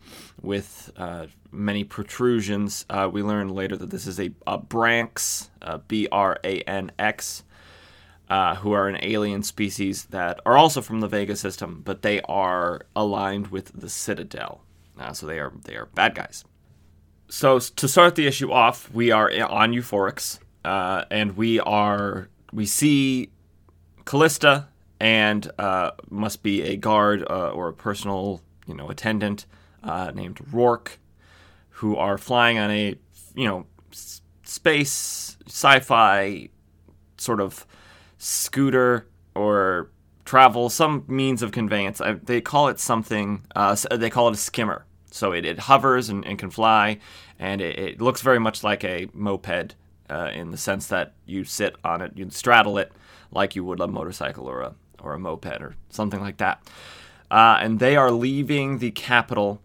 with 0.42 0.92
uh, 0.96 1.26
many 1.50 1.84
protrusions. 1.84 2.84
Uh, 2.88 3.08
we 3.10 3.22
learn 3.22 3.48
later 3.48 3.76
that 3.76 3.90
this 3.90 4.06
is 4.06 4.20
a, 4.20 4.30
a 4.46 4.58
Branx, 4.58 5.48
uh, 5.62 5.78
B 5.88 6.08
R 6.10 6.38
A 6.44 6.60
N 6.62 6.92
X, 6.98 7.44
uh, 8.28 8.56
who 8.56 8.72
are 8.72 8.88
an 8.88 8.98
alien 9.02 9.42
species 9.42 10.04
that 10.06 10.40
are 10.46 10.56
also 10.56 10.80
from 10.80 11.00
the 11.00 11.08
Vega 11.08 11.36
system, 11.36 11.82
but 11.84 12.02
they 12.02 12.20
are 12.22 12.82
aligned 12.94 13.48
with 13.48 13.72
the 13.80 13.88
Citadel. 13.88 14.62
Uh, 14.98 15.12
so 15.12 15.26
they 15.26 15.38
are 15.38 15.52
they 15.64 15.76
are 15.76 15.86
bad 15.86 16.14
guys. 16.14 16.44
So 17.28 17.58
to 17.58 17.88
start 17.88 18.14
the 18.14 18.26
issue 18.26 18.50
off, 18.50 18.90
we 18.92 19.10
are 19.10 19.30
on 19.48 19.72
Euphorix, 19.72 20.38
uh, 20.64 21.04
and 21.10 21.36
we 21.36 21.60
are 21.60 22.28
we 22.52 22.66
see 22.66 23.30
Kalista 24.04 24.66
and 24.98 25.50
must 26.10 26.42
be 26.42 26.62
a 26.62 26.76
guard 26.76 27.22
or 27.30 27.68
a 27.68 27.72
personal 27.72 28.40
you 28.66 28.74
know 28.74 28.88
attendant 28.88 29.46
uh, 29.82 30.12
named 30.14 30.40
Rourke, 30.52 30.98
who 31.70 31.96
are 31.96 32.18
flying 32.18 32.58
on 32.58 32.70
a 32.70 32.96
you 33.34 33.44
know 33.44 33.66
space 34.44 35.36
sci-fi 35.46 36.48
sort 37.16 37.40
of 37.40 37.66
scooter 38.18 39.06
or 39.34 39.90
travel, 40.24 40.68
some 40.68 41.04
means 41.08 41.42
of 41.42 41.52
conveyance. 41.52 42.00
I, 42.00 42.12
they 42.12 42.40
call 42.40 42.68
it 42.68 42.78
something. 42.78 43.44
Uh, 43.56 43.76
they 43.92 44.10
call 44.10 44.28
it 44.28 44.34
a 44.34 44.36
skimmer. 44.36 44.84
So 45.10 45.32
it, 45.32 45.46
it 45.46 45.58
hovers 45.58 46.10
and, 46.10 46.26
and, 46.26 46.38
can 46.38 46.50
fly, 46.50 46.98
and 47.38 47.62
it, 47.62 47.78
it, 47.78 48.00
looks 48.00 48.20
very 48.20 48.38
much 48.38 48.62
like 48.62 48.84
a 48.84 49.08
moped 49.14 49.74
uh, 50.10 50.30
in 50.34 50.50
the 50.50 50.58
sense 50.58 50.88
that 50.88 51.14
you 51.24 51.44
sit 51.44 51.76
on 51.82 52.02
it, 52.02 52.12
you 52.14 52.28
straddle 52.30 52.76
it 52.76 52.92
like 53.32 53.56
you 53.56 53.64
would 53.64 53.80
a 53.80 53.86
motorcycle 53.86 54.46
or 54.46 54.60
a 54.60 54.74
or 55.00 55.14
a 55.14 55.18
moped 55.18 55.62
or 55.62 55.76
something 55.88 56.20
like 56.20 56.36
that. 56.38 56.62
Uh, 57.30 57.58
and 57.60 57.78
they 57.78 57.96
are 57.96 58.10
leaving 58.10 58.78
the 58.78 58.90
capital 58.90 59.62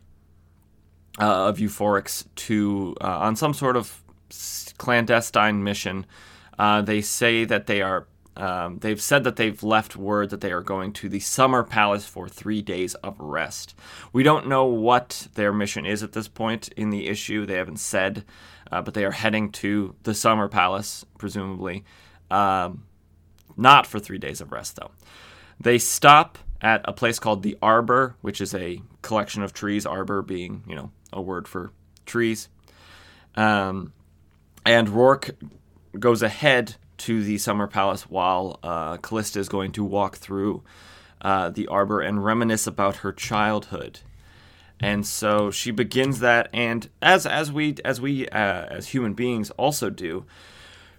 uh, 1.20 1.48
of 1.50 1.58
Euphorix 1.58 2.26
to 2.36 2.96
uh, 3.02 3.20
on 3.20 3.36
some 3.36 3.54
sort 3.54 3.78
of 3.78 4.04
clandestine 4.78 5.64
mission. 5.64 6.06
Uh, 6.58 6.82
they 6.82 7.02
say 7.02 7.46
that 7.46 7.68
they 7.68 7.82
are. 7.82 8.08
Um, 8.36 8.80
they've 8.80 9.00
said 9.00 9.24
that 9.26 9.36
they've 9.36 9.62
left 9.62 9.96
word 9.96 10.32
that 10.32 10.42
they 10.42 10.52
are 10.52 10.62
going 10.62 10.92
to 10.94 11.08
the 11.08 11.20
Summer 11.20 11.62
Palace 11.62 12.06
for 12.06 12.28
three 12.28 12.64
days 12.64 12.96
of 12.96 13.20
rest. 13.20 13.76
We 14.12 14.24
don't 14.24 14.48
know 14.48 14.66
what 14.66 15.28
their 15.36 15.54
mission 15.54 15.86
is 15.86 16.02
at 16.02 16.14
this 16.14 16.28
point 16.28 16.70
in 16.70 16.90
the 16.90 17.08
issue. 17.10 17.46
They 17.46 17.58
haven't 17.58 17.78
said, 17.78 18.26
uh, 18.72 18.82
but 18.82 18.96
they 18.96 19.06
are 19.06 19.12
heading 19.12 19.52
to 19.52 19.94
the 20.02 20.16
Summer 20.16 20.48
Palace, 20.48 21.06
presumably. 21.20 21.84
Um, 22.32 22.86
not 23.56 23.86
for 23.86 24.00
three 24.00 24.18
days 24.18 24.42
of 24.42 24.52
rest, 24.52 24.78
though. 24.78 24.90
They 25.60 25.78
stop 25.78 26.40
at 26.60 26.82
a 26.86 26.94
place 26.94 27.20
called 27.20 27.44
the 27.44 27.56
Arbor, 27.62 28.16
which 28.22 28.42
is 28.42 28.56
a 28.56 28.82
collection 29.04 29.44
of 29.44 29.54
trees. 29.54 29.86
Arbor 29.86 30.24
being, 30.24 30.64
you 30.68 30.76
know, 30.76 30.92
a 31.14 31.22
word 31.22 31.48
for 31.48 31.72
trees. 32.06 32.50
Um, 33.36 33.94
and 34.66 34.90
Rourke 34.90 35.32
goes 35.98 36.22
ahead 36.22 36.76
to 37.00 37.24
the 37.24 37.38
Summer 37.38 37.68
Palace 37.68 38.04
while 38.04 38.60
uh, 38.64 38.98
Kalista 38.98 39.38
is 39.38 39.50
going 39.50 39.72
to 39.74 39.84
walk 39.84 40.18
through 40.18 40.64
uh, 41.22 41.50
the 41.50 41.68
arbor 41.68 42.02
and 42.02 42.24
reminisce 42.24 42.68
about 42.68 42.98
her 42.98 43.12
childhood. 43.12 44.00
And 44.80 45.06
so 45.06 45.50
she 45.50 45.72
begins 45.72 46.20
that, 46.20 46.50
and 46.52 46.90
as 47.02 47.26
as 47.26 47.52
we 47.52 47.76
as 47.86 48.02
we 48.02 48.28
uh, 48.28 48.66
as 48.66 48.90
human 48.90 49.14
beings 49.14 49.50
also 49.52 49.90
do, 49.90 50.26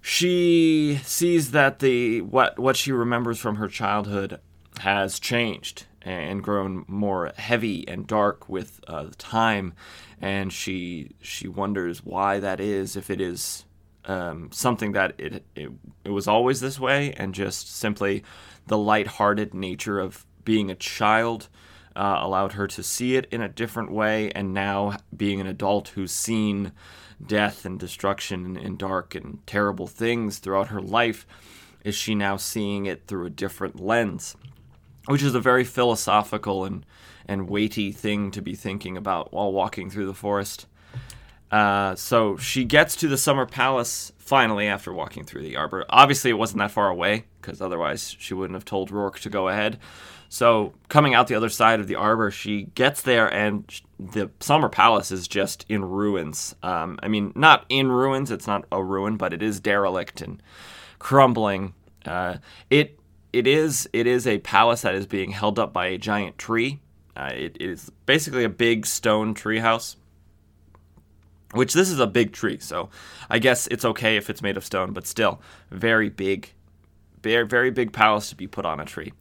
she 0.01 1.01
sees 1.03 1.51
that 1.51 1.81
the 1.81 2.23
what 2.23 2.59
what 2.59 2.77
she 2.77 2.93
remembers 2.93 3.39
from 3.39 3.57
her 3.57 3.69
childhood 3.69 4.41
has 4.81 5.19
changed 5.19 5.85
and 6.05 6.43
grown 6.43 6.85
more 6.87 7.33
heavy 7.37 7.87
and 7.89 8.07
dark 8.07 8.49
with 8.49 8.81
uh, 8.87 9.09
time, 9.19 9.73
and 10.21 10.53
she 10.53 11.11
she 11.21 11.49
wonders 11.49 12.05
why 12.05 12.41
that 12.41 12.61
is. 12.61 12.97
If 12.97 13.11
it 13.11 13.21
is 13.21 13.65
um, 14.05 14.51
something 14.53 14.93
that 14.93 15.15
it, 15.19 15.45
it 15.57 15.71
it 16.05 16.11
was 16.11 16.29
always 16.29 16.61
this 16.61 16.79
way, 16.79 17.13
and 17.17 17.35
just 17.35 17.75
simply 17.75 18.23
the 18.67 18.79
light-hearted 18.79 19.55
nature 19.55 19.99
of 19.99 20.27
being 20.45 20.71
a 20.71 20.75
child 20.75 21.49
uh, 21.97 22.19
allowed 22.21 22.53
her 22.53 22.67
to 22.67 22.83
see 22.83 23.17
it 23.17 23.27
in 23.31 23.41
a 23.41 23.49
different 23.49 23.91
way, 23.91 24.31
and 24.33 24.53
now 24.53 24.97
being 25.17 25.41
an 25.41 25.47
adult 25.47 25.89
who's 25.89 26.13
seen 26.13 26.73
death 27.25 27.65
and 27.65 27.79
destruction 27.79 28.45
and, 28.45 28.57
and 28.59 28.79
dark 28.79 29.15
and 29.15 29.39
terrible 29.47 29.87
things 29.87 30.39
throughout 30.39 30.69
her 30.69 30.83
life, 30.83 31.27
is 31.85 31.95
she 31.95 32.15
now 32.15 32.37
seeing 32.37 32.87
it 32.87 33.07
through 33.07 33.27
a 33.27 33.31
different 33.31 33.81
lens? 33.81 34.37
Which 35.07 35.23
is 35.23 35.35
a 35.35 35.41
very 35.41 35.65
philosophical 35.65 36.65
and, 36.65 36.85
and 37.27 37.49
weighty 37.49 37.93
thing 37.93 38.31
to 38.31 38.43
be 38.43 38.55
thinking 38.55 38.97
about 38.97 39.33
while 39.33 39.53
walking 39.53 39.91
through 39.91 40.07
the 40.07 40.15
forest. 40.15 40.67
Uh, 41.51 41.95
so 41.95 42.37
she 42.37 42.65
gets 42.65 42.97
to 42.97 43.07
the 43.07 43.19
summer 43.19 43.47
palace 43.47 44.13
finally 44.19 44.67
after 44.67 44.93
walking 44.93 45.25
through 45.25 45.43
the 45.43 45.57
arbor. 45.57 45.85
Obviously, 45.89 46.31
it 46.31 46.35
wasn't 46.35 46.59
that 46.59 46.71
far 46.71 46.89
away 46.89 47.25
because 47.41 47.61
otherwise 47.61 48.17
she 48.19 48.35
wouldn't 48.35 48.57
have 48.57 48.65
told 48.65 48.91
Rourke 48.91 49.21
to 49.21 49.31
go 49.31 49.49
ahead. 49.49 49.79
So 50.29 50.73
coming 50.89 51.15
out 51.15 51.29
the 51.29 51.37
other 51.37 51.49
side 51.49 51.79
of 51.79 51.87
the 51.87 51.95
arbor, 51.95 52.33
she 52.33 52.65
gets 52.75 53.03
there 53.03 53.33
and 53.33 53.65
the 54.01 54.31
summer 54.41 54.69
palace 54.69 55.13
is 55.13 55.29
just 55.29 55.65
in 55.69 55.85
ruins. 55.85 56.57
Um, 56.63 56.99
I 57.03 57.09
mean, 57.09 57.33
not 57.37 57.65
in 57.69 57.93
ruins; 57.93 58.33
it's 58.33 58.47
not 58.49 58.65
a 58.73 58.83
ruin, 58.83 59.17
but 59.17 59.33
it 59.33 59.43
is 59.43 59.61
derelict 59.61 60.23
and 60.23 60.43
crumbling. 60.99 61.75
Uh, 62.05 62.39
it 62.69 62.99
it 63.35 63.49
is 63.49 63.89
it 63.93 64.07
is 64.07 64.29
a 64.29 64.39
palace 64.39 64.83
that 64.83 64.95
is 64.95 65.07
being 65.07 65.33
held 65.33 65.59
up 65.59 65.73
by 65.73 65.87
a 65.87 65.99
giant 65.99 66.39
tree. 66.39 66.81
Uh, 67.17 67.33
it, 67.35 67.57
it 67.59 67.69
is 67.69 67.91
basically 68.07 68.45
a 68.45 68.49
big 68.49 68.87
stone 68.87 69.35
tree 69.35 69.59
house. 69.59 69.97
Which 71.53 71.73
this 71.73 71.91
is 71.91 72.01
a 72.01 72.07
big 72.07 72.33
tree, 72.33 72.59
so 72.59 72.91
I 73.31 73.39
guess 73.39 73.69
it's 73.69 73.85
okay 73.85 74.17
if 74.17 74.29
it's 74.29 74.43
made 74.43 74.57
of 74.57 74.65
stone, 74.65 74.93
but 74.93 75.07
still 75.07 75.41
very 75.71 76.09
big, 76.09 76.53
very 77.23 77.47
very 77.47 77.71
big 77.71 77.93
palace 77.93 78.31
to 78.31 78.37
be 78.37 78.47
put 78.47 78.65
on 78.65 78.81
a 78.81 78.85
tree. 78.85 79.13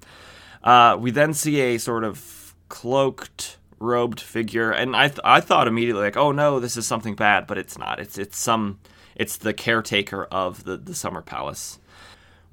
Uh, 0.64 0.97
we 0.99 1.11
then 1.11 1.34
see 1.34 1.59
a 1.59 1.78
sort 1.78 2.03
of 2.03 2.55
cloaked, 2.70 3.57
robed 3.80 4.20
figure, 4.20 4.72
and 4.72 4.95
I 4.95 5.09
th- 5.09 5.20
I 5.24 5.41
thought 5.41 5.68
immediately 5.68 6.03
like, 6.03 6.18
oh 6.18 6.32
no, 6.32 6.59
this 6.59 6.78
is 6.78 6.88
something 6.88 7.16
bad, 7.16 7.45
but 7.45 7.57
it's 7.57 7.78
not. 7.78 7.99
It's 7.99 8.18
it's 8.18 8.38
some 8.38 8.80
it's 9.16 9.38
the 9.38 9.53
caretaker 9.53 10.26
of 10.26 10.64
the 10.64 10.78
the 10.78 10.95
summer 10.95 11.22
palace 11.22 11.78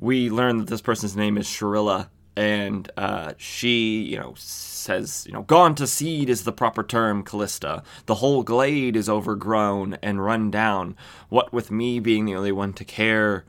we 0.00 0.30
learn 0.30 0.58
that 0.58 0.68
this 0.68 0.80
person's 0.80 1.16
name 1.16 1.36
is 1.36 1.46
Sharilla, 1.46 2.08
and 2.34 2.90
uh, 2.96 3.34
she, 3.36 4.02
you 4.02 4.18
know, 4.18 4.32
says, 4.36 5.24
you 5.26 5.32
know, 5.32 5.42
gone 5.42 5.74
to 5.74 5.86
seed 5.86 6.30
is 6.30 6.44
the 6.44 6.52
proper 6.52 6.82
term, 6.82 7.22
Kalista. 7.22 7.84
The 8.06 8.16
whole 8.16 8.42
glade 8.42 8.96
is 8.96 9.10
overgrown 9.10 9.98
and 10.02 10.24
run 10.24 10.50
down. 10.50 10.96
What 11.28 11.52
with 11.52 11.70
me 11.70 12.00
being 12.00 12.24
the 12.24 12.34
only 12.34 12.52
one 12.52 12.72
to 12.74 12.84
care 12.84 13.44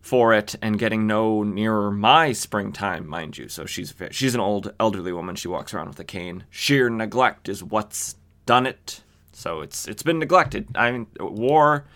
for 0.00 0.32
it 0.32 0.54
and 0.62 0.78
getting 0.78 1.06
no 1.06 1.42
nearer 1.42 1.90
my 1.90 2.32
springtime, 2.32 3.08
mind 3.08 3.36
you. 3.36 3.48
So 3.48 3.66
she's 3.66 3.92
she's 4.10 4.34
an 4.34 4.40
old 4.40 4.72
elderly 4.78 5.12
woman. 5.12 5.34
She 5.34 5.48
walks 5.48 5.74
around 5.74 5.88
with 5.88 5.98
a 5.98 6.04
cane. 6.04 6.44
Sheer 6.50 6.90
neglect 6.90 7.48
is 7.48 7.64
what's 7.64 8.14
done 8.46 8.66
it. 8.66 9.02
So 9.32 9.60
it's 9.60 9.88
it's 9.88 10.02
been 10.02 10.18
neglected. 10.18 10.68
I 10.76 10.92
mean, 10.92 11.06
war 11.18 11.86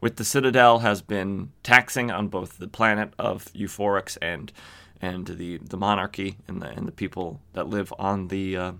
with 0.00 0.16
the 0.16 0.24
Citadel 0.24 0.80
has 0.80 1.02
been 1.02 1.52
taxing 1.62 2.10
on 2.10 2.28
both 2.28 2.58
the 2.58 2.68
planet 2.68 3.12
of 3.18 3.52
Euphorix 3.52 4.16
and 4.20 4.52
and 5.00 5.26
the, 5.26 5.58
the 5.58 5.76
monarchy 5.76 6.38
and 6.48 6.62
the, 6.62 6.68
and 6.68 6.88
the 6.88 6.92
people 6.92 7.38
that 7.52 7.68
live 7.68 7.92
on 7.98 8.28
the 8.28 8.56
uh, 8.56 8.72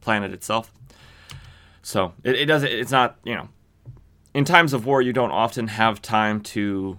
planet 0.00 0.32
itself. 0.32 0.72
So 1.82 2.12
it, 2.22 2.36
it 2.36 2.46
does 2.46 2.62
it's 2.62 2.90
not 2.90 3.16
you 3.24 3.34
know 3.34 3.48
in 4.34 4.44
times 4.44 4.72
of 4.72 4.86
war 4.86 5.02
you 5.02 5.12
don't 5.12 5.30
often 5.30 5.68
have 5.68 6.02
time 6.02 6.40
to 6.42 6.98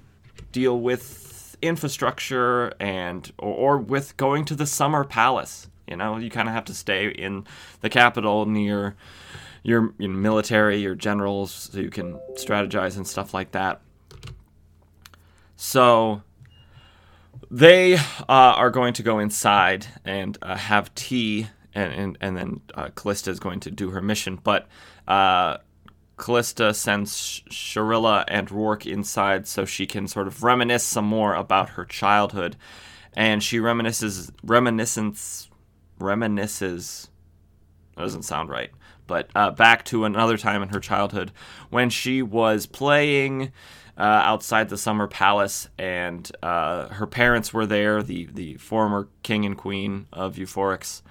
deal 0.51 0.79
with 0.79 1.57
infrastructure 1.61 2.73
and 2.79 3.31
or, 3.37 3.53
or 3.53 3.77
with 3.77 4.17
going 4.17 4.45
to 4.45 4.55
the 4.55 4.65
summer 4.65 5.03
palace. 5.03 5.67
You 5.87 5.95
know 5.95 6.17
you 6.17 6.29
kind 6.29 6.47
of 6.47 6.53
have 6.53 6.65
to 6.65 6.73
stay 6.73 7.07
in 7.07 7.45
the 7.81 7.89
capital 7.89 8.45
near 8.45 8.95
your 9.67 9.93
you 9.97 10.07
know, 10.07 10.17
military, 10.17 10.77
your 10.77 10.95
generals, 10.95 11.51
so 11.51 11.79
you 11.79 11.89
can 11.89 12.17
strategize 12.35 12.95
and 12.95 13.05
stuff 13.05 13.33
like 13.33 13.51
that. 13.51 13.81
So 15.57 16.23
they 17.51 17.95
uh, 17.95 17.99
are 18.29 18.69
going 18.69 18.93
to 18.93 19.03
go 19.03 19.19
inside 19.19 19.85
and 20.05 20.37
uh, 20.41 20.55
have 20.55 20.95
tea, 20.95 21.47
and 21.75 21.93
and, 21.93 22.17
and 22.21 22.37
then 22.37 22.61
uh, 22.75 22.87
Kalista 22.95 23.27
is 23.27 23.41
going 23.41 23.59
to 23.59 23.69
do 23.69 23.89
her 23.89 24.01
mission. 24.01 24.39
But 24.41 24.69
uh, 25.05 25.57
Kalista 26.15 26.73
sends 26.73 27.43
Shaarilla 27.49 28.23
and 28.29 28.49
Rourke 28.49 28.85
inside 28.85 29.47
so 29.47 29.65
she 29.65 29.85
can 29.85 30.07
sort 30.07 30.27
of 30.27 30.43
reminisce 30.43 30.85
some 30.85 31.05
more 31.05 31.35
about 31.35 31.71
her 31.71 31.83
childhood, 31.83 32.55
and 33.17 33.43
she 33.43 33.57
reminisces 33.57 34.31
reminiscence 34.43 35.49
reminisces. 35.99 37.09
That 37.97 38.03
doesn't 38.03 38.23
sound 38.23 38.49
right 38.49 38.71
but 39.07 39.29
uh, 39.33 39.51
back 39.51 39.85
to 39.85 40.05
another 40.05 40.37
time 40.37 40.61
in 40.61 40.69
her 40.69 40.79
childhood 40.79 41.31
when 41.69 41.89
she 41.89 42.21
was 42.21 42.65
playing 42.65 43.51
uh, 43.97 44.01
outside 44.01 44.69
the 44.69 44.77
summer 44.77 45.07
palace, 45.07 45.67
and 45.77 46.31
uh, 46.43 46.87
her 46.89 47.07
parents 47.07 47.53
were 47.53 47.65
there, 47.65 48.03
the 48.03 48.25
the 48.25 48.55
former 48.55 49.07
king 49.23 49.45
and 49.45 49.57
queen 49.57 50.07
of 50.13 50.35
Euphorix. 50.35 51.01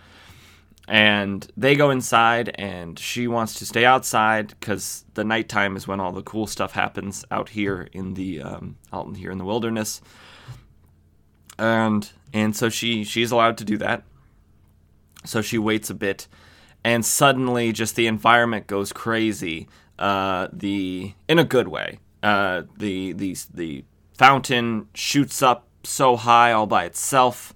And 0.88 1.50
they 1.56 1.74
go 1.74 1.90
inside, 1.90 2.54
and 2.54 2.96
she 2.96 3.26
wants 3.26 3.54
to 3.54 3.66
stay 3.66 3.84
outside 3.84 4.54
because 4.60 5.04
the 5.14 5.24
nighttime 5.24 5.74
is 5.76 5.88
when 5.88 5.98
all 5.98 6.12
the 6.12 6.22
cool 6.22 6.46
stuff 6.46 6.72
happens 6.72 7.24
out 7.32 7.48
here 7.48 7.88
in 7.92 8.14
the 8.14 8.40
um, 8.40 8.76
out 8.92 9.16
here 9.16 9.32
in 9.32 9.38
the 9.38 9.44
wilderness. 9.44 10.00
And 11.58 12.08
and 12.32 12.54
so 12.54 12.68
she 12.68 13.02
she's 13.02 13.32
allowed 13.32 13.58
to 13.58 13.64
do 13.64 13.78
that. 13.78 14.04
So 15.24 15.42
she 15.42 15.58
waits 15.58 15.90
a 15.90 15.94
bit, 15.94 16.28
and 16.86 17.04
suddenly 17.04 17.72
just 17.72 17.96
the 17.96 18.06
environment 18.06 18.68
goes 18.68 18.92
crazy. 18.92 19.66
Uh, 19.98 20.46
the 20.52 21.12
in 21.26 21.36
a 21.36 21.44
good 21.44 21.66
way. 21.66 21.98
Uh, 22.22 22.62
the 22.78 23.12
the 23.12 23.36
the 23.52 23.84
fountain 24.16 24.86
shoots 24.94 25.42
up 25.42 25.66
so 25.82 26.14
high 26.14 26.52
all 26.52 26.68
by 26.68 26.84
itself. 26.84 27.52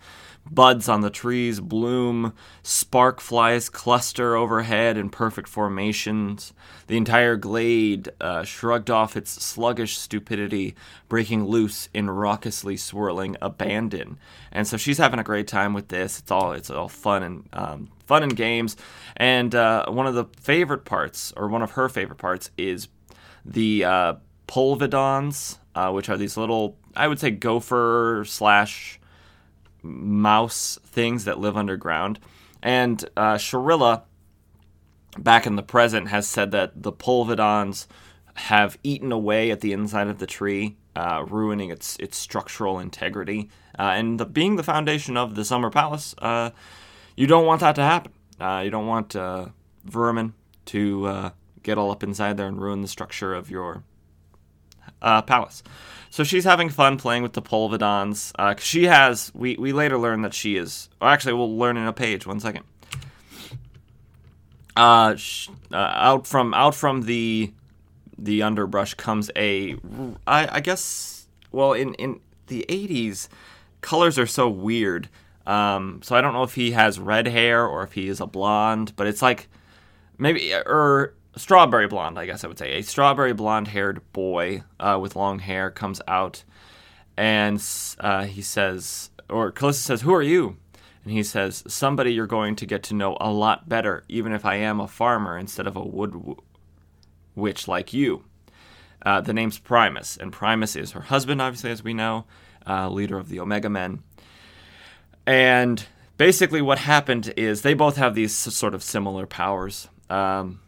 Buds 0.53 0.88
on 0.88 1.01
the 1.01 1.11
trees 1.11 1.61
bloom, 1.61 2.32
spark 2.64 3.20
flies 3.20 3.68
cluster 3.68 4.34
overhead 4.34 4.96
in 4.96 5.09
perfect 5.09 5.48
formations. 5.48 6.53
The 6.88 6.96
entire 6.96 7.36
glade 7.36 8.09
uh, 8.20 8.42
shrugged 8.42 8.90
off 8.90 9.16
its 9.16 9.30
sluggish 9.30 9.96
stupidity, 9.96 10.74
breaking 11.09 11.44
loose 11.44 11.88
in 11.94 12.11
raucously 12.11 12.76
swirling 12.76 13.36
abandon. 13.40 14.18
And 14.51 14.66
so 14.66 14.76
she's 14.76 14.98
having 14.98 15.20
a 15.20 15.24
great 15.24 15.46
time 15.46 15.72
with 15.72 15.86
this. 15.86 16.18
It's 16.18 16.30
all 16.32 16.53
it's 16.53 16.68
all 16.68 16.88
fun 16.88 17.22
and 17.22 17.48
um, 17.53 17.88
fun 18.07 18.24
and 18.24 18.34
games. 18.36 18.76
And 19.16 19.55
uh, 19.55 19.86
one 19.86 20.09
of 20.09 20.14
the 20.14 20.24
favorite 20.40 20.84
parts, 20.84 21.32
or 21.36 21.46
one 21.46 21.62
of 21.62 21.72
her 21.72 21.88
favorite 21.88 22.18
parts, 22.18 22.51
is 22.59 22.88
the 23.44 23.84
uh, 23.84 24.14
polvidons, 24.48 25.59
uh, 25.76 25.92
which 25.92 26.09
are 26.09 26.16
these 26.16 26.36
little, 26.36 26.76
I 26.96 27.07
would 27.07 27.20
say, 27.20 27.30
gopher 27.30 28.24
slash 28.26 28.99
mouse 29.83 30.78
things 30.85 31.24
that 31.24 31.39
live 31.39 31.57
underground. 31.57 32.18
And 32.62 33.05
uh, 33.16 33.35
Shaarilla, 33.35 34.03
back 35.18 35.47
in 35.47 35.57
the 35.57 35.62
present, 35.62 36.09
has 36.09 36.28
said 36.28 36.51
that 36.51 36.83
the 36.83 36.93
polvidons 36.93 37.87
have 38.35 38.78
eaten 38.83 39.12
away 39.12 39.51
at 39.51 39.61
the 39.61 39.72
inside 39.72 40.09
of 40.09 40.18
the 40.18 40.26
tree, 40.26 40.76
uh, 40.97 41.24
ruining 41.28 41.70
its 41.70 41.97
its 41.97 42.16
structural 42.16 42.78
integrity. 42.78 43.49
Uh, 43.78 43.93
and 43.95 44.20
the, 44.20 44.26
being 44.26 44.57
the 44.57 44.62
foundation 44.62 45.16
of 45.16 45.35
the 45.35 45.45
Summer 45.45 45.70
Palace, 45.70 46.14
uh, 46.18 46.51
you 47.16 47.26
don't 47.26 47.47
want 47.47 47.61
that 47.61 47.74
to 47.74 47.83
happen. 47.83 48.12
Uh, 48.39 48.62
you 48.64 48.70
don't 48.70 48.87
want 48.87 49.14
uh, 49.16 49.47
vermin 49.85 50.35
to 50.66 51.07
uh, 51.07 51.31
get 51.62 51.78
all 51.78 51.91
up 51.91 52.03
inside 52.03 52.37
there 52.37 52.47
and 52.47 52.61
ruin 52.61 52.83
the 52.83 52.89
structure 52.89 53.35
of 53.35 53.51
your 53.51 53.83
palace. 55.01 55.62
So 56.11 56.24
she's 56.24 56.44
having 56.44 56.68
fun 56.68 56.96
playing 56.98 57.22
with 57.22 57.34
the 57.34 57.42
Polvidons. 57.42 58.32
Uh, 58.36 58.56
she 58.58 58.84
has, 58.86 59.30
we, 59.32 59.56
we 59.56 59.72
later 59.72 59.96
learn 59.96 60.22
that 60.22 60.34
she 60.34 60.56
is, 60.56 60.88
or 61.00 61.08
actually, 61.08 61.34
we'll 61.34 61.56
learn 61.56 61.76
in 61.76 61.86
a 61.86 61.92
page. 61.92 62.26
One 62.26 62.40
second. 62.40 62.64
Uh, 64.76 65.14
sh- 65.14 65.48
uh, 65.72 65.76
out 65.76 66.26
from 66.26 66.52
out 66.54 66.74
from 66.74 67.02
the 67.02 67.52
the 68.18 68.42
underbrush 68.42 68.94
comes 68.94 69.30
a, 69.36 69.76
I, 70.26 70.56
I 70.56 70.61
guess, 70.61 71.26
well, 71.52 71.72
in 71.72 71.94
in 71.94 72.20
the 72.48 72.64
'80s, 72.68 73.28
colors 73.80 74.18
are 74.18 74.26
so 74.26 74.48
weird. 74.48 75.08
Um, 75.46 76.00
so 76.02 76.14
I 76.16 76.20
don't 76.20 76.32
know 76.32 76.42
if 76.42 76.54
he 76.54 76.72
has 76.72 76.98
red 76.98 77.26
hair 77.26 77.66
or 77.66 77.82
if 77.82 77.92
he 77.92 78.08
is 78.08 78.20
a 78.20 78.26
blonde, 78.26 78.94
but 78.96 79.06
it's 79.06 79.22
like 79.22 79.48
maybe 80.18 80.54
or 80.54 81.14
strawberry 81.37 81.87
blonde, 81.87 82.18
I 82.18 82.26
guess 82.26 82.45
I 82.45 82.49
would 82.49 82.59
say. 82.59 82.78
A 82.78 82.83
strawberry 82.83 83.33
blonde 83.33 83.68
haired 83.68 84.01
boy 84.12 84.64
uh, 84.78 84.99
with 85.01 85.16
long 85.16 85.39
hair 85.39 85.70
comes 85.70 86.01
out 86.09 86.45
and 87.16 87.62
uh, 87.99 88.24
he 88.24 88.41
says, 88.41 89.11
or 89.28 89.53
Kalista 89.53 89.83
says, 89.83 90.01
Who 90.01 90.14
are 90.14 90.22
you? 90.22 90.57
And 91.05 91.12
he 91.12 91.22
says, 91.22 91.62
Somebody 91.66 92.14
you're 92.14 92.26
going 92.26 92.57
to 92.57 92.66
get 92.66 92.83
to 92.85 92.95
know 92.95 93.16
a 93.20 93.31
lot 93.31 93.68
better, 93.68 94.05
even 94.09 94.33
if 94.33 94.47
I 94.47 94.57
am 94.57 94.81
a 94.81 94.89
farmer 94.89 95.37
instead 95.37 95.66
of 95.66 95.76
a 95.76 95.85
wood 95.85 96.14
witch 97.35 97.68
like 97.68 97.93
you. 97.93 98.24
Uh, 99.05 99.20
the 99.20 99.33
name's 99.33 99.59
Primus, 99.59 100.16
and 100.16 100.33
Primus 100.33 100.76
is 100.76 100.93
her 100.93 101.01
husband, 101.01 101.41
obviously, 101.41 101.70
as 101.70 101.83
we 101.83 101.95
know, 101.95 102.26
uh, 102.66 102.89
leader 102.89 103.18
of 103.18 103.28
the 103.28 103.41
Omega 103.41 103.68
Men. 103.70 104.03
And 105.26 105.85
basically, 106.16 106.62
what 106.62 106.78
happened 106.78 107.33
is 107.37 107.62
they 107.62 107.74
both 107.74 107.97
have 107.97 108.14
these 108.14 108.35
sort 108.35 108.74
of 108.74 108.83
similar 108.83 109.26
powers. 109.26 109.89
Um, 110.09 110.61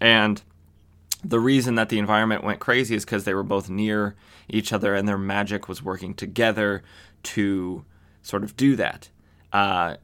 and 0.00 0.42
the 1.24 1.40
reason 1.40 1.74
that 1.74 1.88
the 1.88 1.98
environment 1.98 2.44
went 2.44 2.60
crazy 2.60 2.94
is 2.94 3.04
because 3.04 3.24
they 3.24 3.34
were 3.34 3.42
both 3.42 3.68
near 3.68 4.14
each 4.48 4.72
other 4.72 4.94
and 4.94 5.08
their 5.08 5.18
magic 5.18 5.68
was 5.68 5.82
working 5.82 6.14
together 6.14 6.82
to 7.22 7.84
sort 8.22 8.44
of 8.44 8.56
do 8.56 8.76
that. 8.76 9.08
Uh, 9.52 9.96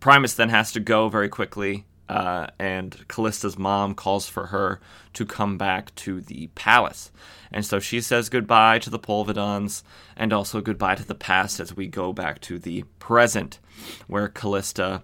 Primus 0.00 0.34
then 0.34 0.50
has 0.50 0.72
to 0.72 0.80
go 0.80 1.08
very 1.08 1.28
quickly, 1.28 1.86
uh, 2.08 2.48
and 2.58 2.92
Kalista's 3.08 3.58
mom 3.58 3.94
calls 3.94 4.28
for 4.28 4.46
her 4.46 4.80
to 5.14 5.24
come 5.24 5.58
back 5.58 5.94
to 5.96 6.20
the 6.20 6.48
palace. 6.48 7.10
And 7.50 7.64
so 7.64 7.80
she 7.80 8.00
says 8.00 8.28
goodbye 8.28 8.78
to 8.80 8.90
the 8.90 8.98
Polvidons 8.98 9.82
and 10.16 10.32
also 10.32 10.60
goodbye 10.60 10.96
to 10.96 11.06
the 11.06 11.14
past 11.14 11.60
as 11.60 11.74
we 11.74 11.86
go 11.86 12.12
back 12.12 12.40
to 12.42 12.58
the 12.58 12.84
present, 12.98 13.58
where 14.06 14.28
Kalista 14.28 15.02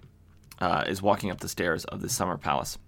uh, 0.61 0.85
is 0.87 1.03
walking 1.03 1.31
up 1.31 1.41
the 1.41 1.49
stairs 1.49 1.85
of 1.87 2.03
the 2.03 2.09
summer 2.09 2.37
palace. 2.37 2.79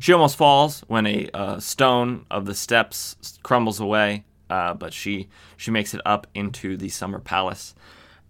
She 0.00 0.12
almost 0.12 0.36
falls 0.36 0.80
when 0.86 1.06
a 1.06 1.28
uh, 1.34 1.60
stone 1.60 2.24
of 2.30 2.46
the 2.46 2.54
steps 2.54 3.38
crumbles 3.42 3.80
away, 3.80 4.24
uh, 4.48 4.74
but 4.74 4.92
she 4.92 5.28
she 5.56 5.70
makes 5.70 5.94
it 5.94 6.00
up 6.04 6.26
into 6.34 6.76
the 6.76 6.88
summer 6.88 7.18
palace, 7.18 7.74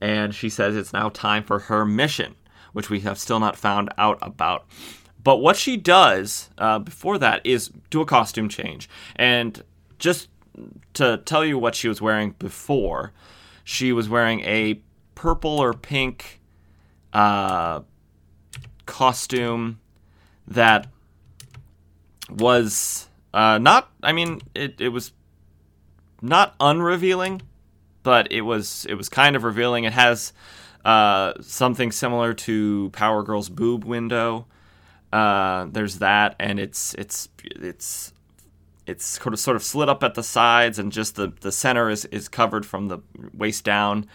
and 0.00 0.34
she 0.34 0.48
says 0.48 0.76
it's 0.76 0.92
now 0.92 1.10
time 1.10 1.42
for 1.42 1.58
her 1.60 1.84
mission, 1.84 2.36
which 2.72 2.90
we 2.90 3.00
have 3.00 3.18
still 3.18 3.40
not 3.40 3.56
found 3.56 3.90
out 3.98 4.18
about. 4.22 4.66
But 5.22 5.38
what 5.38 5.56
she 5.56 5.76
does 5.76 6.48
uh, 6.56 6.78
before 6.78 7.18
that 7.18 7.44
is 7.44 7.70
do 7.90 8.00
a 8.00 8.06
costume 8.06 8.48
change, 8.48 8.88
and 9.16 9.62
just 9.98 10.28
to 10.94 11.18
tell 11.18 11.44
you 11.44 11.58
what 11.58 11.74
she 11.74 11.88
was 11.88 12.00
wearing 12.00 12.34
before, 12.38 13.12
she 13.62 13.92
was 13.92 14.08
wearing 14.08 14.40
a 14.40 14.80
purple 15.14 15.58
or 15.58 15.74
pink 15.74 16.40
uh, 17.12 17.80
costume 18.86 19.80
that 20.46 20.86
was 22.30 23.08
uh, 23.32 23.58
not. 23.58 23.90
I 24.02 24.12
mean, 24.12 24.40
it 24.54 24.80
it 24.80 24.88
was 24.88 25.12
not 26.20 26.54
unrevealing, 26.60 27.42
but 28.02 28.30
it 28.32 28.42
was 28.42 28.86
it 28.88 28.94
was 28.94 29.08
kind 29.08 29.36
of 29.36 29.44
revealing. 29.44 29.84
It 29.84 29.92
has 29.92 30.32
uh, 30.84 31.34
something 31.40 31.92
similar 31.92 32.34
to 32.34 32.90
Power 32.90 33.22
Girl's 33.22 33.48
boob 33.48 33.84
window. 33.84 34.46
Uh, 35.12 35.66
there's 35.70 35.98
that, 35.98 36.36
and 36.38 36.58
it's 36.58 36.94
it's 36.94 37.28
it's 37.42 38.12
it's 38.86 39.04
sort 39.04 39.32
of 39.34 39.38
sort 39.38 39.56
of 39.56 39.62
slit 39.62 39.88
up 39.88 40.02
at 40.02 40.14
the 40.14 40.22
sides, 40.22 40.78
and 40.78 40.92
just 40.92 41.16
the 41.16 41.32
the 41.40 41.52
center 41.52 41.90
is 41.90 42.04
is 42.06 42.28
covered 42.28 42.64
from 42.64 42.88
the 42.88 42.98
waist 43.32 43.64
down. 43.64 44.06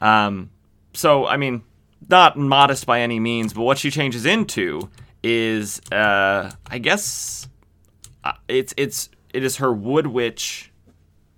Um, 0.00 0.50
so 0.94 1.26
I 1.26 1.36
mean, 1.36 1.62
not 2.08 2.36
modest 2.36 2.86
by 2.86 3.00
any 3.00 3.20
means, 3.20 3.52
but 3.52 3.62
what 3.62 3.78
she 3.78 3.90
changes 3.90 4.26
into 4.26 4.88
is, 5.22 5.80
uh, 5.92 6.50
I 6.66 6.78
guess, 6.78 7.48
uh, 8.24 8.32
it's 8.48 8.74
it's 8.76 9.08
it 9.32 9.44
is 9.44 9.56
her 9.56 9.72
wood 9.72 10.06
witch 10.06 10.72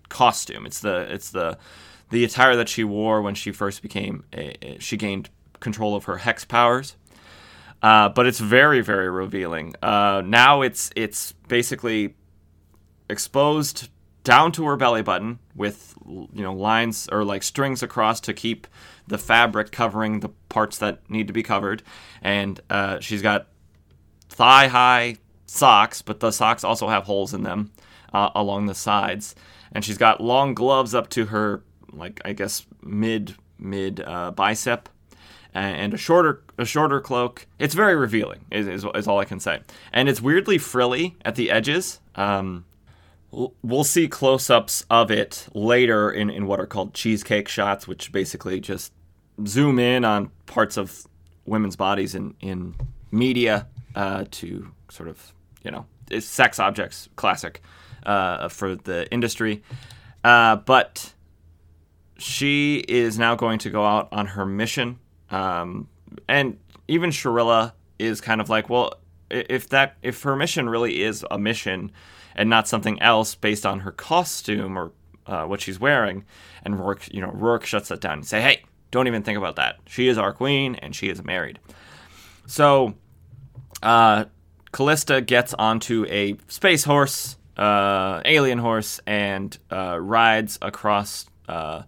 costume. 0.08 0.66
It's 0.66 0.80
the 0.80 1.12
it's 1.12 1.30
the 1.30 1.58
the 2.10 2.24
attire 2.24 2.56
that 2.56 2.68
she 2.68 2.84
wore 2.84 3.20
when 3.22 3.34
she 3.34 3.52
first 3.52 3.82
became 3.82 4.24
a, 4.32 4.78
she 4.78 4.96
gained 4.96 5.28
control 5.60 5.94
of 5.94 6.04
her 6.04 6.18
hex 6.18 6.44
powers. 6.44 6.96
Uh, 7.82 8.08
but 8.08 8.26
it's 8.26 8.40
very 8.40 8.80
very 8.80 9.08
revealing. 9.08 9.74
Uh, 9.82 10.22
now 10.24 10.62
it's 10.62 10.90
it's 10.96 11.32
basically 11.46 12.14
exposed 13.08 13.88
down 14.24 14.52
to 14.52 14.66
her 14.66 14.76
belly 14.76 15.02
button 15.02 15.38
with 15.54 15.94
you 16.06 16.42
know 16.42 16.52
lines 16.52 17.08
or 17.10 17.24
like 17.24 17.42
strings 17.42 17.82
across 17.82 18.20
to 18.20 18.34
keep 18.34 18.66
the 19.06 19.18
fabric 19.18 19.72
covering 19.72 20.20
the 20.20 20.28
parts 20.48 20.78
that 20.78 21.08
need 21.08 21.26
to 21.28 21.32
be 21.32 21.42
covered, 21.42 21.82
and 22.20 22.60
uh, 22.68 22.98
she's 23.00 23.22
got 23.22 23.48
thigh 24.28 24.68
high 24.68 25.16
socks, 25.46 26.02
but 26.02 26.20
the 26.20 26.30
socks 26.30 26.64
also 26.64 26.88
have 26.88 27.04
holes 27.04 27.34
in 27.34 27.42
them 27.42 27.70
uh, 28.12 28.30
along 28.34 28.66
the 28.66 28.74
sides, 28.74 29.34
and 29.72 29.84
she's 29.84 29.98
got 29.98 30.20
long 30.20 30.54
gloves 30.54 30.94
up 30.94 31.08
to 31.10 31.26
her 31.26 31.62
like 31.92 32.20
I 32.24 32.32
guess 32.32 32.66
mid 32.82 33.34
mid 33.58 34.00
uh, 34.00 34.30
bicep 34.30 34.88
and 35.54 35.94
a 35.94 35.96
shorter 35.96 36.42
a 36.58 36.64
shorter 36.64 37.00
cloak. 37.00 37.46
It's 37.58 37.74
very 37.74 37.96
revealing, 37.96 38.44
is, 38.50 38.66
is, 38.66 38.86
is, 38.94 39.06
all 39.06 39.18
I 39.18 39.24
can 39.24 39.40
say. 39.40 39.60
And 39.92 40.08
it's 40.08 40.20
weirdly 40.20 40.58
frilly 40.58 41.16
at 41.24 41.34
the 41.36 41.50
edges. 41.50 42.00
Um, 42.14 42.64
we'll 43.30 43.84
see 43.84 44.08
close-ups 44.08 44.84
of 44.90 45.10
it 45.10 45.46
later 45.54 46.10
in, 46.10 46.30
in 46.30 46.46
what 46.46 46.60
are 46.60 46.66
called 46.66 46.94
cheesecake 46.94 47.48
shots, 47.48 47.86
which 47.86 48.10
basically 48.12 48.60
just 48.60 48.92
zoom 49.46 49.78
in 49.78 50.04
on 50.04 50.30
parts 50.46 50.76
of 50.76 51.06
women's 51.46 51.76
bodies 51.76 52.14
in, 52.14 52.34
in 52.40 52.74
media 53.10 53.66
uh, 53.94 54.24
to 54.30 54.70
sort 54.90 55.08
of, 55.08 55.32
you 55.62 55.70
know, 55.70 55.86
sex 56.20 56.58
objects, 56.58 57.08
classic 57.16 57.62
uh, 58.04 58.48
for 58.48 58.74
the 58.74 59.10
industry. 59.12 59.62
Uh, 60.24 60.56
but 60.56 61.12
she 62.18 62.84
is 62.88 63.18
now 63.18 63.34
going 63.34 63.58
to 63.60 63.70
go 63.70 63.84
out 63.84 64.08
on 64.12 64.26
her 64.26 64.44
mission. 64.44 64.98
Um, 65.30 65.88
and 66.28 66.58
even 66.88 67.10
Shirilla 67.10 67.72
is 67.98 68.20
kind 68.20 68.40
of 68.40 68.48
like, 68.48 68.68
well, 68.68 68.94
if 69.30 69.68
that 69.68 69.96
if 70.02 70.22
her 70.22 70.36
mission 70.36 70.68
really 70.68 71.02
is 71.02 71.24
a 71.30 71.38
mission 71.38 71.92
and 72.34 72.48
not 72.48 72.66
something 72.66 73.00
else 73.02 73.34
based 73.34 73.66
on 73.66 73.80
her 73.80 73.92
costume 73.92 74.78
or 74.78 74.92
uh, 75.26 75.44
what 75.44 75.60
she's 75.60 75.78
wearing, 75.78 76.24
and 76.64 76.78
Rourke, 76.78 77.12
you 77.12 77.20
know, 77.20 77.30
Rourke 77.30 77.66
shuts 77.66 77.88
that 77.88 78.00
down 78.00 78.14
and 78.14 78.26
say, 78.26 78.40
hey, 78.40 78.62
don't 78.90 79.06
even 79.06 79.22
think 79.22 79.36
about 79.36 79.56
that. 79.56 79.76
She 79.86 80.08
is 80.08 80.16
our 80.16 80.32
queen 80.32 80.74
and 80.76 80.94
she 80.94 81.08
is 81.08 81.22
married. 81.22 81.58
So, 82.46 82.94
uh, 83.82 84.24
Kalista 84.72 85.24
gets 85.24 85.54
onto 85.54 86.06
a 86.08 86.36
space 86.48 86.84
horse, 86.84 87.36
uh, 87.56 88.20
alien 88.24 88.58
horse, 88.58 89.00
and 89.06 89.56
uh, 89.70 89.98
rides 89.98 90.58
across 90.60 91.26
uh, 91.48 91.82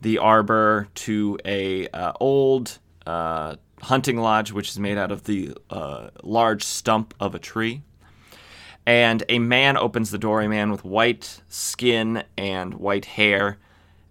the 0.00 0.18
arbor 0.18 0.88
to 0.94 1.38
a 1.44 1.88
uh, 1.88 2.12
old 2.20 2.78
uh, 3.06 3.56
hunting 3.82 4.18
lodge, 4.18 4.52
which 4.52 4.70
is 4.70 4.78
made 4.78 4.96
out 4.96 5.12
of 5.12 5.24
the 5.24 5.54
large 6.22 6.62
stump 6.62 7.14
of 7.20 7.34
a 7.34 7.38
tree. 7.38 7.82
And 8.86 9.22
a 9.28 9.38
man 9.38 9.78
opens 9.78 10.10
the 10.10 10.18
door, 10.18 10.42
a 10.42 10.48
man 10.48 10.70
with 10.70 10.84
white 10.84 11.40
skin 11.48 12.22
and 12.36 12.74
white 12.74 13.06
hair, 13.06 13.56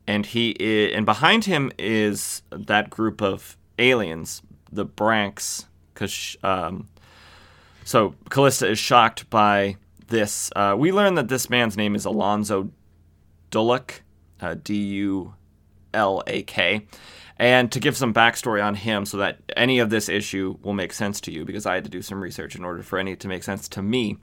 and 0.08 0.26
he 0.26 0.56
is, 0.60 0.96
and 0.96 1.06
behind 1.06 1.46
him 1.46 1.72
is 1.78 2.42
that 2.50 2.90
group 2.90 3.22
of 3.22 3.56
aliens, 3.78 4.42
the 4.72 4.86
Branx, 4.86 5.66
because 5.94 6.36
um, 6.44 6.88
so 7.84 8.16
Kalista 8.30 8.70
is 8.70 8.80
shocked 8.80 9.30
by 9.30 9.78
this. 10.08 10.52
Uh, 10.56 10.76
we 10.78 10.92
learn 10.92 11.16
that 11.16 11.28
this 11.28 11.50
man's 11.50 11.78
name 11.78 11.96
is 11.96 12.06
Alonzo 12.06 12.70
Dulak, 13.52 14.02
uh, 14.42 14.56
D 14.64 14.76
U 14.76 15.34
L 15.94 16.24
A 16.28 16.44
K. 16.44 16.86
And 17.38 17.72
to 17.72 17.80
give 17.80 17.98
some 17.98 18.14
backstory 18.14 18.64
on 18.64 18.76
him 18.76 19.06
so 19.06 19.18
that 19.18 19.40
any 19.58 19.80
of 19.80 19.90
this 19.90 20.08
issue 20.08 20.58
will 20.62 20.74
make 20.74 20.94
sense 20.94 21.20
to 21.22 21.32
you, 21.32 21.46
because 21.46 21.66
I 21.66 21.74
had 21.74 21.84
to 21.84 21.90
do 21.90 22.02
some 22.02 22.22
research 22.22 22.56
in 22.56 22.64
order 22.64 22.84
for 22.84 23.00
any 23.00 23.16
to 23.16 23.28
make 23.28 23.44
sense 23.44 23.68
to 23.70 23.82
me. 23.82 24.18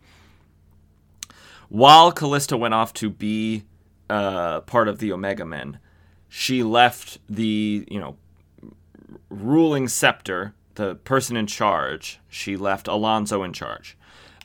While 1.69 2.13
Kalista 2.13 2.59
went 2.59 2.75
off 2.75 2.93
to 2.95 3.11
be 3.11 3.65
uh, 4.09 4.61
part 4.61 4.89
of 4.89 4.99
the 4.99 5.13
Omega 5.13 5.45
Men, 5.45 5.81
she 6.29 6.63
left 6.63 7.19
the, 7.29 7.85
you 7.91 7.99
know, 7.99 8.17
ruling 9.29 9.89
scepter, 9.89 10.55
the 10.81 10.95
person 10.95 11.37
in 11.37 11.47
charge, 11.47 12.21
she 12.29 12.57
left 12.57 12.89
Alonzo 12.89 13.43
in 13.43 13.53
charge. 13.53 13.99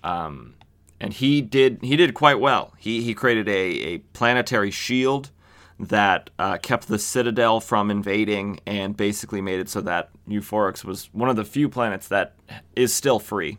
Um, 0.04 0.56
and 1.00 1.14
he 1.14 1.42
did 1.42 1.80
he 1.82 1.96
did 1.96 2.14
quite 2.14 2.40
well. 2.40 2.74
He 2.78 3.02
he 3.02 3.14
created 3.14 3.48
a, 3.48 3.52
a 3.52 3.98
planetary 4.14 4.72
shield 4.72 5.32
that 5.80 6.30
uh, 6.40 6.58
kept 6.58 6.88
the 6.88 7.00
Citadel 7.00 7.60
from 7.60 7.90
invading 7.90 8.60
and 8.66 8.96
basically 8.96 9.42
made 9.42 9.60
it 9.60 9.70
so 9.70 9.82
that 9.82 10.10
Euphorix 10.28 10.84
was 10.84 11.10
one 11.14 11.30
of 11.30 11.36
the 11.36 11.44
few 11.46 11.68
planets 11.68 12.08
that 12.10 12.36
is 12.76 12.94
still 12.94 13.20
free. 13.20 13.58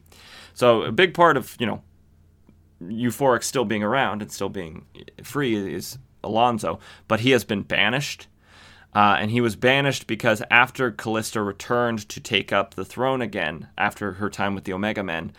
So 0.54 0.82
a 0.82 0.92
big 0.92 1.14
part 1.14 1.36
of 1.36 1.56
you 1.58 1.66
know 1.66 1.82
Euphorix 2.82 3.44
still 3.44 3.64
being 3.64 3.82
around 3.82 4.22
and 4.22 4.30
still 4.30 4.48
being 4.48 4.84
free 5.22 5.74
is 5.74 5.98
Alonzo, 6.22 6.78
but 7.08 7.20
he 7.20 7.30
has 7.30 7.44
been 7.44 7.62
banished. 7.62 8.28
Uh, 8.96 9.18
and 9.20 9.30
he 9.30 9.42
was 9.42 9.56
banished 9.56 10.06
because 10.06 10.42
after 10.50 10.90
Kalista 10.90 11.44
returned 11.44 12.08
to 12.08 12.18
take 12.18 12.50
up 12.50 12.72
the 12.72 12.84
throne 12.84 13.20
again 13.20 13.68
after 13.76 14.12
her 14.12 14.30
time 14.30 14.54
with 14.54 14.64
the 14.64 14.72
Omega 14.72 15.02
Men, 15.02 15.32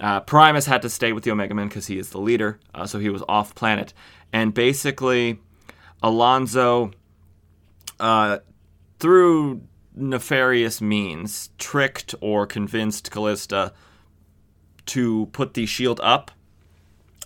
uh, 0.00 0.18
Primus 0.22 0.66
had 0.66 0.82
to 0.82 0.90
stay 0.90 1.12
with 1.12 1.22
the 1.22 1.30
Omega 1.30 1.54
Men 1.54 1.68
because 1.68 1.86
he 1.86 1.98
is 1.98 2.10
the 2.10 2.18
leader, 2.18 2.58
uh, 2.74 2.86
so 2.86 2.98
he 2.98 3.08
was 3.08 3.22
off 3.28 3.54
planet. 3.54 3.94
And 4.32 4.52
basically, 4.52 5.38
Alonzo, 6.02 6.90
uh, 8.00 8.38
through 8.98 9.62
nefarious 9.94 10.80
means, 10.80 11.50
tricked 11.58 12.16
or 12.20 12.44
convinced 12.44 13.12
Callista 13.12 13.72
to 14.86 15.26
put 15.26 15.54
the 15.54 15.64
shield 15.64 16.00
up. 16.02 16.32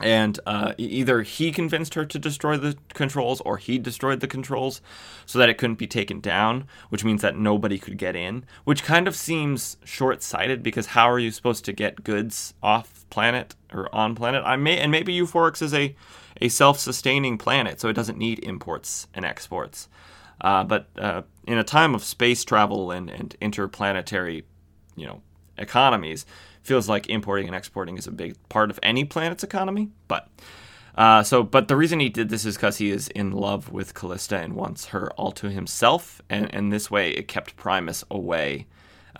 And 0.00 0.40
uh, 0.44 0.74
either 0.76 1.22
he 1.22 1.52
convinced 1.52 1.94
her 1.94 2.04
to 2.04 2.18
destroy 2.18 2.56
the 2.56 2.76
controls 2.94 3.40
or 3.42 3.58
he 3.58 3.78
destroyed 3.78 4.18
the 4.18 4.26
controls 4.26 4.80
so 5.24 5.38
that 5.38 5.48
it 5.48 5.56
couldn't 5.56 5.78
be 5.78 5.86
taken 5.86 6.18
down, 6.18 6.66
which 6.88 7.04
means 7.04 7.22
that 7.22 7.36
nobody 7.36 7.78
could 7.78 7.96
get 7.96 8.16
in, 8.16 8.44
which 8.64 8.82
kind 8.82 9.06
of 9.06 9.14
seems 9.14 9.76
short 9.84 10.20
sighted 10.20 10.64
because 10.64 10.86
how 10.86 11.08
are 11.08 11.20
you 11.20 11.30
supposed 11.30 11.64
to 11.66 11.72
get 11.72 12.02
goods 12.02 12.54
off 12.60 13.08
planet 13.08 13.54
or 13.72 13.94
on 13.94 14.16
planet? 14.16 14.42
I 14.44 14.56
may, 14.56 14.78
and 14.78 14.90
maybe 14.90 15.16
Euphorix 15.16 15.62
is 15.62 15.72
a 15.72 15.94
a 16.40 16.48
self-sustaining 16.48 17.38
planet, 17.38 17.80
so 17.80 17.88
it 17.88 17.92
doesn't 17.92 18.18
need 18.18 18.40
imports 18.40 19.06
and 19.14 19.24
exports. 19.24 19.88
Uh, 20.40 20.64
but 20.64 20.88
uh, 20.98 21.22
in 21.46 21.58
a 21.58 21.64
time 21.64 21.94
of 21.94 22.02
space 22.02 22.44
travel 22.44 22.90
and, 22.90 23.08
and 23.08 23.36
interplanetary, 23.40 24.44
you 24.96 25.06
know, 25.06 25.22
economies, 25.56 26.26
feels 26.64 26.88
like 26.88 27.08
importing 27.08 27.46
and 27.46 27.54
exporting 27.54 27.96
is 27.96 28.06
a 28.06 28.12
big 28.12 28.36
part 28.48 28.70
of 28.70 28.80
any 28.82 29.04
planet's 29.04 29.44
economy. 29.44 29.90
But 30.08 30.28
uh, 30.96 31.22
so, 31.22 31.42
but 31.42 31.68
the 31.68 31.76
reason 31.76 32.00
he 32.00 32.08
did 32.08 32.28
this 32.28 32.44
is 32.44 32.56
because 32.56 32.78
he 32.78 32.90
is 32.90 33.08
in 33.08 33.32
love 33.32 33.70
with 33.70 33.94
Kalista 33.94 34.42
and 34.42 34.54
wants 34.54 34.86
her 34.86 35.10
all 35.12 35.32
to 35.32 35.50
himself, 35.50 36.22
and, 36.30 36.52
and 36.54 36.72
this 36.72 36.90
way 36.90 37.10
it 37.10 37.28
kept 37.28 37.56
Primus 37.56 38.04
away 38.10 38.66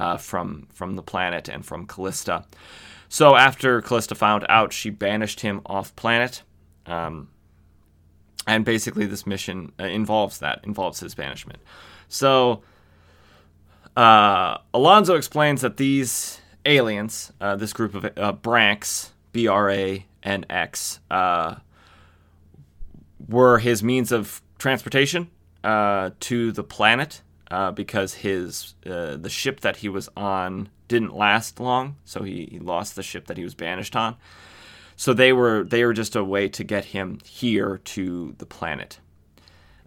uh, 0.01 0.17
from 0.17 0.67
from 0.73 0.97
the 0.97 1.03
planet 1.03 1.49
and 1.49 1.65
from 1.65 1.87
Kalista. 1.87 2.45
So 3.09 3.37
after 3.37 3.81
Kalista 3.83 4.17
found 4.17 4.45
out, 4.49 4.73
she 4.73 4.91
banished 4.91 5.41
him 5.41 5.61
off 5.67 5.95
planet. 5.95 6.43
Um, 6.87 7.29
and 8.47 8.65
basically, 8.65 9.07
this 9.07 9.27
mission 9.27 9.73
uh, 9.81 9.85
involves 9.85 10.39
that, 10.41 10.61
involves 10.65 11.01
his 11.01 11.15
banishment. 11.15 11.61
So, 12.09 12.63
uh, 13.97 14.59
Alonzo 14.75 15.15
explains 15.15 15.63
that 15.63 15.77
these 15.79 16.41
aliens, 16.65 17.33
uh, 17.41 17.57
this 17.57 17.73
group 17.73 17.95
of 17.95 18.05
uh, 18.05 18.33
Branx, 18.33 19.11
B 19.33 19.47
R 19.49 19.71
A 19.71 20.07
N 20.23 20.47
X, 20.49 21.01
uh, 21.11 21.57
were 23.29 23.59
his 23.59 23.83
means 23.83 24.13
of 24.13 24.43
transportation 24.59 25.31
uh, 25.63 26.11
to 26.21 26.53
the 26.53 26.65
planet 26.65 27.23
uh, 27.51 27.71
because 27.71 28.15
his 28.15 28.75
uh, 28.87 29.17
the 29.17 29.31
ship 29.31 29.61
that 29.61 29.77
he 29.77 29.89
was 29.89 30.09
on 30.17 30.69
didn't 30.89 31.17
last 31.17 31.61
long, 31.61 31.97
so 32.05 32.23
he, 32.23 32.49
he 32.51 32.59
lost 32.59 32.97
the 32.97 33.03
ship 33.03 33.27
that 33.27 33.37
he 33.37 33.45
was 33.45 33.55
banished 33.55 33.97
on. 33.97 34.17
So 34.97 35.13
they 35.13 35.33
were 35.33 35.65
they 35.65 35.85
were 35.85 35.93
just 35.93 36.17
a 36.17 36.25
way 36.25 36.49
to 36.49 36.65
get 36.65 36.87
him 36.87 37.19
here 37.25 37.81
to 37.85 38.35
the 38.39 38.47
planet. 38.47 39.01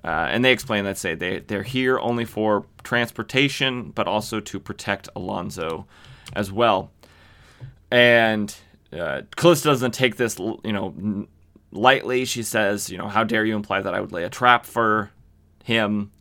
Uh, 0.03 0.27
and 0.29 0.45
they 0.45 0.51
explain 0.51 0.83
that 0.85 0.97
say 0.97 1.15
they 1.15 1.39
they're 1.39 1.63
here 1.63 1.99
only 1.99 2.25
for 2.25 2.65
transportation, 2.83 3.91
but 3.91 4.07
also 4.07 4.39
to 4.39 4.59
protect 4.59 5.09
Alonzo 5.15 5.85
as 6.33 6.51
well. 6.51 6.91
And 7.91 8.53
uh, 8.93 9.21
Kalista 9.35 9.65
doesn't 9.65 9.93
take 9.93 10.17
this, 10.17 10.37
you 10.39 10.73
know, 10.73 11.27
lightly. 11.71 12.25
She 12.25 12.43
says, 12.43 12.89
you 12.89 12.97
know, 12.97 13.07
how 13.07 13.23
dare 13.23 13.45
you 13.45 13.55
imply 13.55 13.81
that 13.81 13.93
I 13.93 14.01
would 14.01 14.11
lay 14.11 14.23
a 14.23 14.29
trap 14.29 14.65
for 14.65 15.11
him? 15.63 16.11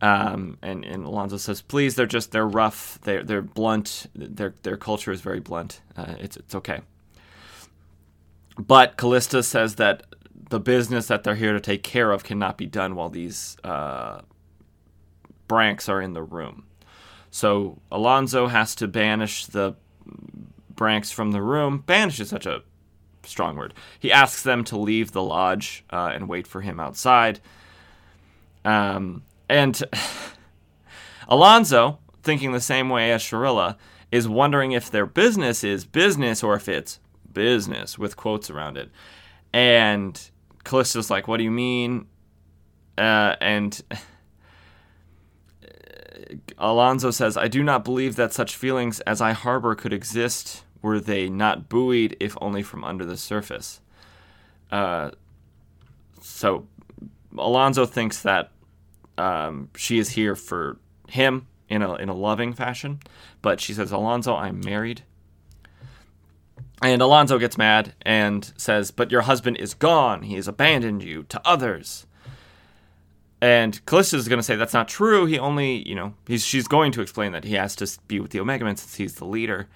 Um, 0.00 0.58
and, 0.60 0.84
and 0.84 1.04
Alonzo 1.04 1.36
says, 1.36 1.62
please, 1.62 1.94
they're 1.94 2.06
just 2.06 2.30
they're 2.32 2.46
rough, 2.46 2.98
they're 3.02 3.22
they're 3.22 3.42
blunt, 3.42 4.06
their 4.14 4.54
their 4.62 4.76
culture 4.76 5.12
is 5.12 5.20
very 5.20 5.40
blunt. 5.40 5.80
Uh, 5.96 6.14
it's 6.18 6.36
it's 6.36 6.54
okay. 6.54 6.80
But 8.58 8.96
Kalista 8.96 9.42
says 9.42 9.76
that 9.76 10.04
the 10.50 10.60
business 10.60 11.06
that 11.06 11.24
they're 11.24 11.34
here 11.34 11.52
to 11.54 11.60
take 11.60 11.82
care 11.82 12.12
of 12.12 12.22
cannot 12.22 12.58
be 12.58 12.66
done 12.66 12.94
while 12.94 13.08
these 13.08 13.56
uh, 13.64 14.20
Branx 15.48 15.88
are 15.88 16.00
in 16.00 16.12
the 16.12 16.22
room. 16.22 16.66
So 17.34 17.80
Alonzo 17.90 18.46
has 18.46 18.76
to 18.76 18.86
banish 18.86 19.46
the 19.46 19.74
Branx 20.72 21.12
from 21.12 21.32
the 21.32 21.42
room. 21.42 21.82
Banish 21.84 22.20
is 22.20 22.28
such 22.28 22.46
a 22.46 22.62
strong 23.24 23.56
word. 23.56 23.74
He 23.98 24.12
asks 24.12 24.44
them 24.44 24.62
to 24.66 24.78
leave 24.78 25.10
the 25.10 25.20
lodge 25.20 25.84
uh, 25.90 26.12
and 26.14 26.28
wait 26.28 26.46
for 26.46 26.60
him 26.60 26.78
outside. 26.78 27.40
Um, 28.64 29.24
and 29.48 29.82
Alonzo, 31.28 31.98
thinking 32.22 32.52
the 32.52 32.60
same 32.60 32.88
way 32.88 33.10
as 33.10 33.20
Sharilla, 33.20 33.78
is 34.12 34.28
wondering 34.28 34.70
if 34.70 34.88
their 34.88 35.04
business 35.04 35.64
is 35.64 35.84
business 35.84 36.44
or 36.44 36.54
if 36.54 36.68
it's 36.68 37.00
business 37.32 37.98
with 37.98 38.16
quotes 38.16 38.48
around 38.48 38.76
it. 38.76 38.92
And 39.52 40.20
Kalista's 40.62 41.10
like, 41.10 41.26
What 41.26 41.38
do 41.38 41.42
you 41.42 41.50
mean? 41.50 42.06
Uh, 42.96 43.34
and 43.40 43.82
Alonzo 46.58 47.10
says, 47.10 47.36
I 47.36 47.48
do 47.48 47.62
not 47.62 47.84
believe 47.84 48.16
that 48.16 48.32
such 48.32 48.56
feelings 48.56 49.00
as 49.00 49.20
I 49.20 49.32
harbor 49.32 49.74
could 49.74 49.92
exist 49.92 50.64
were 50.82 51.00
they 51.00 51.28
not 51.28 51.68
buoyed, 51.68 52.16
if 52.20 52.36
only 52.40 52.62
from 52.62 52.84
under 52.84 53.04
the 53.04 53.16
surface. 53.16 53.80
Uh, 54.70 55.10
so 56.20 56.66
Alonzo 57.36 57.86
thinks 57.86 58.22
that 58.22 58.50
um, 59.18 59.70
she 59.76 59.98
is 59.98 60.10
here 60.10 60.36
for 60.36 60.78
him 61.08 61.46
in 61.68 61.82
a 61.82 61.94
in 61.94 62.08
a 62.08 62.14
loving 62.14 62.52
fashion, 62.52 63.00
but 63.42 63.60
she 63.60 63.72
says, 63.72 63.92
"Alonzo, 63.92 64.34
I'm 64.34 64.60
married." 64.60 65.02
And 66.82 67.00
Alonzo 67.00 67.38
gets 67.38 67.56
mad 67.56 67.94
and 68.02 68.52
says, 68.56 68.90
"But 68.90 69.10
your 69.10 69.22
husband 69.22 69.56
is 69.58 69.74
gone. 69.74 70.22
He 70.22 70.34
has 70.34 70.48
abandoned 70.48 71.02
you 71.02 71.22
to 71.24 71.40
others." 71.44 72.06
And 73.44 73.84
Kalista 73.84 74.14
is 74.14 74.26
going 74.26 74.38
to 74.38 74.42
say 74.42 74.56
that's 74.56 74.72
not 74.72 74.88
true. 74.88 75.26
He 75.26 75.38
only, 75.38 75.86
you 75.86 75.94
know, 75.94 76.14
he's 76.26 76.42
she's 76.42 76.66
going 76.66 76.92
to 76.92 77.02
explain 77.02 77.32
that 77.32 77.44
he 77.44 77.52
has 77.56 77.76
to 77.76 77.98
be 78.08 78.18
with 78.18 78.30
the 78.30 78.40
Omega 78.40 78.64
Men 78.64 78.76
since 78.76 78.94
he's 78.94 79.16
the 79.16 79.26
leader. 79.26 79.68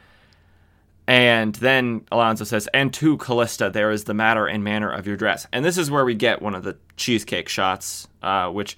And 1.07 1.55
then 1.57 2.07
Alonzo 2.11 2.45
says, 2.45 2.67
and 2.73 2.95
to 2.95 3.19
Kalista, 3.19 3.71
there 3.71 3.91
is 3.91 4.05
the 4.05 4.15
matter 4.15 4.47
and 4.47 4.65
manner 4.65 4.91
of 4.91 5.07
your 5.07 5.19
dress. 5.19 5.47
And 5.53 5.67
this 5.67 5.77
is 5.77 5.91
where 5.91 6.07
we 6.07 6.15
get 6.15 6.41
one 6.41 6.55
of 6.55 6.63
the 6.63 6.79
cheesecake 6.97 7.51
shots, 7.51 8.09
uh, 8.23 8.49
which, 8.49 8.75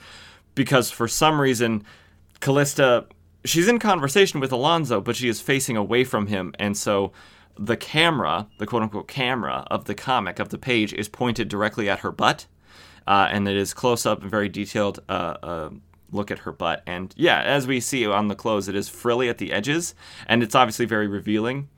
because 0.56 0.90
for 0.90 1.06
some 1.06 1.40
reason, 1.40 1.84
Kalista, 2.40 3.06
she's 3.44 3.68
in 3.68 3.78
conversation 3.78 4.40
with 4.40 4.50
Alonzo, 4.50 5.00
but 5.00 5.14
she 5.14 5.28
is 5.28 5.40
facing 5.40 5.76
away 5.76 6.02
from 6.02 6.26
him. 6.26 6.52
And 6.58 6.76
so 6.76 7.12
the 7.56 7.76
camera, 7.76 8.48
the 8.58 8.66
quote 8.66 8.82
unquote 8.82 9.06
camera 9.06 9.68
of 9.70 9.84
the 9.84 9.94
comic, 9.94 10.40
of 10.40 10.48
the 10.48 10.58
page, 10.58 10.92
is 10.92 11.08
pointed 11.08 11.48
directly 11.48 11.88
at 11.88 12.00
her 12.00 12.10
butt. 12.10 12.48
Uh, 13.10 13.28
and 13.32 13.48
it 13.48 13.56
is 13.56 13.74
close 13.74 14.06
up 14.06 14.22
and 14.22 14.30
very 14.30 14.48
detailed 14.48 15.00
uh, 15.08 15.34
uh, 15.42 15.70
look 16.12 16.30
at 16.30 16.38
her 16.38 16.52
butt. 16.52 16.80
And 16.86 17.12
yeah, 17.16 17.42
as 17.42 17.66
we 17.66 17.80
see 17.80 18.06
on 18.06 18.28
the 18.28 18.36
clothes, 18.36 18.68
it 18.68 18.76
is 18.76 18.88
frilly 18.88 19.28
at 19.28 19.38
the 19.38 19.52
edges, 19.52 19.96
and 20.28 20.44
it's 20.44 20.54
obviously 20.54 20.86
very 20.86 21.08
revealing. 21.08 21.68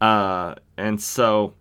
Uh, 0.00 0.54
and 0.76 1.02
so 1.02 1.54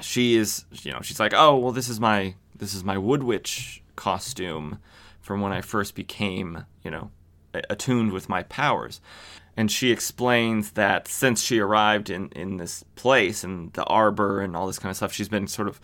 she 0.00 0.36
is, 0.36 0.64
you 0.70 0.92
know, 0.92 1.00
she's 1.02 1.18
like, 1.18 1.34
oh, 1.34 1.56
well, 1.56 1.72
this 1.72 1.88
is 1.88 1.98
my 1.98 2.36
this 2.54 2.72
is 2.72 2.84
my 2.84 2.96
wood 2.96 3.24
witch 3.24 3.82
costume 3.96 4.78
from 5.20 5.40
when 5.40 5.52
I 5.52 5.60
first 5.60 5.96
became, 5.96 6.66
you 6.84 6.90
know, 6.92 7.10
attuned 7.52 8.12
with 8.12 8.28
my 8.28 8.44
powers. 8.44 9.00
And 9.56 9.72
she 9.72 9.90
explains 9.90 10.70
that 10.72 11.08
since 11.08 11.42
she 11.42 11.58
arrived 11.58 12.08
in, 12.08 12.28
in 12.28 12.58
this 12.58 12.84
place 12.94 13.42
and 13.42 13.72
the 13.72 13.82
arbor 13.86 14.40
and 14.40 14.54
all 14.54 14.68
this 14.68 14.78
kind 14.78 14.90
of 14.90 14.96
stuff, 14.96 15.12
she's 15.12 15.28
been 15.28 15.48
sort 15.48 15.66
of 15.66 15.80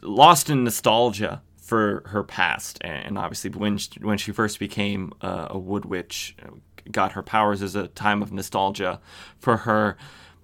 lost 0.00 0.48
in 0.48 0.64
nostalgia 0.64 1.42
for 1.68 2.02
her 2.06 2.24
past. 2.24 2.78
And 2.80 3.18
obviously, 3.18 3.50
when 3.50 3.76
she, 3.76 4.00
when 4.00 4.16
she 4.16 4.32
first 4.32 4.58
became 4.58 5.12
uh, 5.20 5.48
a 5.50 5.58
wood 5.58 5.84
witch, 5.84 6.34
got 6.90 7.12
her 7.12 7.22
powers 7.22 7.60
as 7.60 7.76
a 7.76 7.88
time 7.88 8.22
of 8.22 8.32
nostalgia 8.32 9.00
for 9.38 9.58
her. 9.58 9.98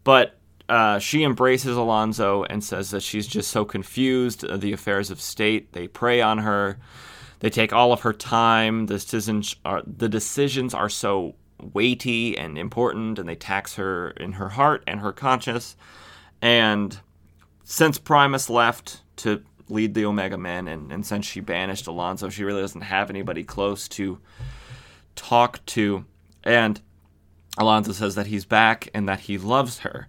But 0.05 0.39
uh, 0.68 0.99
she 0.99 1.25
embraces 1.25 1.79
Alonzo 1.79 2.45
and 2.45 2.62
says 2.62 2.91
that 2.91 3.03
she's 3.03 3.27
just 3.27 3.51
so 3.51 3.64
confused. 3.64 4.45
Uh, 4.45 4.59
the 4.59 4.75
affairs 4.75 5.11
of 5.11 5.18
state 5.18 5.72
they 5.72 5.89
prey 5.89 6.20
on 6.20 6.39
her. 6.39 6.79
They 7.41 7.49
take 7.49 7.72
all 7.72 7.95
of 7.95 8.03
her 8.03 8.12
time. 8.12 8.85
The 8.85 8.95
decisions 8.95 9.57
are 9.64 9.83
the 9.87 10.11
decisions 10.11 10.75
are 10.75 10.91
so 10.91 11.37
weighty 11.72 12.37
and 12.37 12.59
important, 12.59 13.18
and 13.18 13.27
they 13.27 13.35
tax 13.35 13.77
her 13.77 14.11
in 14.11 14.33
her 14.33 14.51
heart 14.51 14.85
and 14.87 15.01
her 15.01 15.12
conscience. 15.12 15.75
And 16.43 16.99
since 17.62 17.97
Primus 17.99 18.51
left 18.51 19.01
to 19.16 19.43
lead 19.69 19.95
the 19.95 20.05
Omega 20.05 20.37
Men, 20.39 20.69
and, 20.69 20.93
and 20.93 21.07
since 21.07 21.27
she 21.27 21.41
banished 21.41 21.87
Alonzo, 21.87 22.29
she 22.29 22.45
really 22.45 22.61
doesn't 22.61 22.83
have 22.83 23.11
anybody 23.11 23.45
close 23.45 23.89
to 23.89 24.19
talk 25.17 25.65
to. 25.67 26.05
And 26.43 26.81
Alonzo 27.57 27.93
says 27.93 28.15
that 28.17 28.27
he's 28.27 28.45
back 28.45 28.89
and 28.95 29.09
that 29.09 29.21
he 29.21 29.39
loves 29.39 29.81
her. 29.81 30.09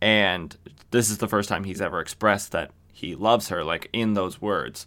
And 0.00 0.56
this 0.90 1.10
is 1.10 1.18
the 1.18 1.28
first 1.28 1.48
time 1.48 1.64
he's 1.64 1.80
ever 1.80 2.00
expressed 2.00 2.52
that 2.52 2.70
he 2.92 3.14
loves 3.14 3.48
her, 3.48 3.64
like 3.64 3.88
in 3.92 4.14
those 4.14 4.40
words. 4.40 4.86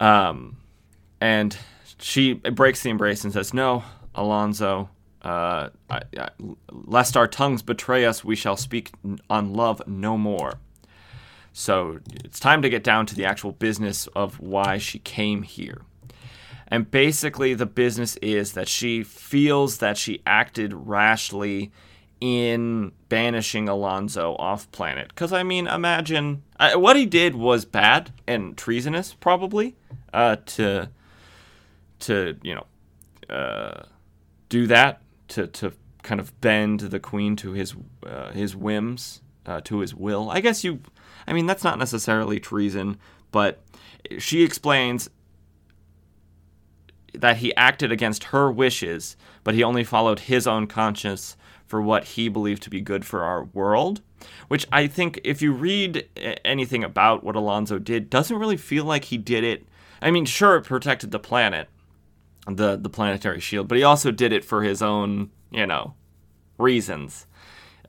Um, 0.00 0.56
and 1.20 1.56
she 1.98 2.34
breaks 2.34 2.82
the 2.82 2.90
embrace 2.90 3.24
and 3.24 3.32
says, 3.32 3.52
No, 3.52 3.84
Alonzo, 4.14 4.88
uh, 5.22 5.70
I, 5.90 6.02
I, 6.16 6.28
lest 6.70 7.16
our 7.16 7.26
tongues 7.26 7.62
betray 7.62 8.04
us, 8.04 8.24
we 8.24 8.36
shall 8.36 8.56
speak 8.56 8.92
on 9.28 9.52
love 9.52 9.82
no 9.86 10.16
more. 10.16 10.54
So 11.58 11.98
it's 12.24 12.38
time 12.38 12.62
to 12.62 12.70
get 12.70 12.84
down 12.84 13.06
to 13.06 13.16
the 13.16 13.24
actual 13.24 13.50
business 13.50 14.06
of 14.14 14.38
why 14.38 14.78
she 14.78 15.00
came 15.00 15.42
here. 15.42 15.82
And 16.68 16.88
basically, 16.88 17.52
the 17.54 17.66
business 17.66 18.16
is 18.22 18.52
that 18.52 18.68
she 18.68 19.02
feels 19.02 19.78
that 19.78 19.98
she 19.98 20.22
acted 20.24 20.72
rashly 20.72 21.72
in 22.20 22.92
banishing 23.08 23.68
Alonzo 23.68 24.36
off 24.36 24.70
planet. 24.70 25.08
Because, 25.08 25.32
I 25.32 25.42
mean, 25.42 25.66
imagine 25.66 26.44
uh, 26.60 26.74
what 26.74 26.94
he 26.94 27.06
did 27.06 27.34
was 27.34 27.64
bad 27.64 28.12
and 28.28 28.56
treasonous, 28.56 29.14
probably, 29.14 29.74
uh, 30.14 30.36
to, 30.46 30.90
to, 32.00 32.36
you 32.40 32.54
know, 32.54 33.34
uh, 33.34 33.82
do 34.48 34.68
that, 34.68 35.02
to, 35.28 35.48
to 35.48 35.72
kind 36.04 36.20
of 36.20 36.40
bend 36.40 36.80
the 36.80 37.00
queen 37.00 37.34
to 37.34 37.50
his, 37.50 37.74
uh, 38.06 38.30
his 38.30 38.54
whims, 38.54 39.22
uh, 39.44 39.60
to 39.62 39.80
his 39.80 39.92
will. 39.92 40.30
I 40.30 40.40
guess 40.40 40.62
you, 40.62 40.80
I 41.26 41.32
mean, 41.32 41.46
that's 41.46 41.64
not 41.64 41.78
necessarily 41.78 42.40
treason, 42.40 42.98
but 43.30 43.62
she 44.18 44.42
explains 44.42 45.10
that 47.14 47.38
he 47.38 47.54
acted 47.56 47.90
against 47.90 48.24
her 48.24 48.50
wishes, 48.50 49.16
but 49.44 49.54
he 49.54 49.64
only 49.64 49.84
followed 49.84 50.20
his 50.20 50.46
own 50.46 50.66
conscience 50.66 51.36
for 51.66 51.82
what 51.82 52.04
he 52.04 52.28
believed 52.28 52.62
to 52.62 52.70
be 52.70 52.80
good 52.80 53.04
for 53.04 53.22
our 53.22 53.44
world. 53.44 54.00
Which 54.48 54.66
I 54.72 54.88
think, 54.88 55.20
if 55.22 55.40
you 55.42 55.52
read 55.52 56.08
anything 56.44 56.82
about 56.82 57.22
what 57.22 57.36
Alonzo 57.36 57.78
did, 57.78 58.10
doesn't 58.10 58.36
really 58.36 58.56
feel 58.56 58.84
like 58.84 59.04
he 59.04 59.16
did 59.16 59.44
it. 59.44 59.66
I 60.02 60.10
mean, 60.10 60.24
sure, 60.24 60.56
it 60.56 60.64
protected 60.64 61.12
the 61.12 61.20
planet, 61.20 61.68
the 62.46 62.76
the 62.76 62.88
planetary 62.88 63.38
shield, 63.38 63.68
but 63.68 63.78
he 63.78 63.84
also 63.84 64.10
did 64.10 64.32
it 64.32 64.44
for 64.44 64.64
his 64.64 64.82
own, 64.82 65.30
you 65.52 65.66
know, 65.66 65.94
reasons. 66.58 67.26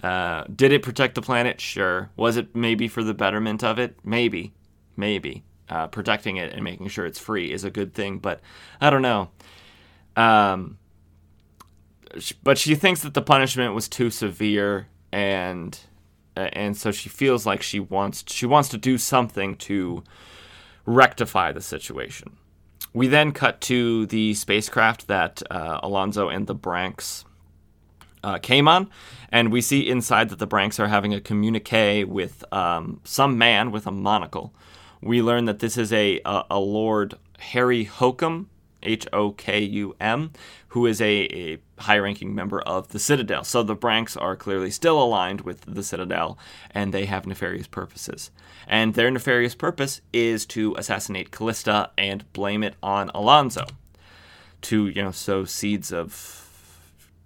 Uh, 0.04 0.46
did 0.54 0.72
it 0.72 0.82
protect 0.82 1.16
the 1.16 1.22
planet? 1.22 1.60
Sure. 1.60 2.10
Was 2.16 2.38
it 2.38 2.56
maybe 2.56 2.88
for 2.88 3.04
the 3.04 3.14
betterment 3.14 3.64
of 3.64 3.80
it? 3.80 3.98
Maybe, 4.04 4.54
maybe. 4.96 5.44
Uh, 5.68 5.88
protecting 5.88 6.38
it 6.38 6.52
and 6.54 6.64
making 6.64 6.88
sure 6.88 7.06
it's 7.06 7.20
free 7.20 7.52
is 7.52 7.64
a 7.64 7.70
good 7.70 7.94
thing, 7.94 8.18
but 8.18 8.40
I 8.82 8.90
don't 8.90 9.04
know. 9.04 9.30
Um, 10.16 10.80
but 12.44 12.58
she 12.58 12.74
thinks 12.74 13.02
that 13.02 13.14
the 13.14 13.22
punishment 13.22 13.76
was 13.76 13.88
too 13.88 14.10
severe, 14.10 14.88
and 15.12 15.80
and 16.36 16.76
so 16.76 16.92
she 16.92 17.08
feels 17.08 17.46
like 17.46 17.62
she 17.62 17.80
wants 17.80 18.24
she 18.28 18.46
wants 18.46 18.70
to 18.70 18.78
do 18.78 18.98
something 18.98 19.56
to 19.58 20.04
rectify 20.86 21.52
the 21.52 21.62
situation. 21.62 22.38
We 22.94 23.08
then 23.08 23.32
cut 23.32 23.62
to 23.62 24.08
the 24.08 24.34
spacecraft 24.34 25.08
that 25.08 25.44
uh, 25.52 25.80
Alonzo 25.84 26.30
and 26.30 26.48
the 26.48 26.56
Branx 26.56 27.26
uh, 28.24 28.38
came 28.38 28.68
on, 28.68 28.90
and 29.32 29.52
we 29.52 29.62
see 29.62 29.90
inside 29.90 30.30
that 30.30 30.40
the 30.40 30.48
Branx 30.48 30.80
are 30.80 30.88
having 30.88 31.14
a 31.14 31.22
communique 31.22 32.04
with 32.04 32.44
um, 32.54 33.02
some 33.04 33.38
man 33.38 33.72
with 33.72 33.88
a 33.88 33.92
monocle. 33.92 34.54
We 35.02 35.22
learn 35.22 35.46
that 35.46 35.60
this 35.60 35.78
is 35.78 35.94
a, 35.94 36.20
a, 36.26 36.44
a 36.52 36.60
Lord 36.60 37.16
Harry 37.40 37.86
Hokum, 37.86 38.48
H 38.84 39.08
O 39.12 39.32
K 39.32 39.62
U 39.62 39.96
M, 40.00 40.32
who 40.70 40.86
is 40.86 41.02
a, 41.02 41.06
a 41.06 41.58
high 41.82 41.98
ranking 41.98 42.34
member 42.34 42.62
of 42.62 42.90
the 42.90 43.00
Citadel. 43.00 43.44
So 43.44 43.64
the 43.64 43.76
Branx 43.76 44.22
are 44.22 44.36
clearly 44.36 44.72
still 44.72 45.02
aligned 45.02 45.42
with 45.42 45.62
the 45.62 45.84
Citadel, 45.84 46.38
and 46.72 46.94
they 46.94 47.06
have 47.06 47.28
nefarious 47.28 47.68
purposes. 47.68 48.32
And 48.68 48.94
their 48.94 49.12
nefarious 49.12 49.56
purpose 49.56 50.02
is 50.14 50.46
to 50.48 50.76
assassinate 50.78 51.32
Kalista 51.32 51.90
and 51.98 52.32
blame 52.34 52.64
it 52.64 52.76
on 52.84 53.10
Alonso 53.14 53.66
to, 54.62 54.88
you 54.88 55.02
know, 55.02 55.12
sow 55.12 55.44
seeds 55.44 55.92
of, 55.92 56.39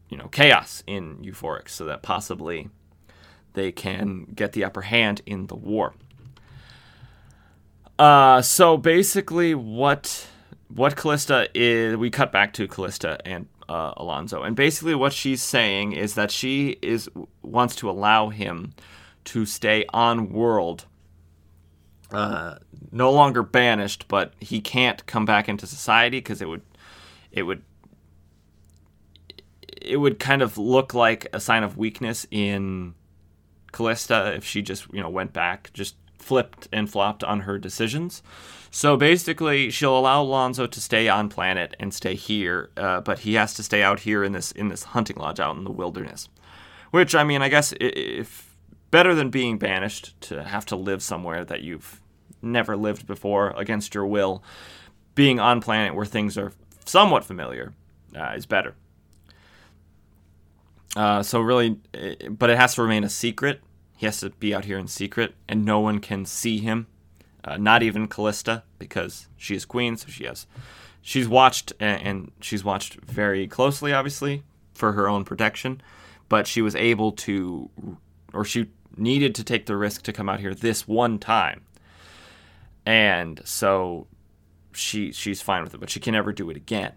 you 0.10 0.18
know, 0.18 0.28
chaos 0.28 0.84
in 0.86 1.18
Euphorix 1.18 1.70
so 1.70 1.86
that 1.86 2.02
possibly 2.02 2.70
they 3.54 3.72
can 3.72 4.26
get 4.36 4.54
the 4.54 4.64
upper 4.64 4.82
hand 4.82 5.22
in 5.26 5.48
the 5.48 5.56
war. 5.56 5.94
Uh, 7.98 8.42
so 8.42 8.78
basically, 8.78 9.54
what 9.54 10.28
what 10.68 10.96
Kalista 10.96 11.48
is, 11.54 11.96
we 11.96 12.10
cut 12.10 12.32
back 12.32 12.54
to 12.54 12.68
Kalista 12.68 13.20
and 13.26 13.48
uh, 13.70 13.94
Alonso, 13.98 14.42
and 14.42 14.56
basically 14.56 14.96
what 14.96 15.14
she's 15.14 15.42
saying 15.42 15.94
is 15.94 16.16
that 16.16 16.32
she 16.32 16.78
is 16.82 17.10
wants 17.42 17.76
to 17.78 17.90
allow 17.90 18.30
him 18.30 18.74
to 19.26 19.46
stay 19.46 19.86
on 19.94 20.32
world, 20.34 20.86
uh, 22.12 22.56
no 22.92 23.12
longer 23.12 23.44
banished, 23.44 24.08
but 24.08 24.34
he 24.40 24.60
can't 24.60 25.06
come 25.06 25.26
back 25.26 25.48
into 25.48 25.68
society 25.68 26.18
because 26.18 26.42
it 26.42 26.48
would 26.48 26.62
it 27.32 27.44
would 27.44 27.62
it 29.84 29.98
would 29.98 30.20
kind 30.20 30.42
of 30.42 30.58
look 30.58 30.94
like 30.94 31.28
a 31.34 31.40
sign 31.40 31.64
of 31.64 31.78
weakness 31.78 32.26
in 32.32 32.96
Kalista 33.72 34.36
if 34.36 34.46
she 34.46 34.62
just 34.62 34.88
you 34.94 35.02
know 35.02 35.10
went 35.10 35.34
back, 35.34 35.72
just 35.74 35.96
flipped 36.18 36.68
and 36.72 36.90
flopped 36.90 37.24
on 37.24 37.42
her 37.42 37.60
decisions. 37.60 38.24
So 38.72 38.98
basically, 38.98 39.70
she'll 39.70 39.98
allow 39.98 40.24
Alonso 40.24 40.66
to 40.66 40.82
stay 40.82 41.08
on 41.10 41.30
planet 41.30 41.76
and 41.80 41.94
stay 41.94 42.16
here, 42.16 42.72
uh, 42.78 43.02
but 43.02 43.20
he 43.20 43.36
has 43.36 43.54
to 43.56 43.64
stay 43.64 43.84
out 43.84 44.02
here 44.02 44.24
in 44.24 44.32
this 44.32 44.52
in 44.52 44.70
this 44.70 44.84
hunting 44.84 45.18
lodge 45.18 45.40
out 45.40 45.58
in 45.58 45.64
the 45.64 45.72
wilderness. 45.72 46.30
Which 46.92 47.14
I 47.14 47.24
mean, 47.24 47.42
I 47.42 47.50
guess 47.50 47.74
if 47.80 48.56
better 48.90 49.14
than 49.16 49.30
being 49.30 49.58
banished 49.58 50.20
to 50.22 50.44
have 50.44 50.66
to 50.68 50.76
live 50.76 51.02
somewhere 51.02 51.44
that 51.44 51.62
you've 51.62 52.02
never 52.42 52.78
lived 52.78 53.08
before 53.08 53.52
against 53.58 53.96
your 53.96 54.06
will, 54.06 54.44
being 55.16 55.40
on 55.40 55.62
planet 55.62 55.96
where 55.96 56.06
things 56.06 56.38
are 56.38 56.54
somewhat 56.86 57.24
familiar 57.24 57.74
uh, 58.16 58.34
is 58.36 58.46
better. 58.46 58.76
Uh, 60.96 61.24
so 61.24 61.40
really, 61.40 61.80
but 62.30 62.50
it 62.50 62.58
has 62.58 62.76
to 62.76 62.84
remain 62.84 63.04
a 63.04 63.10
secret. 63.10 63.62
He 63.98 64.06
has 64.06 64.20
to 64.20 64.30
be 64.32 64.54
out 64.54 64.66
here 64.66 64.78
in 64.78 64.88
secret, 64.88 65.34
and 65.48 65.66
no 65.66 65.80
one 65.80 66.00
can 66.00 66.26
see 66.26 66.60
him. 66.60 66.88
Uh, 67.44 67.58
not 67.58 67.84
even 67.84 68.08
Kalista, 68.08 68.64
because 68.80 69.28
she 69.36 69.56
is 69.56 69.66
queen, 69.66 69.98
so 69.98 70.08
she 70.10 70.26
has. 70.26 70.48
She's 71.02 71.28
watched, 71.28 71.74
and, 71.80 72.32
she's 72.40 72.64
watched 72.64 72.96
very 73.02 73.48
closely, 73.48 73.92
obviously, 73.92 74.44
for 74.74 74.94
her 74.94 75.10
own 75.10 75.26
protection. 75.26 75.82
But 76.30 76.48
she 76.48 76.62
was 76.62 76.76
able 76.76 77.12
to, 77.12 77.70
or 78.34 78.46
she 78.46 78.70
needed 78.96 79.36
to 79.36 79.44
take 79.44 79.66
the 79.66 79.76
risk 79.76 80.04
to 80.04 80.14
come 80.14 80.30
out 80.30 80.40
here 80.40 80.54
this 80.54 80.88
one 80.88 81.20
time. 81.20 81.62
And 82.86 83.42
so 83.44 84.08
she 84.74 85.12
she's 85.12 85.42
fine 85.42 85.64
with 85.64 85.74
it, 85.74 85.80
but 85.80 85.90
she 85.90 86.00
can 86.00 86.14
never 86.14 86.32
do 86.32 86.50
it 86.50 86.58
again. 86.58 86.94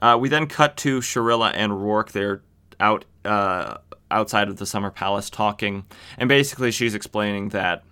Uh, 0.00 0.16
we 0.18 0.28
then 0.28 0.46
cut 0.46 0.76
to 0.78 1.00
Shirilla 1.00 1.52
and 1.54 1.82
Rourke. 1.82 2.12
They're 2.12 2.42
out 2.80 3.04
uh, 3.24 3.78
outside 4.10 4.48
of 4.48 4.56
the 4.56 4.66
Summer 4.66 4.90
Palace 4.90 5.30
talking, 5.30 5.84
and 6.18 6.28
basically 6.28 6.70
she's 6.70 6.94
explaining 6.94 7.50
that 7.50 7.84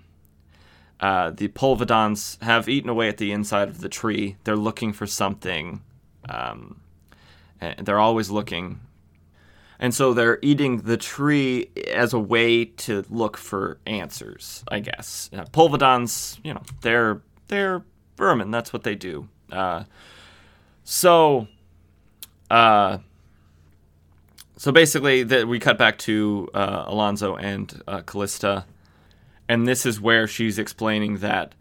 uh, 1.01 1.31
the 1.31 1.49
Pulvidons 1.49 2.43
have 2.43 2.69
eaten 2.69 2.91
away 2.91 3.09
at 3.09 3.19
the 3.19 3.31
inside 3.33 3.69
of 3.69 3.81
the 3.81 3.89
tree. 3.89 4.37
They're 4.45 4.57
looking 4.57 4.93
for 4.93 5.07
something. 5.07 5.83
Um, 6.29 6.81
they're 7.79 8.01
always 8.01 8.31
looking. 8.31 8.81
And 9.81 9.95
so 9.95 10.13
they're 10.13 10.41
eating 10.43 10.79
the 10.79 10.97
tree 10.97 11.71
as 11.93 12.13
a 12.13 12.19
way 12.19 12.65
to 12.65 13.05
look 13.09 13.37
for 13.37 13.79
answers, 13.87 14.65
I 14.69 14.81
guess. 14.81 15.31
Uh, 15.33 15.45
you 16.43 16.55
know, 16.55 16.63
they're 16.81 17.23
they're 17.47 17.85
vermin. 18.17 18.51
That's 18.51 18.73
what 18.73 18.83
they 18.83 18.97
do. 18.97 19.29
Uh, 19.53 19.85
so, 20.83 21.47
uh, 22.51 22.99
so 24.59 24.73
basically, 24.73 25.23
that 25.23 25.47
we 25.47 25.61
cut 25.61 25.79
back 25.79 25.99
to 25.99 26.49
uh, 26.53 26.85
Alonso 26.89 27.37
and 27.37 27.81
uh, 27.87 28.01
Kalista, 28.01 28.65
and 29.49 29.67
this 29.67 29.87
is 29.87 30.01
where 30.01 30.27
she's 30.27 30.59
explaining 30.59 31.19
that 31.19 31.55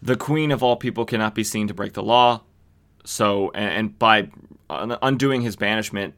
the 0.00 0.16
queen 0.16 0.50
of 0.50 0.62
all 0.62 0.76
people 0.76 1.04
cannot 1.04 1.34
be 1.34 1.44
seen 1.44 1.68
to 1.68 1.74
break 1.74 1.92
the 1.92 2.02
law. 2.02 2.40
So, 3.04 3.50
and, 3.54 3.74
and 3.74 3.98
by 3.98 4.30
undoing 4.70 5.42
his 5.42 5.56
banishment, 5.56 6.14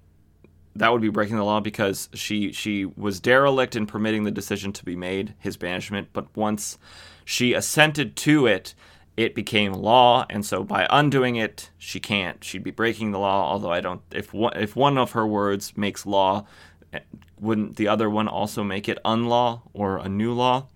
that 0.77 0.93
would 0.93 1.03
be 1.03 1.09
breaking 1.09 1.37
the 1.37 1.45
law 1.45 1.61
because 1.61 2.09
she 2.15 2.53
she 2.53 2.85
was 2.85 3.21
derelict 3.21 3.75
in 3.75 3.87
permitting 3.87 4.23
the 4.23 4.31
decision 4.31 4.73
to 4.75 4.85
be 4.85 4.97
made, 4.97 5.35
his 5.39 5.57
banishment. 5.57 6.09
But 6.13 6.35
once 6.37 6.79
she 7.25 7.53
assented 7.53 8.17
to 8.17 8.47
it, 8.47 8.75
it 9.23 9.35
became 9.35 9.73
law, 9.73 10.27
and 10.31 10.45
so 10.45 10.65
by 10.65 10.87
undoing 10.91 11.37
it, 11.37 11.71
she 11.79 12.01
can't. 12.01 12.43
She'd 12.43 12.63
be 12.65 12.71
breaking 12.71 13.13
the 13.13 13.19
law. 13.19 13.51
Although 13.51 13.73
I 13.73 13.81
don't, 13.81 14.03
if 14.13 14.33
one, 14.33 14.57
if 14.57 14.77
one 14.77 14.99
of 14.99 15.13
her 15.13 15.27
words 15.27 15.77
makes 15.77 16.07
law, 16.07 16.47
eh, 16.93 17.01
wouldn't 17.41 17.77
the 17.77 17.89
other 17.89 18.09
one 18.09 18.29
also 18.29 18.63
make 18.63 18.89
it 18.89 18.99
unlaw 19.05 19.63
or 19.73 19.99
a 19.99 20.09
new 20.09 20.33
law? 20.33 20.67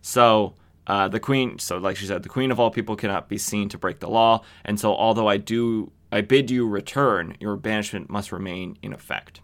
So 0.00 0.54
uh, 0.86 1.08
the 1.08 1.20
queen, 1.20 1.58
so 1.58 1.78
like 1.78 1.96
she 1.96 2.06
said, 2.06 2.22
the 2.22 2.28
queen 2.28 2.50
of 2.50 2.58
all 2.58 2.70
people 2.70 2.96
cannot 2.96 3.28
be 3.28 3.38
seen 3.38 3.68
to 3.70 3.78
break 3.78 4.00
the 4.00 4.08
law, 4.08 4.42
and 4.64 4.78
so 4.78 4.94
although 4.94 5.28
I 5.28 5.36
do, 5.36 5.92
I 6.10 6.22
bid 6.22 6.50
you 6.50 6.66
return, 6.66 7.36
your 7.40 7.56
banishment 7.56 8.08
must 8.08 8.32
remain 8.32 8.78
in 8.82 8.92
effect. 8.92 9.40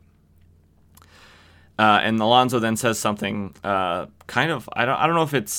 Uh, 1.79 2.01
and 2.03 2.21
Alonso 2.21 2.61
then 2.61 2.77
says 2.77 2.99
something 2.99 3.55
uh, 3.65 4.07
kind 4.27 4.53
of 4.53 4.69
I 4.73 4.85
don't 4.85 4.97
I 4.97 5.07
don't 5.07 5.17
know 5.17 5.25
if 5.25 5.35
it's 5.35 5.53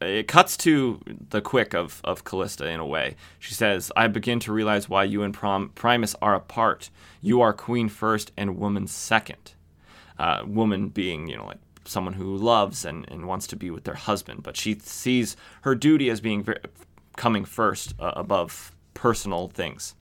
it 0.00 0.28
cuts 0.28 0.56
to 0.58 1.00
the 1.30 1.40
quick 1.40 1.74
of, 1.74 2.00
of 2.04 2.24
Kalista 2.24 2.66
in 2.72 2.80
a 2.80 2.86
way. 2.86 3.16
She 3.38 3.54
says, 3.54 3.92
I 3.96 4.06
begin 4.08 4.40
to 4.40 4.52
realize 4.52 4.88
why 4.88 5.04
you 5.04 5.22
and 5.22 5.34
Prom- 5.34 5.70
Primus 5.74 6.14
are 6.22 6.34
apart. 6.34 6.90
You 7.20 7.40
are 7.40 7.52
queen 7.52 7.88
first 7.88 8.32
and 8.36 8.56
woman 8.58 8.86
second. 8.86 9.54
Uh, 10.18 10.42
woman 10.46 10.88
being, 10.88 11.28
you 11.28 11.36
know, 11.36 11.46
like 11.46 11.58
someone 11.84 12.14
who 12.14 12.36
loves 12.36 12.84
and, 12.84 13.06
and 13.10 13.26
wants 13.26 13.46
to 13.48 13.56
be 13.56 13.70
with 13.70 13.84
their 13.84 13.94
husband, 13.94 14.42
but 14.42 14.56
she 14.56 14.78
sees 14.78 15.36
her 15.62 15.74
duty 15.74 16.10
as 16.10 16.20
being 16.20 16.46
coming 17.16 17.44
first 17.44 17.94
uh, 17.98 18.12
above 18.16 18.76
personal 18.94 19.48
things. 19.48 19.94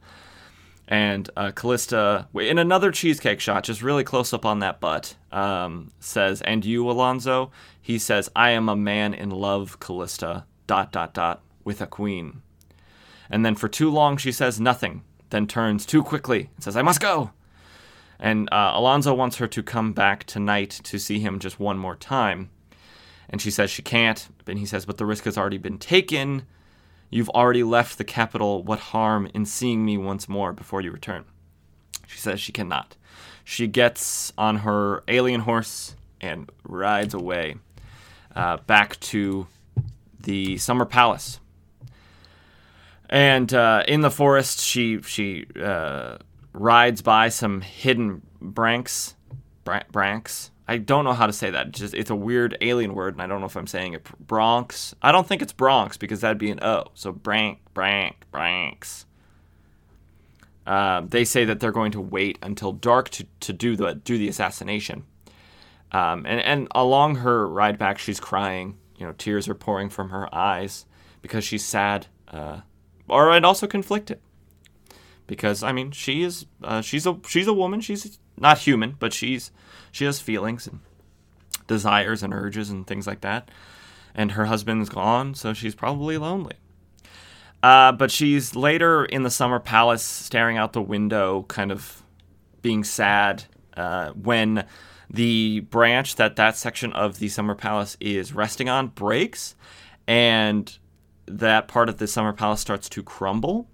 And 0.87 1.29
uh, 1.37 1.51
Kalista, 1.51 2.27
in 2.33 2.57
another 2.57 2.91
cheesecake 2.91 3.39
shot, 3.39 3.63
just 3.63 3.83
really 3.83 4.03
close 4.03 4.33
up 4.33 4.43
on 4.43 4.59
that 4.59 4.79
butt, 4.79 5.15
um, 5.31 5.91
says, 5.99 6.41
"And 6.41 6.65
you, 6.65 6.89
Alonso?" 6.89 7.51
He 7.89 7.97
says, 7.97 8.29
"I 8.35 8.51
am 8.51 8.69
a 8.69 8.75
man 8.75 9.15
in 9.15 9.31
love, 9.31 9.79
Kalista." 9.79 10.43
Dot 10.67 10.91
dot 10.91 11.11
dot 11.11 11.41
with 11.63 11.81
a 11.81 11.87
queen. 11.87 12.43
And 13.31 13.43
then 13.43 13.55
for 13.55 13.67
too 13.67 13.89
long 13.89 14.15
she 14.15 14.31
says 14.31 14.61
nothing, 14.61 15.01
then 15.31 15.47
turns 15.47 15.87
too 15.87 16.03
quickly 16.03 16.51
and 16.53 16.63
says, 16.63 16.77
"I 16.77 16.83
must 16.83 17.01
go." 17.01 17.31
And 18.19 18.47
uh, 18.51 18.73
Alonso 18.75 19.15
wants 19.15 19.37
her 19.37 19.47
to 19.47 19.63
come 19.63 19.93
back 19.93 20.25
tonight 20.25 20.69
to 20.83 20.99
see 20.99 21.19
him 21.19 21.39
just 21.39 21.59
one 21.59 21.79
more 21.79 21.95
time. 21.95 22.51
And 23.27 23.41
she 23.41 23.49
says 23.49 23.71
she 23.71 23.81
can't. 23.81 24.29
And 24.45 24.59
he 24.59 24.67
says, 24.67 24.85
"But 24.85 24.99
the 24.99 25.07
risk 25.07 25.23
has 25.23 25.35
already 25.35 25.57
been 25.57 25.79
taken." 25.79 26.43
You've 27.09 27.29
already 27.29 27.63
left 27.63 27.97
the 27.97 28.03
capital. 28.03 28.61
What 28.61 28.91
harm 28.93 29.31
in 29.33 29.47
seeing 29.47 29.83
me 29.83 29.97
once 29.97 30.29
more 30.29 30.53
before 30.53 30.81
you 30.81 30.91
return? 30.91 31.25
She 32.05 32.19
says 32.19 32.39
she 32.39 32.51
cannot. 32.51 32.97
She 33.43 33.65
gets 33.65 34.31
on 34.37 34.57
her 34.57 35.03
alien 35.07 35.41
horse 35.41 35.95
and 36.21 36.51
rides 36.63 37.13
away 37.13 37.55
uh, 38.35 38.57
back 38.57 38.99
to 38.99 39.47
the 40.19 40.57
summer 40.57 40.85
palace. 40.85 41.39
And 43.09 43.51
uh, 43.53 43.83
in 43.87 44.01
the 44.01 44.11
forest, 44.11 44.61
she 44.61 45.01
she 45.01 45.47
uh, 45.59 46.17
rides 46.53 47.01
by 47.01 47.29
some 47.29 47.61
hidden 47.61 48.21
branx, 48.41 49.15
branx, 49.65 50.51
I 50.69 50.77
don't 50.77 51.03
know 51.03 51.13
how 51.13 51.25
to 51.25 51.33
say 51.33 51.49
that. 51.49 51.69
It's 51.69 51.79
just 51.79 51.93
it's 51.95 52.11
a 52.11 52.15
weird 52.15 52.55
alien 52.61 52.93
word, 52.93 53.15
and 53.15 53.23
I 53.23 53.25
don't 53.25 53.39
know 53.39 53.47
if 53.47 53.55
I'm 53.55 53.65
saying 53.65 53.93
it 53.93 54.07
Bronx. 54.19 54.93
I 55.01 55.11
don't 55.11 55.25
think 55.25 55.41
it's 55.41 55.51
Bronx 55.51 55.97
because 55.97 56.21
that'd 56.21 56.37
be 56.37 56.51
an 56.51 56.63
O. 56.63 56.83
So 56.93 57.11
Brank, 57.11 57.57
Brank, 57.73 58.27
Branx. 58.31 59.05
Uh, 60.67 61.01
they 61.01 61.25
say 61.25 61.43
that 61.45 61.59
they're 61.59 61.71
going 61.71 61.91
to 61.93 61.99
wait 61.99 62.37
until 62.43 62.71
dark 62.71 63.09
to, 63.09 63.25
to 63.39 63.51
do 63.51 63.75
the 63.75 63.95
do 63.95 64.19
the 64.19 64.29
assassination. 64.29 65.05
Um, 65.91 66.25
and 66.25 66.39
and 66.41 66.67
along 66.71 67.15
her 67.17 67.47
ride 67.47 67.77
back, 67.77 67.97
she's 67.97 68.19
crying. 68.19 68.77
You 68.97 69.07
know, 69.07 69.13
tears 69.13 69.47
are 69.47 69.55
pouring 69.55 69.89
from 69.89 70.09
her 70.09 70.33
eyes 70.33 70.85
because 71.21 71.43
she's 71.43 71.65
sad, 71.65 72.07
uh, 72.27 72.61
or 73.07 73.31
and 73.31 73.45
also 73.45 73.65
conflicted. 73.67 74.19
Because 75.25 75.63
I 75.63 75.71
mean, 75.71 75.91
she 75.91 76.23
is 76.23 76.45
uh, 76.63 76.81
she's 76.81 77.07
a 77.07 77.17
she's 77.27 77.47
a 77.47 77.53
woman. 77.53 77.81
She's 77.81 78.19
not 78.37 78.59
human, 78.59 78.95
but 78.99 79.13
she's 79.13 79.51
she 79.91 80.05
has 80.05 80.19
feelings 80.19 80.67
and 80.67 80.79
desires 81.67 82.23
and 82.23 82.33
urges 82.33 82.69
and 82.69 82.85
things 82.85 83.07
like 83.07 83.21
that. 83.21 83.49
And 84.13 84.31
her 84.31 84.45
husband's 84.45 84.89
gone, 84.89 85.35
so 85.35 85.53
she's 85.53 85.75
probably 85.75 86.17
lonely. 86.17 86.55
Uh, 87.61 87.91
but 87.91 88.09
she's 88.11 88.55
later 88.55 89.05
in 89.05 89.23
the 89.23 89.29
summer 89.29 89.59
palace, 89.59 90.03
staring 90.03 90.57
out 90.57 90.73
the 90.73 90.81
window, 90.81 91.43
kind 91.43 91.71
of 91.71 92.03
being 92.61 92.83
sad 92.83 93.43
uh, 93.75 94.11
when 94.11 94.65
the 95.09 95.61
branch 95.61 96.15
that 96.15 96.35
that 96.35 96.55
section 96.55 96.93
of 96.93 97.19
the 97.19 97.29
summer 97.29 97.55
palace 97.55 97.97
is 97.99 98.33
resting 98.33 98.69
on 98.69 98.87
breaks, 98.87 99.55
and 100.07 100.77
that 101.25 101.67
part 101.67 101.89
of 101.89 101.97
the 101.97 102.07
summer 102.07 102.33
palace 102.33 102.61
starts 102.61 102.89
to 102.89 103.03
crumble, 103.03 103.67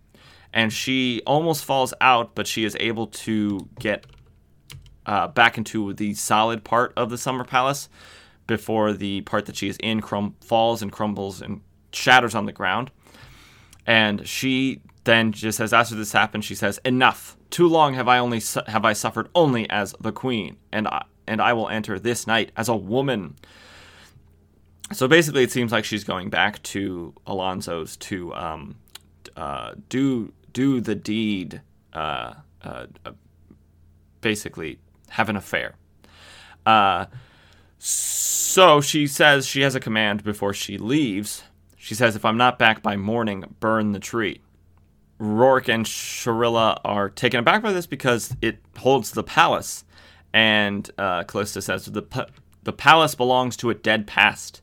and 0.53 0.72
she 0.72 1.22
almost 1.26 1.66
falls 1.66 1.94
out, 1.99 2.36
but 2.36 2.48
she 2.48 2.64
is 2.64 2.78
able 2.80 3.07
to 3.07 3.68
get 3.80 4.06
uh, 5.06 5.28
back 5.28 5.57
into 5.57 5.94
the 5.94 6.14
solid 6.14 6.64
part 6.64 6.94
of 6.95 7.10
the 7.10 7.18
summer 7.18 7.44
palace 7.44 7.90
before 8.48 8.94
the 8.94 9.22
part 9.22 9.45
that 9.45 9.56
she 9.56 9.68
is 9.68 9.78
in 9.78 10.02
crum- 10.02 10.36
falls 10.41 10.82
and 10.82 10.91
crumbles 10.91 11.41
and 11.41 11.62
shatters 11.91 12.36
on 12.36 12.45
the 12.45 12.52
ground. 12.52 12.91
And 13.86 14.28
she 14.28 14.82
then 15.03 15.32
just 15.32 15.57
says, 15.57 15.74
after 15.74 15.95
this 15.95 16.12
happens, 16.12 16.45
she 16.45 16.56
says, 16.56 16.80
"Enough. 16.84 17.38
Too 17.52 17.68
long 17.68 17.94
have 17.94 18.07
I 18.07 18.18
only 18.18 18.40
su- 18.40 18.62
have 18.68 18.84
I 18.84 18.94
suffered 18.94 19.30
only 19.36 19.70
as 19.70 19.95
the 19.99 20.12
queen, 20.12 20.57
and 20.72 20.88
I, 20.88 21.06
and 21.28 21.42
I 21.42 21.54
will 21.54 21.70
enter 21.70 22.00
this 22.00 22.28
night 22.28 22.52
as 22.56 22.70
a 22.70 22.76
woman." 22.76 23.36
So 24.94 25.08
basically, 25.08 25.44
it 25.44 25.52
seems 25.52 25.72
like 25.72 25.86
she's 25.86 26.04
going 26.04 26.30
back 26.30 26.62
to 26.64 27.14
Alonso's 27.26 27.98
to 27.98 28.34
um, 28.36 28.76
uh, 29.36 29.74
do 29.90 30.32
do 30.54 30.80
the 30.80 30.96
deed, 30.96 31.62
uh, 31.94 32.34
uh, 32.62 32.86
basically 34.22 34.80
have 35.10 35.30
an 35.30 35.36
affair. 35.36 35.76
Uh, 36.66 37.06
so 37.78 38.82
she 38.82 39.08
says 39.08 39.46
she 39.46 39.62
has 39.62 39.76
a 39.76 39.80
command 39.80 40.24
before 40.24 40.54
she 40.54 40.78
leaves. 40.78 41.44
She 41.78 41.96
says, 41.96 42.16
"If 42.16 42.26
I'm 42.26 42.38
not 42.38 42.60
back 42.60 42.82
by 42.82 42.96
morning, 42.96 43.56
burn 43.60 43.92
the 43.92 44.00
tree." 44.00 44.42
Rourke 45.18 45.70
and 45.70 45.86
Sharilla 45.86 46.80
are 46.84 47.10
taken 47.10 47.40
aback 47.40 47.62
by 47.62 47.72
this 47.72 47.88
because 47.88 48.36
it 48.42 48.58
holds 48.78 49.12
the 49.12 49.24
palace, 49.24 49.85
and 50.36 50.91
uh, 50.98 51.24
Kalista 51.24 51.64
says 51.64 51.86
the 51.86 52.28
the 52.64 52.74
palace 52.74 53.16
belongs 53.16 53.56
to 53.57 53.70
a 53.70 53.74
dead 53.74 54.06
past, 54.06 54.62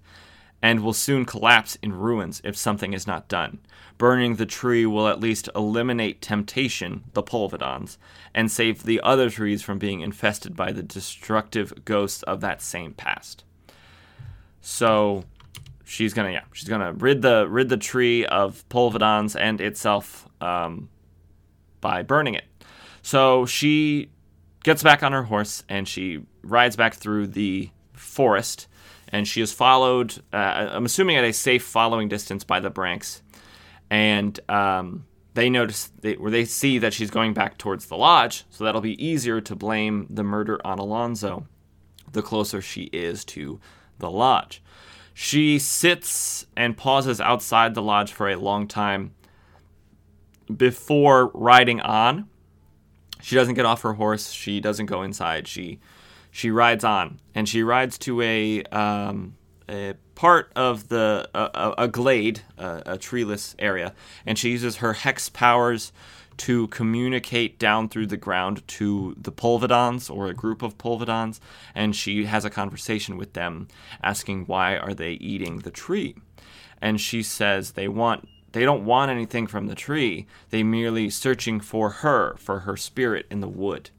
and 0.60 0.80
will 0.80 0.92
soon 0.92 1.24
collapse 1.24 1.78
in 1.82 1.94
ruins 1.94 2.42
if 2.44 2.56
something 2.56 2.92
is 2.92 3.06
not 3.06 3.26
done. 3.26 3.58
Burning 3.96 4.36
the 4.36 4.44
tree 4.44 4.84
will 4.84 5.08
at 5.08 5.20
least 5.20 5.48
eliminate 5.56 6.20
temptation, 6.20 7.04
the 7.14 7.22
Polvidons, 7.22 7.96
and 8.34 8.50
save 8.50 8.82
the 8.82 9.00
other 9.00 9.30
trees 9.30 9.62
from 9.62 9.78
being 9.78 10.00
infested 10.00 10.54
by 10.54 10.72
the 10.72 10.82
destructive 10.82 11.86
ghosts 11.86 12.22
of 12.24 12.42
that 12.42 12.60
same 12.60 12.92
past. 12.92 13.44
So 14.60 15.24
she's 15.84 16.12
gonna 16.12 16.32
yeah 16.32 16.44
she's 16.52 16.68
gonna 16.68 16.92
rid 16.92 17.22
the 17.22 17.48
rid 17.48 17.70
the 17.70 17.78
tree 17.78 18.26
of 18.26 18.68
Polvidons 18.68 19.40
and 19.40 19.58
itself 19.58 20.28
um, 20.42 20.90
by 21.80 22.02
burning 22.02 22.34
it. 22.34 22.44
So 23.00 23.46
she 23.46 24.10
gets 24.64 24.82
back 24.82 25.02
on 25.02 25.12
her 25.12 25.24
horse 25.24 25.64
and 25.68 25.86
she 25.86 26.22
rides 26.42 26.76
back 26.76 26.94
through 26.94 27.26
the 27.28 27.70
forest 27.92 28.68
and 29.08 29.28
she 29.28 29.40
is 29.40 29.52
followed 29.52 30.22
uh, 30.32 30.70
I'm 30.72 30.84
assuming 30.84 31.16
at 31.16 31.24
a 31.24 31.32
safe 31.32 31.64
following 31.64 32.08
distance 32.08 32.44
by 32.44 32.60
the 32.60 32.70
Branx 32.70 33.20
and 33.90 34.38
um, 34.48 35.04
they 35.34 35.48
notice 35.50 35.90
they, 36.00 36.14
where 36.14 36.30
they 36.30 36.44
see 36.44 36.78
that 36.78 36.92
she's 36.92 37.10
going 37.10 37.34
back 37.34 37.58
towards 37.58 37.86
the 37.86 37.96
lodge, 37.96 38.44
so 38.50 38.64
that'll 38.64 38.80
be 38.80 39.02
easier 39.04 39.40
to 39.42 39.54
blame 39.54 40.06
the 40.10 40.22
murder 40.22 40.60
on 40.64 40.78
Alonso 40.78 41.46
the 42.12 42.22
closer 42.22 42.60
she 42.60 42.84
is 42.84 43.24
to 43.24 43.60
the 43.98 44.10
lodge. 44.10 44.62
She 45.14 45.58
sits 45.58 46.46
and 46.56 46.76
pauses 46.76 47.20
outside 47.20 47.74
the 47.74 47.82
lodge 47.82 48.12
for 48.12 48.28
a 48.28 48.36
long 48.36 48.66
time 48.66 49.14
before 50.54 51.30
riding 51.34 51.80
on. 51.80 52.28
She 53.22 53.36
doesn't 53.36 53.54
get 53.54 53.64
off 53.64 53.82
her 53.82 53.94
horse. 53.94 54.32
She 54.32 54.60
doesn't 54.60 54.86
go 54.86 55.02
inside. 55.02 55.48
She 55.48 55.78
she 56.30 56.50
rides 56.50 56.82
on, 56.82 57.20
and 57.34 57.48
she 57.48 57.62
rides 57.62 57.98
to 57.98 58.20
a 58.20 58.62
um, 58.64 59.36
a 59.68 59.94
part 60.14 60.50
of 60.56 60.88
the 60.88 61.28
a, 61.34 61.74
a 61.78 61.88
glade, 61.88 62.40
a, 62.58 62.82
a, 62.86 62.98
treeless 62.98 63.54
area, 63.58 63.94
and 64.26 64.38
she 64.38 64.50
uses 64.50 64.76
her 64.76 64.94
hex 64.94 65.28
powers 65.28 65.92
to 66.38 66.66
communicate 66.68 67.58
down 67.58 67.88
through 67.88 68.06
the 68.06 68.16
ground 68.16 68.66
to 68.66 69.14
the 69.20 69.30
Polvidons 69.30 70.10
or 70.10 70.28
a 70.28 70.34
group 70.34 70.62
of 70.62 70.78
Polvidons, 70.78 71.38
and 71.74 71.94
she 71.94 72.24
has 72.24 72.44
a 72.44 72.50
conversation 72.50 73.16
with 73.16 73.34
them, 73.34 73.68
asking 74.02 74.46
why 74.46 74.76
are 74.76 74.94
they 74.94 75.12
eating 75.12 75.58
the 75.58 75.70
tree, 75.70 76.16
and 76.80 77.00
she 77.00 77.22
says 77.22 77.72
they 77.72 77.88
want 77.88 78.26
they 78.52 78.64
don't 78.64 78.84
want 78.84 79.10
anything 79.10 79.46
from 79.46 79.66
the 79.66 79.74
tree. 79.74 80.26
They 80.50 80.62
merely 80.62 81.10
searching 81.10 81.60
for 81.60 81.90
her, 81.90 82.36
for 82.38 82.60
her 82.60 82.76
spirit 82.76 83.26
in 83.30 83.40
the 83.40 83.48
wood. 83.48 83.90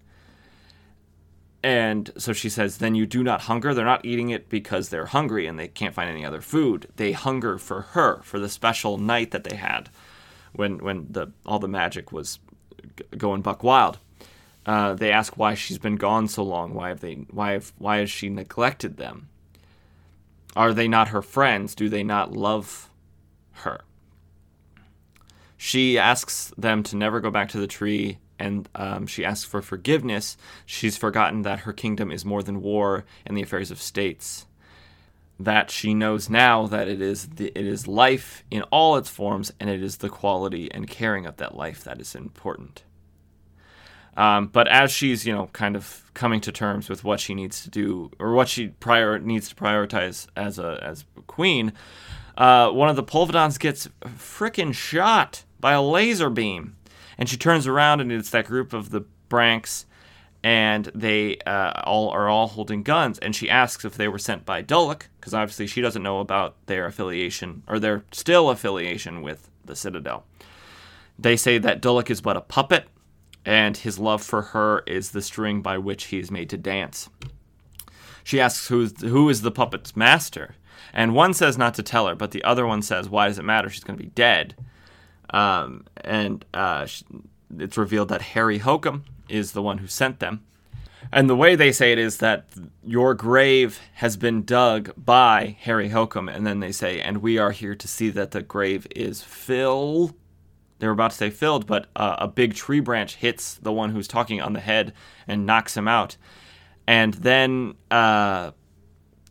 And 1.63 2.11
so 2.17 2.33
she 2.33 2.49
says, 2.49 2.77
then 2.77 2.93
you 2.93 3.05
do 3.05 3.23
not 3.23 3.41
hunger. 3.41 3.73
They're 3.73 3.85
not 3.85 4.05
eating 4.05 4.29
it 4.29 4.49
because 4.49 4.89
they're 4.89 5.05
hungry 5.05 5.47
and 5.47 5.57
they 5.57 5.69
can't 5.69 5.95
find 5.95 6.09
any 6.09 6.25
other 6.25 6.41
food. 6.41 6.89
They 6.97 7.13
hunger 7.13 7.57
for 7.57 7.81
her, 7.81 8.21
for 8.23 8.37
the 8.37 8.49
special 8.49 8.97
night 8.97 9.31
that 9.31 9.45
they 9.45 9.55
had 9.55 9.89
when 10.53 10.77
when 10.79 11.07
the 11.09 11.31
all 11.45 11.59
the 11.59 11.67
magic 11.67 12.11
was 12.11 12.39
going 13.17 13.41
buck 13.41 13.63
wild. 13.63 13.97
Uh, 14.65 14.93
they 14.93 15.11
ask 15.11 15.37
why 15.37 15.55
she's 15.55 15.77
been 15.77 15.97
gone 15.97 16.27
so 16.27 16.43
long. 16.43 16.73
Why 16.73 16.89
have 16.89 17.01
they? 17.01 17.15
Why 17.31 17.53
have? 17.53 17.73
Why 17.77 17.97
has 17.97 18.09
she 18.09 18.29
neglected 18.29 18.97
them? 18.97 19.27
Are 20.55 20.73
they 20.73 20.87
not 20.87 21.09
her 21.09 21.21
friends? 21.21 21.75
Do 21.75 21.89
they 21.89 22.03
not 22.03 22.31
love 22.31 22.89
her? 23.53 23.81
She 25.65 25.97
asks 25.97 26.51
them 26.57 26.83
to 26.83 26.97
never 26.97 27.21
go 27.21 27.31
back 27.31 27.47
to 27.51 27.57
the 27.57 27.67
tree 27.67 28.17
and 28.37 28.67
um, 28.75 29.07
she 29.07 29.23
asks 29.23 29.45
for 29.45 29.61
forgiveness, 29.61 30.35
she's 30.65 30.97
forgotten 30.97 31.43
that 31.43 31.59
her 31.59 31.71
kingdom 31.71 32.11
is 32.11 32.25
more 32.25 32.43
than 32.43 32.61
war 32.61 33.05
and 33.25 33.37
the 33.37 33.43
affairs 33.43 33.71
of 33.71 33.81
states. 33.81 34.45
That 35.39 35.71
she 35.71 35.93
knows 35.93 36.29
now 36.29 36.67
that 36.67 36.89
it 36.89 37.01
is 37.01 37.29
the, 37.29 37.47
it 37.57 37.65
is 37.65 37.87
life 37.87 38.43
in 38.51 38.63
all 38.63 38.97
its 38.97 39.09
forms, 39.09 39.53
and 39.57 39.69
it 39.69 39.81
is 39.81 39.97
the 39.97 40.09
quality 40.09 40.69
and 40.69 40.85
caring 40.85 41.25
of 41.25 41.37
that 41.37 41.55
life 41.55 41.85
that 41.85 42.01
is 42.01 42.13
important. 42.13 42.83
Um, 44.17 44.47
but 44.47 44.67
as 44.67 44.91
she's 44.91 45.25
you 45.25 45.31
know 45.31 45.47
kind 45.53 45.77
of 45.77 46.11
coming 46.13 46.41
to 46.41 46.51
terms 46.51 46.89
with 46.89 47.05
what 47.05 47.21
she 47.21 47.33
needs 47.33 47.63
to 47.63 47.69
do 47.69 48.11
or 48.19 48.33
what 48.33 48.49
she 48.49 48.67
prior 48.67 49.17
needs 49.17 49.47
to 49.47 49.55
prioritize 49.55 50.27
as 50.35 50.59
a 50.59 50.77
as 50.83 51.05
queen, 51.27 51.71
uh, 52.37 52.69
one 52.69 52.89
of 52.89 52.97
the 52.97 53.03
Polvidons 53.03 53.57
gets 53.57 53.87
frickin' 54.17 54.73
shot 54.73 55.45
by 55.63 55.71
a 55.71 55.81
laser 55.81 56.29
beam 56.29 56.75
and 57.17 57.29
she 57.29 57.37
turns 57.37 57.67
around 57.67 58.01
and 58.01 58.11
it's 58.11 58.31
that 58.31 58.45
group 58.45 58.73
of 58.73 58.89
the 58.89 59.05
Branx, 59.29 59.85
and 60.43 60.91
they 60.93 61.37
uh, 61.45 61.81
all 61.85 62.09
are 62.09 62.27
all 62.27 62.47
holding 62.47 62.83
guns. 62.83 63.17
And 63.19 63.35
she 63.35 63.49
asks 63.49 63.85
if 63.85 63.95
they 63.95 64.07
were 64.07 64.19
sent 64.19 64.45
by 64.45 64.61
Dulloch, 64.61 65.07
because 65.19 65.33
obviously 65.33 65.67
she 65.67 65.81
doesn't 65.81 66.03
know 66.03 66.19
about 66.19 66.55
their 66.65 66.85
affiliation 66.85 67.63
or 67.67 67.79
their 67.79 68.03
still 68.11 68.49
affiliation 68.49 69.21
with 69.21 69.49
the 69.65 69.75
Citadel. 69.75 70.25
They 71.17 71.37
say 71.37 71.57
that 71.59 71.81
Dulloch 71.81 72.09
is 72.09 72.21
but 72.21 72.37
a 72.37 72.41
puppet, 72.41 72.87
and 73.45 73.77
his 73.77 73.99
love 73.99 74.21
for 74.21 74.41
her 74.41 74.83
is 74.85 75.11
the 75.11 75.21
string 75.21 75.61
by 75.61 75.77
which 75.77 76.05
he 76.05 76.19
is 76.19 76.31
made 76.31 76.49
to 76.49 76.57
dance. 76.57 77.09
She 78.23 78.39
asks 78.39 78.67
who 78.67 78.87
who 78.87 79.29
is 79.29 79.41
the 79.41 79.51
puppet's 79.51 79.95
master, 79.95 80.55
and 80.93 81.15
one 81.15 81.33
says 81.33 81.57
not 81.57 81.73
to 81.75 81.83
tell 81.83 82.07
her, 82.07 82.15
but 82.15 82.31
the 82.31 82.43
other 82.43 82.65
one 82.65 82.81
says, 82.81 83.09
"Why 83.09 83.27
does 83.27 83.39
it 83.39 83.45
matter? 83.45 83.69
She's 83.69 83.83
going 83.83 83.97
to 83.97 84.03
be 84.03 84.09
dead." 84.09 84.55
Um, 85.33 85.85
and 85.97 86.45
uh, 86.53 86.87
it's 87.57 87.77
revealed 87.77 88.09
that 88.09 88.21
Harry 88.21 88.59
Hokum 88.59 89.03
is 89.27 89.51
the 89.51 89.61
one 89.61 89.79
who 89.79 89.87
sent 89.87 90.19
them. 90.19 90.43
And 91.11 91.29
the 91.29 91.35
way 91.35 91.55
they 91.55 91.71
say 91.71 91.91
it 91.91 91.99
is 91.99 92.17
that 92.17 92.45
your 92.83 93.13
grave 93.13 93.79
has 93.95 94.15
been 94.15 94.43
dug 94.43 94.91
by 94.97 95.57
Harry 95.61 95.89
Hokum, 95.89 96.29
and 96.29 96.47
then 96.47 96.59
they 96.59 96.71
say, 96.71 97.01
and 97.01 97.17
we 97.17 97.37
are 97.37 97.51
here 97.51 97.75
to 97.75 97.87
see 97.87 98.09
that 98.11 98.31
the 98.31 98.41
grave 98.41 98.87
is 98.95 99.21
filled. 99.21 100.13
They 100.79 100.87
were 100.87 100.93
about 100.93 101.11
to 101.11 101.17
say 101.17 101.29
filled, 101.29 101.67
but 101.67 101.87
uh, 101.95 102.15
a 102.19 102.27
big 102.27 102.55
tree 102.55 102.79
branch 102.79 103.15
hits 103.15 103.55
the 103.55 103.71
one 103.71 103.91
who's 103.91 104.07
talking 104.07 104.41
on 104.41 104.53
the 104.53 104.59
head 104.59 104.93
and 105.27 105.45
knocks 105.45 105.77
him 105.77 105.87
out. 105.87 106.17
And 106.87 107.13
then 107.13 107.75
uh, 107.91 108.51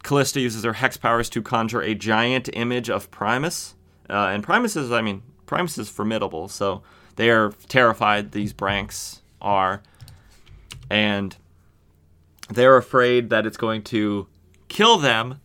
Kalista 0.05 0.41
uses 0.41 0.65
her 0.65 0.75
hex 0.75 0.97
powers 0.97 1.29
to 1.31 1.43
conjure 1.43 1.83
a 1.83 1.95
giant 1.95 2.49
image 2.53 2.91
of 2.91 3.11
Primus. 3.11 3.75
Uh, 4.09 4.29
and 4.29 4.43
Primus 4.43 4.77
is, 4.77 4.93
I 4.93 5.03
mean, 5.03 5.23
Primus 5.53 5.77
is 5.77 5.91
formidable, 5.91 6.49
so 6.49 6.83
they 7.17 7.29
are 7.29 7.53
terrified. 7.69 8.33
These 8.33 8.55
Branx 8.55 9.21
are, 9.43 9.83
and 10.89 11.37
they're 12.49 12.79
afraid 12.79 13.29
that 13.29 13.45
it's 13.45 13.59
going 13.59 13.83
to 13.83 14.29
kill 14.69 14.97
them. 14.97 15.43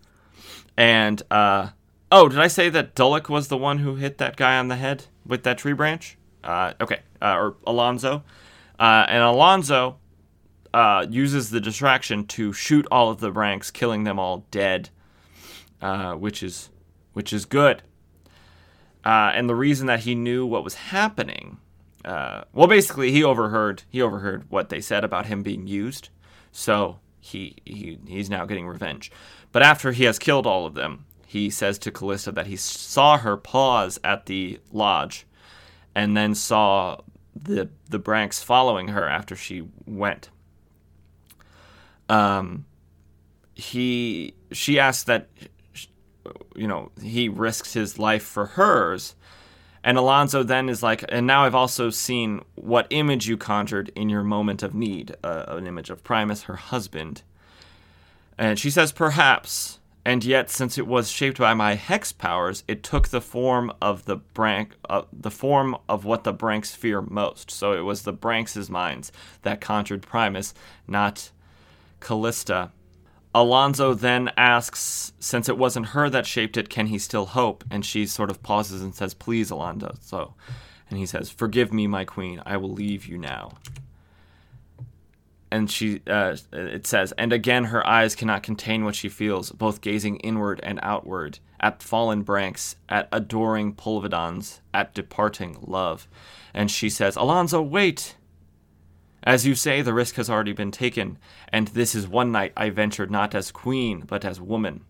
And 0.77 1.21
uh, 1.29 1.71
oh, 2.09 2.29
did 2.29 2.39
I 2.39 2.47
say 2.47 2.69
that 2.69 2.95
Dulloch 2.95 3.27
was 3.27 3.49
the 3.49 3.57
one 3.57 3.79
who 3.79 3.95
hit 3.95 4.17
that 4.19 4.37
guy 4.37 4.57
on 4.57 4.69
the 4.69 4.77
head 4.77 5.07
with 5.25 5.43
that 5.43 5.57
tree 5.57 5.73
branch? 5.73 6.17
Uh, 6.41 6.71
okay, 6.79 7.01
uh, 7.21 7.35
or 7.35 7.57
Alonso, 7.65 8.23
uh, 8.79 9.05
and 9.09 9.21
Alonso 9.21 9.97
uh, 10.73 11.05
uses 11.09 11.49
the 11.49 11.59
distraction 11.59 12.25
to 12.27 12.53
shoot 12.53 12.87
all 12.89 13.09
of 13.09 13.19
the 13.19 13.29
Branx, 13.33 13.73
killing 13.73 14.05
them 14.05 14.19
all 14.19 14.45
dead, 14.51 14.89
uh, 15.81 16.13
which 16.13 16.41
is 16.41 16.69
which 17.11 17.33
is 17.33 17.43
good. 17.43 17.83
Uh, 19.07 19.31
and 19.33 19.47
the 19.49 19.55
reason 19.55 19.87
that 19.87 20.01
he 20.01 20.15
knew 20.15 20.45
what 20.45 20.65
was 20.65 20.73
happening, 20.73 21.59
uh, 22.03 22.43
well, 22.51 22.67
basically, 22.67 23.09
he 23.09 23.23
overheard 23.23 23.83
he 23.89 24.01
overheard 24.01 24.43
what 24.49 24.67
they 24.67 24.81
said 24.81 25.05
about 25.05 25.27
him 25.27 25.43
being 25.43 25.65
used, 25.65 26.09
so 26.51 26.99
he, 27.21 27.55
he 27.63 27.97
he's 28.05 28.29
now 28.29 28.45
getting 28.45 28.67
revenge. 28.67 29.09
But 29.53 29.63
after 29.63 29.93
he 29.93 30.03
has 30.03 30.19
killed 30.19 30.45
all 30.45 30.65
of 30.65 30.73
them, 30.73 31.05
he 31.25 31.49
says 31.49 31.79
to 31.79 31.91
Kalista 31.91 32.33
that 32.33 32.47
he 32.47 32.57
saw 32.57 33.17
her 33.17 33.37
pause 33.37 33.97
at 34.03 34.25
the 34.25 34.59
lodge, 34.73 35.25
and 35.95 36.17
then 36.17 36.35
saw 36.35 36.97
the 37.33 37.69
the 37.89 38.01
Branx 38.01 38.43
following 38.43 38.89
her 38.89 39.07
after 39.07 39.37
she 39.37 39.63
went. 39.85 40.31
Um, 42.09 42.65
he 43.55 44.33
she 44.51 44.77
asked 44.77 45.05
that 45.05 45.29
you 46.55 46.67
know 46.67 46.91
he 47.01 47.29
risks 47.29 47.73
his 47.73 47.99
life 47.99 48.23
for 48.23 48.45
hers. 48.45 49.15
And 49.83 49.97
alonso 49.97 50.43
then 50.43 50.67
is 50.67 50.83
like 50.83 51.05
and 51.07 51.25
now 51.25 51.45
i've 51.45 51.55
also 51.55 51.89
seen 51.89 52.41
what 52.55 52.87
image 52.89 53.27
you 53.27 53.37
conjured 53.37 53.89
in 53.95 54.09
your 54.09 54.23
moment 54.23 54.61
of 54.61 54.73
need 54.73 55.15
uh, 55.23 55.45
an 55.47 55.65
image 55.65 55.89
of 55.89 56.03
primus 56.03 56.43
her 56.43 56.55
husband. 56.55 57.21
And 58.37 58.59
she 58.59 58.69
says 58.69 58.91
perhaps. 58.91 59.79
And 60.03 60.23
yet 60.23 60.49
since 60.49 60.77
it 60.77 60.87
was 60.87 61.09
shaped 61.09 61.37
by 61.37 61.53
my 61.53 61.75
hex 61.75 62.11
powers 62.11 62.63
it 62.67 62.83
took 62.83 63.09
the 63.09 63.21
form 63.21 63.71
of 63.81 64.05
the 64.05 64.17
brank 64.17 64.75
uh, 64.89 65.03
the 65.13 65.31
form 65.31 65.77
of 65.87 66.05
what 66.05 66.23
the 66.23 66.33
branx 66.33 66.75
fear 66.75 67.01
most. 67.01 67.49
So 67.51 67.73
it 67.73 67.81
was 67.81 68.01
the 68.01 68.13
branx' 68.13 68.69
minds 68.69 69.11
that 69.43 69.61
conjured 69.61 70.01
primus 70.01 70.53
not 70.87 71.31
kalista 72.01 72.71
Alonso 73.37 73.93
then 73.93 74.31
asks, 74.35 75.13
since 75.19 75.47
it 75.47 75.59
wasn't 75.59 75.89
her 75.89 76.09
that 76.09 76.25
shaped 76.25 76.57
it, 76.57 76.69
can 76.69 76.87
he 76.87 76.97
still 76.97 77.27
hope? 77.27 77.63
And 77.69 77.85
she 77.85 78.07
sort 78.07 78.31
of 78.31 78.41
pauses 78.41 78.81
and 78.81 78.95
says, 78.95 79.13
Please, 79.13 79.51
Alonso. 79.51 79.93
So, 80.01 80.33
and 80.89 80.97
he 80.97 81.05
says, 81.05 81.29
Forgive 81.29 81.71
me, 81.71 81.85
my 81.85 82.03
queen. 82.03 82.41
I 82.47 82.57
will 82.57 82.71
leave 82.71 83.05
you 83.05 83.19
now. 83.19 83.51
And 85.51 85.69
she, 85.69 86.01
uh, 86.07 86.35
it 86.51 86.87
says, 86.87 87.13
and 87.13 87.31
again 87.31 87.65
her 87.65 87.85
eyes 87.87 88.15
cannot 88.15 88.41
contain 88.41 88.83
what 88.83 88.95
she 88.95 89.07
feels, 89.07 89.51
both 89.51 89.81
gazing 89.81 90.17
inward 90.17 90.59
and 90.63 90.79
outward, 90.81 91.37
at 91.59 91.83
fallen 91.83 92.25
Branx, 92.25 92.75
at 92.89 93.07
adoring 93.11 93.73
Polvidons, 93.73 94.61
at 94.73 94.95
departing 94.95 95.57
love. 95.61 96.07
And 96.55 96.71
she 96.71 96.89
says, 96.89 97.15
Alonso, 97.15 97.61
wait! 97.61 98.15
As 99.23 99.45
you 99.45 99.55
say, 99.55 99.81
the 99.81 99.93
risk 99.93 100.15
has 100.15 100.29
already 100.29 100.53
been 100.53 100.71
taken, 100.71 101.17
and 101.49 101.67
this 101.69 101.95
is 101.95 102.07
one 102.07 102.31
night 102.31 102.53
I 102.55 102.69
ventured 102.69 103.11
not 103.11 103.35
as 103.35 103.51
queen, 103.51 104.03
but 104.07 104.23
as 104.23 104.39
woman. 104.39 104.85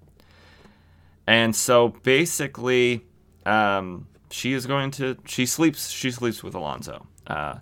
And 1.26 1.56
so 1.56 1.90
basically, 2.04 3.06
um, 3.46 4.08
she 4.30 4.54
is 4.54 4.66
going 4.66 4.92
to. 4.92 5.18
She 5.26 5.46
sleeps. 5.46 5.90
She 5.90 6.12
sleeps 6.12 6.44
with 6.44 6.56
Alonso. 6.56 7.08
Uh, 7.26 7.56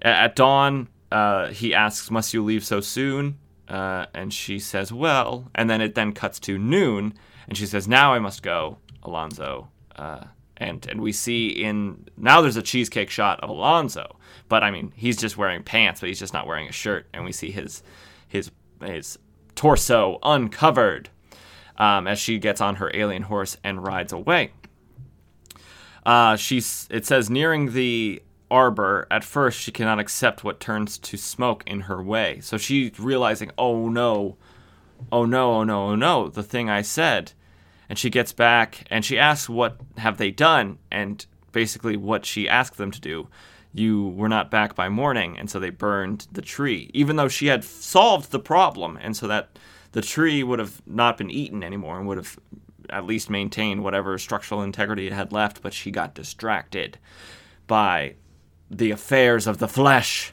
at 0.00 0.36
dawn, 0.36 0.88
uh, 1.10 1.48
he 1.48 1.74
asks, 1.74 2.10
"Must 2.10 2.34
you 2.34 2.42
leave 2.42 2.64
so 2.64 2.80
soon?" 2.80 3.38
Uh, 3.68 4.06
and 4.14 4.32
she 4.32 4.58
says, 4.58 4.92
"Well." 4.92 5.50
And 5.54 5.70
then 5.70 5.80
it 5.80 5.94
then 5.94 6.12
cuts 6.12 6.40
to 6.40 6.58
noon, 6.58 7.14
and 7.48 7.56
she 7.56 7.66
says, 7.66 7.86
"Now 7.86 8.12
I 8.12 8.18
must 8.18 8.42
go, 8.42 8.78
Alonso." 9.02 9.68
And 10.62 10.86
and 10.86 11.00
we 11.00 11.12
see 11.12 11.48
in 11.48 12.06
now 12.16 12.40
there's 12.40 12.56
a 12.56 12.62
cheesecake 12.62 13.10
shot 13.10 13.40
of 13.40 13.50
Alonso, 13.50 14.16
but 14.48 14.62
I 14.62 14.70
mean 14.70 14.92
he's 14.94 15.16
just 15.16 15.36
wearing 15.36 15.62
pants, 15.62 16.00
but 16.00 16.08
he's 16.08 16.18
just 16.18 16.32
not 16.32 16.46
wearing 16.46 16.68
a 16.68 16.72
shirt, 16.72 17.06
and 17.12 17.24
we 17.24 17.32
see 17.32 17.50
his 17.50 17.82
his 18.28 18.50
his 18.80 19.18
torso 19.54 20.18
uncovered 20.22 21.10
um, 21.76 22.06
as 22.06 22.18
she 22.18 22.38
gets 22.38 22.60
on 22.60 22.76
her 22.76 22.90
alien 22.94 23.22
horse 23.22 23.56
and 23.64 23.84
rides 23.84 24.12
away. 24.12 24.52
Uh, 26.06 26.36
she's 26.36 26.86
it 26.90 27.04
says 27.06 27.28
nearing 27.28 27.72
the 27.72 28.22
arbor. 28.50 29.06
At 29.10 29.24
first 29.24 29.58
she 29.58 29.72
cannot 29.72 29.98
accept 29.98 30.44
what 30.44 30.60
turns 30.60 30.96
to 30.98 31.16
smoke 31.16 31.64
in 31.66 31.82
her 31.82 32.00
way. 32.00 32.38
So 32.40 32.56
she's 32.56 33.00
realizing 33.00 33.50
oh 33.58 33.88
no 33.88 34.36
oh 35.10 35.24
no 35.24 35.54
oh 35.54 35.64
no 35.64 35.88
oh 35.88 35.94
no 35.96 36.28
the 36.28 36.42
thing 36.42 36.70
i 36.70 36.82
said 36.82 37.32
and 37.92 37.98
she 37.98 38.08
gets 38.08 38.32
back 38.32 38.86
and 38.88 39.04
she 39.04 39.18
asks 39.18 39.50
what 39.50 39.76
have 39.98 40.16
they 40.16 40.30
done 40.30 40.78
and 40.90 41.26
basically 41.52 41.94
what 41.94 42.24
she 42.24 42.48
asked 42.48 42.78
them 42.78 42.90
to 42.90 42.98
do. 42.98 43.28
You 43.74 44.08
were 44.16 44.30
not 44.30 44.50
back 44.50 44.74
by 44.74 44.88
morning. 44.88 45.36
And 45.38 45.50
so 45.50 45.60
they 45.60 45.68
burned 45.68 46.26
the 46.32 46.40
tree 46.40 46.90
even 46.94 47.16
though 47.16 47.28
she 47.28 47.48
had 47.48 47.62
solved 47.62 48.30
the 48.30 48.38
problem. 48.38 48.98
And 49.02 49.14
so 49.14 49.28
that 49.28 49.58
the 49.92 50.00
tree 50.00 50.42
would 50.42 50.58
have 50.58 50.80
not 50.86 51.18
been 51.18 51.30
eaten 51.30 51.62
anymore 51.62 51.98
and 51.98 52.08
would 52.08 52.16
have 52.16 52.38
at 52.88 53.04
least 53.04 53.28
maintained 53.28 53.84
whatever 53.84 54.16
structural 54.16 54.62
integrity 54.62 55.06
it 55.06 55.12
had 55.12 55.30
left. 55.30 55.60
But 55.60 55.74
she 55.74 55.90
got 55.90 56.14
distracted 56.14 56.96
by 57.66 58.14
the 58.70 58.90
affairs 58.90 59.46
of 59.46 59.58
the 59.58 59.68
flesh 59.68 60.32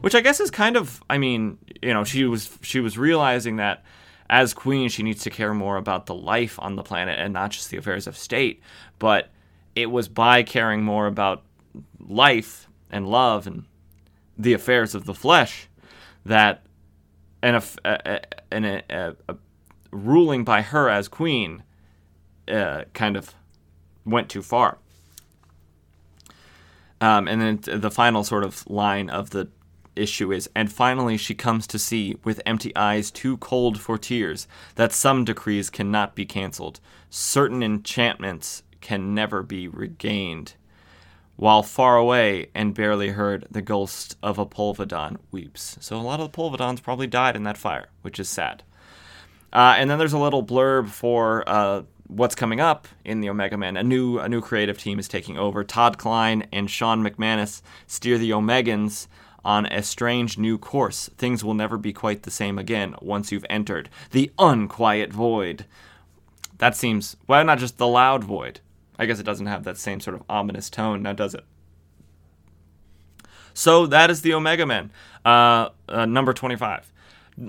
which 0.00 0.14
i 0.14 0.20
guess 0.20 0.40
is 0.40 0.50
kind 0.50 0.76
of 0.76 1.02
i 1.08 1.16
mean 1.16 1.56
you 1.80 1.94
know 1.94 2.04
she 2.04 2.24
was 2.24 2.56
she 2.60 2.80
was 2.80 2.98
realizing 2.98 3.56
that 3.56 3.82
as 4.30 4.52
queen, 4.54 4.88
she 4.88 5.02
needs 5.02 5.22
to 5.22 5.30
care 5.30 5.54
more 5.54 5.76
about 5.76 6.06
the 6.06 6.14
life 6.14 6.58
on 6.60 6.76
the 6.76 6.82
planet 6.82 7.18
and 7.18 7.32
not 7.32 7.50
just 7.50 7.70
the 7.70 7.76
affairs 7.76 8.06
of 8.06 8.16
state. 8.16 8.60
But 8.98 9.30
it 9.74 9.86
was 9.86 10.08
by 10.08 10.42
caring 10.42 10.82
more 10.82 11.06
about 11.06 11.44
life 11.98 12.68
and 12.90 13.06
love 13.06 13.46
and 13.46 13.64
the 14.36 14.52
affairs 14.52 14.94
of 14.94 15.04
the 15.04 15.14
flesh 15.14 15.68
that 16.24 16.64
an, 17.42 17.54
a, 17.54 17.62
a, 17.84 18.20
a, 18.52 19.16
a 19.28 19.36
ruling 19.90 20.44
by 20.44 20.62
her 20.62 20.88
as 20.88 21.08
queen 21.08 21.62
uh, 22.48 22.84
kind 22.92 23.16
of 23.16 23.34
went 24.04 24.28
too 24.28 24.42
far. 24.42 24.78
Um, 27.00 27.28
and 27.28 27.40
then 27.40 27.80
the 27.80 27.90
final 27.90 28.24
sort 28.24 28.42
of 28.42 28.68
line 28.68 29.08
of 29.08 29.30
the 29.30 29.48
issue 29.98 30.32
is, 30.32 30.48
and 30.54 30.72
finally 30.72 31.16
she 31.16 31.34
comes 31.34 31.66
to 31.66 31.78
see, 31.78 32.16
with 32.24 32.40
empty 32.46 32.74
eyes 32.76 33.10
too 33.10 33.36
cold 33.38 33.80
for 33.80 33.98
tears, 33.98 34.46
that 34.76 34.92
some 34.92 35.24
decrees 35.24 35.70
cannot 35.70 36.14
be 36.14 36.24
cancelled, 36.24 36.80
certain 37.10 37.62
enchantments 37.62 38.62
can 38.80 39.14
never 39.14 39.42
be 39.42 39.68
regained. 39.68 40.54
While 41.36 41.62
far 41.62 41.96
away 41.96 42.50
and 42.54 42.74
barely 42.74 43.10
heard, 43.10 43.46
the 43.50 43.62
ghost 43.62 44.16
of 44.22 44.38
a 44.38 44.46
Polvidon 44.46 45.18
weeps. 45.30 45.76
So 45.80 45.96
a 45.96 46.02
lot 46.02 46.18
of 46.18 46.32
the 46.32 46.36
Polvidons 46.36 46.82
probably 46.82 47.06
died 47.06 47.36
in 47.36 47.44
that 47.44 47.56
fire, 47.56 47.90
which 48.02 48.18
is 48.18 48.28
sad. 48.28 48.64
Uh, 49.52 49.74
and 49.78 49.88
then 49.88 49.98
there's 49.98 50.12
a 50.12 50.18
little 50.18 50.44
blurb 50.44 50.88
for 50.88 51.48
uh, 51.48 51.82
what's 52.08 52.34
coming 52.34 52.60
up 52.60 52.88
in 53.04 53.20
the 53.20 53.30
Omega 53.30 53.56
Man. 53.56 53.76
A 53.76 53.84
new 53.84 54.18
a 54.18 54.28
new 54.28 54.40
creative 54.40 54.78
team 54.78 54.98
is 54.98 55.08
taking 55.08 55.38
over. 55.38 55.62
Todd 55.62 55.96
Klein 55.96 56.46
and 56.52 56.68
Shawn 56.68 57.02
McManus 57.02 57.62
steer 57.86 58.18
the 58.18 58.30
Omegans 58.30 59.06
on 59.48 59.64
a 59.64 59.82
strange 59.82 60.36
new 60.36 60.58
course. 60.58 61.08
Things 61.16 61.42
will 61.42 61.54
never 61.54 61.78
be 61.78 61.90
quite 61.90 62.24
the 62.24 62.30
same 62.30 62.58
again 62.58 62.94
once 63.00 63.32
you've 63.32 63.46
entered 63.48 63.88
the 64.10 64.30
unquiet 64.38 65.10
void. 65.10 65.64
That 66.58 66.76
seems, 66.76 67.16
well, 67.26 67.42
not 67.46 67.58
just 67.58 67.78
the 67.78 67.86
loud 67.86 68.22
void. 68.22 68.60
I 68.98 69.06
guess 69.06 69.18
it 69.18 69.22
doesn't 69.22 69.46
have 69.46 69.64
that 69.64 69.78
same 69.78 70.00
sort 70.00 70.16
of 70.16 70.22
ominous 70.28 70.68
tone, 70.68 71.02
now 71.02 71.14
does 71.14 71.32
it? 71.32 71.44
So 73.54 73.86
that 73.86 74.10
is 74.10 74.20
the 74.20 74.34
Omega 74.34 74.66
Men, 74.66 74.90
uh, 75.24 75.70
uh, 75.88 76.04
number 76.04 76.34
25. 76.34 76.92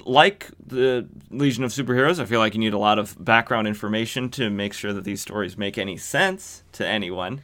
Like 0.05 0.47
the 0.65 1.05
Legion 1.31 1.65
of 1.65 1.71
Superheroes, 1.71 2.17
I 2.21 2.25
feel 2.25 2.39
like 2.39 2.53
you 2.53 2.61
need 2.61 2.73
a 2.73 2.79
lot 2.79 2.97
of 2.97 3.21
background 3.23 3.67
information 3.67 4.29
to 4.31 4.49
make 4.49 4.71
sure 4.73 4.93
that 4.93 5.03
these 5.03 5.19
stories 5.19 5.57
make 5.57 5.77
any 5.77 5.97
sense 5.97 6.63
to 6.73 6.87
anyone. 6.87 7.41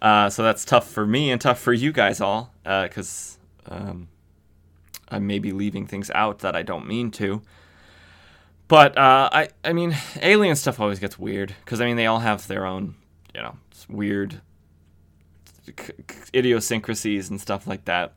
Uh, 0.00 0.30
so 0.30 0.42
that's 0.42 0.64
tough 0.64 0.88
for 0.88 1.04
me 1.04 1.30
and 1.30 1.42
tough 1.42 1.60
for 1.60 1.74
you 1.74 1.92
guys 1.92 2.22
all, 2.22 2.54
because 2.62 3.36
uh, 3.38 3.41
um, 3.66 4.08
I 5.08 5.18
may 5.18 5.38
be 5.38 5.52
leaving 5.52 5.86
things 5.86 6.10
out 6.14 6.40
that 6.40 6.56
I 6.56 6.62
don't 6.62 6.86
mean 6.86 7.10
to. 7.12 7.42
But 8.68 8.96
uh, 8.96 9.28
I, 9.32 9.48
I 9.64 9.72
mean, 9.72 9.94
alien 10.22 10.56
stuff 10.56 10.80
always 10.80 10.98
gets 10.98 11.18
weird 11.18 11.54
because 11.64 11.80
I 11.80 11.84
mean 11.84 11.96
they 11.96 12.06
all 12.06 12.20
have 12.20 12.46
their 12.46 12.64
own, 12.64 12.94
you 13.34 13.42
know, 13.42 13.56
weird 13.88 14.40
idiosyncrasies 16.34 17.30
and 17.30 17.40
stuff 17.40 17.66
like 17.66 17.84
that. 17.84 18.14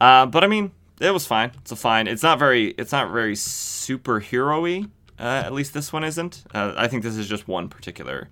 Uh, 0.00 0.26
but 0.26 0.44
I 0.44 0.46
mean, 0.46 0.72
it 1.00 1.10
was 1.10 1.26
fine. 1.26 1.52
It's 1.60 1.72
a 1.72 1.76
fine. 1.76 2.06
It's 2.06 2.22
not 2.22 2.38
very. 2.38 2.68
It's 2.72 2.92
not 2.92 3.10
very 3.10 3.34
superhero-y. 3.34 4.88
Uh, 5.18 5.42
at 5.44 5.52
least 5.52 5.74
this 5.74 5.92
one 5.92 6.04
isn't. 6.04 6.44
Uh, 6.54 6.74
I 6.76 6.88
think 6.88 7.02
this 7.02 7.16
is 7.16 7.28
just 7.28 7.48
one 7.48 7.68
particular 7.68 8.28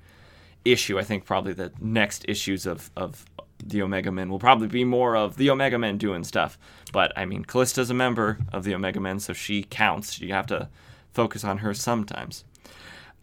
issue. 0.64 0.98
I 0.98 1.02
think 1.02 1.24
probably 1.24 1.52
the 1.52 1.72
next 1.80 2.24
issues 2.28 2.66
of 2.66 2.90
of 2.96 3.26
the 3.62 3.82
Omega 3.82 4.10
Men 4.10 4.30
will 4.30 4.38
probably 4.38 4.68
be 4.68 4.84
more 4.84 5.16
of 5.16 5.36
the 5.36 5.50
Omega 5.50 5.78
Men 5.78 5.98
doing 5.98 6.24
stuff. 6.24 6.58
But 6.92 7.12
I 7.16 7.24
mean, 7.24 7.44
Kalista's 7.44 7.90
a 7.90 7.94
member 7.94 8.38
of 8.52 8.64
the 8.64 8.74
Omega 8.74 9.00
Men, 9.00 9.20
so 9.20 9.32
she 9.32 9.62
counts. 9.62 10.20
You 10.20 10.32
have 10.32 10.46
to 10.48 10.68
focus 11.12 11.44
on 11.44 11.58
her 11.58 11.74
sometimes. 11.74 12.44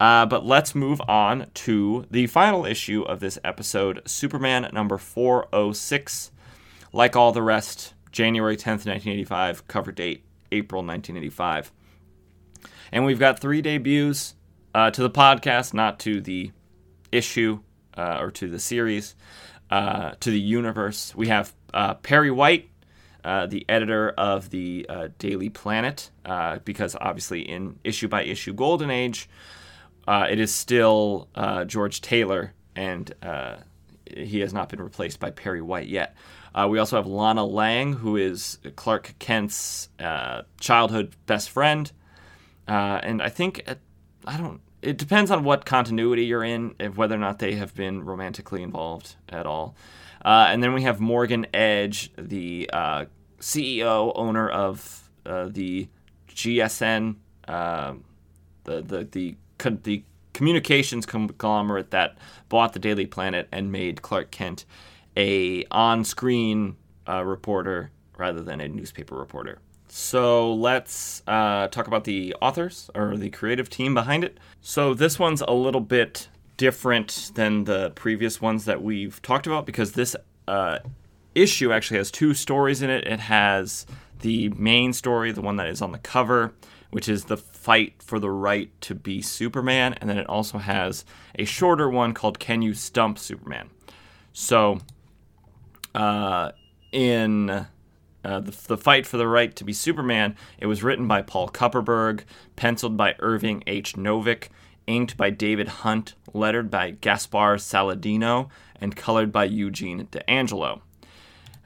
Uh, 0.00 0.26
but 0.26 0.44
let's 0.44 0.74
move 0.74 1.00
on 1.02 1.46
to 1.54 2.06
the 2.10 2.26
final 2.26 2.66
issue 2.66 3.02
of 3.02 3.20
this 3.20 3.38
episode 3.44 4.02
Superman 4.04 4.68
number 4.72 4.98
406. 4.98 6.32
Like 6.92 7.14
all 7.14 7.32
the 7.32 7.42
rest, 7.42 7.94
January 8.10 8.56
10th, 8.56 8.84
1985, 8.84 9.68
cover 9.68 9.92
date 9.92 10.24
April 10.50 10.82
1985. 10.82 11.72
And 12.90 13.04
we've 13.04 13.18
got 13.18 13.40
three 13.40 13.62
debuts 13.62 14.34
uh, 14.74 14.90
to 14.90 15.02
the 15.02 15.10
podcast, 15.10 15.72
not 15.72 15.98
to 16.00 16.20
the 16.20 16.50
issue 17.10 17.60
uh, 17.96 18.18
or 18.20 18.30
to 18.32 18.48
the 18.48 18.58
series, 18.58 19.14
uh, 19.72 20.12
to 20.20 20.30
the 20.30 20.38
universe. 20.38 21.14
We 21.16 21.28
have 21.28 21.54
uh, 21.72 21.94
Perry 21.94 22.30
White, 22.30 22.68
uh, 23.24 23.46
the 23.46 23.64
editor 23.70 24.10
of 24.10 24.50
the 24.50 24.84
uh, 24.86 25.08
Daily 25.18 25.48
Planet, 25.48 26.10
uh, 26.26 26.58
because 26.66 26.94
obviously 27.00 27.40
in 27.40 27.78
issue 27.82 28.06
by 28.06 28.22
issue 28.22 28.52
Golden 28.52 28.90
Age, 28.90 29.30
it 30.06 30.38
is 30.38 30.54
still 30.54 31.26
George 31.66 32.02
Taylor, 32.02 32.52
and 32.76 33.14
he 34.14 34.40
has 34.40 34.52
not 34.52 34.68
been 34.68 34.82
replaced 34.82 35.18
by 35.18 35.30
Perry 35.30 35.62
White 35.62 35.88
yet. 35.88 36.14
we 36.68 36.78
also 36.78 36.96
have 36.96 37.06
Lana 37.06 37.46
Lang, 37.46 37.94
who 37.94 38.18
is 38.18 38.58
Clark 38.76 39.14
Kent's 39.20 39.88
childhood 40.60 41.16
best 41.24 41.48
friend, 41.48 41.90
and 42.66 43.22
I 43.22 43.30
think 43.30 43.66
I 44.26 44.36
don't 44.36 44.60
it 44.82 44.98
depends 44.98 45.30
on 45.30 45.44
what 45.44 45.64
continuity 45.64 46.24
you're 46.24 46.44
in, 46.44 46.74
if 46.78 46.96
whether 46.96 47.14
or 47.14 47.18
not 47.18 47.38
they 47.38 47.54
have 47.54 47.74
been 47.74 48.04
romantically 48.04 48.62
involved 48.62 49.16
at 49.28 49.46
all. 49.46 49.76
Uh, 50.24 50.46
and 50.50 50.62
then 50.62 50.72
we 50.72 50.82
have 50.82 51.00
Morgan 51.00 51.46
Edge, 51.54 52.10
the 52.16 52.68
uh, 52.72 53.06
CEO 53.40 54.12
owner 54.14 54.48
of 54.48 55.10
uh, 55.24 55.48
the 55.48 55.88
GSN, 56.28 57.16
um, 57.48 58.04
the 58.64 58.82
the 58.82 59.04
the 59.10 59.36
the 59.82 60.04
communications 60.32 61.06
conglomerate 61.06 61.90
that 61.90 62.16
bought 62.48 62.72
the 62.72 62.78
Daily 62.78 63.06
Planet 63.06 63.48
and 63.52 63.70
made 63.70 64.02
Clark 64.02 64.30
Kent 64.30 64.64
a 65.16 65.64
on-screen 65.70 66.76
uh, 67.06 67.22
reporter 67.22 67.90
rather 68.16 68.40
than 68.40 68.60
a 68.60 68.68
newspaper 68.68 69.14
reporter. 69.14 69.58
So 69.94 70.54
let's 70.54 71.22
uh, 71.26 71.68
talk 71.68 71.86
about 71.86 72.04
the 72.04 72.34
authors 72.40 72.88
or 72.94 73.18
the 73.18 73.28
creative 73.28 73.68
team 73.68 73.92
behind 73.92 74.24
it. 74.24 74.38
So 74.62 74.94
this 74.94 75.18
one's 75.18 75.42
a 75.42 75.52
little 75.52 75.82
bit 75.82 76.28
different 76.56 77.32
than 77.34 77.64
the 77.64 77.90
previous 77.90 78.40
ones 78.40 78.64
that 78.64 78.82
we've 78.82 79.20
talked 79.20 79.46
about 79.46 79.66
because 79.66 79.92
this 79.92 80.16
uh, 80.48 80.78
issue 81.34 81.74
actually 81.74 81.98
has 81.98 82.10
two 82.10 82.32
stories 82.32 82.80
in 82.80 82.88
it. 82.88 83.06
It 83.06 83.20
has 83.20 83.84
the 84.20 84.48
main 84.56 84.94
story, 84.94 85.30
the 85.30 85.42
one 85.42 85.56
that 85.56 85.68
is 85.68 85.82
on 85.82 85.92
the 85.92 85.98
cover, 85.98 86.54
which 86.90 87.06
is 87.06 87.26
the 87.26 87.36
fight 87.36 88.02
for 88.02 88.18
the 88.18 88.30
right 88.30 88.70
to 88.80 88.94
be 88.94 89.20
Superman, 89.20 89.92
and 90.00 90.08
then 90.08 90.16
it 90.16 90.26
also 90.26 90.56
has 90.56 91.04
a 91.38 91.44
shorter 91.44 91.90
one 91.90 92.14
called 92.14 92.38
Can 92.38 92.62
You 92.62 92.72
Stump 92.72 93.18
Superman? 93.18 93.68
So, 94.32 94.78
uh, 95.94 96.52
in 96.92 97.66
uh, 98.24 98.40
the, 98.40 98.56
the 98.68 98.76
Fight 98.76 99.06
for 99.06 99.16
the 99.16 99.26
Right 99.26 99.54
to 99.56 99.64
be 99.64 99.72
Superman. 99.72 100.36
It 100.58 100.66
was 100.66 100.82
written 100.82 101.06
by 101.08 101.22
Paul 101.22 101.48
Kupperberg, 101.48 102.22
penciled 102.56 102.96
by 102.96 103.14
Irving 103.18 103.62
H. 103.66 103.94
Novick, 103.94 104.48
inked 104.86 105.16
by 105.16 105.30
David 105.30 105.68
Hunt, 105.68 106.14
lettered 106.32 106.70
by 106.70 106.92
Gaspar 106.92 107.56
Saladino, 107.56 108.48
and 108.80 108.96
colored 108.96 109.32
by 109.32 109.44
Eugene 109.44 110.08
D'Angelo. 110.10 110.82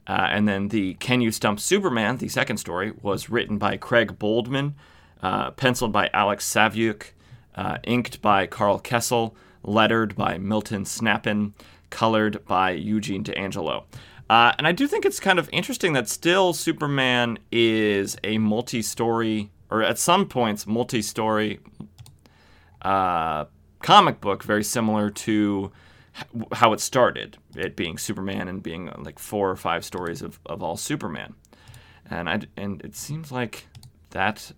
Uh, 0.07 0.29
and 0.31 0.47
then 0.47 0.69
the 0.69 0.95
Can 0.95 1.21
You 1.21 1.33
Stump 1.33 1.59
Superman, 1.59 2.19
the 2.19 2.29
second 2.29 2.59
story, 2.59 2.93
was 3.03 3.29
written 3.29 3.59
by 3.59 3.77
Craig 3.77 4.19
Boldman, 4.19 4.75
uh, 5.23 5.51
penciled 5.53 5.93
by 5.93 6.11
Alex 6.13 6.49
Saviuk, 6.49 7.13
uh, 7.57 7.79
inked 7.85 8.23
by 8.23 8.47
Karl 8.47 8.79
Kesel, 8.79 9.35
lettered 9.63 10.15
by 10.15 10.39
Milton 10.39 10.85
Snapinn, 10.85 11.55
colored 11.91 12.45
by 12.47 12.71
Eugene 12.71 13.23
D'Angelo. 13.23 13.87
Uh, 14.29 14.53
and 14.59 14.67
I 14.67 14.73
do 14.73 14.87
think 14.89 15.05
it's 15.05 15.21
kind 15.21 15.39
of 15.39 15.49
interesting 15.53 15.93
that 15.93 16.09
still 16.09 16.53
Superman 16.53 17.39
is 17.53 18.17
a 18.25 18.39
multi 18.39 18.83
story, 18.83 19.51
or 19.71 19.83
at 19.83 19.99
some 19.99 20.27
points, 20.27 20.67
multi 20.67 21.01
story 21.01 21.61
uh, 22.83 23.45
comic 23.83 24.21
book, 24.21 24.43
very 24.43 24.65
similar 24.65 25.11
to 25.11 25.71
how 26.53 26.73
it 26.73 26.81
started, 26.81 27.37
it 27.55 27.77
being 27.77 27.99
Superman 27.99 28.49
and 28.49 28.63
being 28.63 28.91
like 28.99 29.19
four 29.19 29.51
or 29.51 29.57
five 29.57 29.85
stories 29.85 30.23
of, 30.23 30.41
of 30.47 30.63
all 30.63 30.77
Superman. 30.77 31.35
And 32.09 32.29
I, 32.29 32.41
and 32.57 32.81
it 32.83 32.97
seems 32.97 33.31
like 33.31 33.69
that 34.11 34.53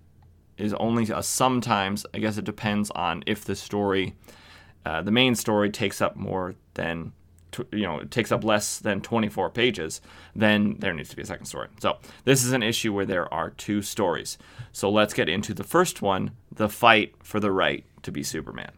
is 0.57 0.73
only 0.75 1.11
a 1.11 1.23
sometimes, 1.23 2.07
I 2.15 2.19
guess 2.19 2.39
it 2.39 2.45
depends 2.45 2.91
on 2.93 3.23
if 3.27 3.45
the 3.45 3.57
story, 3.57 4.15
uh, 4.85 5.03
the 5.03 5.11
main 5.11 5.35
story 5.35 5.71
takes 5.71 6.01
up 6.01 6.17
more 6.17 6.55
than 6.75 7.13
you 7.73 7.83
know 7.83 7.99
it 7.99 8.11
takes 8.11 8.33
up 8.33 8.45
less 8.45 8.79
than 8.79 9.01
24 9.01 9.51
pages, 9.51 10.01
then 10.35 10.77
there 10.79 10.93
needs 10.93 11.09
to 11.11 11.17
be 11.17 11.23
a 11.23 11.27
second 11.27 11.47
story. 11.47 11.69
So 11.81 11.99
this 12.25 12.45
is 12.45 12.53
an 12.53 12.63
issue 12.63 12.93
where 12.93 13.07
there 13.07 13.33
are 13.33 13.51
two 13.51 13.83
stories. 13.83 14.39
So 14.73 14.91
let's 14.91 15.15
get 15.15 15.29
into 15.29 15.55
the 15.55 15.65
first 15.65 16.03
one: 16.03 16.33
the 16.53 16.69
fight 16.69 17.15
for 17.23 17.41
the 17.41 17.51
right 17.51 17.85
to 18.03 18.13
be 18.13 18.23
Superman. 18.23 18.73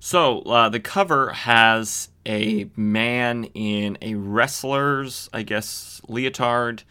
So 0.00 0.40
uh, 0.42 0.68
the 0.68 0.80
cover 0.80 1.30
has 1.30 2.08
a 2.26 2.68
man 2.76 3.44
in 3.54 3.98
a 4.00 4.14
wrestler's, 4.14 5.28
I 5.32 5.42
guess, 5.42 6.00
leotard. 6.08 6.84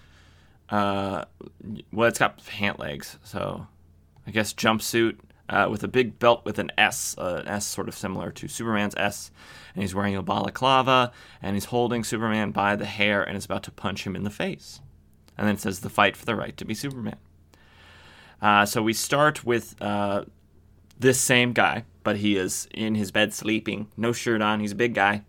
Uh, 0.69 1.25
well, 1.91 2.07
it's 2.07 2.19
got 2.19 2.43
pant 2.45 2.79
legs, 2.79 3.17
so 3.23 3.67
I 4.25 4.31
guess 4.31 4.53
jumpsuit 4.53 5.17
uh, 5.51 5.67
with 5.69 5.83
a 5.83 5.87
big 5.87 6.17
belt 6.17 6.43
with 6.45 6.57
an 6.57 6.71
S, 6.77 7.15
uh, 7.17 7.41
an 7.41 7.47
S 7.47 7.67
sort 7.67 7.87
of 7.87 7.95
similar 7.95 8.31
to 8.31 8.47
Superman's 8.47 8.95
S. 8.95 9.29
And 9.75 9.83
he's 9.83 9.93
wearing 9.93 10.15
a 10.15 10.23
balaclava, 10.23 11.11
and 11.41 11.55
he's 11.55 11.65
holding 11.65 12.03
Superman 12.03 12.51
by 12.51 12.75
the 12.75 12.85
hair 12.85 13.21
and 13.21 13.37
is 13.37 13.45
about 13.45 13.63
to 13.63 13.71
punch 13.71 14.05
him 14.05 14.15
in 14.15 14.23
the 14.23 14.29
face. 14.29 14.79
And 15.37 15.47
then 15.47 15.55
it 15.55 15.61
says 15.61 15.81
the 15.81 15.89
fight 15.89 16.17
for 16.17 16.25
the 16.25 16.35
right 16.35 16.55
to 16.57 16.65
be 16.65 16.73
Superman. 16.73 17.17
Uh, 18.41 18.65
so 18.65 18.81
we 18.81 18.93
start 18.93 19.45
with 19.45 19.79
uh, 19.81 20.25
this 20.97 21.19
same 21.19 21.53
guy, 21.53 21.85
but 22.03 22.17
he 22.17 22.37
is 22.37 22.67
in 22.73 22.95
his 22.95 23.11
bed 23.11 23.33
sleeping, 23.33 23.87
no 23.95 24.11
shirt 24.11 24.41
on. 24.41 24.59
He's 24.59 24.71
a 24.71 24.75
big 24.75 24.93
guy. 24.93 25.23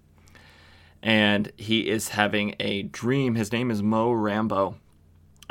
And 1.03 1.51
he 1.57 1.89
is 1.89 2.11
having 2.11 2.55
a 2.61 2.85
dream. 2.85 3.35
His 3.35 3.51
name 3.51 3.71
is 3.71 3.83
Mo 3.83 4.11
Rambeau, 4.13 4.77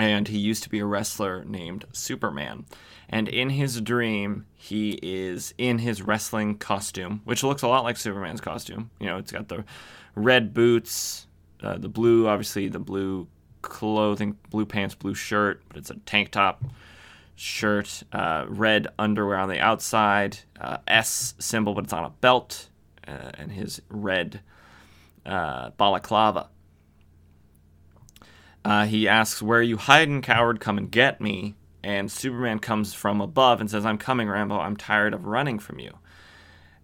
and 0.01 0.27
he 0.27 0.39
used 0.39 0.63
to 0.63 0.69
be 0.69 0.79
a 0.79 0.85
wrestler 0.85 1.45
named 1.45 1.85
Superman. 1.93 2.65
And 3.07 3.27
in 3.27 3.51
his 3.51 3.79
dream, 3.81 4.45
he 4.55 4.97
is 5.01 5.53
in 5.57 5.77
his 5.77 6.01
wrestling 6.01 6.57
costume, 6.57 7.21
which 7.23 7.43
looks 7.43 7.61
a 7.61 7.67
lot 7.67 7.83
like 7.83 7.97
Superman's 7.97 8.41
costume. 8.41 8.89
You 8.99 9.07
know, 9.07 9.17
it's 9.17 9.31
got 9.31 9.47
the 9.47 9.63
red 10.15 10.53
boots, 10.53 11.27
uh, 11.61 11.77
the 11.77 11.89
blue, 11.89 12.27
obviously, 12.27 12.67
the 12.67 12.79
blue 12.79 13.27
clothing, 13.61 14.37
blue 14.49 14.65
pants, 14.65 14.95
blue 14.95 15.13
shirt, 15.13 15.61
but 15.67 15.77
it's 15.77 15.91
a 15.91 15.95
tank 16.05 16.31
top 16.31 16.63
shirt, 17.35 18.01
uh, 18.11 18.45
red 18.47 18.87
underwear 18.97 19.37
on 19.37 19.49
the 19.49 19.59
outside, 19.59 20.39
uh, 20.59 20.77
S 20.87 21.35
symbol, 21.37 21.75
but 21.75 21.83
it's 21.83 21.93
on 21.93 22.05
a 22.05 22.09
belt, 22.09 22.69
uh, 23.07 23.31
and 23.35 23.51
his 23.51 23.81
red 23.89 24.41
uh, 25.25 25.69
balaclava. 25.71 26.49
Uh, 28.63 28.85
he 28.85 29.07
asks, 29.07 29.41
Where 29.41 29.59
are 29.59 29.63
you 29.63 29.77
hiding, 29.77 30.21
coward? 30.21 30.59
Come 30.59 30.77
and 30.77 30.91
get 30.91 31.19
me 31.19 31.55
and 31.83 32.11
Superman 32.11 32.59
comes 32.59 32.93
from 32.93 33.21
above 33.21 33.59
and 33.59 33.69
says, 33.69 33.85
"I'm 33.85 33.97
coming, 33.97 34.29
Rambo. 34.29 34.59
I'm 34.59 34.77
tired 34.77 35.13
of 35.13 35.25
running 35.25 35.59
from 35.59 35.79
you." 35.79 35.97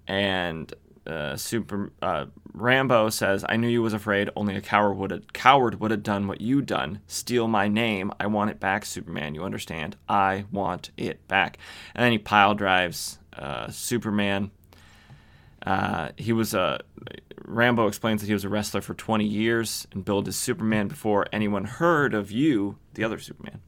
And 0.07 0.73
uh, 1.05 1.35
Super 1.35 1.91
uh, 2.01 2.25
Rambeau 2.55 3.11
says, 3.11 3.45
"I 3.47 3.57
knew 3.57 3.67
you 3.67 3.81
was 3.81 3.93
afraid. 3.93 4.29
Only 4.35 4.55
a 4.55 4.61
coward 4.61 4.93
would 4.95 5.11
have 5.11 5.33
coward 5.33 5.79
would 5.79 5.91
have 5.91 6.03
done 6.03 6.27
what 6.27 6.41
you 6.41 6.61
done. 6.61 7.01
Steal 7.07 7.47
my 7.47 7.67
name. 7.67 8.11
I 8.19 8.27
want 8.27 8.51
it 8.51 8.59
back, 8.59 8.85
Superman. 8.85 9.35
You 9.35 9.43
understand? 9.43 9.95
I 10.09 10.45
want 10.51 10.91
it 10.97 11.27
back." 11.27 11.57
And 11.93 12.03
then 12.03 12.11
he 12.11 12.17
pile 12.17 12.55
drives 12.55 13.19
uh, 13.33 13.69
Superman. 13.69 14.51
Uh, 15.67 16.11
he 16.15 16.31
was 16.31 16.53
a 16.53 16.79
Rambo 17.43 17.87
explains 17.87 18.21
that 18.21 18.27
he 18.27 18.33
was 18.33 18.45
a 18.45 18.49
wrestler 18.49 18.79
for 18.79 18.93
20 18.93 19.25
years 19.25 19.85
and 19.91 20.05
billed 20.05 20.29
as 20.29 20.37
Superman 20.37 20.87
before 20.87 21.27
anyone 21.33 21.65
heard 21.65 22.13
of 22.13 22.31
you, 22.31 22.77
the 22.93 23.03
other 23.03 23.19
Superman. 23.19 23.59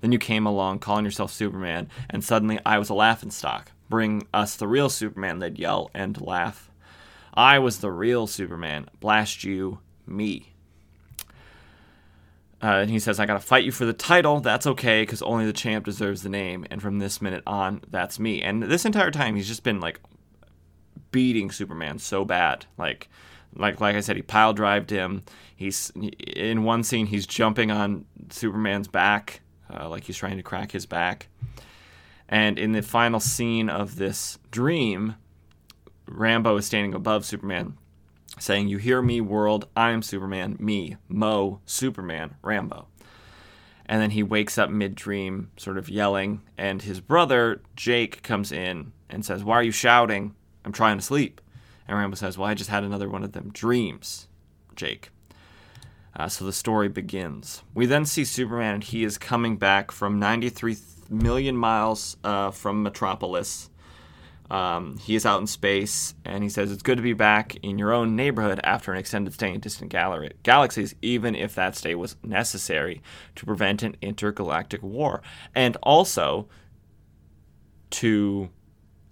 Then 0.00 0.12
you 0.12 0.18
came 0.18 0.46
along 0.46 0.78
calling 0.78 1.04
yourself 1.04 1.30
Superman, 1.30 1.90
and 2.08 2.24
suddenly 2.24 2.58
I 2.64 2.78
was 2.78 2.88
a 2.88 2.94
laughing 2.94 3.30
stock. 3.30 3.70
Bring 3.90 4.26
us 4.32 4.56
the 4.56 4.66
real 4.66 4.88
Superman, 4.88 5.40
they'd 5.40 5.58
yell 5.58 5.90
and 5.92 6.18
laugh. 6.22 6.70
I 7.34 7.58
was 7.58 7.80
the 7.80 7.92
real 7.92 8.26
Superman. 8.26 8.88
Blast 8.98 9.44
you, 9.44 9.80
me. 10.06 10.54
Uh, 12.62 12.80
and 12.80 12.90
he 12.90 12.98
says, 12.98 13.20
I 13.20 13.26
gotta 13.26 13.40
fight 13.40 13.64
you 13.64 13.72
for 13.72 13.84
the 13.84 13.92
title. 13.92 14.40
That's 14.40 14.66
okay, 14.66 15.02
because 15.02 15.20
only 15.20 15.44
the 15.44 15.52
champ 15.52 15.84
deserves 15.84 16.22
the 16.22 16.30
name. 16.30 16.64
And 16.70 16.80
from 16.80 16.98
this 16.98 17.20
minute 17.20 17.42
on, 17.46 17.82
that's 17.90 18.18
me. 18.18 18.40
And 18.40 18.62
this 18.62 18.86
entire 18.86 19.10
time, 19.10 19.36
he's 19.36 19.48
just 19.48 19.64
been 19.64 19.80
like 19.80 20.00
beating 21.12 21.50
Superman 21.50 21.98
so 21.98 22.24
bad. 22.24 22.66
Like, 22.76 23.08
like, 23.54 23.80
like 23.80 23.94
I 23.94 24.00
said, 24.00 24.16
he 24.16 24.22
pile 24.22 24.52
drived 24.52 24.90
him. 24.90 25.22
He's 25.54 25.92
in 25.94 26.64
one 26.64 26.82
scene, 26.82 27.06
he's 27.06 27.26
jumping 27.26 27.70
on 27.70 28.06
Superman's 28.30 28.88
back 28.88 29.42
uh, 29.72 29.88
like 29.88 30.04
he's 30.04 30.16
trying 30.16 30.36
to 30.36 30.42
crack 30.42 30.72
his 30.72 30.86
back. 30.86 31.28
And 32.28 32.58
in 32.58 32.72
the 32.72 32.82
final 32.82 33.20
scene 33.20 33.68
of 33.68 33.96
this 33.96 34.38
dream, 34.50 35.16
Rambo 36.06 36.56
is 36.56 36.66
standing 36.66 36.94
above 36.94 37.24
Superman, 37.24 37.76
saying, 38.38 38.68
You 38.68 38.78
hear 38.78 39.02
me, 39.02 39.20
world, 39.20 39.68
I'm 39.76 40.02
Superman, 40.02 40.56
me, 40.58 40.96
Mo, 41.08 41.60
Superman, 41.66 42.36
Rambo." 42.42 42.88
And 43.84 44.00
then 44.00 44.10
he 44.10 44.22
wakes 44.22 44.56
up 44.56 44.70
mid 44.70 44.94
dream, 44.94 45.50
sort 45.56 45.76
of 45.76 45.88
yelling, 45.88 46.40
and 46.56 46.80
his 46.80 47.00
brother, 47.00 47.60
Jake, 47.76 48.22
comes 48.22 48.50
in 48.50 48.92
and 49.10 49.24
says, 49.24 49.44
Why 49.44 49.56
are 49.56 49.62
you 49.62 49.72
shouting? 49.72 50.34
I'm 50.64 50.72
trying 50.72 50.98
to 50.98 51.04
sleep. 51.04 51.40
And 51.88 51.96
Rambo 51.96 52.16
says, 52.16 52.38
Well, 52.38 52.48
I 52.48 52.54
just 52.54 52.70
had 52.70 52.84
another 52.84 53.08
one 53.08 53.22
of 53.22 53.32
them 53.32 53.50
dreams, 53.52 54.28
Jake. 54.76 55.10
Uh, 56.14 56.28
so 56.28 56.44
the 56.44 56.52
story 56.52 56.88
begins. 56.88 57.62
We 57.74 57.86
then 57.86 58.04
see 58.04 58.24
Superman, 58.24 58.74
and 58.74 58.84
he 58.84 59.02
is 59.02 59.16
coming 59.16 59.56
back 59.56 59.90
from 59.90 60.18
93 60.18 60.76
million 61.08 61.56
miles 61.56 62.16
uh, 62.22 62.50
from 62.50 62.82
Metropolis. 62.82 63.70
Um, 64.50 64.98
he 64.98 65.14
is 65.14 65.24
out 65.24 65.40
in 65.40 65.46
space, 65.46 66.14
and 66.26 66.42
he 66.42 66.50
says 66.50 66.70
it's 66.70 66.82
good 66.82 66.96
to 66.96 67.02
be 67.02 67.14
back 67.14 67.56
in 67.62 67.78
your 67.78 67.92
own 67.92 68.14
neighborhood 68.14 68.60
after 68.62 68.92
an 68.92 68.98
extended 68.98 69.32
stay 69.32 69.54
in 69.54 69.60
distant 69.60 69.90
gal- 69.90 70.28
galaxies, 70.42 70.94
even 71.00 71.34
if 71.34 71.54
that 71.54 71.74
stay 71.74 71.94
was 71.94 72.16
necessary 72.22 73.00
to 73.36 73.46
prevent 73.46 73.82
an 73.82 73.96
intergalactic 74.02 74.82
war, 74.82 75.22
and 75.54 75.76
also 75.82 76.48
to 77.88 78.50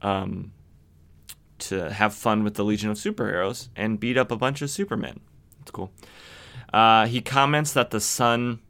um, 0.02 0.52
to 1.60 1.92
have 1.92 2.14
fun 2.14 2.44
with 2.44 2.54
the 2.54 2.64
Legion 2.64 2.90
of 2.90 2.96
Superheroes 2.96 3.68
and 3.76 4.00
beat 4.00 4.16
up 4.16 4.30
a 4.30 4.36
bunch 4.36 4.62
of 4.62 4.70
Supermen. 4.70 5.20
That's 5.58 5.70
cool. 5.70 5.90
Uh, 6.72 7.06
he 7.06 7.20
comments 7.20 7.72
that 7.72 7.90
the 7.90 8.00
sun 8.00 8.60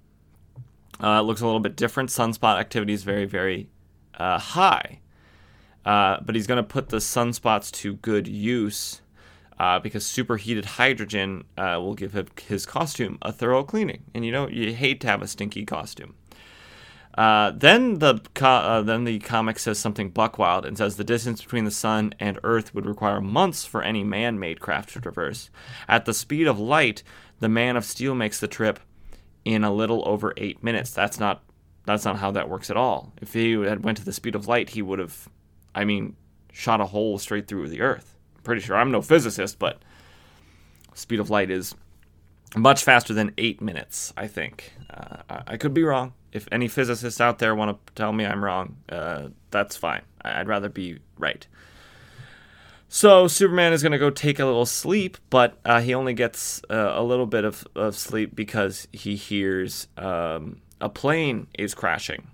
uh, 1.03 1.21
looks 1.23 1.41
a 1.41 1.47
little 1.47 1.61
bit 1.61 1.77
different. 1.77 2.11
Sunspot 2.11 2.59
activity 2.59 2.93
is 2.93 3.03
very, 3.03 3.25
very 3.25 3.69
uh, 4.15 4.39
high. 4.39 5.01
Uh, 5.85 6.19
but 6.23 6.35
he's 6.35 6.47
going 6.47 6.63
to 6.63 6.63
put 6.63 6.91
the 6.91 6.99
sunspots 6.99 7.71
to 7.71 7.95
good 7.95 8.29
use 8.29 9.01
uh, 9.59 9.79
because 9.79 10.05
superheated 10.05 10.65
hydrogen 10.65 11.45
uh, 11.57 11.79
will 11.81 11.95
give 11.95 12.29
his 12.49 12.67
costume 12.67 13.19
a 13.23 13.33
thorough 13.33 13.63
cleaning. 13.63 14.03
And 14.15 14.25
you 14.25 14.33
know, 14.33 14.49
you 14.49 14.75
hate 14.75 15.01
to 15.03 15.07
have 15.07 15.23
a 15.23 15.29
stinky 15.29 15.65
costume. 15.65 16.15
Uh, 17.17 17.51
then 17.51 17.99
the 17.99 18.21
uh, 18.41 18.83
then 18.83 19.05
the 19.05 19.19
comic 19.19 19.59
says 19.59 19.79
something 19.79 20.11
buckwild 20.11 20.65
and 20.65 20.79
says 20.79 20.97
the 20.97 21.05
distance 21.05 21.43
between 21.43 21.65
the 21.65 21.71
sun 21.71 22.15
and 22.21 22.39
Earth 22.45 22.75
would 22.75 22.87
require 22.87 23.21
months 23.21 23.65
for 23.65 23.83
any 23.83 24.05
man-made 24.05 24.61
craft 24.61 24.93
to 24.93 25.01
traverse. 25.01 25.51
At 25.89 26.05
the 26.05 26.15
speed 26.15 26.47
of 26.47 26.61
light, 26.61 27.03
the 27.41 27.49
Man 27.49 27.77
of 27.77 27.85
Steel 27.85 28.15
makes 28.15 28.39
the 28.39 28.47
trip 28.47 28.79
in 29.45 29.65
a 29.65 29.73
little 29.73 30.07
over 30.07 30.33
eight 30.37 30.63
minutes. 30.63 30.93
That's 30.93 31.19
not 31.19 31.43
that's 31.85 32.05
not 32.05 32.19
how 32.19 32.31
that 32.31 32.49
works 32.49 32.71
at 32.71 32.77
all. 32.77 33.13
If 33.21 33.33
he 33.33 33.53
had 33.53 33.85
went 33.85 33.99
to 33.99 34.05
the 34.05 34.13
speed 34.13 34.35
of 34.35 34.47
light, 34.47 34.71
he 34.71 34.83
would 34.83 34.99
have, 34.99 35.29
I 35.75 35.85
mean, 35.85 36.15
shot 36.53 36.81
a 36.81 36.87
hole 36.87 37.19
straight 37.19 37.49
through 37.49 37.69
the 37.69 37.81
Earth. 37.81 38.17
I'm 38.37 38.43
pretty 38.43 38.61
sure. 38.61 38.77
I'm 38.77 38.93
no 38.93 39.03
physicist, 39.03 39.59
but 39.59 39.83
speed 40.95 41.19
of 41.19 41.31
light 41.31 41.51
is 41.51 41.75
much 42.57 42.85
faster 42.85 43.15
than 43.15 43.33
eight 43.37 43.61
minutes. 43.61 44.13
I 44.17 44.29
think. 44.29 44.73
Uh, 44.89 45.43
I 45.47 45.57
could 45.57 45.75
be 45.75 45.83
wrong. 45.83 46.13
If 46.33 46.49
any 46.53 46.69
physicists 46.69 47.21
out 47.21 47.39
there 47.39 47.55
want 47.55 47.87
to 47.87 47.93
tell 47.95 48.13
me 48.13 48.25
I'm 48.25 48.45
wrong, 48.45 48.77
uh, 48.89 49.29
that's 49.51 49.77
fine. 49.77 50.03
I'd 50.23 50.49
rather 50.49 50.69
be 50.69 50.99
right. 51.19 51.47
So 52.93 53.29
Superman 53.29 53.73
is 53.73 53.83
going 53.83 53.93
to 53.93 53.99
go 53.99 54.11
take 54.11 54.41
a 54.41 54.45
little 54.45 54.67
sleep, 54.67 55.17
but 55.31 55.59
uh, 55.65 55.81
he 55.81 55.95
only 55.95 56.13
gets 56.13 56.61
uh, 56.69 56.93
a 56.95 57.03
little 57.05 57.27
bit 57.27 57.45
of, 57.45 57.65
of 57.77 57.95
sleep 57.97 58.35
because 58.35 58.89
he 58.93 59.15
hears 59.15 59.87
um, 59.97 60.61
a 60.81 60.89
plane 60.89 61.47
is 61.57 61.73
crashing. 61.73 62.27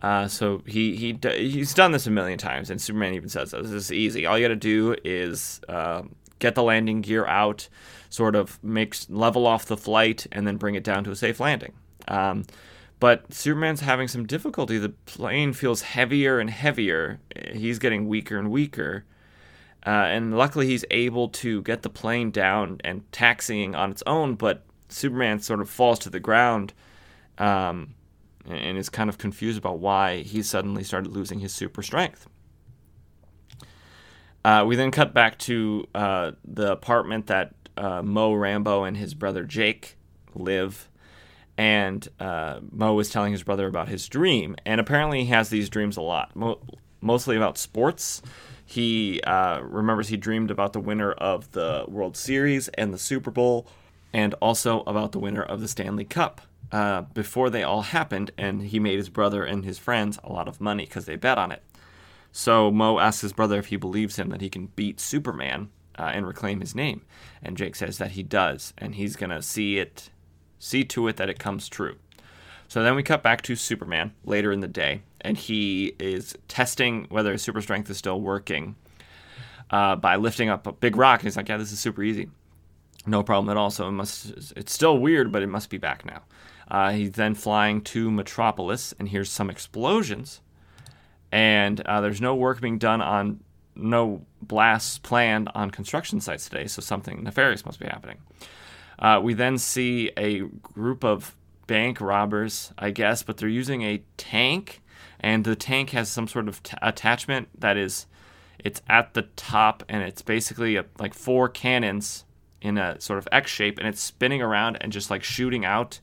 Uh, 0.00 0.28
so 0.28 0.62
he 0.64 0.96
he 0.96 1.18
he's 1.36 1.74
done 1.74 1.92
this 1.92 2.06
a 2.06 2.10
million 2.10 2.38
times, 2.38 2.70
and 2.70 2.80
Superman 2.80 3.14
even 3.14 3.28
says 3.28 3.50
this 3.50 3.70
is 3.70 3.92
easy. 3.92 4.26
All 4.26 4.38
you 4.38 4.44
got 4.44 4.48
to 4.48 4.56
do 4.56 4.94
is 5.04 5.60
um, 5.68 6.14
get 6.38 6.54
the 6.54 6.62
landing 6.62 7.02
gear 7.02 7.26
out, 7.26 7.68
sort 8.08 8.34
of 8.34 8.62
makes 8.62 9.10
level 9.10 9.46
off 9.46 9.66
the 9.66 9.76
flight, 9.76 10.26
and 10.32 10.46
then 10.46 10.56
bring 10.56 10.74
it 10.74 10.84
down 10.84 11.04
to 11.04 11.10
a 11.10 11.16
safe 11.16 11.40
landing. 11.40 11.72
Um, 12.08 12.44
but 13.00 13.32
Superman's 13.32 13.80
having 13.80 14.08
some 14.08 14.26
difficulty. 14.26 14.78
The 14.78 14.90
plane 14.90 15.52
feels 15.54 15.82
heavier 15.82 16.38
and 16.38 16.50
heavier. 16.50 17.20
He's 17.52 17.78
getting 17.78 18.06
weaker 18.06 18.38
and 18.38 18.50
weaker. 18.50 19.04
Uh, 19.86 20.06
and 20.08 20.36
luckily, 20.36 20.66
he's 20.66 20.84
able 20.90 21.28
to 21.28 21.62
get 21.62 21.80
the 21.82 21.88
plane 21.88 22.30
down 22.30 22.78
and 22.84 23.10
taxiing 23.12 23.74
on 23.74 23.90
its 23.90 24.02
own, 24.06 24.34
but 24.34 24.62
Superman 24.90 25.40
sort 25.40 25.60
of 25.60 25.70
falls 25.70 25.98
to 26.00 26.10
the 26.10 26.20
ground 26.20 26.74
um, 27.38 27.94
and 28.46 28.76
is 28.76 28.90
kind 28.90 29.08
of 29.08 29.16
confused 29.16 29.56
about 29.56 29.78
why 29.78 30.18
he 30.18 30.42
suddenly 30.42 30.84
started 30.84 31.10
losing 31.10 31.40
his 31.40 31.54
super 31.54 31.82
strength. 31.82 32.28
Uh, 34.44 34.64
we 34.66 34.76
then 34.76 34.90
cut 34.90 35.14
back 35.14 35.38
to 35.38 35.86
uh, 35.94 36.32
the 36.44 36.70
apartment 36.72 37.26
that 37.28 37.54
uh, 37.76 38.02
Mo 38.02 38.34
Rambo 38.34 38.84
and 38.84 38.96
his 38.96 39.14
brother 39.14 39.44
Jake 39.44 39.96
live. 40.34 40.88
And 41.60 42.08
uh, 42.18 42.60
Mo 42.72 42.98
is 43.00 43.10
telling 43.10 43.32
his 43.32 43.42
brother 43.42 43.66
about 43.66 43.88
his 43.88 44.08
dream. 44.08 44.56
And 44.64 44.80
apparently, 44.80 45.24
he 45.24 45.30
has 45.30 45.50
these 45.50 45.68
dreams 45.68 45.98
a 45.98 46.00
lot, 46.00 46.34
mo- 46.34 46.58
mostly 47.02 47.36
about 47.36 47.58
sports. 47.58 48.22
He 48.64 49.20
uh, 49.24 49.60
remembers 49.60 50.08
he 50.08 50.16
dreamed 50.16 50.50
about 50.50 50.72
the 50.72 50.80
winner 50.80 51.12
of 51.12 51.52
the 51.52 51.84
World 51.86 52.16
Series 52.16 52.68
and 52.68 52.94
the 52.94 52.98
Super 52.98 53.30
Bowl, 53.30 53.66
and 54.10 54.32
also 54.40 54.80
about 54.86 55.12
the 55.12 55.18
winner 55.18 55.42
of 55.42 55.60
the 55.60 55.68
Stanley 55.68 56.06
Cup. 56.06 56.40
Uh, 56.72 57.02
before 57.02 57.50
they 57.50 57.62
all 57.62 57.82
happened, 57.82 58.30
and 58.38 58.62
he 58.62 58.80
made 58.80 58.96
his 58.96 59.10
brother 59.10 59.44
and 59.44 59.62
his 59.62 59.76
friends 59.76 60.18
a 60.24 60.32
lot 60.32 60.48
of 60.48 60.62
money 60.62 60.86
because 60.86 61.04
they 61.04 61.16
bet 61.16 61.36
on 61.36 61.52
it. 61.52 61.62
So 62.32 62.70
Mo 62.70 62.98
asks 63.00 63.20
his 63.20 63.34
brother 63.34 63.58
if 63.58 63.66
he 63.66 63.76
believes 63.76 64.16
him 64.16 64.30
that 64.30 64.40
he 64.40 64.48
can 64.48 64.68
beat 64.76 64.98
Superman 64.98 65.68
uh, 65.98 66.10
and 66.14 66.26
reclaim 66.26 66.62
his 66.62 66.74
name, 66.74 67.02
and 67.42 67.58
Jake 67.58 67.76
says 67.76 67.98
that 67.98 68.12
he 68.12 68.22
does, 68.22 68.72
and 68.78 68.94
he's 68.94 69.16
gonna 69.16 69.42
see 69.42 69.78
it, 69.78 70.08
see 70.60 70.84
to 70.84 71.08
it 71.08 71.16
that 71.16 71.28
it 71.28 71.40
comes 71.40 71.68
true. 71.68 71.96
So 72.68 72.84
then 72.84 72.94
we 72.94 73.02
cut 73.02 73.24
back 73.24 73.42
to 73.42 73.56
Superman 73.56 74.12
later 74.24 74.52
in 74.52 74.60
the 74.60 74.68
day, 74.68 75.02
and 75.20 75.36
he 75.36 75.96
is 75.98 76.36
testing 76.46 77.06
whether 77.08 77.32
his 77.32 77.42
super 77.42 77.60
strength 77.60 77.90
is 77.90 77.96
still 77.96 78.20
working 78.20 78.76
uh, 79.70 79.96
by 79.96 80.14
lifting 80.14 80.48
up 80.48 80.68
a 80.68 80.72
big 80.72 80.94
rock. 80.94 81.18
And 81.18 81.26
he's 81.26 81.36
like, 81.36 81.48
"Yeah, 81.48 81.56
this 81.56 81.72
is 81.72 81.80
super 81.80 82.04
easy, 82.04 82.28
no 83.06 83.24
problem 83.24 83.50
at 83.50 83.56
all." 83.56 83.70
So 83.70 83.88
it 83.88 83.92
must, 83.92 84.52
it's 84.54 84.72
still 84.72 84.98
weird, 84.98 85.32
but 85.32 85.42
it 85.42 85.48
must 85.48 85.68
be 85.68 85.78
back 85.78 86.04
now. 86.04 86.22
Uh, 86.70 86.92
he's 86.92 87.10
then 87.12 87.34
flying 87.34 87.80
to 87.82 88.08
Metropolis, 88.08 88.94
and 89.00 89.08
here's 89.08 89.30
some 89.30 89.50
explosions, 89.50 90.40
and 91.32 91.80
uh, 91.80 92.00
there's 92.00 92.20
no 92.20 92.36
work 92.36 92.60
being 92.60 92.78
done 92.78 93.00
on 93.00 93.40
no 93.74 94.24
blasts 94.42 94.98
planned 94.98 95.48
on 95.56 95.72
construction 95.72 96.20
sites 96.20 96.48
today, 96.48 96.68
so 96.68 96.80
something 96.80 97.24
nefarious 97.24 97.66
must 97.66 97.80
be 97.80 97.86
happening. 97.86 98.18
Uh, 99.00 99.20
we 99.22 99.34
then 99.34 99.56
see 99.56 100.10
a 100.16 100.40
group 100.40 101.04
of 101.04 101.34
bank 101.66 102.00
robbers, 102.00 102.72
I 102.76 102.90
guess, 102.90 103.22
but 103.22 103.38
they're 103.38 103.48
using 103.48 103.82
a 103.82 104.02
tank, 104.16 104.82
and 105.20 105.44
the 105.44 105.56
tank 105.56 105.90
has 105.90 106.10
some 106.10 106.28
sort 106.28 106.48
of 106.48 106.62
t- 106.62 106.76
attachment 106.82 107.48
that 107.58 107.76
is, 107.76 108.06
it's 108.58 108.82
at 108.88 109.14
the 109.14 109.22
top, 109.36 109.82
and 109.88 110.02
it's 110.02 110.20
basically 110.20 110.76
a, 110.76 110.84
like 110.98 111.14
four 111.14 111.48
cannons 111.48 112.24
in 112.60 112.76
a 112.76 113.00
sort 113.00 113.18
of 113.18 113.28
X 113.32 113.50
shape, 113.50 113.78
and 113.78 113.88
it's 113.88 114.02
spinning 114.02 114.42
around 114.42 114.76
and 114.80 114.92
just 114.92 115.10
like 115.10 115.22
shooting 115.22 115.64
out 115.64 116.00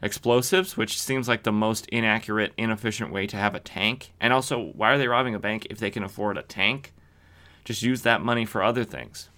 explosives, 0.00 0.76
which 0.76 1.00
seems 1.00 1.28
like 1.28 1.42
the 1.42 1.52
most 1.52 1.86
inaccurate, 1.88 2.52
inefficient 2.56 3.12
way 3.12 3.26
to 3.26 3.36
have 3.36 3.54
a 3.54 3.60
tank. 3.60 4.12
And 4.20 4.32
also, 4.32 4.72
why 4.74 4.92
are 4.92 4.98
they 4.98 5.08
robbing 5.08 5.34
a 5.34 5.38
bank 5.38 5.66
if 5.68 5.78
they 5.78 5.90
can 5.90 6.02
afford 6.02 6.38
a 6.38 6.42
tank? 6.42 6.92
Just 7.64 7.82
use 7.82 8.02
that 8.02 8.22
money 8.22 8.44
for 8.44 8.62
other 8.62 8.84
things. 8.84 9.28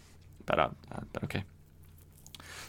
But, 0.47 0.59
uh, 0.59 0.69
uh, 0.93 1.01
but 1.13 1.25
okay. 1.25 1.45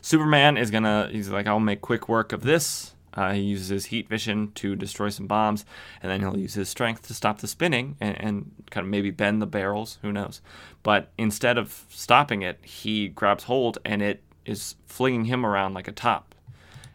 Superman 0.06 0.56
is 0.56 0.70
gonna, 0.70 1.10
he's 1.12 1.30
like, 1.30 1.48
I'll 1.48 1.60
make 1.60 1.82
quick 1.82 2.08
work 2.08 2.32
of 2.32 2.44
this. 2.44 2.94
Uh, 3.16 3.34
he 3.34 3.42
uses 3.42 3.70
his 3.70 3.86
heat 3.86 4.08
vision 4.08 4.52
to 4.54 4.76
destroy 4.76 5.10
some 5.10 5.26
bombs, 5.26 5.66
and 6.00 6.12
then 6.12 6.20
he'll 6.20 6.38
use 6.38 6.54
his 6.54 6.70
strength 6.70 7.08
to 7.08 7.16
stop 7.16 7.40
the 7.40 7.48
spinning 7.48 7.98
and, 8.00 8.16
and, 8.22 8.52
kind 8.70 8.86
of 8.86 8.92
maybe 8.92 9.10
bend 9.10 9.42
the 9.42 9.48
barrels. 9.48 9.98
Who 10.04 10.12
knows? 10.12 10.42
But 10.84 11.12
instead 11.18 11.58
of 11.58 11.86
stopping 11.90 12.44
it, 12.44 12.60
he 12.62 13.08
grabs 13.08 13.46
hold 13.46 13.80
and 13.84 14.04
it 14.04 14.22
is 14.46 14.76
flinging 14.86 15.26
him 15.26 15.44
around 15.44 15.74
like 15.74 15.88
a 15.88 15.92
top. 15.92 16.36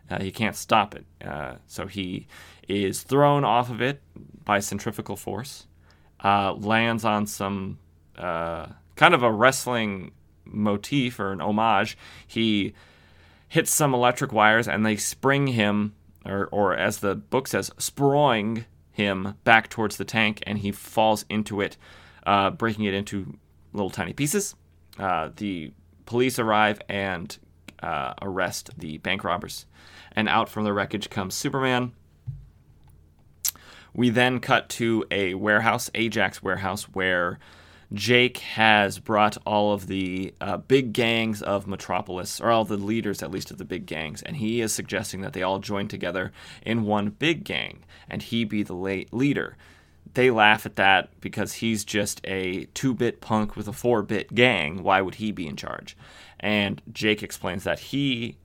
Uh, 0.09 0.23
he 0.23 0.31
can't 0.31 0.55
stop 0.55 0.95
it. 0.95 1.05
Uh, 1.21 1.57
so 1.67 1.89
he 1.89 2.29
is 2.69 3.03
thrown 3.03 3.43
off 3.43 3.71
of 3.71 3.83
it 3.83 4.01
by 4.45 4.61
centrifugal 4.61 5.17
force, 5.17 5.67
uh, 6.23 6.53
lands 6.53 7.05
on 7.05 7.27
some 7.27 7.81
uh, 8.17 8.67
kind 8.95 9.15
of 9.15 9.25
a 9.25 9.33
wrestling 9.33 10.13
motif 10.45 11.19
or 11.19 11.33
an 11.33 11.41
homage. 11.41 11.99
He 12.25 12.73
hits 13.51 13.71
some 13.71 13.93
electric 13.93 14.33
wires 14.33 14.67
and 14.67 14.87
they 14.87 14.97
spring 14.97 15.49
him, 15.49 15.93
or, 16.25 16.49
or 16.53 16.75
as 16.75 16.99
the 16.99 17.17
book 17.17 17.49
says, 17.49 17.69
sproing 17.77 18.65
him 18.93 19.35
back 19.45 19.69
towards 19.69 19.97
the 19.97 20.05
tank, 20.05 20.43
and 20.47 20.59
he 20.59 20.71
falls 20.71 21.25
into 21.29 21.61
it, 21.61 21.77
uh, 22.25 22.49
breaking 22.51 22.85
it 22.85 22.95
into 22.95 23.37
little 23.73 23.91
tiny 23.91 24.13
pieces. 24.13 24.55
Uh, 24.99 25.31
the 25.37 25.73
police 26.07 26.39
arrive 26.39 26.81
and 26.89 27.39
uh, 27.83 28.15
arrest 28.23 28.71
the 28.79 28.99
bank 28.99 29.25
robbers. 29.25 29.67
And 30.13 30.29
out 30.29 30.49
from 30.49 30.65
the 30.65 30.73
wreckage 30.73 31.11
comes 31.11 31.35
Superman. 31.35 31.93
We 33.93 34.11
then 34.11 34.39
cut 34.39 34.69
to 34.71 35.05
a 35.11 35.35
warehouse, 35.35 35.91
Ajax 35.95 36.41
warehouse, 36.41 36.85
where 36.85 37.41
Jake 37.93 38.39
has 38.39 39.01
brought 39.01 39.37
all 39.45 39.73
of 39.73 39.89
the 39.89 40.33
uh, 40.41 40.57
big 40.59 40.93
gangs 40.93 41.43
of 41.43 41.67
Metropolis, 41.67 42.41
or 42.41 42.51
all 42.51 42.65
the 42.65 42.77
leaders 42.77 43.21
at 43.23 43.33
least 43.33 43.51
of 43.51 43.59
the 43.59 43.65
big 43.65 43.85
gangs, 43.85 44.23
and 44.23 44.37
he 44.37 44.61
is 44.61 44.73
suggesting 44.73 45.23
that 45.23 45.33
they 45.33 45.43
all 45.43 45.59
join 45.59 45.89
together 45.89 46.31
in 46.63 46.85
one 46.85 47.11
big 47.11 47.43
gang, 47.43 47.83
and 48.09 48.23
he 48.23 48.45
be 48.45 48.63
the 48.63 48.75
late 48.75 49.13
leader. 49.13 49.57
they 50.15 50.31
laugh 50.31 50.67
at 50.67 50.77
that 50.77 51.09
because 51.21 51.55
he's 51.55 51.85
just 51.85 52.21
a 52.25 52.65
two 52.75 52.95
bit 52.95 53.21
punk 53.21 53.57
with 53.57 53.69
a 53.69 53.73
four 53.73 54.03
bit 54.03 54.35
gang. 54.35 54.83
Why 54.83 55.01
would 55.01 55.17
he 55.17 55.33
be 55.33 55.47
in 55.47 55.57
charge? 55.57 55.97
And 56.39 56.81
Jake 56.93 57.23
explains 57.23 57.65
that 57.65 57.79
he 57.79 58.37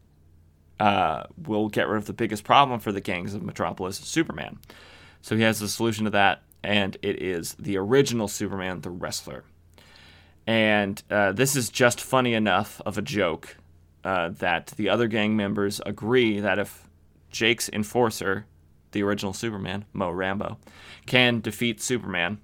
uh, 0.79 1.23
will 1.37 1.69
get 1.69 1.87
rid 1.87 1.97
of 1.97 2.05
the 2.05 2.13
biggest 2.13 2.43
problem 2.43 2.79
for 2.79 2.91
the 2.91 3.01
gangs 3.01 3.33
of 3.33 3.41
Metropolis, 3.41 3.97
Superman. 3.97 4.59
So 5.21 5.35
he 5.35 5.43
has 5.43 5.61
a 5.61 5.69
solution 5.69 6.05
to 6.05 6.11
that, 6.11 6.43
and 6.65 6.97
it 7.01 7.21
is 7.21 7.53
the 7.59 7.77
original 7.77 8.27
Superman, 8.27 8.81
the 8.81 8.89
wrestler. 8.89 9.43
And 10.47 11.01
uh, 11.09 11.31
this 11.31 11.55
is 11.55 11.69
just 11.69 12.01
funny 12.01 12.33
enough 12.33 12.81
of 12.85 12.97
a 12.97 13.01
joke 13.01 13.57
uh, 14.03 14.29
that 14.39 14.67
the 14.75 14.89
other 14.89 15.07
gang 15.07 15.35
members 15.35 15.79
agree 15.85 16.39
that 16.39 16.59
if 16.59 16.89
Jake's 17.29 17.69
enforcer, 17.69 18.45
the 18.91 19.03
original 19.03 19.33
Superman, 19.33 19.85
Mo 19.93 20.09
Rambo, 20.09 20.57
can 21.05 21.39
defeat 21.39 21.81
Superman, 21.81 22.39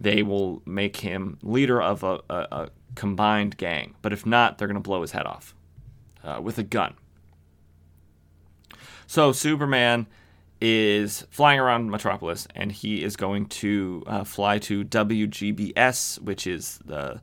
they 0.00 0.22
will 0.22 0.62
make 0.64 0.98
him 0.98 1.38
leader 1.42 1.80
of 1.80 2.02
a, 2.02 2.20
a, 2.30 2.36
a 2.50 2.70
combined 2.94 3.56
gang. 3.56 3.94
But 4.02 4.12
if 4.12 4.24
not, 4.24 4.58
they're 4.58 4.68
going 4.68 4.74
to 4.74 4.80
blow 4.80 5.02
his 5.02 5.12
head 5.12 5.26
off 5.26 5.54
uh, 6.24 6.40
with 6.42 6.58
a 6.58 6.64
gun. 6.64 6.94
So 9.06 9.32
Superman 9.32 10.06
is 10.64 11.26
flying 11.28 11.58
around 11.58 11.90
Metropolis, 11.90 12.46
and 12.54 12.70
he 12.70 13.02
is 13.02 13.16
going 13.16 13.46
to 13.46 14.04
uh, 14.06 14.22
fly 14.22 14.60
to 14.60 14.84
WGBS, 14.84 16.20
which 16.20 16.46
is 16.46 16.78
the 16.84 17.20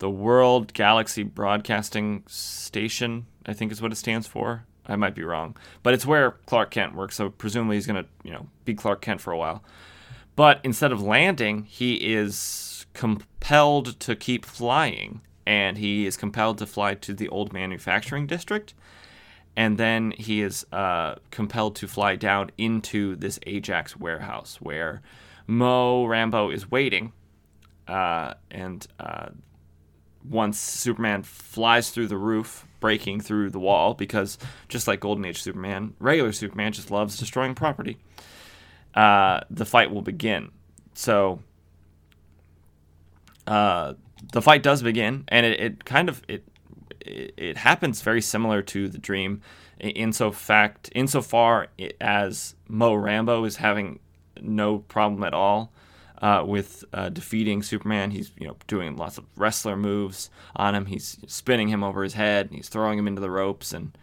the 0.00 0.10
World 0.10 0.72
Galaxy 0.72 1.22
Broadcasting 1.22 2.24
Station. 2.26 3.26
I 3.46 3.52
think 3.52 3.70
is 3.70 3.80
what 3.80 3.92
it 3.92 3.96
stands 3.96 4.26
for. 4.26 4.64
I 4.86 4.96
might 4.96 5.14
be 5.14 5.22
wrong, 5.22 5.56
but 5.84 5.94
it's 5.94 6.04
where 6.04 6.32
Clark 6.46 6.72
Kent 6.72 6.96
works. 6.96 7.14
So 7.14 7.30
presumably 7.30 7.76
he's 7.76 7.86
to, 7.86 8.06
you 8.24 8.32
know, 8.32 8.48
be 8.64 8.74
Clark 8.74 9.02
Kent 9.02 9.20
for 9.20 9.32
a 9.32 9.38
while. 9.38 9.62
But 10.34 10.58
instead 10.64 10.90
of 10.90 11.00
landing, 11.00 11.64
he 11.64 11.94
is 12.12 12.86
compelled 12.92 14.00
to 14.00 14.16
keep 14.16 14.44
flying, 14.44 15.20
and 15.46 15.78
he 15.78 16.06
is 16.06 16.16
compelled 16.16 16.58
to 16.58 16.66
fly 16.66 16.94
to 16.94 17.14
the 17.14 17.28
old 17.28 17.52
manufacturing 17.52 18.26
district 18.26 18.74
and 19.56 19.78
then 19.78 20.12
he 20.12 20.42
is 20.42 20.66
uh, 20.72 21.16
compelled 21.30 21.76
to 21.76 21.88
fly 21.88 22.16
down 22.16 22.50
into 22.56 23.16
this 23.16 23.38
Ajax 23.46 23.96
warehouse 23.96 24.58
where 24.60 25.02
Mo 25.46 26.06
Rambo 26.06 26.50
is 26.50 26.70
waiting. 26.70 27.12
Uh, 27.88 28.34
and 28.50 28.86
uh, 29.00 29.30
once 30.28 30.58
Superman 30.58 31.22
flies 31.22 31.90
through 31.90 32.06
the 32.06 32.16
roof, 32.16 32.66
breaking 32.78 33.20
through 33.20 33.50
the 33.50 33.58
wall, 33.58 33.94
because 33.94 34.38
just 34.68 34.86
like 34.86 35.00
Golden 35.00 35.24
Age 35.24 35.42
Superman, 35.42 35.94
regular 35.98 36.32
Superman 36.32 36.72
just 36.72 36.90
loves 36.90 37.18
destroying 37.18 37.54
property, 37.54 37.98
uh, 38.94 39.40
the 39.50 39.66
fight 39.66 39.90
will 39.90 40.02
begin. 40.02 40.50
So 40.94 41.40
uh, 43.46 43.94
the 44.32 44.42
fight 44.42 44.62
does 44.62 44.82
begin, 44.82 45.24
and 45.28 45.44
it, 45.44 45.60
it 45.60 45.84
kind 45.84 46.08
of 46.08 46.22
it 46.28 46.44
it, 47.00 47.34
it 47.36 47.56
happens 47.56 48.02
very 48.02 48.22
similar 48.22 48.62
to 48.62 48.88
the 48.88 48.98
dream 48.98 49.42
in 49.78 50.12
so 50.12 50.30
fact 50.30 50.90
insofar 50.94 51.68
as 52.00 52.54
Mo 52.68 52.94
Rambo 52.94 53.44
is 53.44 53.56
having 53.56 53.98
no 54.40 54.78
problem 54.78 55.24
at 55.24 55.34
all 55.34 55.72
uh, 56.20 56.44
with 56.46 56.84
uh, 56.92 57.08
defeating 57.08 57.62
Superman. 57.62 58.10
He's 58.10 58.30
you 58.38 58.46
know 58.46 58.56
doing 58.66 58.96
lots 58.96 59.18
of 59.18 59.24
wrestler 59.36 59.76
moves 59.76 60.30
on 60.54 60.74
him. 60.74 60.86
He's 60.86 61.18
spinning 61.26 61.68
him 61.68 61.82
over 61.82 62.02
his 62.02 62.14
head. 62.14 62.46
And 62.46 62.56
he's 62.56 62.68
throwing 62.68 62.98
him 62.98 63.06
into 63.06 63.20
the 63.20 63.30
ropes 63.30 63.72
and 63.72 63.96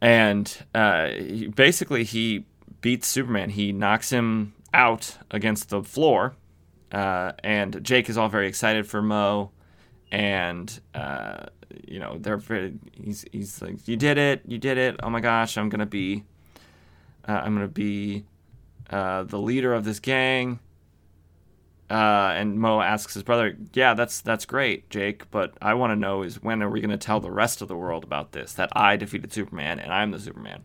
and 0.00 0.64
uh, 0.74 1.10
basically 1.54 2.04
he 2.04 2.44
beats 2.80 3.06
Superman. 3.08 3.50
He 3.50 3.72
knocks 3.72 4.10
him 4.10 4.52
out 4.74 5.16
against 5.30 5.70
the 5.70 5.82
floor. 5.82 6.34
Uh, 6.92 7.32
and 7.42 7.82
Jake 7.82 8.08
is 8.08 8.18
all 8.18 8.28
very 8.28 8.46
excited 8.46 8.86
for 8.86 9.02
Mo 9.02 9.50
and 10.10 10.80
uh, 10.94 11.46
you 11.86 11.98
know 11.98 12.18
they're 12.18 12.36
very, 12.36 12.74
he's 12.92 13.24
he's 13.32 13.60
like 13.60 13.86
you 13.88 13.96
did 13.96 14.18
it 14.18 14.42
you 14.46 14.58
did 14.58 14.78
it. 14.78 14.96
Oh 15.02 15.10
my 15.10 15.20
gosh 15.20 15.58
I'm 15.58 15.68
gonna 15.68 15.86
be 15.86 16.24
uh, 17.28 17.40
I'm 17.44 17.54
gonna 17.54 17.68
be 17.68 18.24
uh, 18.90 19.24
the 19.24 19.38
leader 19.38 19.74
of 19.74 19.84
this 19.84 20.00
gang. 20.00 20.60
Uh, 21.88 22.34
and 22.34 22.58
Mo 22.58 22.80
asks 22.80 23.14
his 23.14 23.22
brother 23.22 23.56
yeah 23.72 23.94
that's 23.94 24.20
that's 24.20 24.44
great 24.44 24.90
Jake 24.90 25.30
but 25.30 25.56
I 25.62 25.74
want 25.74 25.92
to 25.92 25.96
know 25.96 26.22
is 26.22 26.42
when 26.42 26.60
are 26.60 26.68
we 26.68 26.80
gonna 26.80 26.96
tell 26.96 27.20
the 27.20 27.30
rest 27.30 27.62
of 27.62 27.68
the 27.68 27.76
world 27.76 28.02
about 28.02 28.32
this 28.32 28.54
that 28.54 28.70
I 28.72 28.96
defeated 28.96 29.32
Superman 29.32 29.78
and 29.78 29.92
I'm 29.92 30.10
the 30.10 30.18
Superman? 30.18 30.64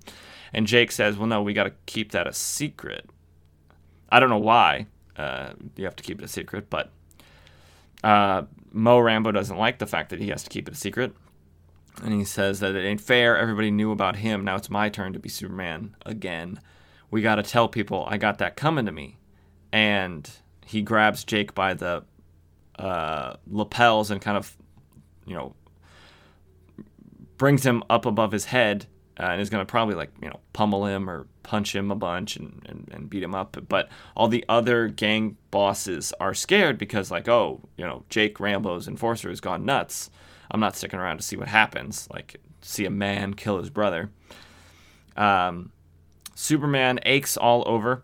And 0.51 0.65
Jake 0.65 0.91
says 0.91 1.17
well 1.17 1.27
no 1.27 1.43
we 1.43 1.53
got 1.53 1.65
to 1.65 1.73
keep 1.85 2.11
that 2.13 2.25
a 2.25 2.33
secret. 2.33 3.07
I 4.09 4.19
don't 4.19 4.29
know 4.29 4.39
why 4.39 4.87
uh, 5.15 5.53
you 5.75 5.85
have 5.85 5.95
to 5.97 6.03
keep 6.03 6.19
it 6.19 6.25
a 6.25 6.27
secret 6.27 6.71
but 6.71 6.91
uh, 8.03 8.43
Mo 8.71 8.99
Rambo 8.99 9.31
doesn't 9.31 9.57
like 9.57 9.79
the 9.79 9.85
fact 9.85 10.09
that 10.09 10.19
he 10.19 10.29
has 10.29 10.43
to 10.43 10.49
keep 10.49 10.67
it 10.67 10.73
a 10.73 10.77
secret. 10.77 11.13
And 12.01 12.13
he 12.13 12.23
says 12.23 12.61
that 12.61 12.75
it 12.75 12.85
ain't 12.85 13.01
fair. 13.01 13.37
Everybody 13.37 13.69
knew 13.69 13.91
about 13.91 14.17
him. 14.17 14.45
Now 14.45 14.55
it's 14.55 14.69
my 14.69 14.89
turn 14.89 15.13
to 15.13 15.19
be 15.19 15.29
Superman 15.29 15.95
again. 16.05 16.59
We 17.09 17.21
got 17.21 17.35
to 17.35 17.43
tell 17.43 17.67
people 17.67 18.05
I 18.07 18.17
got 18.17 18.37
that 18.37 18.55
coming 18.55 18.85
to 18.85 18.91
me. 18.91 19.17
And 19.73 20.29
he 20.65 20.81
grabs 20.81 21.23
Jake 21.23 21.53
by 21.53 21.73
the 21.73 22.03
uh, 22.79 23.35
lapels 23.47 24.09
and 24.09 24.21
kind 24.21 24.37
of, 24.37 24.55
you 25.25 25.35
know, 25.35 25.53
brings 27.37 27.65
him 27.65 27.83
up 27.89 28.05
above 28.05 28.31
his 28.31 28.45
head 28.45 28.85
uh, 29.19 29.23
and 29.23 29.41
is 29.41 29.49
going 29.49 29.65
to 29.65 29.69
probably 29.69 29.95
like 29.95 30.11
you 30.21 30.29
know 30.29 30.39
pummel 30.53 30.85
him 30.85 31.09
or 31.09 31.27
punch 31.43 31.75
him 31.75 31.91
a 31.91 31.95
bunch 31.95 32.35
and, 32.35 32.65
and, 32.67 32.89
and 32.91 33.09
beat 33.09 33.23
him 33.23 33.35
up. 33.35 33.57
But 33.67 33.89
all 34.15 34.27
the 34.27 34.45
other 34.47 34.87
gang 34.87 35.37
bosses 35.49 36.13
are 36.19 36.33
scared 36.33 36.77
because 36.77 37.11
like 37.11 37.27
oh 37.27 37.61
you 37.77 37.85
know 37.85 38.03
jake 38.09 38.39
rambo's 38.39 38.87
enforcer 38.87 39.29
has 39.29 39.41
gone 39.41 39.65
nuts. 39.65 40.09
I'm 40.49 40.59
not 40.59 40.75
sticking 40.75 40.99
around 40.99 41.17
to 41.17 41.23
see 41.23 41.37
what 41.37 41.47
happens 41.47 42.07
like 42.11 42.39
see 42.61 42.85
a 42.85 42.91
man 42.91 43.33
kill 43.33 43.57
his 43.57 43.69
brother. 43.69 44.09
Um, 45.17 45.71
superman 46.35 46.99
aches 47.05 47.37
all 47.37 47.63
over. 47.67 48.03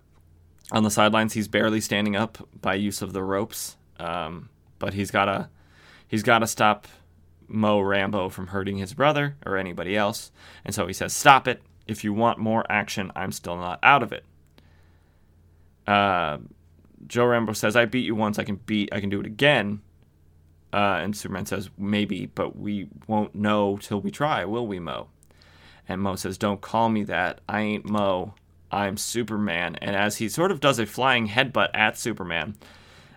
On 0.72 0.84
the 0.84 0.92
sidelines 0.92 1.34
he's 1.34 1.48
barely 1.48 1.80
standing 1.80 2.16
up 2.16 2.38
by 2.62 2.76
use 2.76 3.02
of 3.02 3.14
the 3.14 3.24
ropes. 3.24 3.78
Um, 4.00 4.50
but 4.80 4.94
he's 4.94 5.12
got 5.12 5.26
to 5.26 5.50
he's 6.08 6.24
got 6.24 6.40
to 6.40 6.48
stop 6.48 6.88
Mo 7.48 7.80
Rambo 7.80 8.30
from 8.30 8.48
hurting 8.48 8.78
his 8.78 8.94
brother 8.94 9.38
or 9.46 9.58
anybody 9.58 9.96
else. 9.96 10.32
And 10.66 10.76
so 10.76 10.88
he 10.88 10.94
says, 10.94 11.14
Stop 11.14 11.48
it. 11.48 11.62
If 11.88 12.04
you 12.04 12.14
want 12.14 12.40
more 12.40 12.66
action, 12.70 13.12
I'm 13.16 13.32
still 13.32 13.58
not 13.58 13.80
out 13.84 14.04
of 14.04 14.12
it. 14.12 14.26
Uh, 15.86 16.40
Joe 17.08 17.26
Rambo 17.26 17.54
says, 17.54 17.76
I 17.76 17.86
beat 17.86 18.06
you 18.06 18.16
once. 18.16 18.40
I 18.40 18.44
can 18.44 18.58
beat, 18.58 18.90
I 18.92 19.00
can 19.00 19.10
do 19.10 19.20
it 19.20 19.26
again. 19.26 19.82
Uh, 20.74 21.00
and 21.02 21.16
Superman 21.16 21.46
says, 21.46 21.70
Maybe, 21.78 22.26
but 22.26 22.58
we 22.58 22.90
won't 23.08 23.34
know 23.34 23.78
till 23.78 24.02
we 24.02 24.12
try, 24.12 24.44
will 24.46 24.68
we, 24.68 24.80
Mo? 24.80 25.08
And 25.88 26.02
Mo 26.02 26.16
says, 26.16 26.38
Don't 26.38 26.60
call 26.60 26.90
me 26.90 27.04
that. 27.06 27.42
I 27.48 27.62
ain't 27.62 27.90
Mo. 27.90 28.34
I'm 28.70 28.98
Superman. 28.98 29.78
And 29.78 29.96
as 29.96 30.18
he 30.18 30.28
sort 30.28 30.52
of 30.52 30.60
does 30.60 30.78
a 30.78 30.86
flying 30.86 31.30
headbutt 31.30 31.70
at 31.74 31.98
Superman, 31.98 32.58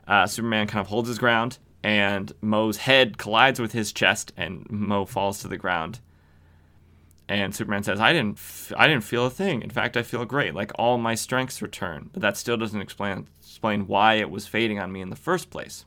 uh, 0.07 0.27
Superman 0.29 0.69
kind 0.69 0.81
of 0.81 0.87
holds 0.87 1.09
his 1.09 1.19
ground 1.19 1.59
and 1.83 2.33
Mo's 2.41 2.79
head 2.79 3.19
collides 3.19 3.61
with 3.61 3.73
his 3.73 3.93
chest, 3.93 4.33
and 4.37 4.69
Mo 4.71 5.05
falls 5.05 5.41
to 5.41 5.49
the 5.49 5.57
ground. 5.57 6.01
And 7.31 7.55
Superman 7.55 7.85
says, 7.85 8.01
"I 8.01 8.13
didn't, 8.13 8.39
f- 8.39 8.73
I 8.77 8.89
didn't 8.89 9.05
feel 9.05 9.25
a 9.25 9.31
thing. 9.31 9.63
In 9.63 9.71
fact, 9.71 9.97
I 9.97 10.03
feel 10.03 10.25
great. 10.25 10.53
Like 10.53 10.73
all 10.75 10.99
my 10.99 11.15
strengths 11.15 11.63
return." 11.63 12.11
But 12.13 12.23
that 12.23 12.37
still 12.37 12.57
doesn't 12.57 12.81
explain 12.81 13.29
explain 13.41 13.87
why 13.87 14.15
it 14.15 14.31
was 14.31 14.49
fading 14.49 14.81
on 14.81 14.91
me 14.91 15.01
in 15.01 15.11
the 15.11 15.17
first 15.17 15.49
place, 15.49 15.85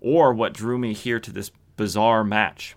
or 0.00 0.34
what 0.34 0.52
drew 0.52 0.76
me 0.76 0.92
here 0.92 1.20
to 1.20 1.30
this 1.30 1.52
bizarre 1.76 2.24
match. 2.24 2.74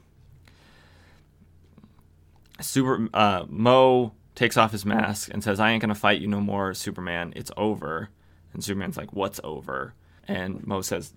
Super 2.61 3.09
uh, 3.11 3.45
Mo 3.49 4.13
takes 4.35 4.55
off 4.55 4.71
his 4.71 4.85
mask 4.85 5.31
and 5.33 5.43
says, 5.43 5.59
"I 5.59 5.71
ain't 5.71 5.81
gonna 5.81 5.95
fight 5.95 6.21
you 6.21 6.27
no 6.27 6.41
more, 6.41 6.75
Superman. 6.75 7.33
It's 7.35 7.51
over." 7.57 8.09
And 8.53 8.63
Superman's 8.63 8.97
like, 8.97 9.13
"What's 9.13 9.39
over?" 9.43 9.95
And 10.27 10.65
Mo 10.67 10.81
says, 10.81 11.11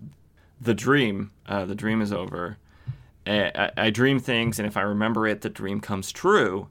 the 0.58 0.74
dream. 0.74 1.32
Uh, 1.44 1.64
the 1.64 1.74
dream 1.74 2.00
is 2.00 2.12
over. 2.12 2.56
I, 3.26 3.70
I, 3.76 3.90
dream 3.90 4.18
things, 4.18 4.58
and 4.58 4.66
if 4.66 4.76
I 4.76 4.82
remember 4.82 5.26
it, 5.26 5.42
the 5.42 5.48
dream 5.48 5.80
comes 5.80 6.10
true. 6.10 6.68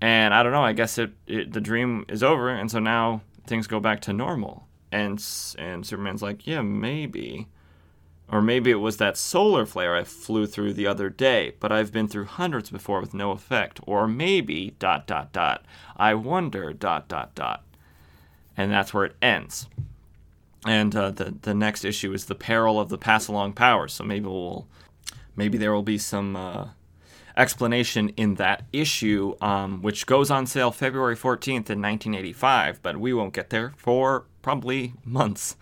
And 0.00 0.34
I 0.34 0.42
don't 0.42 0.52
know. 0.52 0.64
I 0.64 0.72
guess 0.72 0.98
it, 0.98 1.12
it 1.26 1.52
the 1.52 1.60
dream 1.60 2.04
is 2.08 2.22
over, 2.22 2.48
and 2.48 2.70
so 2.70 2.78
now 2.78 3.22
things 3.46 3.66
go 3.66 3.80
back 3.80 4.00
to 4.02 4.12
normal. 4.12 4.66
And 4.92 5.22
and 5.58 5.86
Superman's 5.86 6.22
like, 6.22 6.46
yeah, 6.46 6.62
maybe, 6.62 7.48
or 8.30 8.42
maybe 8.42 8.70
it 8.70 8.76
was 8.76 8.96
that 8.96 9.16
solar 9.16 9.66
flare 9.66 9.94
I 9.96 10.04
flew 10.04 10.46
through 10.46 10.74
the 10.74 10.86
other 10.86 11.10
day, 11.10 11.54
but 11.60 11.72
I've 11.72 11.92
been 11.92 12.08
through 12.08 12.26
hundreds 12.26 12.70
before 12.70 13.00
with 13.00 13.14
no 13.14 13.30
effect. 13.30 13.80
Or 13.86 14.08
maybe 14.08 14.74
dot 14.78 15.06
dot 15.06 15.32
dot. 15.32 15.64
I 15.96 16.14
wonder 16.14 16.72
dot 16.72 17.08
dot 17.08 17.34
dot. 17.34 17.64
And 18.56 18.70
that's 18.72 18.92
where 18.92 19.04
it 19.04 19.16
ends 19.22 19.68
and 20.66 20.94
uh, 20.94 21.10
the 21.10 21.34
the 21.42 21.54
next 21.54 21.84
issue 21.84 22.12
is 22.12 22.26
the 22.26 22.34
peril 22.34 22.78
of 22.78 22.88
the 22.88 22.98
pass 22.98 23.28
along 23.28 23.54
powers. 23.54 23.92
So 23.92 24.04
maybe 24.04 24.26
we'll 24.26 24.66
maybe 25.40 25.56
there 25.56 25.72
will 25.72 25.82
be 25.82 25.96
some 25.96 26.36
uh, 26.36 26.68
explanation 27.34 28.10
in 28.10 28.34
that 28.34 28.58
issue, 28.72 29.34
um, 29.40 29.80
which 29.80 30.04
goes 30.04 30.30
on 30.30 30.44
sale 30.46 30.70
February 30.70 31.16
fourteenth 31.16 31.70
in 31.70 31.80
nineteen 31.80 32.14
eighty 32.14 32.34
five. 32.34 32.72
But 32.82 32.98
we 32.98 33.14
won't 33.14 33.32
get 33.32 33.48
there 33.48 33.72
for 33.76 34.26
probably 34.42 34.92
months, 35.02 35.56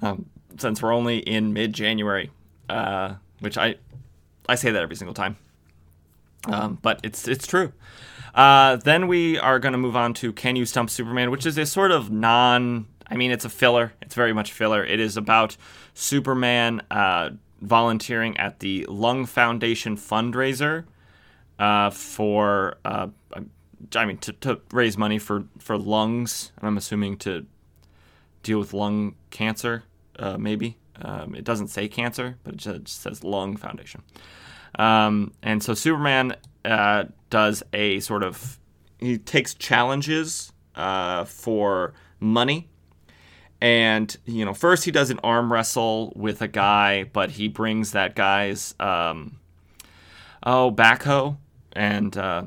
um, 0.00 0.30
since 0.56 0.82
we're 0.82 0.94
only 0.94 1.18
in 1.18 1.52
mid 1.52 1.74
January, 1.74 2.30
uh, 2.70 3.16
which 3.40 3.58
I 3.58 3.76
I 4.48 4.54
say 4.54 4.70
that 4.70 4.82
every 4.82 4.96
single 4.96 5.14
time, 5.14 5.36
um, 6.46 6.78
but 6.80 7.00
it's 7.02 7.28
it's 7.28 7.46
true. 7.46 7.72
Uh, 8.34 8.76
then 8.76 9.08
we 9.08 9.38
are 9.38 9.58
going 9.58 9.72
to 9.72 9.78
move 9.78 9.96
on 9.96 10.14
to 10.14 10.32
Can 10.32 10.56
You 10.56 10.64
Stump 10.64 10.88
Superman, 10.88 11.30
which 11.30 11.44
is 11.44 11.58
a 11.58 11.66
sort 11.66 11.90
of 11.90 12.10
non. 12.10 12.86
I 13.10 13.16
mean, 13.16 13.30
it's 13.30 13.44
a 13.44 13.50
filler. 13.50 13.92
It's 14.00 14.14
very 14.14 14.32
much 14.32 14.52
filler. 14.52 14.84
It 14.84 15.00
is 15.00 15.16
about 15.16 15.56
Superman 15.94 16.82
uh, 16.90 17.30
volunteering 17.60 18.36
at 18.36 18.60
the 18.60 18.86
Lung 18.88 19.26
Foundation 19.26 19.96
fundraiser 19.96 20.84
uh, 21.58 21.90
for, 21.90 22.76
uh, 22.84 23.08
I 23.94 24.04
mean, 24.04 24.18
to, 24.18 24.32
to, 24.32 24.60
raise 24.72 24.96
money 24.96 25.18
for, 25.18 25.44
for 25.58 25.76
lungs. 25.76 26.52
And 26.58 26.68
I'm 26.68 26.76
assuming 26.76 27.16
to 27.18 27.46
deal 28.42 28.58
with 28.58 28.72
lung 28.72 29.14
cancer, 29.30 29.84
uh, 30.18 30.38
maybe. 30.38 30.76
Um, 31.00 31.34
it 31.34 31.44
doesn't 31.44 31.68
say 31.68 31.88
cancer, 31.88 32.38
but 32.44 32.54
it 32.54 32.58
just 32.58 33.02
says 33.02 33.22
Lung 33.22 33.56
Foundation. 33.56 34.02
Um, 34.78 35.32
and 35.42 35.62
so 35.62 35.74
Superman 35.74 36.34
uh, 36.64 37.04
does 37.30 37.62
a 37.72 38.00
sort 38.00 38.22
of 38.22 38.58
he 38.98 39.16
takes 39.16 39.54
challenges 39.54 40.52
uh, 40.74 41.24
for 41.24 41.94
money 42.20 42.68
and 43.60 44.16
you 44.24 44.44
know 44.44 44.54
first 44.54 44.84
he 44.84 44.90
does 44.90 45.10
an 45.10 45.18
arm 45.24 45.52
wrestle 45.52 46.12
with 46.14 46.40
a 46.42 46.48
guy 46.48 47.04
but 47.04 47.32
he 47.32 47.48
brings 47.48 47.92
that 47.92 48.14
guy's 48.14 48.74
um, 48.78 49.38
oh 50.44 50.70
backhoe 50.70 51.36
and 51.72 52.16
uh, 52.16 52.44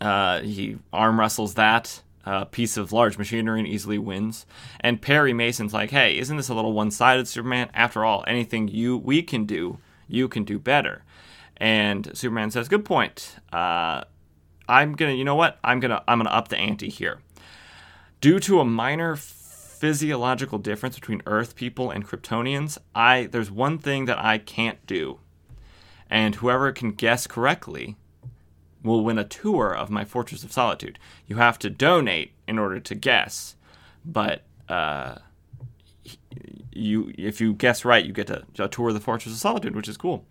uh, 0.00 0.40
he 0.40 0.78
arm 0.92 1.18
wrestles 1.18 1.54
that 1.54 2.02
uh, 2.24 2.44
piece 2.44 2.76
of 2.76 2.92
large 2.92 3.16
machinery 3.16 3.58
and 3.58 3.66
easily 3.66 3.96
wins. 3.96 4.44
And 4.80 5.00
perry 5.00 5.32
mason's 5.32 5.74
like 5.74 5.90
hey 5.90 6.18
isn't 6.18 6.36
this 6.36 6.48
a 6.48 6.54
little 6.54 6.72
one-sided 6.72 7.28
superman? 7.28 7.70
After 7.74 8.04
all 8.04 8.24
anything 8.26 8.68
you 8.68 8.96
we 8.96 9.22
can 9.22 9.44
do 9.44 9.78
you 10.08 10.28
can 10.28 10.44
do 10.44 10.58
better. 10.58 11.04
And 11.56 12.16
superman 12.16 12.50
says 12.50 12.68
good 12.68 12.84
point. 12.84 13.36
Uh, 13.52 14.04
i'm 14.68 14.94
gonna 14.94 15.12
you 15.12 15.24
know 15.24 15.36
what? 15.36 15.58
I'm 15.62 15.80
gonna 15.80 16.02
i'm 16.08 16.18
gonna 16.18 16.30
up 16.30 16.48
the 16.48 16.56
ante 16.56 16.88
here. 16.88 17.18
Due 18.20 18.40
to 18.40 18.60
a 18.60 18.64
minor 18.64 19.16
physiological 19.78 20.58
difference 20.58 20.96
between 20.96 21.22
Earth 21.26 21.54
people 21.54 21.90
and 21.90 22.06
Kryptonians, 22.06 22.78
I 22.94 23.28
there's 23.30 23.50
one 23.50 23.78
thing 23.78 24.06
that 24.06 24.18
I 24.18 24.38
can't 24.38 24.84
do. 24.86 25.20
And 26.10 26.36
whoever 26.36 26.72
can 26.72 26.92
guess 26.92 27.26
correctly 27.26 27.96
will 28.82 29.04
win 29.04 29.18
a 29.18 29.24
tour 29.24 29.74
of 29.74 29.90
my 29.90 30.04
Fortress 30.04 30.42
of 30.42 30.52
Solitude. 30.52 30.98
You 31.26 31.36
have 31.36 31.58
to 31.60 31.70
donate 31.70 32.32
in 32.46 32.58
order 32.58 32.80
to 32.80 32.94
guess, 32.94 33.56
but 34.04 34.42
uh, 34.68 35.16
you 36.72 37.12
if 37.18 37.40
you 37.40 37.52
guess 37.52 37.84
right, 37.84 38.04
you 38.04 38.12
get 38.12 38.30
a, 38.30 38.44
a, 38.58 38.68
tour 38.68 38.88
of 38.88 38.94
the 38.94 39.00
Fortress 39.00 39.34
of 39.34 39.40
Solitude, 39.40 39.76
which 39.76 39.88
is 39.88 39.96
cool. 39.96 40.24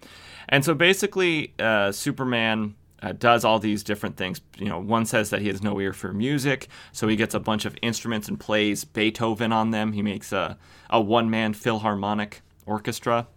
And 0.49 0.63
so 0.63 0.73
basically, 0.73 1.53
uh, 1.59 1.91
Superman 1.91 2.75
uh, 3.01 3.13
does 3.13 3.45
all 3.45 3.59
these 3.59 3.83
different 3.83 4.17
things. 4.17 4.41
You 4.57 4.69
know, 4.69 4.79
one 4.79 5.05
says 5.05 5.29
that 5.29 5.41
he 5.41 5.47
has 5.47 5.61
no 5.61 5.79
ear 5.79 5.93
for 5.93 6.13
music, 6.13 6.67
so 6.91 7.07
he 7.07 7.15
gets 7.15 7.33
a 7.33 7.39
bunch 7.39 7.65
of 7.65 7.75
instruments 7.81 8.27
and 8.27 8.39
plays 8.39 8.83
Beethoven 8.83 9.51
on 9.51 9.71
them. 9.71 9.93
He 9.93 10.01
makes 10.01 10.31
a, 10.31 10.57
a 10.89 10.99
one 10.99 11.29
man 11.29 11.53
philharmonic 11.53 12.41
orchestra. 12.65 13.27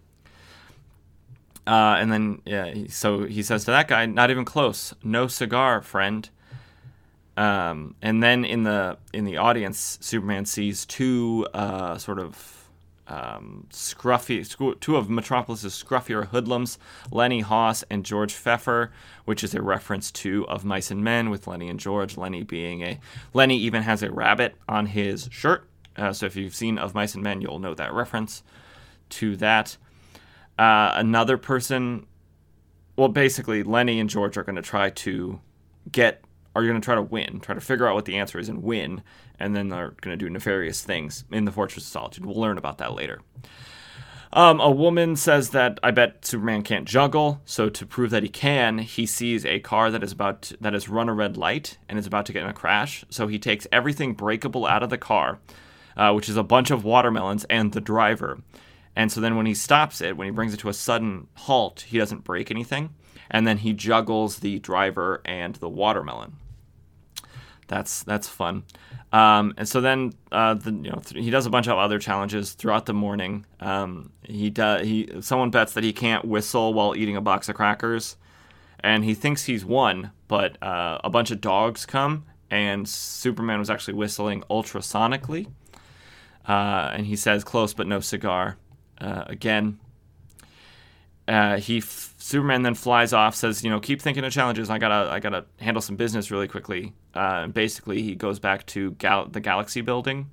Uh, 1.67 1.95
and 1.99 2.11
then, 2.11 2.41
yeah, 2.45 2.73
so 2.89 3.25
he 3.25 3.43
says 3.43 3.65
to 3.65 3.71
that 3.71 3.87
guy, 3.87 4.05
"Not 4.07 4.31
even 4.31 4.45
close. 4.45 4.93
No 5.03 5.27
cigar, 5.27 5.81
friend." 5.81 6.27
Um, 7.37 7.95
and 8.01 8.21
then 8.21 8.43
in 8.43 8.63
the 8.63 8.97
in 9.13 9.25
the 9.25 9.37
audience, 9.37 9.97
Superman 10.01 10.45
sees 10.45 10.85
two 10.85 11.47
uh, 11.53 11.97
sort 11.97 12.19
of 12.19 12.60
um, 13.11 13.67
scruffy, 13.71 14.79
two 14.79 14.95
of 14.95 15.09
Metropolis's 15.09 15.73
scruffier 15.73 16.27
hoodlums, 16.27 16.79
Lenny 17.11 17.41
Hoss 17.41 17.83
and 17.89 18.05
George 18.05 18.33
Pfeffer, 18.33 18.91
which 19.25 19.43
is 19.43 19.53
a 19.53 19.61
reference 19.61 20.11
to 20.11 20.47
Of 20.47 20.63
Mice 20.63 20.91
and 20.91 21.03
Men 21.03 21.29
with 21.29 21.45
Lenny 21.45 21.67
and 21.67 21.79
George. 21.79 22.15
Lenny 22.15 22.43
being 22.43 22.81
a 22.81 22.99
Lenny 23.33 23.57
even 23.57 23.83
has 23.83 24.01
a 24.01 24.09
rabbit 24.09 24.55
on 24.69 24.85
his 24.85 25.27
shirt. 25.29 25.67
Uh, 25.97 26.13
so 26.13 26.25
if 26.25 26.37
you've 26.37 26.55
seen 26.55 26.77
Of 26.77 26.95
Mice 26.95 27.13
and 27.13 27.23
Men, 27.23 27.41
you'll 27.41 27.59
know 27.59 27.73
that 27.73 27.93
reference 27.93 28.43
to 29.09 29.35
that. 29.37 29.75
Uh, 30.57 30.93
another 30.95 31.37
person, 31.37 32.07
well, 32.95 33.09
basically, 33.09 33.61
Lenny 33.61 33.99
and 33.99 34.09
George 34.09 34.37
are 34.37 34.43
going 34.43 34.55
to 34.55 34.61
try 34.61 34.89
to 34.89 35.41
get 35.91 36.23
are 36.55 36.63
going 36.63 36.79
to 36.79 36.83
try 36.83 36.95
to 36.95 37.01
win, 37.01 37.39
try 37.39 37.55
to 37.55 37.61
figure 37.61 37.87
out 37.87 37.95
what 37.95 38.05
the 38.05 38.17
answer 38.17 38.39
is 38.39 38.49
and 38.49 38.63
win, 38.63 39.03
and 39.39 39.55
then 39.55 39.69
they're 39.69 39.95
going 40.01 40.17
to 40.17 40.25
do 40.25 40.29
nefarious 40.29 40.81
things 40.81 41.23
in 41.31 41.45
the 41.45 41.51
Fortress 41.51 41.85
of 41.85 41.91
Solitude. 41.91 42.25
We'll 42.25 42.35
learn 42.35 42.57
about 42.57 42.77
that 42.79 42.93
later. 42.93 43.21
Um, 44.33 44.61
a 44.61 44.71
woman 44.71 45.17
says 45.17 45.49
that 45.49 45.77
I 45.83 45.91
bet 45.91 46.25
Superman 46.25 46.63
can't 46.63 46.87
juggle, 46.87 47.41
so 47.43 47.67
to 47.67 47.85
prove 47.85 48.11
that 48.11 48.23
he 48.23 48.29
can, 48.29 48.77
he 48.77 49.05
sees 49.05 49.45
a 49.45 49.59
car 49.59 49.91
that 49.91 50.03
is 50.03 50.13
about 50.13 50.43
to, 50.43 50.57
that 50.61 50.71
has 50.71 50.87
run 50.87 51.09
a 51.09 51.13
red 51.13 51.35
light 51.35 51.77
and 51.89 51.99
is 51.99 52.07
about 52.07 52.25
to 52.27 52.33
get 52.33 52.43
in 52.43 52.49
a 52.49 52.53
crash. 52.53 53.03
So 53.09 53.27
he 53.27 53.37
takes 53.37 53.67
everything 53.73 54.13
breakable 54.13 54.65
out 54.65 54.83
of 54.83 54.89
the 54.89 54.97
car, 54.97 55.39
uh, 55.97 56.13
which 56.13 56.29
is 56.29 56.37
a 56.37 56.43
bunch 56.43 56.71
of 56.71 56.85
watermelons 56.85 57.43
and 57.49 57.73
the 57.73 57.81
driver. 57.81 58.39
And 58.95 59.11
so 59.11 59.19
then 59.19 59.35
when 59.35 59.45
he 59.45 59.53
stops 59.53 59.99
it, 59.99 60.15
when 60.15 60.27
he 60.27 60.31
brings 60.31 60.53
it 60.53 60.61
to 60.61 60.69
a 60.69 60.73
sudden 60.73 61.27
halt, 61.33 61.81
he 61.81 61.97
doesn't 61.97 62.23
break 62.23 62.51
anything, 62.51 62.91
and 63.31 63.47
then 63.47 63.57
he 63.57 63.73
juggles 63.73 64.39
the 64.39 64.59
driver 64.59 65.21
and 65.25 65.55
the 65.55 65.69
watermelon. 65.69 66.33
That's 67.67 68.03
that's 68.03 68.27
fun. 68.27 68.63
Um, 69.13 69.53
and 69.57 69.67
so 69.67 69.81
then 69.81 70.13
uh, 70.31 70.53
the, 70.53 70.71
you 70.71 70.91
know 70.91 71.01
th- 71.03 71.23
he 71.23 71.31
does 71.31 71.45
a 71.45 71.49
bunch 71.49 71.67
of 71.67 71.77
other 71.77 71.99
challenges 71.99 72.51
throughout 72.51 72.85
the 72.85 72.93
morning. 72.93 73.45
Um, 73.61 74.11
he 74.23 74.49
does 74.49 74.85
he 74.85 75.09
someone 75.21 75.49
bets 75.49 75.73
that 75.73 75.83
he 75.83 75.93
can't 75.93 76.25
whistle 76.25 76.73
while 76.73 76.95
eating 76.95 77.15
a 77.15 77.21
box 77.21 77.47
of 77.47 77.55
crackers, 77.55 78.17
and 78.81 79.05
he 79.05 79.13
thinks 79.13 79.45
he's 79.45 79.63
won. 79.63 80.11
But 80.27 80.61
uh, 80.61 80.99
a 81.03 81.09
bunch 81.09 81.31
of 81.31 81.39
dogs 81.39 81.85
come, 81.85 82.25
and 82.49 82.87
Superman 82.87 83.59
was 83.59 83.69
actually 83.69 83.93
whistling 83.93 84.43
ultrasonically. 84.49 85.47
Uh, 86.45 86.91
and 86.93 87.05
he 87.05 87.15
says, 87.15 87.45
"Close, 87.45 87.73
but 87.73 87.87
no 87.87 88.01
cigar." 88.01 88.57
Uh, 88.99 89.23
again, 89.27 89.79
uh, 91.27 91.57
he 91.57 91.79
Superman 92.31 92.61
then 92.61 92.75
flies 92.75 93.11
off, 93.11 93.35
says, 93.35 93.61
"You 93.61 93.69
know, 93.69 93.81
keep 93.81 94.01
thinking 94.01 94.23
of 94.23 94.31
challenges. 94.31 94.69
I 94.69 94.77
gotta, 94.77 95.11
I 95.11 95.19
gotta 95.19 95.45
handle 95.59 95.81
some 95.81 95.97
business 95.97 96.31
really 96.31 96.47
quickly." 96.47 96.93
Uh, 97.13 97.47
basically, 97.47 98.01
he 98.01 98.15
goes 98.15 98.39
back 98.39 98.65
to 98.67 98.91
gal- 98.91 99.27
the 99.27 99.41
Galaxy 99.41 99.81
Building 99.81 100.31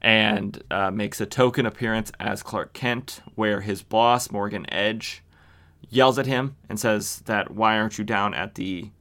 and 0.00 0.62
uh, 0.70 0.92
makes 0.92 1.20
a 1.20 1.26
token 1.26 1.66
appearance 1.66 2.12
as 2.20 2.44
Clark 2.44 2.72
Kent, 2.72 3.20
where 3.34 3.62
his 3.62 3.82
boss 3.82 4.30
Morgan 4.30 4.64
Edge 4.72 5.24
yells 5.90 6.20
at 6.20 6.26
him 6.26 6.54
and 6.68 6.78
says 6.78 7.20
that, 7.26 7.50
"Why 7.50 7.76
aren't 7.78 7.98
you 7.98 8.04
down 8.04 8.32
at 8.34 8.54
the 8.54 8.92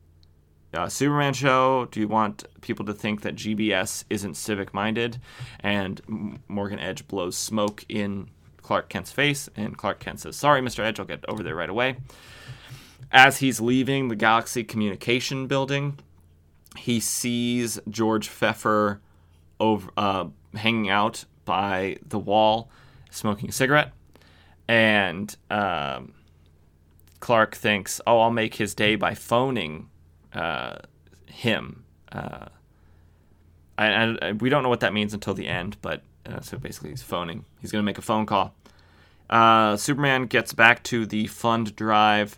uh, 0.73 0.89
Superman 0.89 1.34
show? 1.34 1.85
Do 1.91 1.99
you 1.99 2.07
want 2.07 2.45
people 2.61 2.85
to 2.85 2.94
think 2.94 3.22
that 3.22 3.35
GBS 3.35 4.06
isn't 4.10 4.34
civic 4.34 4.73
minded?" 4.73 5.22
And 5.60 6.02
Morgan 6.48 6.80
Edge 6.80 7.07
blows 7.07 7.38
smoke 7.38 7.85
in 7.88 8.31
Clark 8.68 8.89
Kent's 8.89 9.14
face, 9.14 9.48
and 9.56 9.77
Clark 9.77 10.02
Kent 10.02 10.19
says, 10.19 10.35
Sorry, 10.35 10.60
Mr. 10.60 10.80
Edge, 10.80 10.99
I'll 10.99 11.06
get 11.06 11.23
over 11.30 11.41
there 11.41 11.56
right 11.56 11.69
away. 11.69 11.95
As 13.14 13.38
he's 13.38 13.61
leaving 13.61 14.10
the 14.10 14.15
Galaxy 14.18 14.61
Communication 14.65 15.48
Building, 15.48 15.98
he 16.76 16.99
sees 16.99 17.80
George 17.89 18.27
Pfeffer 18.27 18.99
over, 19.61 19.89
uh, 19.95 20.26
hanging 20.53 20.89
out 20.89 21.23
by 21.45 21.95
the 22.06 22.19
wall, 22.19 22.69
smoking 23.10 23.48
a 23.48 23.53
cigarette. 23.53 23.94
And 24.68 25.34
um, 25.49 26.14
Clark 27.22 27.56
thinks, 27.56 28.02
Oh, 28.06 28.19
I'll 28.19 28.31
make 28.31 28.56
his 28.56 28.76
day 28.76 28.98
by 28.98 29.15
phoning 29.15 29.88
uh, 30.34 30.80
him. 31.26 31.85
Uh, 32.11 32.48
and, 33.77 34.19
and, 34.22 34.41
we 34.41 34.49
don't 34.49 34.61
know 34.61 34.69
what 34.69 34.81
that 34.81 34.91
means 34.91 35.14
until 35.14 35.34
the 35.35 35.48
end, 35.48 35.77
but 35.81 36.02
uh, 36.28 36.41
so 36.41 36.58
basically, 36.58 36.90
he's 36.90 37.02
phoning. 37.02 37.45
He's 37.62 37.72
going 37.72 37.82
to 37.82 37.86
make 37.86 37.98
a 37.98 38.02
phone 38.02 38.26
call. 38.26 38.54
Uh, 39.30 39.76
Superman 39.78 40.26
gets 40.26 40.54
back 40.54 40.84
to 40.84 41.06
the 41.06 41.28
fund 41.28 41.76
drive, 41.76 42.38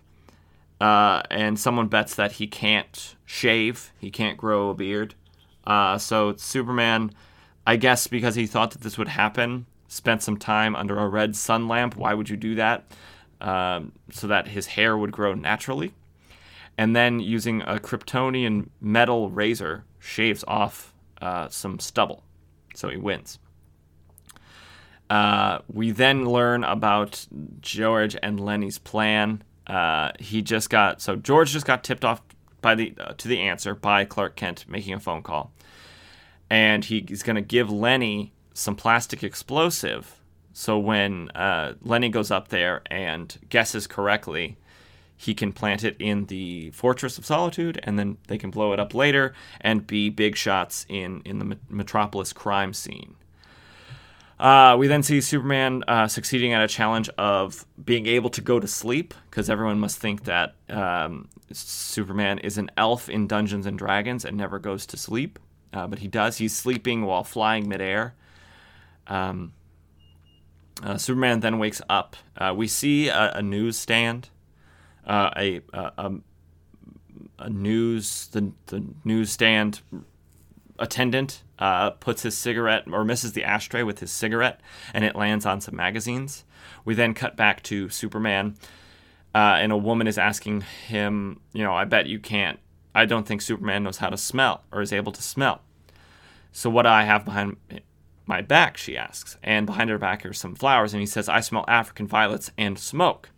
uh, 0.82 1.22
and 1.30 1.60
someone 1.60 1.88
bets 1.88 2.16
that 2.16 2.34
he 2.34 2.48
can't 2.48 3.16
shave, 3.26 3.92
he 4.00 4.10
can't 4.10 4.38
grow 4.38 4.70
a 4.70 4.74
beard. 4.74 5.16
Uh, 5.66 5.98
so 5.98 6.36
Superman, 6.36 7.12
I 7.68 7.76
guess 7.76 8.08
because 8.08 8.36
he 8.36 8.48
thought 8.48 8.72
that 8.72 8.82
this 8.82 8.98
would 8.98 9.08
happen, 9.08 9.66
spent 9.88 10.24
some 10.24 10.38
time 10.38 10.76
under 10.76 10.98
a 10.98 11.08
red 11.08 11.36
sun 11.36 11.68
lamp. 11.68 11.96
Why 11.96 12.14
would 12.14 12.30
you 12.30 12.38
do 12.38 12.56
that? 12.56 12.92
Um, 13.42 13.94
so 14.12 14.28
that 14.28 14.48
his 14.48 14.68
hair 14.68 14.98
would 14.98 15.12
grow 15.12 15.34
naturally. 15.34 15.94
And 16.78 16.96
then 16.96 17.20
using 17.20 17.62
a 17.64 17.78
Kryptonian 17.78 18.70
metal 18.82 19.30
razor, 19.30 19.84
shaves 20.00 20.44
off 20.48 20.94
uh, 21.22 21.50
some 21.50 21.80
stubble. 21.80 22.24
So 22.74 22.90
he 22.90 22.98
wins. 22.98 23.38
Uh, 25.10 25.60
we 25.68 25.92
then 25.92 26.26
learn 26.26 26.64
about 26.64 27.26
George 27.62 28.16
and 28.22 28.40
Lenny's 28.40 28.78
plan. 28.78 29.42
Uh, 29.66 30.12
he 30.20 30.42
just 30.42 30.70
got 30.70 31.02
so 31.02 31.16
George 31.16 31.52
just 31.52 31.66
got 31.66 31.84
tipped 31.84 32.06
off 32.06 32.22
by 32.62 32.76
the 32.76 32.94
uh, 33.00 33.14
to 33.18 33.28
the 33.28 33.40
answer 33.40 33.74
by 33.74 34.06
Clark 34.06 34.36
Kent 34.36 34.66
making 34.68 34.94
a 34.94 35.00
phone 35.00 35.24
call, 35.24 35.52
and 36.50 36.86
he, 36.86 37.06
he's 37.08 37.24
going 37.24 37.36
to 37.36 37.42
give 37.42 37.72
Lenny 37.72 38.34
some 38.54 38.76
plastic 38.76 39.24
explosive. 39.24 40.16
So 40.54 40.78
when 40.78 41.30
uh, 41.32 41.74
Lenny 41.82 42.10
goes 42.10 42.32
up 42.32 42.50
there 42.50 42.82
and 42.88 43.38
guesses 43.50 43.88
correctly, 43.88 44.58
he 45.16 45.34
can 45.34 45.54
plant 45.54 45.84
it 45.84 45.96
in 46.00 46.26
the 46.26 46.72
Fortress 46.72 47.18
of 47.18 47.26
Solitude, 47.26 47.80
and 47.84 47.98
then 47.98 48.18
they 48.28 48.38
can 48.38 48.52
blow 48.52 48.74
it 48.74 48.80
up 48.80 48.94
later 48.94 49.34
and 49.62 49.88
be 49.88 50.10
big 50.10 50.36
shots 50.36 50.86
in 50.90 51.22
in 51.26 51.40
the 51.40 51.58
Metropolis 51.70 52.34
crime 52.34 52.74
scene. 52.74 53.16
Uh, 54.40 54.78
we 54.80 54.88
then 54.88 55.04
see 55.04 55.20
Superman 55.20 55.84
uh, 55.88 56.08
succeeding 56.08 56.54
at 56.54 56.62
a 56.62 56.68
challenge 56.68 57.10
of 57.18 57.66
being 57.84 58.06
able 58.06 58.30
to 58.30 58.42
go 58.42 58.60
to 58.60 58.68
sleep 58.68 59.14
because 59.30 59.50
everyone 59.50 59.80
must 59.80 59.98
think 59.98 60.24
that 60.24 60.56
um, 60.70 61.28
Superman 61.52 62.40
is 62.40 62.58
an 62.58 62.72
elf 62.78 63.10
in 63.10 63.28
Dungeons 63.28 63.66
and 63.66 63.78
Dragons 63.78 64.24
and 64.24 64.38
never 64.38 64.58
goes 64.58 64.86
to 64.88 64.98
sleep, 64.98 65.40
uh, 65.74 65.88
but 65.88 66.00
he 66.00 66.08
does. 66.08 66.38
He's 66.38 66.56
sleeping 66.56 67.04
while 67.04 67.26
flying 67.26 67.68
midair. 67.68 68.16
Um, 69.08 69.52
uh, 70.82 70.98
Superman 70.98 71.42
then 71.42 71.60
wakes 71.60 71.82
up. 71.90 72.16
Uh, 72.38 72.54
we 72.56 72.68
see 72.70 73.10
a, 73.10 73.34
a 73.36 73.42
newsstand, 73.42 74.30
uh, 75.06 75.32
a, 75.36 75.60
a, 75.74 76.14
a 77.40 77.50
news 77.50 78.28
the 78.28 78.52
the 78.68 78.86
newsstand 79.04 79.82
attendant 80.80 81.44
uh, 81.60 81.92
puts 81.92 82.24
his 82.24 82.38
cigarette 82.38 82.86
or 82.92 83.04
misses 83.04 83.34
the 83.34 83.44
ashtray 83.44 83.84
with 83.84 84.00
his 84.00 84.12
cigarette, 84.12 84.62
and 84.94 85.04
it 85.04 85.16
lands 85.16 85.46
on 85.46 85.62
some 85.62 85.76
magazines. 85.76 86.46
We 86.86 86.96
then 86.96 87.14
cut 87.14 87.36
back 87.36 87.62
to 87.64 87.90
Superman, 87.90 88.56
uh, 89.36 89.58
and 89.60 89.72
a 89.72 89.78
woman 89.78 90.08
is 90.08 90.18
asking 90.18 90.62
him, 90.88 91.42
you 91.54 91.64
know, 91.64 91.74
I 91.74 91.86
bet 91.86 92.08
you 92.08 92.20
can't. 92.20 92.60
I 92.96 93.06
don't 93.06 93.28
think 93.28 93.42
Superman 93.42 93.84
knows 93.84 93.98
how 93.98 94.10
to 94.10 94.18
smell 94.18 94.64
or 94.72 94.82
is 94.82 94.94
able 94.94 95.12
to 95.12 95.22
smell. 95.22 95.62
So 96.52 96.70
what 96.70 96.84
do 96.84 96.90
I 96.90 97.04
have 97.04 97.26
behind 97.26 97.58
my 98.26 98.42
back? 98.42 98.78
She 98.78 98.98
asks, 98.98 99.38
and 99.44 99.66
behind 99.66 99.90
her 99.90 100.00
back 100.00 100.26
are 100.26 100.34
some 100.34 100.56
flowers, 100.56 100.94
and 100.94 101.00
he 101.00 101.06
says, 101.06 101.30
I 101.30 101.42
smell 101.42 101.66
African 101.68 102.08
violets 102.08 102.52
and 102.58 102.80
smoke. 102.80 103.30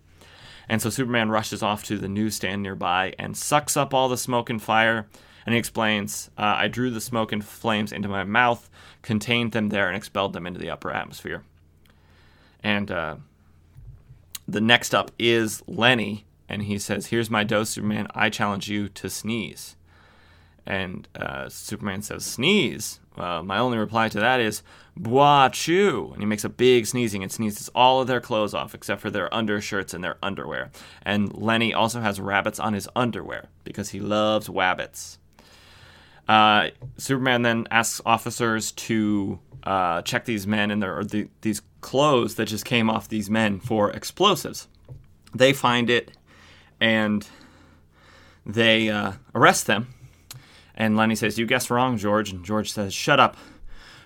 And 0.69 0.81
so 0.81 0.89
Superman 0.89 1.29
rushes 1.29 1.61
off 1.61 1.83
to 1.85 1.97
the 1.97 2.07
newsstand 2.07 2.63
nearby 2.63 3.13
and 3.19 3.35
sucks 3.35 3.75
up 3.75 3.93
all 3.93 4.07
the 4.07 4.17
smoke 4.17 4.49
and 4.49 4.61
fire 4.61 5.07
and 5.45 5.53
he 5.53 5.59
explains, 5.59 6.29
uh, 6.37 6.55
I 6.57 6.67
drew 6.67 6.89
the 6.89 7.01
smoke 7.01 7.31
and 7.31 7.43
flames 7.43 7.91
into 7.91 8.07
my 8.07 8.23
mouth, 8.23 8.69
contained 9.01 9.51
them 9.51 9.69
there, 9.69 9.87
and 9.87 9.97
expelled 9.97 10.33
them 10.33 10.45
into 10.45 10.59
the 10.59 10.69
upper 10.69 10.91
atmosphere. 10.91 11.43
And 12.63 12.91
uh, 12.91 13.15
the 14.47 14.61
next 14.61 14.93
up 14.93 15.11
is 15.17 15.63
Lenny, 15.67 16.25
and 16.47 16.63
he 16.63 16.77
says, 16.77 17.07
Here's 17.07 17.29
my 17.29 17.43
dose, 17.43 17.69
Superman. 17.69 18.07
I 18.13 18.29
challenge 18.29 18.69
you 18.69 18.89
to 18.89 19.09
sneeze. 19.09 19.75
And 20.65 21.07
uh, 21.15 21.49
Superman 21.49 22.01
says, 22.01 22.23
Sneeze? 22.23 22.99
Uh, 23.17 23.41
my 23.43 23.57
only 23.57 23.77
reply 23.77 24.09
to 24.09 24.19
that 24.19 24.39
is, 24.39 24.61
Bwa-chew. 24.99 26.11
And 26.13 26.21
he 26.21 26.25
makes 26.25 26.43
a 26.43 26.49
big 26.49 26.85
sneezing 26.85 27.23
and 27.23 27.31
sneezes 27.31 27.69
all 27.73 28.01
of 28.01 28.07
their 28.07 28.21
clothes 28.21 28.53
off 28.53 28.75
except 28.75 29.01
for 29.01 29.09
their 29.09 29.33
undershirts 29.33 29.93
and 29.93 30.03
their 30.03 30.17
underwear. 30.21 30.71
And 31.03 31.33
Lenny 31.35 31.73
also 31.73 32.01
has 32.01 32.19
rabbits 32.19 32.59
on 32.59 32.73
his 32.73 32.87
underwear 32.95 33.47
because 33.63 33.89
he 33.89 33.99
loves 33.99 34.47
wabbits. 34.47 35.17
Uh, 36.31 36.69
Superman 36.95 37.41
then 37.41 37.67
asks 37.71 37.99
officers 38.05 38.71
to 38.71 39.37
uh, 39.65 40.01
check 40.03 40.23
these 40.23 40.47
men 40.47 40.71
and 40.71 40.81
their 40.81 41.03
the, 41.03 41.27
these 41.41 41.61
clothes 41.81 42.35
that 42.35 42.45
just 42.45 42.63
came 42.63 42.89
off 42.89 43.09
these 43.09 43.29
men 43.29 43.59
for 43.59 43.91
explosives. 43.91 44.69
They 45.35 45.51
find 45.51 45.89
it 45.89 46.11
and 46.79 47.27
they 48.45 48.89
uh, 48.89 49.11
arrest 49.35 49.67
them. 49.67 49.93
And 50.73 50.95
Lenny 50.95 51.15
says, 51.15 51.37
"You 51.37 51.45
guessed 51.45 51.69
wrong, 51.69 51.97
George." 51.97 52.31
And 52.31 52.45
George 52.45 52.71
says, 52.71 52.93
"Shut 52.93 53.19
up, 53.19 53.35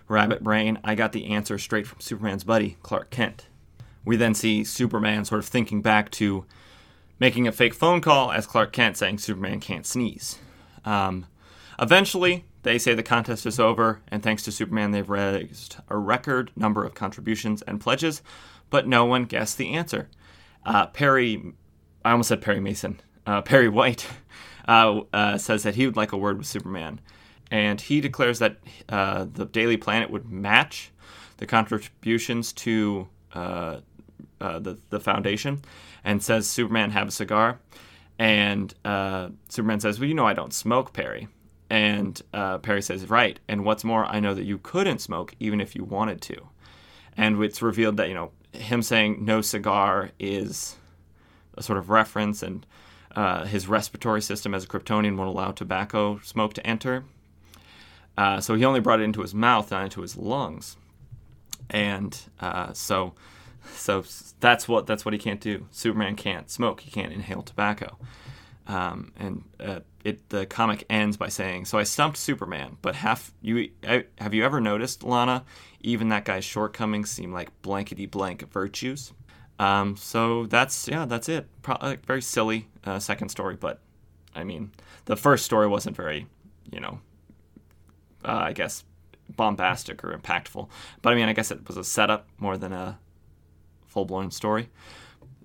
rabbit 0.08 0.44
brain. 0.44 0.80
I 0.84 0.96
got 0.96 1.12
the 1.12 1.28
answer 1.28 1.60
straight 1.60 1.86
from 1.86 2.00
Superman's 2.00 2.44
buddy, 2.44 2.78
Clark 2.82 3.12
Kent." 3.12 3.50
We 4.04 4.16
then 4.16 4.34
see 4.34 4.64
Superman 4.64 5.26
sort 5.26 5.42
of 5.42 5.46
thinking 5.46 5.84
back 5.84 6.10
to 6.14 6.46
making 7.20 7.48
a 7.48 7.52
fake 7.52 7.76
phone 7.76 8.02
call 8.02 8.32
as 8.32 8.48
Clark 8.48 8.74
Kent 8.74 8.98
saying 8.98 9.20
Superman 9.20 9.60
can't 9.60 9.86
sneeze. 9.86 10.40
Um, 10.86 11.28
Eventually, 11.80 12.46
they 12.64 12.78
say 12.78 12.94
the 12.94 13.04
contest 13.04 13.46
is 13.46 13.60
over, 13.60 14.02
and 14.08 14.24
thanks 14.24 14.44
to 14.44 14.52
Superman, 14.52 14.92
they've 14.92 15.10
raised 15.10 15.78
a 15.90 15.98
record 15.98 16.52
number 16.56 16.84
of 16.84 16.94
contributions 16.94 17.62
and 17.64 17.82
pledges, 17.82 18.22
but 18.70 18.88
no 18.88 19.06
one 19.06 19.26
guessed 19.26 19.58
the 19.58 19.74
answer. 19.74 20.10
Uh, 20.66 20.88
Perry, 20.88 21.54
I 22.04 22.12
almost 22.12 22.30
said 22.30 22.42
Perry 22.42 22.60
Mason, 22.60 23.00
uh, 23.26 23.42
Perry 23.42 23.70
White 23.70 24.08
uh, 24.68 25.02
uh 25.14 25.38
says 25.38 25.64
that 25.64 25.76
he 25.76 25.86
would 25.86 25.96
like 25.96 26.12
a 26.12 26.18
word 26.18 26.38
with 26.38 26.48
Superman, 26.48 27.02
and 27.52 27.80
he 27.80 28.02
declares 28.02 28.40
that 28.40 28.58
uh, 28.90 29.26
the 29.32 29.46
Daily 29.46 29.78
Planet 29.78 30.10
would 30.10 30.32
match 30.32 30.92
the 31.38 31.46
contributions 31.46 32.54
to 32.54 33.08
uh, 33.34 33.80
the, 34.40 34.78
the 34.90 35.00
foundation, 35.00 35.62
and 36.04 36.24
says, 36.24 36.48
Superman, 36.48 36.92
have 36.92 37.10
a 37.10 37.12
cigar. 37.12 37.60
And 38.18 38.74
Superman 39.50 39.82
says, 39.82 40.00
Well, 40.00 40.08
you 40.08 40.16
know, 40.16 40.26
I 40.26 40.34
don't 40.34 40.54
smoke, 40.54 40.94
Perry. 40.94 41.28
And 41.70 42.22
uh, 42.34 42.60
Perry 42.60 42.82
says, 42.82 43.10
Right. 43.10 43.40
And 43.48 43.66
what's 43.66 43.84
more, 43.84 44.06
I 44.06 44.20
know 44.20 44.34
that 44.34 44.44
you 44.44 44.60
couldn't 44.60 45.00
smoke 45.00 45.34
even 45.40 45.60
if 45.60 45.76
you 45.76 45.84
wanted 45.84 46.22
to. 46.24 46.48
And 47.18 47.42
it's 47.44 47.62
revealed 47.62 47.98
that, 47.98 48.10
you 48.10 48.14
know, 48.14 48.32
him 48.52 48.82
saying 48.82 49.24
no 49.24 49.42
cigar 49.42 50.12
is 50.20 50.76
a 51.58 51.64
sort 51.64 51.78
of 51.78 51.90
reference, 51.90 52.44
and 52.44 52.66
uh, 53.16 53.46
his 53.46 53.68
respiratory 53.68 54.22
system 54.22 54.54
as 54.54 54.64
a 54.64 54.68
Kryptonian 54.68 55.16
won't 55.16 55.30
allow 55.30 55.52
tobacco 55.52 56.20
smoke 56.20 56.54
to 56.54 56.68
enter. 56.68 57.06
Uh, 58.18 58.40
so 58.40 58.56
he 58.56 58.66
only 58.66 58.80
brought 58.80 59.00
it 59.00 59.04
into 59.04 59.22
his 59.22 59.34
mouth, 59.34 59.72
not 59.72 59.84
into 59.84 60.02
his 60.02 60.18
lungs. 60.18 60.78
And 61.70 62.18
uh, 62.40 62.74
so, 62.74 63.14
so 63.74 64.04
that's 64.40 64.68
what 64.68 64.86
that's 64.86 65.06
what 65.06 65.14
he 65.14 65.20
can't 65.20 65.42
do. 65.42 65.68
Superman 65.72 66.16
can't 66.16 66.50
smoke. 66.50 66.82
He 66.82 66.92
can't 66.92 67.12
inhale 67.12 67.42
tobacco. 67.42 67.98
Um, 68.68 69.12
and 69.18 69.44
uh, 69.60 69.80
it 70.04 70.30
the 70.30 70.46
comic 70.46 70.86
ends 70.90 71.18
by 71.18 71.30
saying, 71.30 71.66
"So 71.66 71.78
I 71.78 71.84
stumped 71.84 72.18
Superman, 72.18 72.78
but 72.82 72.96
half 72.96 73.32
you 73.42 73.70
have 74.18 74.34
you 74.34 74.44
ever 74.44 74.60
noticed, 74.60 75.04
Lana? 75.04 75.44
Even 75.82 76.10
that 76.10 76.26
guy's 76.26 76.46
shortcomings 76.46 77.12
seem 77.12 77.32
like 77.32 77.50
blankety 77.62 78.06
blank 78.06 78.50
virtues." 78.52 79.14
Um, 79.60 79.96
so 79.96 80.46
that's 80.48 80.88
yeah, 80.88 81.06
that's 81.06 81.30
it. 81.30 81.48
Pro- 81.62 81.96
very 82.06 82.22
silly 82.22 82.68
uh, 82.86 83.00
second 83.00 83.30
story, 83.30 83.56
but 83.56 83.80
I 84.36 84.44
mean, 84.44 84.72
the 85.06 85.16
first 85.16 85.46
story 85.46 85.68
wasn't 85.68 85.96
very, 85.96 86.28
you 86.72 86.80
know, 86.80 87.00
uh, 88.24 88.32
I 88.34 88.54
guess 88.54 88.84
bombastic 89.36 90.04
or 90.04 90.16
impactful. 90.18 90.68
But 91.02 91.14
I 91.14 91.16
mean, 91.16 91.30
I 91.30 91.34
guess 91.34 91.52
it 91.52 91.68
was 91.68 91.78
a 91.78 91.84
setup 91.84 92.28
more 92.38 92.58
than 92.58 92.74
a 92.74 93.00
full 93.88 94.06
blown 94.06 94.30
story 94.32 94.70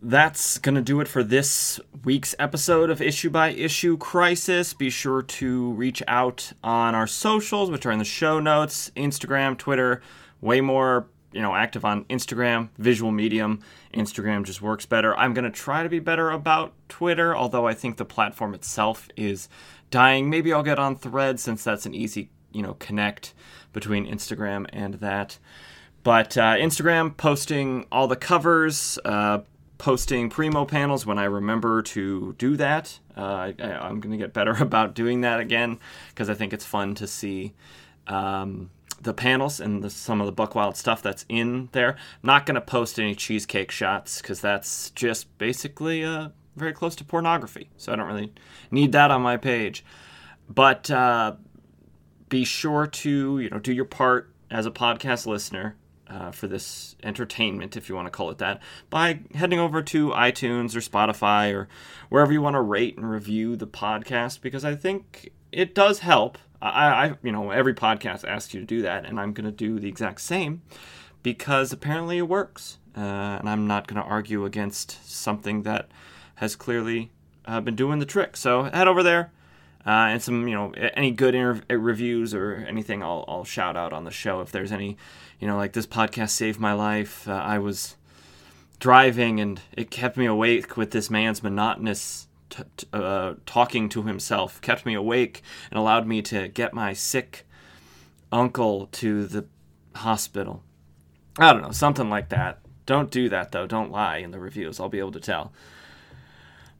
that's 0.03 0.59
going 0.59 0.75
to 0.75 0.81
do 0.81 1.01
it 1.01 1.09
for 1.09 1.23
this 1.23 1.79
week's 2.05 2.35
episode 2.39 2.89
of 2.91 3.03
Issue 3.03 3.29
by 3.29 3.51
Issue 3.51 3.99
Crisis. 3.99 4.73
Be 4.73 4.89
sure 4.89 5.23
to 5.23 5.73
reach 5.73 6.03
out 6.09 6.53
on 6.65 6.95
our 6.95 7.07
socials, 7.07 7.71
which 7.71 7.85
are 7.85 7.91
in 7.91 7.99
the 7.99 8.05
show 8.05 8.41
notes 8.41 8.91
Instagram, 8.97 9.59
Twitter, 9.59 10.01
way 10.41 10.61
more 10.61 11.07
you 11.33 11.43
know 11.43 11.55
active 11.55 11.85
on 11.85 12.05
Instagram, 12.05 12.71
visual 12.79 13.13
medium. 13.13 13.61
Instagram 13.93 14.45
just 14.45 14.63
works 14.63 14.87
better. 14.87 15.15
I'm 15.17 15.35
going 15.35 15.45
to 15.45 15.51
try 15.51 15.83
to 15.83 15.89
be 15.89 15.99
better 15.99 16.31
about 16.31 16.73
Twitter, 16.89 17.37
although 17.37 17.67
I 17.67 17.75
think 17.75 17.97
the 17.97 18.05
platform 18.05 18.55
itself 18.55 19.09
is 19.17 19.49
dying. 19.91 20.31
Maybe 20.31 20.53
I'll 20.53 20.63
get 20.63 20.79
on 20.79 20.97
Thread 20.97 21.39
since 21.39 21.63
that's 21.63 21.85
an 21.85 21.95
easy, 21.95 22.31
you 22.53 22.63
know, 22.63 22.75
connect 22.75 23.35
between 23.73 24.07
Instagram 24.07 24.67
and 24.73 24.95
that. 24.95 25.39
But 26.03 26.39
uh, 26.39 26.55
Instagram 26.55 27.15
posting 27.17 27.87
all 27.93 28.09
the 28.09 28.17
covers, 28.17 28.99
uh, 29.05 29.41
posting 29.81 30.29
Primo 30.29 30.67
panels 30.67 31.07
when 31.07 31.19
I 31.19 31.25
remember 31.25 31.81
to 31.83 32.35
do 32.35 32.57
that. 32.59 32.99
Uh, 33.17 33.53
I, 33.59 33.89
am 33.89 33.99
going 33.99 34.13
to 34.13 34.19
get 34.19 34.35
better 34.35 34.53
about 34.61 34.95
doing 34.95 35.23
that 35.23 35.41
again 35.41 35.81
because 36.11 36.29
I 36.29 36.35
think 36.35 36.53
it's 36.53 36.67
fun 36.67 36.95
to 36.97 37.07
see 37.07 37.55
um, 38.07 38.71
the 39.01 39.15
panels 39.15 39.59
and 39.59 39.83
the, 39.83 39.89
some 39.89 40.21
of 40.21 40.27
the 40.27 40.33
Buck 40.33 40.55
Wild 40.55 40.77
stuff 40.77 41.03
that's 41.03 41.25
in 41.31 41.71
there. 41.73 41.93
I'm 41.93 41.97
not 42.23 42.45
going 42.45 42.57
to 42.57 42.61
post 42.61 43.01
any 43.01 43.15
cheesecake 43.15 43.71
shots 43.71 44.21
because 44.21 44.43
that's 44.43 44.91
just 44.91 45.37
basically 45.39 46.05
uh, 46.05 46.29
very 46.57 46.75
close 46.75 46.95
to 46.97 47.05
pornography. 47.05 47.71
So 47.79 47.93
I 47.93 47.97
don't 47.97 48.07
really 48.07 48.35
need 48.71 48.93
that 48.93 49.11
on 49.11 49.23
my 49.23 49.39
page. 49.39 49.83
But 50.47 50.91
uh, 50.91 51.37
be 52.29 52.45
sure 52.45 52.87
to 52.87 53.39
you 53.39 53.49
know 53.49 53.59
do 53.59 53.73
your 53.73 53.87
part 53.87 54.31
as 54.51 54.67
a 54.67 54.71
podcast 54.71 55.25
listener 55.27 55.77
uh, 56.11 56.33
for 56.33 56.49
this 56.49 56.97
entertainment, 57.03 57.77
if 57.77 57.89
you 57.89 57.95
want 57.95 58.07
to 58.07 58.11
call 58.11 58.31
it 58.31 58.39
that, 58.39 58.61
by 58.91 59.21
heading 59.35 59.61
over 59.61 59.81
to 59.83 60.11
iTunes 60.11 60.75
or 60.75 60.81
Spotify 60.81 61.55
or 61.55 61.69
wherever 62.09 62.33
you 62.33 62.43
want 62.43 62.55
to 62.55 62.61
rate 62.61 62.97
and 62.97 63.09
review 63.09 63.57
the 63.57 63.67
podcast, 63.67 64.41
because 64.41 64.65
I 64.65 64.75
think 64.75 65.31
it 65.53 65.75
does 65.75 66.01
help. 66.01 66.37
I, 66.61 66.69
I 66.89 67.15
you 67.23 67.33
know, 67.33 67.51
every 67.51 67.75
podcast 67.75 68.29
asks 68.29 68.53
you 68.53 68.61
to 68.61 68.67
do 68.67 68.83
that, 68.83 69.07
and 69.07 69.21
I'm 69.21 69.33
going 69.33 69.47
to 69.47 69.53
do 69.67 69.79
the 69.79 69.89
exact 69.89 70.21
same 70.21 70.63
because 71.23 71.73
apparently 71.73 72.19
it 72.19 72.29
works. 72.29 72.79
Uh, 72.97 73.39
and 73.39 73.49
I'm 73.49 73.69
not 73.69 73.87
going 73.87 74.03
to 74.03 74.09
argue 74.09 74.45
against 74.45 74.99
something 75.09 75.63
that 75.63 75.89
has 76.35 76.57
clearly 76.57 77.13
uh, 77.47 77.61
been 77.61 77.77
doing 77.77 78.01
the 78.01 78.07
trick. 78.07 78.37
So 78.37 78.65
head 78.65 78.89
over 78.89 79.03
there, 79.05 79.31
Uh, 79.87 80.13
and 80.13 80.23
some, 80.23 80.47
you 80.47 80.55
know, 80.55 80.73
any 80.95 81.11
good 81.11 81.35
reviews 81.71 82.35
or 82.35 82.67
anything, 82.69 83.03
I'll, 83.03 83.25
I'll 83.27 83.45
shout 83.45 83.77
out 83.77 83.93
on 83.93 84.05
the 84.05 84.11
show. 84.11 84.43
If 84.43 84.51
there's 84.51 84.73
any, 84.73 84.97
you 85.41 85.49
know, 85.49 85.57
like 85.57 85.73
this 85.73 85.87
podcast 85.87 86.31
saved 86.31 86.61
my 86.61 86.75
life. 86.75 87.27
Uh, 87.27 87.33
I 87.33 87.59
was 87.59 87.97
driving 88.79 89.41
and 89.41 89.61
it 89.73 89.91
kept 89.91 90.17
me 90.17 90.27
awake 90.27 90.77
with 90.77 90.91
this 90.91 91.11
man's 91.11 91.43
monotonous 91.43 92.29
t- 92.51 92.63
t- 92.77 92.87
uh, 92.93 93.35
talking 93.47 93.89
to 93.89 94.03
himself, 94.03 94.61
kept 94.61 94.87
me 94.87 94.95
awake 94.95 95.43
and 95.71 95.79
allowed 95.79 96.07
me 96.07 96.23
to 96.23 96.49
get 96.49 96.75
my 96.75 96.93
sick 96.93 97.47
uncle 98.31 98.87
to 98.93 99.27
the 99.27 99.47
hospital. 99.95 100.63
I 101.39 101.53
don't 101.53 101.63
know, 101.63 101.73
something 101.73 102.11
like 102.11 102.29
that. 102.29 102.59
Don't 102.87 103.11
do 103.11 103.29
that 103.31 103.53
though. 103.53 103.67
Don't 103.67 103.91
lie 103.91 104.19
in 104.19 104.31
the 104.31 104.39
reviews. 104.39 104.79
I'll 104.79 104.89
be 104.89 104.99
able 104.99 105.13
to 105.13 105.21
tell. 105.21 105.53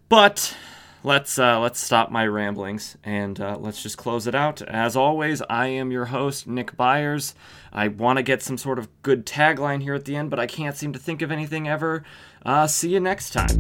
But 0.09 0.55
let's 1.03 1.39
uh, 1.39 1.59
let's 1.61 1.81
stop 1.81 2.11
my 2.11 2.27
ramblings 2.27 2.97
and 3.05 3.41
uh, 3.41 3.57
let's 3.59 3.83
just 3.83 3.97
close 3.97 4.27
it 4.27 4.35
out. 4.35 4.63
As 4.63 4.97
always, 4.97 5.43
I 5.49 5.67
am 5.69 5.91
your 5.91 6.07
host 6.07 6.47
Nick 6.47 6.77
Byers. 6.77 7.35
I 7.73 7.89
want 7.89 8.19
to 8.19 8.23
get 8.23 8.43
some 8.43 8.59
sort 8.59 8.79
of 8.79 8.89
good 9.03 9.27
tagline 9.27 9.83
here 9.83 9.95
at 9.95 10.05
the 10.05 10.17
end, 10.17 10.31
but 10.31 10.39
I 10.39 10.47
can't 10.47 10.77
seem 10.77 10.93
to 10.93 10.99
think 10.99 11.23
of 11.23 11.31
anything 11.31 11.69
ever. 11.69 12.05
Uh, 12.45 12.67
see 12.67 12.91
you 12.91 13.01
next 13.01 13.31
time. 13.31 13.57